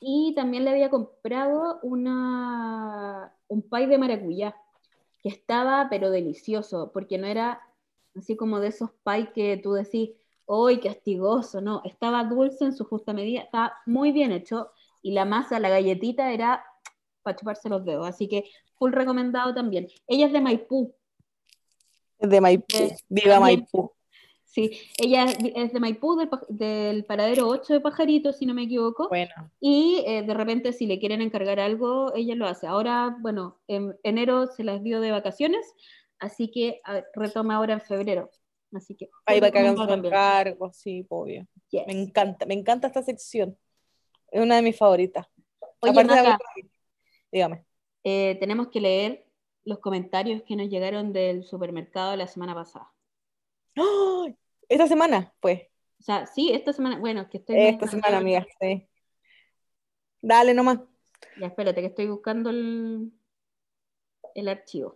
y 0.00 0.34
también 0.34 0.64
le 0.64 0.70
había 0.70 0.90
comprado 0.90 1.78
una, 1.82 3.34
un 3.48 3.62
pay 3.62 3.86
de 3.86 3.98
maracuyá 3.98 4.54
que 5.22 5.30
estaba 5.30 5.88
pero 5.88 6.10
delicioso 6.10 6.90
porque 6.92 7.18
no 7.18 7.26
era 7.26 7.60
así 8.14 8.36
como 8.36 8.60
de 8.60 8.68
esos 8.68 8.90
pie 9.04 9.32
que 9.34 9.56
tú 9.56 9.72
decís, 9.72 10.10
¡ay, 10.46 10.78
qué 10.78 10.88
castigoso! 10.88 11.60
No, 11.60 11.80
estaba 11.84 12.24
dulce 12.24 12.64
en 12.64 12.76
su 12.76 12.84
justa 12.84 13.12
medida, 13.12 13.40
estaba 13.40 13.74
muy 13.86 14.12
bien 14.12 14.32
hecho 14.32 14.70
y 15.02 15.12
la 15.12 15.24
masa, 15.24 15.58
la 15.58 15.70
galletita 15.70 16.32
era 16.32 16.64
para 17.24 17.36
chuparse 17.36 17.68
los 17.68 17.84
dedos, 17.84 18.06
así 18.06 18.28
que 18.28 18.44
full 18.74 18.92
recomendado 18.92 19.52
también. 19.52 19.88
Ella 20.06 20.26
es 20.26 20.32
de 20.32 20.40
Maipú. 20.40 20.94
Es 22.18 22.30
de 22.30 22.40
Maipú, 22.40 22.76
eh, 22.76 22.96
viva 23.08 23.40
Maipú. 23.40 23.90
Sí, 24.44 24.70
ella 24.98 25.24
es 25.24 25.72
de 25.72 25.80
Maipú, 25.80 26.16
del, 26.48 27.04
paradero 27.04 27.48
8 27.48 27.72
de 27.72 27.80
Pajaritos, 27.80 28.36
si 28.36 28.46
no 28.46 28.54
me 28.54 28.62
equivoco. 28.62 29.08
Bueno. 29.08 29.50
Y 29.58 30.04
eh, 30.06 30.22
de 30.22 30.32
repente, 30.32 30.72
si 30.72 30.86
le 30.86 31.00
quieren 31.00 31.22
encargar 31.22 31.58
algo, 31.58 32.14
ella 32.14 32.36
lo 32.36 32.46
hace. 32.46 32.68
Ahora, 32.68 33.16
bueno, 33.18 33.58
en 33.66 33.98
enero 34.04 34.46
se 34.46 34.62
las 34.62 34.80
dio 34.84 35.00
de 35.00 35.10
vacaciones, 35.10 35.74
Así 36.18 36.50
que 36.50 36.80
retoma 37.14 37.56
ahora 37.56 37.74
en 37.74 37.80
febrero. 37.80 38.30
Así 38.72 38.94
que. 38.96 39.10
Ahí 39.26 39.40
va 39.40 39.48
a 39.48 39.50
cagar 39.50 39.76
su 39.76 39.82
encargo, 39.82 40.72
sí, 40.72 41.04
obvio. 41.08 41.46
Me 41.86 41.92
encanta, 41.92 42.46
me 42.46 42.54
encanta 42.54 42.86
esta 42.86 43.02
sección. 43.02 43.56
Es 44.30 44.42
una 44.42 44.56
de 44.56 44.62
mis 44.62 44.76
favoritas. 44.76 45.26
Oye, 45.80 45.92
dígame. 47.34 47.64
Eh, 48.04 48.36
tenemos 48.38 48.68
que 48.68 48.80
leer 48.80 49.26
los 49.64 49.80
comentarios 49.80 50.42
que 50.44 50.54
nos 50.54 50.68
llegaron 50.68 51.12
del 51.12 51.42
supermercado 51.42 52.16
la 52.16 52.28
semana 52.28 52.54
pasada. 52.54 52.92
¿Esta 54.68 54.86
semana? 54.86 55.34
Pues. 55.40 55.62
O 55.98 56.02
sea, 56.02 56.26
sí, 56.26 56.52
esta 56.52 56.72
semana. 56.72 56.98
Bueno, 56.98 57.28
que 57.28 57.38
estoy. 57.38 57.56
Esta 57.58 57.88
semana, 57.88 58.18
amiga, 58.18 58.46
sí. 58.60 58.86
Dale 60.22 60.54
nomás. 60.54 60.78
Ya, 61.40 61.48
espérate, 61.48 61.80
que 61.80 61.88
estoy 61.88 62.06
buscando 62.06 62.50
el, 62.50 63.12
el 64.34 64.48
archivo. 64.48 64.94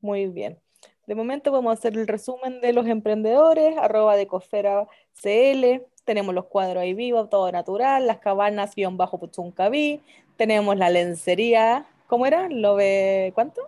Muy 0.00 0.28
bien. 0.28 0.60
De 1.06 1.16
momento 1.16 1.50
vamos 1.50 1.70
a 1.70 1.74
hacer 1.74 1.98
el 1.98 2.06
resumen 2.06 2.60
de 2.60 2.72
los 2.72 2.86
emprendedores, 2.86 3.76
arroba 3.76 4.14
de 4.14 4.28
Cofera 4.28 4.86
CL, 5.12 5.84
tenemos 6.04 6.34
los 6.34 6.46
cuadros 6.46 6.82
ahí 6.82 6.94
vivos, 6.94 7.30
todo 7.30 7.50
natural, 7.52 8.06
las 8.06 8.18
cabanas 8.18 8.74
guion 8.74 8.96
bajo 8.96 9.18
Puchuncaví, 9.18 10.00
tenemos 10.36 10.76
la 10.76 10.90
lencería, 10.90 11.86
¿cómo 12.06 12.26
era? 12.26 12.48
¿Love 12.48 13.32
cuánto? 13.34 13.62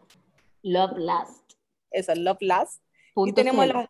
Love 0.63 0.99
Last. 0.99 1.53
Eso, 1.91 2.15
Love 2.15 2.43
Last. 2.43 2.83
y 3.17 3.33
tenemos 3.33 3.67
las 3.67 3.89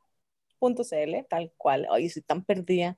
.cl, 0.73 1.27
tal 1.29 1.53
cual, 1.57 1.87
hoy 1.91 2.09
si 2.09 2.21
están 2.21 2.45
perdidas. 2.45 2.97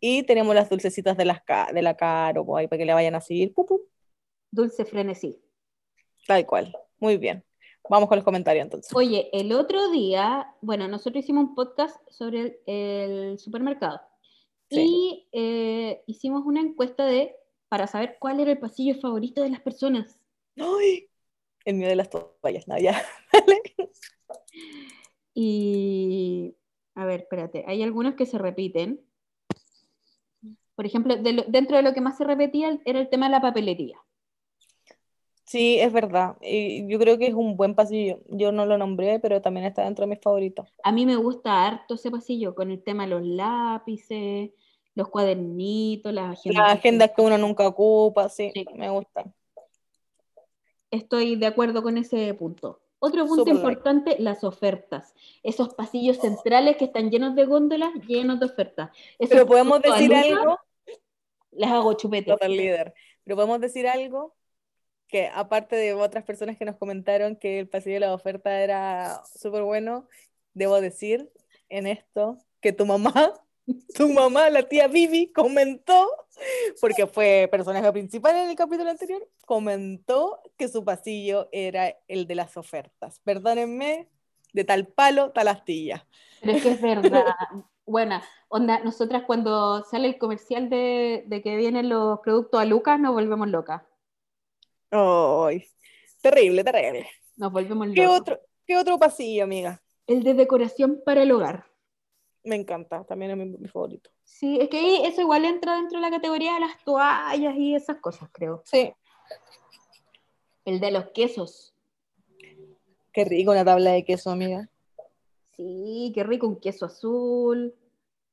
Y 0.00 0.22
tenemos 0.24 0.54
las 0.54 0.68
dulcecitas 0.68 1.16
de, 1.16 1.24
las, 1.24 1.40
de 1.72 1.82
la 1.82 1.96
Caro, 1.96 2.44
pues, 2.44 2.60
ahí 2.60 2.68
para 2.68 2.78
que 2.78 2.84
le 2.84 2.92
vayan 2.92 3.14
a 3.14 3.20
seguir. 3.20 3.54
Dulce 4.50 4.84
frenesí. 4.84 5.40
Tal 6.26 6.44
cual, 6.46 6.76
muy 6.98 7.16
bien. 7.16 7.44
Vamos 7.88 8.08
con 8.08 8.16
los 8.16 8.24
comentarios 8.24 8.64
entonces. 8.64 8.94
Oye, 8.94 9.28
el 9.32 9.52
otro 9.52 9.90
día, 9.90 10.54
bueno, 10.62 10.88
nosotros 10.88 11.22
hicimos 11.22 11.44
un 11.44 11.54
podcast 11.54 11.96
sobre 12.10 12.60
el, 12.66 13.38
supermercado 13.38 14.00
y 14.80 15.28
eh, 15.32 16.02
hicimos 16.06 16.44
una 16.44 16.60
encuesta 16.60 17.04
de 17.06 17.34
para 17.68 17.86
saber 17.86 18.16
cuál 18.20 18.40
era 18.40 18.52
el 18.52 18.58
pasillo 18.58 19.00
favorito 19.00 19.42
de 19.42 19.50
las 19.50 19.60
personas. 19.60 20.20
¡Ay! 20.56 21.08
El 21.64 21.76
mío 21.76 21.88
de 21.88 21.96
las 21.96 22.10
toallas, 22.10 22.68
no, 22.68 22.78
ya. 22.78 23.02
y, 25.34 26.54
a 26.94 27.04
ver, 27.04 27.20
espérate, 27.22 27.64
hay 27.66 27.82
algunos 27.82 28.14
que 28.14 28.26
se 28.26 28.38
repiten. 28.38 29.00
Por 30.76 30.86
ejemplo, 30.86 31.16
dentro 31.16 31.76
de 31.76 31.82
lo 31.82 31.94
que 31.94 32.00
más 32.00 32.18
se 32.18 32.24
repetía 32.24 32.78
era 32.84 33.00
el 33.00 33.08
tema 33.08 33.26
de 33.26 33.32
la 33.32 33.40
papelería. 33.40 33.98
Sí, 35.44 35.78
es 35.78 35.92
verdad. 35.92 36.36
Y 36.42 36.88
yo 36.88 36.98
creo 36.98 37.18
que 37.18 37.26
es 37.26 37.34
un 37.34 37.56
buen 37.56 37.74
pasillo. 37.74 38.20
Yo 38.28 38.50
no 38.50 38.66
lo 38.66 38.78
nombré, 38.78 39.20
pero 39.20 39.42
también 39.42 39.66
está 39.66 39.84
dentro 39.84 40.04
de 40.04 40.10
mis 40.10 40.20
favoritos. 40.20 40.68
A 40.82 40.90
mí 40.90 41.06
me 41.06 41.16
gusta 41.16 41.66
harto 41.66 41.94
ese 41.94 42.10
pasillo 42.10 42.54
con 42.54 42.70
el 42.70 42.82
tema 42.82 43.04
de 43.04 43.10
los 43.10 43.22
lápices, 43.22 44.50
los 44.94 45.08
cuadernitos, 45.08 46.12
las 46.12 46.38
agendas. 46.38 46.62
Las 46.62 46.78
agendas 46.78 47.10
que 47.14 47.22
uno 47.22 47.38
nunca 47.38 47.66
ocupa, 47.66 48.28
sí, 48.28 48.52
me 48.74 48.90
gustan. 48.90 49.34
estoy 50.90 51.36
de 51.36 51.46
acuerdo 51.46 51.82
con 51.82 51.98
ese 51.98 52.32
punto. 52.34 52.80
Otro 53.00 53.26
punto 53.26 53.42
Super 53.42 53.54
like. 53.54 53.68
importante, 53.68 54.16
las 54.18 54.44
ofertas. 54.44 55.14
Esos 55.42 55.74
pasillos 55.74 56.18
centrales 56.18 56.76
que 56.76 56.86
están 56.86 57.10
llenos 57.10 57.34
de 57.34 57.44
góndolas, 57.44 57.92
llenos 58.06 58.40
de 58.40 58.46
ofertas. 58.46 58.90
Esos 59.18 59.30
Pero 59.30 59.46
podemos 59.46 59.82
decir 59.82 60.14
algo, 60.14 60.58
Les 61.50 61.70
hago 61.70 61.92
chupete. 61.94 62.30
Total 62.30 62.50
líder, 62.50 62.94
pero 63.24 63.36
podemos 63.36 63.60
decir 63.60 63.86
algo 63.86 64.34
que 65.08 65.28
aparte 65.28 65.76
de 65.76 65.94
otras 65.94 66.24
personas 66.24 66.56
que 66.56 66.64
nos 66.64 66.76
comentaron 66.76 67.36
que 67.36 67.60
el 67.60 67.68
pasillo 67.68 67.94
de 67.94 68.00
la 68.00 68.14
oferta 68.14 68.60
era 68.60 69.22
súper 69.38 69.62
bueno, 69.62 70.08
debo 70.54 70.80
decir 70.80 71.30
en 71.68 71.86
esto 71.86 72.38
que 72.60 72.72
tu 72.72 72.86
mamá, 72.86 73.34
tu 73.94 74.08
mamá, 74.12 74.50
la 74.50 74.62
tía 74.62 74.88
Vivi, 74.88 75.32
comentó, 75.32 76.08
porque 76.80 77.06
fue 77.06 77.48
personaje 77.50 77.90
principal 77.92 78.36
en 78.36 78.50
el 78.50 78.56
capítulo 78.56 78.90
anterior, 78.90 79.28
comentó 79.46 80.40
que 80.56 80.68
su 80.68 80.84
pasillo 80.84 81.48
era 81.52 81.96
el 82.08 82.26
de 82.26 82.34
las 82.34 82.56
ofertas. 82.56 83.20
Perdónenme, 83.20 84.08
de 84.52 84.64
tal 84.64 84.86
palo, 84.86 85.32
tal 85.32 85.48
astilla. 85.48 86.06
Pero 86.40 86.52
es 86.56 86.62
que 86.62 86.70
es 86.72 86.80
verdad. 86.80 87.24
Buena, 87.86 88.24
onda, 88.48 88.80
nosotras 88.80 89.24
cuando 89.26 89.84
sale 89.84 90.08
el 90.08 90.18
comercial 90.18 90.70
de, 90.70 91.24
de 91.26 91.42
que 91.42 91.56
vienen 91.56 91.90
los 91.90 92.20
productos 92.20 92.60
a 92.60 92.64
Lucas, 92.64 92.98
nos 92.98 93.12
volvemos 93.12 93.48
locas. 93.48 93.82
Ay, 94.90 95.66
terrible, 96.22 96.64
terrible. 96.64 97.06
Nos 97.36 97.52
volvemos 97.52 97.88
¿Qué 97.94 98.04
locas. 98.04 98.20
otro, 98.20 98.40
¿Qué 98.66 98.76
otro 98.78 98.98
pasillo, 98.98 99.44
amiga? 99.44 99.82
El 100.06 100.22
de 100.22 100.34
decoración 100.34 101.02
para 101.04 101.22
el 101.22 101.32
hogar. 101.32 101.66
Me 102.44 102.56
encanta, 102.56 103.04
también 103.04 103.30
es 103.30 103.36
mi, 103.38 103.46
mi 103.46 103.68
favorito. 103.68 104.10
Sí, 104.22 104.58
es 104.60 104.68
que 104.68 105.06
eso 105.06 105.22
igual 105.22 105.44
entra 105.46 105.76
dentro 105.76 105.98
de 105.98 106.02
la 106.02 106.10
categoría 106.10 106.54
de 106.54 106.60
las 106.60 106.82
toallas 106.84 107.56
y 107.56 107.74
esas 107.74 107.96
cosas, 107.98 108.28
creo. 108.32 108.62
Sí. 108.64 108.92
El 110.64 110.78
de 110.78 110.90
los 110.90 111.10
quesos. 111.10 111.74
Qué 113.12 113.24
rico 113.24 113.52
una 113.52 113.64
tabla 113.64 113.92
de 113.92 114.04
queso, 114.04 114.30
amiga. 114.30 114.68
Sí, 115.56 116.12
qué 116.14 116.24
rico, 116.24 116.46
un 116.46 116.60
queso 116.60 116.86
azul, 116.86 117.74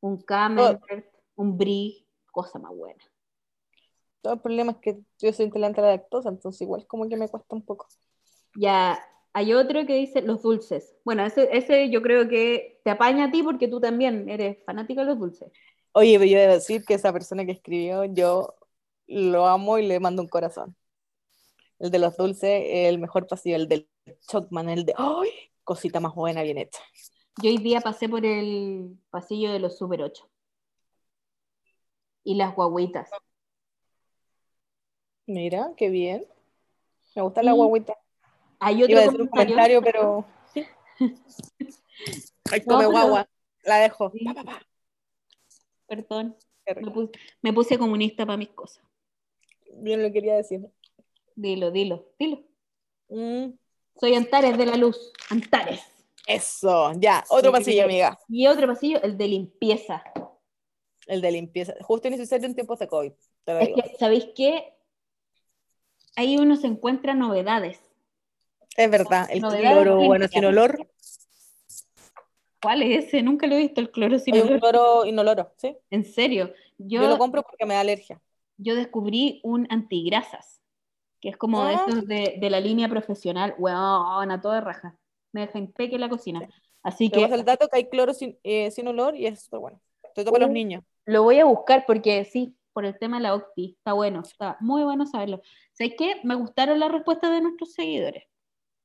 un 0.01 0.17
camembert, 0.21 1.07
un 1.35 1.57
brie, 1.57 2.05
cosa 2.31 2.59
más 2.59 2.75
buena. 2.75 3.03
Todo 4.21 4.33
el 4.33 4.39
problema 4.39 4.73
es 4.73 4.77
que 4.79 4.99
yo 5.19 5.31
soy 5.31 5.45
intolerante 5.45 5.81
a 5.81 5.83
la 5.83 5.89
lactosa, 5.91 6.29
entonces 6.29 6.61
igual 6.61 6.85
como 6.85 7.07
que 7.07 7.15
me 7.15 7.29
cuesta 7.29 7.55
un 7.55 7.61
poco. 7.63 7.87
Ya, 8.55 8.99
hay 9.33 9.53
otro 9.53 9.85
que 9.85 9.95
dice 9.95 10.21
los 10.21 10.41
dulces. 10.41 10.95
Bueno, 11.05 11.25
ese, 11.25 11.49
ese 11.55 11.89
yo 11.89 12.01
creo 12.01 12.27
que 12.27 12.81
te 12.83 12.91
apaña 12.91 13.25
a 13.25 13.31
ti 13.31 13.43
porque 13.43 13.67
tú 13.67 13.79
también 13.79 14.29
eres 14.29 14.57
fanática 14.65 15.01
de 15.01 15.07
los 15.07 15.19
dulces. 15.19 15.51
Oye, 15.93 16.17
pero 16.17 16.31
yo 16.31 16.39
debo 16.39 16.53
decir 16.53 16.83
que 16.85 16.93
esa 16.93 17.13
persona 17.13 17.45
que 17.45 17.51
escribió, 17.51 18.05
yo 18.05 18.55
lo 19.07 19.47
amo 19.47 19.77
y 19.77 19.87
le 19.87 19.99
mando 19.99 20.21
un 20.21 20.27
corazón. 20.27 20.75
El 21.79 21.91
de 21.91 21.99
los 21.99 22.15
dulces, 22.15 22.63
el 22.65 22.99
mejor 22.99 23.27
pasillo, 23.27 23.55
el 23.55 23.67
del 23.67 23.89
Chocman, 24.27 24.69
el 24.69 24.85
de 24.85 24.93
¡ay! 24.97 25.29
Cosita 25.63 25.99
más 25.99 26.13
buena, 26.13 26.43
bien 26.43 26.57
hecha. 26.57 26.79
Yo 27.41 27.49
hoy 27.49 27.57
día 27.57 27.81
pasé 27.81 28.09
por 28.09 28.25
el 28.25 28.97
pasillo 29.09 29.51
de 29.51 29.59
los 29.59 29.77
Super 29.77 30.01
8. 30.03 30.29
Y 32.23 32.35
las 32.35 32.53
guaguitas. 32.53 33.09
Mira, 35.25 35.71
qué 35.77 35.89
bien. 35.89 36.25
Me 37.15 37.21
gusta 37.21 37.41
la 37.41 37.51
Y 37.51 37.55
guaguita. 37.55 37.97
Hay 38.63 38.83
otro 38.83 38.91
Iba 38.93 39.01
a 39.01 39.03
decir 39.05 39.21
un 39.21 39.27
comentario- 39.27 39.81
pero. 39.81 40.25
Ay, 42.51 42.59
No, 42.65 42.75
come 42.75 42.77
pero- 42.79 42.91
guagua. 42.91 43.29
La 43.63 43.77
dejo. 43.77 44.11
Sí. 44.11 44.23
Pa, 44.25 44.33
pa, 44.33 44.43
pa. 44.43 44.61
Perdón, 45.87 46.35
me 46.75 46.91
puse, 46.91 47.11
me 47.41 47.53
puse 47.53 47.77
comunista 47.77 48.25
para 48.25 48.37
mis 48.37 48.49
cosas. 48.49 48.83
Bien 49.73 50.01
lo 50.01 50.11
quería 50.11 50.35
decir. 50.35 50.61
Dilo, 51.35 51.69
dilo, 51.71 52.07
dilo. 52.17 52.43
Mm, 53.09 53.51
Soy 53.99 54.15
Antares 54.15 54.57
de 54.57 54.65
la 54.65 54.77
Luz. 54.77 55.11
Antares. 55.29 55.81
eso, 56.27 56.93
ya. 56.97 57.23
Otro 57.29 57.51
Sí. 57.51 57.57
pasillo, 57.57 57.83
amiga. 57.83 58.17
Y 58.29 58.47
otro 58.47 58.67
pasillo, 58.67 59.01
el 59.01 59.17
de 59.17 59.27
limpieza. 59.27 60.03
El 61.07 61.19
de 61.19 61.31
limpieza. 61.31 61.73
Justo 61.81 62.07
y 62.07 62.11
necesario 62.11 62.45
en 62.47 62.55
tiempos 62.55 62.79
de 62.79 62.87
COVID. 62.87 63.11
Te 63.43 63.53
lo 63.53 63.59
Es 63.59 63.67
digo. 63.67 63.81
que, 63.81 63.97
¿sabéis 63.97 64.27
qué? 64.35 64.73
Ahí 66.15 66.37
uno 66.37 66.55
se 66.55 66.67
encuentra 66.67 67.13
novedades. 67.15 67.79
Es 68.77 68.89
verdad. 68.89 69.27
El 69.31 69.41
cloro, 69.41 69.97
bueno, 69.97 70.27
sin 70.27 70.45
olor. 70.45 70.87
¿Cuál 72.61 72.83
es 72.83 73.05
ese? 73.07 73.23
Nunca 73.23 73.47
lo 73.47 73.55
he 73.55 73.59
visto, 73.59 73.81
el 73.81 73.89
cloro 73.91 74.19
sin 74.19 74.35
olor. 74.39 74.59
cloro 74.59 75.05
inoloro, 75.05 75.51
¿sí? 75.57 75.75
En 75.89 76.05
serio. 76.05 76.53
Yo, 76.77 77.01
Yo 77.01 77.07
lo 77.09 77.17
compro 77.17 77.41
porque 77.43 77.65
me 77.65 77.73
da 77.73 77.79
alergia. 77.81 78.21
yo 78.57 78.75
descubrí 78.75 79.39
un 79.43 79.65
antigrasas, 79.71 80.61
que 81.19 81.29
es 81.29 81.37
como 81.37 81.65
de 81.65 81.75
Ah. 81.75 81.85
esos 81.87 82.05
de, 82.07 82.37
de 82.39 82.49
la 82.49 82.59
línea 82.59 82.87
profesional. 82.87 83.55
Weón, 83.57 84.31
a 84.31 84.41
toda 84.41 84.61
raja. 84.61 84.95
Me 85.31 85.41
deja 85.41 85.57
impeque 85.57 85.97
la 85.97 86.09
cocina. 86.09 86.47
Así 86.83 87.09
Te 87.09 87.17
que 87.27 87.33
el 87.33 87.45
dato 87.45 87.67
que 87.67 87.77
hay 87.77 87.89
cloro 87.89 88.13
sin, 88.13 88.37
eh, 88.43 88.69
sin 88.71 88.87
olor 88.87 89.15
y 89.15 89.25
es 89.27 89.43
súper 89.43 89.59
bueno. 89.59 89.81
Sobre 90.13 90.25
todo 90.25 90.31
para 90.33 90.43
los 90.45 90.51
Uh. 90.51 90.53
niños. 90.53 90.83
lo 91.05 91.23
voy 91.23 91.39
a 91.39 91.45
buscar 91.45 91.85
porque 91.87 92.23
sí, 92.25 92.55
por 92.73 92.85
el 92.85 92.97
tema 92.99 93.17
de 93.17 93.23
la 93.23 93.33
Octi. 93.35 93.75
Está 93.77 93.93
bueno, 93.93 94.21
está 94.21 94.57
muy 94.59 94.83
bueno 94.83 95.05
saberlo. 95.07 95.41
¿Sabes 95.73 95.93
qué? 95.97 96.15
Me 96.23 96.35
gustaron 96.35 96.79
las 96.79 96.91
respuestas 96.91 97.31
de 97.31 97.41
nuestros 97.41 97.73
seguidores. 97.73 98.23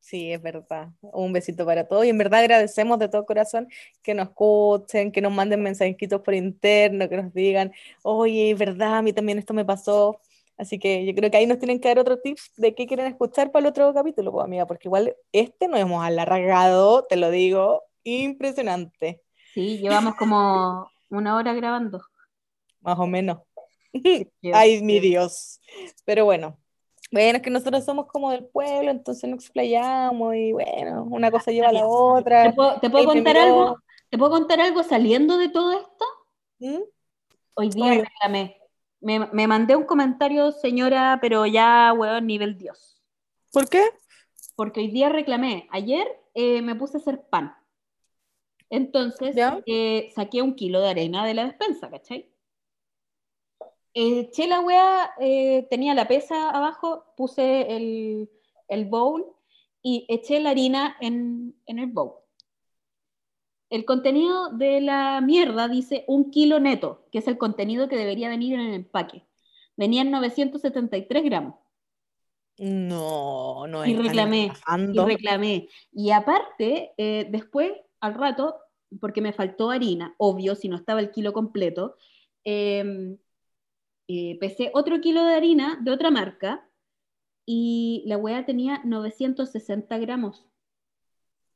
Sí, 0.06 0.32
es 0.32 0.40
verdad. 0.40 0.90
Un 1.00 1.32
besito 1.32 1.66
para 1.66 1.88
todos. 1.88 2.04
Y 2.04 2.10
en 2.10 2.18
verdad 2.18 2.38
agradecemos 2.40 2.96
de 3.00 3.08
todo 3.08 3.26
corazón 3.26 3.66
que 4.04 4.14
nos 4.14 4.28
escuchen, 4.28 5.10
que 5.10 5.20
nos 5.20 5.32
manden 5.32 5.62
mensajitos 5.64 6.20
por 6.20 6.32
interno, 6.34 7.08
que 7.08 7.16
nos 7.16 7.34
digan, 7.34 7.72
oye, 8.04 8.52
es 8.52 8.58
verdad, 8.58 8.98
a 8.98 9.02
mí 9.02 9.12
también 9.12 9.38
esto 9.38 9.52
me 9.52 9.64
pasó. 9.64 10.20
Así 10.56 10.78
que 10.78 11.04
yo 11.04 11.12
creo 11.12 11.28
que 11.28 11.38
ahí 11.38 11.46
nos 11.46 11.58
tienen 11.58 11.80
que 11.80 11.88
dar 11.88 11.98
otro 11.98 12.20
tips 12.20 12.52
de 12.56 12.72
qué 12.76 12.86
quieren 12.86 13.06
escuchar 13.06 13.50
para 13.50 13.64
el 13.64 13.70
otro 13.70 13.92
capítulo, 13.92 14.30
pues, 14.30 14.44
amiga, 14.44 14.64
porque 14.66 14.86
igual 14.86 15.16
este 15.32 15.66
nos 15.66 15.80
hemos 15.80 16.04
alargado, 16.04 17.04
te 17.06 17.16
lo 17.16 17.30
digo, 17.30 17.82
impresionante, 18.04 19.22
Sí, 19.54 19.78
llevamos 19.78 20.14
como 20.14 20.88
una 21.10 21.36
hora 21.36 21.52
grabando. 21.52 22.00
más 22.80 22.98
o 22.98 23.06
menos. 23.08 23.38
Dios. 23.92 24.28
Ay, 24.54 24.82
mi 24.82 25.00
Dios. 25.00 25.60
Pero 26.04 26.24
bueno, 26.24 26.58
bueno, 27.12 27.36
es 27.36 27.42
que 27.42 27.50
nosotros 27.50 27.84
somos 27.84 28.06
como 28.06 28.30
del 28.30 28.46
pueblo, 28.46 28.90
entonces 28.90 29.28
nos 29.30 29.44
explayamos 29.44 30.34
y 30.34 30.52
bueno, 30.52 31.04
una 31.10 31.30
cosa 31.30 31.50
lleva 31.52 31.68
a 31.68 31.72
la 31.72 31.80
¿Te 31.80 31.86
otra. 31.86 32.52
puedo, 32.54 32.80
te 32.80 32.90
puedo 32.90 33.04
contar 33.06 33.34
primero- 33.34 33.40
algo? 33.62 33.78
¿Te 34.08 34.18
puedo 34.18 34.30
contar 34.30 34.60
algo 34.60 34.82
saliendo 34.82 35.36
de 35.38 35.48
todo 35.48 35.72
esto? 35.72 36.04
¿Mm? 36.60 36.78
Hoy 37.54 37.68
día 37.70 37.94
reclamé. 37.94 38.56
Me, 39.00 39.18
me 39.32 39.46
mandé 39.46 39.76
un 39.76 39.84
comentario, 39.84 40.52
señora, 40.52 41.18
pero 41.20 41.44
ya, 41.46 41.92
weón, 41.96 42.26
nivel 42.26 42.56
Dios. 42.56 43.02
¿Por 43.52 43.68
qué? 43.68 43.82
Porque 44.54 44.80
hoy 44.80 44.88
día 44.88 45.08
reclamé. 45.08 45.68
Ayer 45.70 46.06
eh, 46.34 46.62
me 46.62 46.74
puse 46.76 46.96
a 46.96 47.00
hacer 47.00 47.22
pan. 47.28 47.54
Entonces, 48.70 49.36
eh, 49.66 50.10
saqué 50.14 50.42
un 50.42 50.54
kilo 50.54 50.80
de 50.80 50.90
arena 50.90 51.24
de 51.24 51.34
la 51.34 51.44
despensa, 51.44 51.88
¿cachai? 51.90 52.30
Eché 53.98 54.46
la 54.46 54.60
weá, 54.60 55.10
eh, 55.18 55.66
tenía 55.70 55.94
la 55.94 56.06
pesa 56.06 56.50
abajo, 56.50 57.14
puse 57.16 57.74
el, 57.74 58.28
el 58.68 58.84
bowl 58.84 59.24
y 59.80 60.04
eché 60.10 60.38
la 60.38 60.50
harina 60.50 60.98
en, 61.00 61.54
en 61.64 61.78
el 61.78 61.86
bowl. 61.86 62.12
El 63.70 63.86
contenido 63.86 64.50
de 64.50 64.82
la 64.82 65.22
mierda 65.22 65.66
dice 65.66 66.04
un 66.08 66.30
kilo 66.30 66.60
neto, 66.60 67.06
que 67.10 67.20
es 67.20 67.26
el 67.26 67.38
contenido 67.38 67.88
que 67.88 67.96
debería 67.96 68.28
venir 68.28 68.52
en 68.52 68.60
el 68.60 68.74
empaque. 68.74 69.24
Venían 69.78 70.10
973 70.10 71.24
gramos. 71.24 71.54
No, 72.58 73.66
no 73.66 73.86
Y 73.86 73.92
están 73.92 74.04
reclamé, 74.04 74.52
Y 74.92 74.98
reclamé. 74.98 75.68
Y 75.90 76.10
aparte, 76.10 76.92
eh, 76.98 77.28
después, 77.30 77.72
al 78.00 78.12
rato, 78.12 78.56
porque 79.00 79.22
me 79.22 79.32
faltó 79.32 79.70
harina, 79.70 80.14
obvio, 80.18 80.54
si 80.54 80.68
no 80.68 80.76
estaba 80.76 81.00
el 81.00 81.10
kilo 81.10 81.32
completo, 81.32 81.96
eh, 82.44 83.16
eh, 84.08 84.36
pesé 84.38 84.70
otro 84.74 85.00
kilo 85.00 85.24
de 85.24 85.34
harina 85.34 85.78
de 85.82 85.90
otra 85.90 86.10
marca 86.10 86.68
y 87.44 88.02
la 88.06 88.16
weá 88.16 88.44
tenía 88.46 88.80
960 88.84 89.98
gramos. 89.98 90.46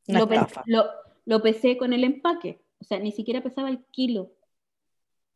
Una 0.08 0.20
Lo, 0.20 0.28
pe- 0.28 0.34
estafa, 0.36 0.62
lo- 0.66 0.86
lo 1.26 1.42
pesé 1.42 1.76
con 1.76 1.92
el 1.92 2.04
empaque, 2.04 2.62
o 2.80 2.84
sea, 2.84 2.98
ni 2.98 3.12
siquiera 3.12 3.42
pesaba 3.42 3.68
el 3.68 3.84
kilo. 3.90 4.32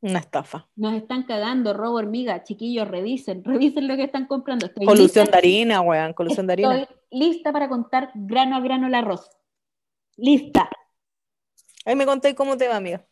una 0.00 0.18
estafa. 0.18 0.68
Nos 0.76 0.94
están 0.94 1.22
cagando, 1.24 1.72
robo 1.72 1.96
hormiga, 1.96 2.42
chiquillos, 2.44 2.86
revisen, 2.88 3.42
revisen 3.44 3.88
lo 3.88 3.96
que 3.96 4.04
están 4.04 4.26
comprando. 4.26 4.66
Estoy 4.66 4.84
Colusión 4.86 5.24
lista- 5.24 5.30
de 5.32 5.38
harina, 5.38 5.80
weón, 5.80 6.12
colusión 6.12 6.46
de 6.46 6.52
harina. 6.54 6.78
Estoy 6.82 6.96
lista 7.10 7.52
para 7.52 7.68
contar 7.68 8.10
grano 8.14 8.56
a 8.56 8.60
grano 8.60 8.86
el 8.86 8.94
arroz. 8.94 9.30
Lista. 10.16 10.68
Ahí 11.84 11.96
me 11.96 12.06
conté 12.06 12.34
cómo 12.34 12.56
te 12.56 12.66
va, 12.68 12.76
amiga. 12.76 13.04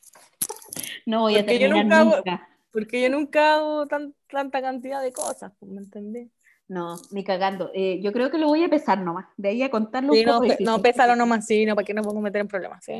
No 1.06 1.20
voy 1.22 1.34
a 1.36 1.38
Porque 1.40 1.58
yo 1.58 1.68
terminar 1.68 2.06
nunca 2.06 2.16
nunca. 2.16 2.48
Porque 2.72 3.02
yo 3.02 3.10
nunca 3.10 3.56
hago 3.56 3.86
tan- 3.86 4.14
tanta 4.28 4.60
cantidad 4.62 5.02
de 5.02 5.12
cosas, 5.12 5.52
pues, 5.58 5.70
¿me 5.72 5.80
entendés? 5.80 6.28
No, 6.68 6.96
ni 7.10 7.22
cagando. 7.24 7.70
Eh, 7.74 8.00
yo 8.02 8.12
creo 8.12 8.30
que 8.30 8.38
lo 8.38 8.46
voy 8.48 8.64
a 8.64 8.68
pesar 8.70 8.98
nomás. 9.02 9.26
De 9.36 9.50
ahí 9.50 9.62
a 9.62 9.70
contarlo 9.70 10.12
Sí, 10.12 10.20
un 10.20 10.26
no, 10.26 10.32
poco 10.34 10.44
difícil. 10.44 10.66
no, 10.66 10.80
pésalo 10.82 11.16
nomás, 11.16 11.46
sí, 11.46 11.66
no, 11.66 11.74
para 11.74 11.84
que 11.84 11.94
no 11.94 12.02
podemos 12.02 12.22
meter 12.22 12.40
en 12.40 12.48
problemas. 12.48 12.84
Sí. 12.84 12.92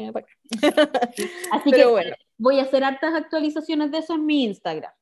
Así 1.51 1.71
Pero 1.71 1.77
que 1.77 1.87
bueno. 1.87 2.17
voy 2.39 2.59
a 2.61 2.65
hacer 2.65 2.85
hartas 2.85 3.15
actualizaciones 3.15 3.91
de 3.91 3.99
eso 3.99 4.15
en 4.15 4.27
mi 4.27 4.45
Instagram. 4.45 4.93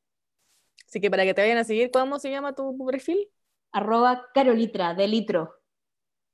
Así 0.87 0.99
que 1.01 1.09
para 1.09 1.23
que 1.23 1.33
te 1.33 1.41
vayan 1.41 1.57
a 1.57 1.63
seguir, 1.63 1.89
¿cómo 1.91 2.19
se 2.19 2.29
llama 2.29 2.53
tu 2.53 2.77
perfil? 2.85 3.29
Arroba 3.73 4.27
Carolitra, 4.33 4.93
de 4.93 5.07
litro. 5.09 5.41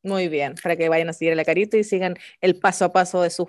Muy 0.04 0.30
bien, 0.30 0.56
para 0.62 0.76
que 0.78 0.88
vayan 0.90 1.10
a 1.10 1.14
seguir 1.14 1.34
a 1.34 1.36
la 1.36 1.44
carita 1.46 1.76
y 1.78 1.84
sigan 1.84 2.16
el 2.42 2.60
paso 2.60 2.86
a 2.86 2.94
paso 2.94 3.22
de 3.22 3.30
sus 3.30 3.48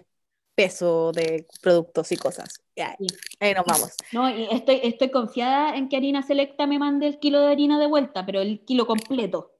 pesos 0.58 1.12
de 1.12 1.46
productos 1.62 2.10
y 2.10 2.16
cosas. 2.16 2.60
Sí. 2.74 3.06
Ahí 3.38 3.54
nos 3.54 3.64
vamos. 3.64 3.92
No, 4.10 4.28
y 4.28 4.48
estoy, 4.50 4.80
estoy 4.82 5.08
confiada 5.12 5.76
en 5.76 5.88
que 5.88 5.96
Harina 5.96 6.20
Selecta 6.24 6.66
me 6.66 6.80
mande 6.80 7.06
el 7.06 7.20
kilo 7.20 7.40
de 7.42 7.52
harina 7.52 7.78
de 7.78 7.86
vuelta, 7.86 8.26
pero 8.26 8.40
el 8.40 8.64
kilo 8.64 8.84
completo. 8.84 9.52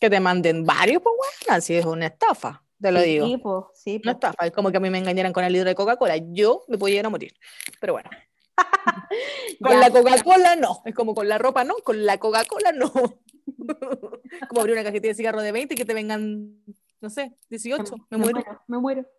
Que 0.00 0.08
te 0.08 0.20
manden 0.20 0.64
varios, 0.64 1.02
pues 1.02 1.16
bueno, 1.16 1.58
así 1.58 1.74
es 1.74 1.84
una 1.84 2.06
estafa, 2.06 2.62
te 2.80 2.92
lo 2.92 3.00
sí, 3.00 3.18
digo. 3.18 3.72
sí, 3.74 4.00
Una 4.04 4.12
po. 4.12 4.18
estafa, 4.28 4.46
es 4.46 4.52
como 4.52 4.70
que 4.70 4.76
a 4.76 4.80
mí 4.80 4.88
me 4.88 4.98
engañaran 4.98 5.32
con 5.32 5.42
el 5.42 5.52
litro 5.52 5.68
de 5.68 5.74
Coca-Cola. 5.74 6.16
Yo 6.30 6.62
me 6.68 6.78
puedo 6.78 6.90
llegar 6.90 7.06
a 7.06 7.10
morir. 7.10 7.34
Pero 7.80 7.94
bueno. 7.94 8.08
Con 9.60 9.72
Ya. 9.72 9.78
la 9.80 9.90
Coca-Cola 9.90 10.54
no. 10.54 10.80
Es 10.84 10.94
como 10.94 11.12
con 11.14 11.28
la 11.28 11.38
ropa 11.38 11.64
no, 11.64 11.74
con 11.82 12.06
la 12.06 12.18
Coca-Cola 12.18 12.70
no. 12.70 12.92
como 14.48 14.60
abrir 14.60 14.74
una 14.74 14.84
cajetilla 14.84 15.10
de 15.10 15.14
cigarro 15.16 15.42
de 15.42 15.50
20 15.50 15.74
y 15.74 15.76
que 15.76 15.84
te 15.84 15.94
vengan, 15.94 16.54
no 17.00 17.10
sé, 17.10 17.36
18. 17.50 17.96
Me, 18.10 18.18
muero. 18.18 18.38
Me 18.38 18.44
muero. 18.44 18.62
Me 18.68 18.78
muero. 18.78 19.17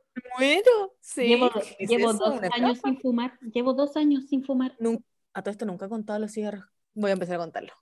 Sí. 1.01 1.23
Llevo, 1.27 1.49
¿qué 1.51 1.75
es 1.79 1.89
llevo 1.89 2.11
eso? 2.11 2.19
dos 2.19 2.37
¿Una 2.39 2.49
años 2.53 2.79
sin 2.83 2.99
fumar. 2.99 3.39
Llevo 3.53 3.73
dos 3.73 3.95
años 3.97 4.25
sin 4.27 4.43
fumar. 4.43 4.75
A 5.33 5.41
todo 5.41 5.51
esto 5.51 5.65
nunca 5.65 5.85
he 5.85 5.89
contado 5.89 6.19
los 6.19 6.31
cigarros. 6.33 6.65
Voy 6.93 7.09
a 7.11 7.13
empezar 7.13 7.35
a 7.35 7.39
contarlo. 7.39 7.73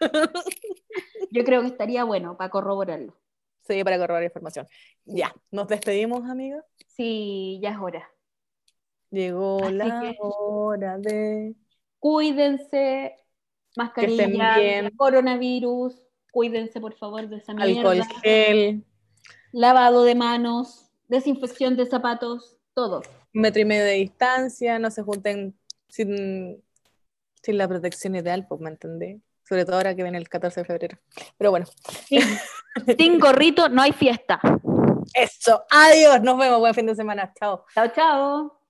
Yo 1.30 1.44
creo 1.44 1.60
que 1.62 1.68
estaría 1.68 2.04
bueno 2.04 2.36
para 2.36 2.50
corroborarlo. 2.50 3.16
Sí, 3.66 3.82
para 3.82 3.96
corroborar 3.98 4.24
información. 4.24 4.66
Ya, 5.04 5.34
nos 5.50 5.68
despedimos, 5.68 6.28
amigos. 6.28 6.62
Sí, 6.88 7.58
ya 7.62 7.70
es 7.70 7.78
hora. 7.78 8.10
Llegó 9.10 9.64
Así 9.64 9.74
la 9.74 10.00
que- 10.02 10.16
hora 10.20 10.98
de. 10.98 11.54
Cuídense, 11.98 13.16
mascarilla, 13.76 14.58
bien. 14.58 14.90
coronavirus, 14.96 15.94
cuídense 16.30 16.78
por 16.80 16.94
favor 16.98 17.26
de 17.28 17.36
esa 17.36 17.52
Alcohol 17.52 17.94
mierda. 17.96 18.20
gel, 18.22 18.84
Lavado 19.52 20.04
de 20.04 20.14
manos, 20.14 20.83
desinfección 21.14 21.76
de 21.76 21.86
zapatos, 21.86 22.56
todo. 22.74 23.02
un 23.34 23.40
metro 23.40 23.60
y 23.62 23.64
medio 23.64 23.84
de 23.84 23.92
distancia, 23.92 24.78
no 24.78 24.90
se 24.90 25.02
junten 25.02 25.58
sin, 25.88 26.62
sin 27.42 27.58
la 27.58 27.68
protección 27.68 28.14
ideal, 28.16 28.46
pues 28.48 28.60
me 28.60 28.70
entendí. 28.70 29.22
Sobre 29.46 29.64
todo 29.64 29.76
ahora 29.76 29.94
que 29.94 30.02
viene 30.02 30.16
el 30.18 30.28
14 30.28 30.60
de 30.60 30.64
febrero. 30.64 30.98
Pero 31.36 31.50
bueno, 31.50 31.66
Sin, 32.06 32.20
sin 32.98 33.18
gorrito 33.18 33.68
no 33.68 33.82
hay 33.82 33.92
fiesta. 33.92 34.40
eso. 35.14 35.64
Adiós, 35.70 36.22
nos 36.22 36.38
vemos. 36.38 36.58
Buen 36.60 36.74
fin 36.74 36.86
de 36.86 36.94
semana. 36.94 37.32
Chao. 37.38 37.64
Chao, 37.74 37.88
chao. 37.94 38.63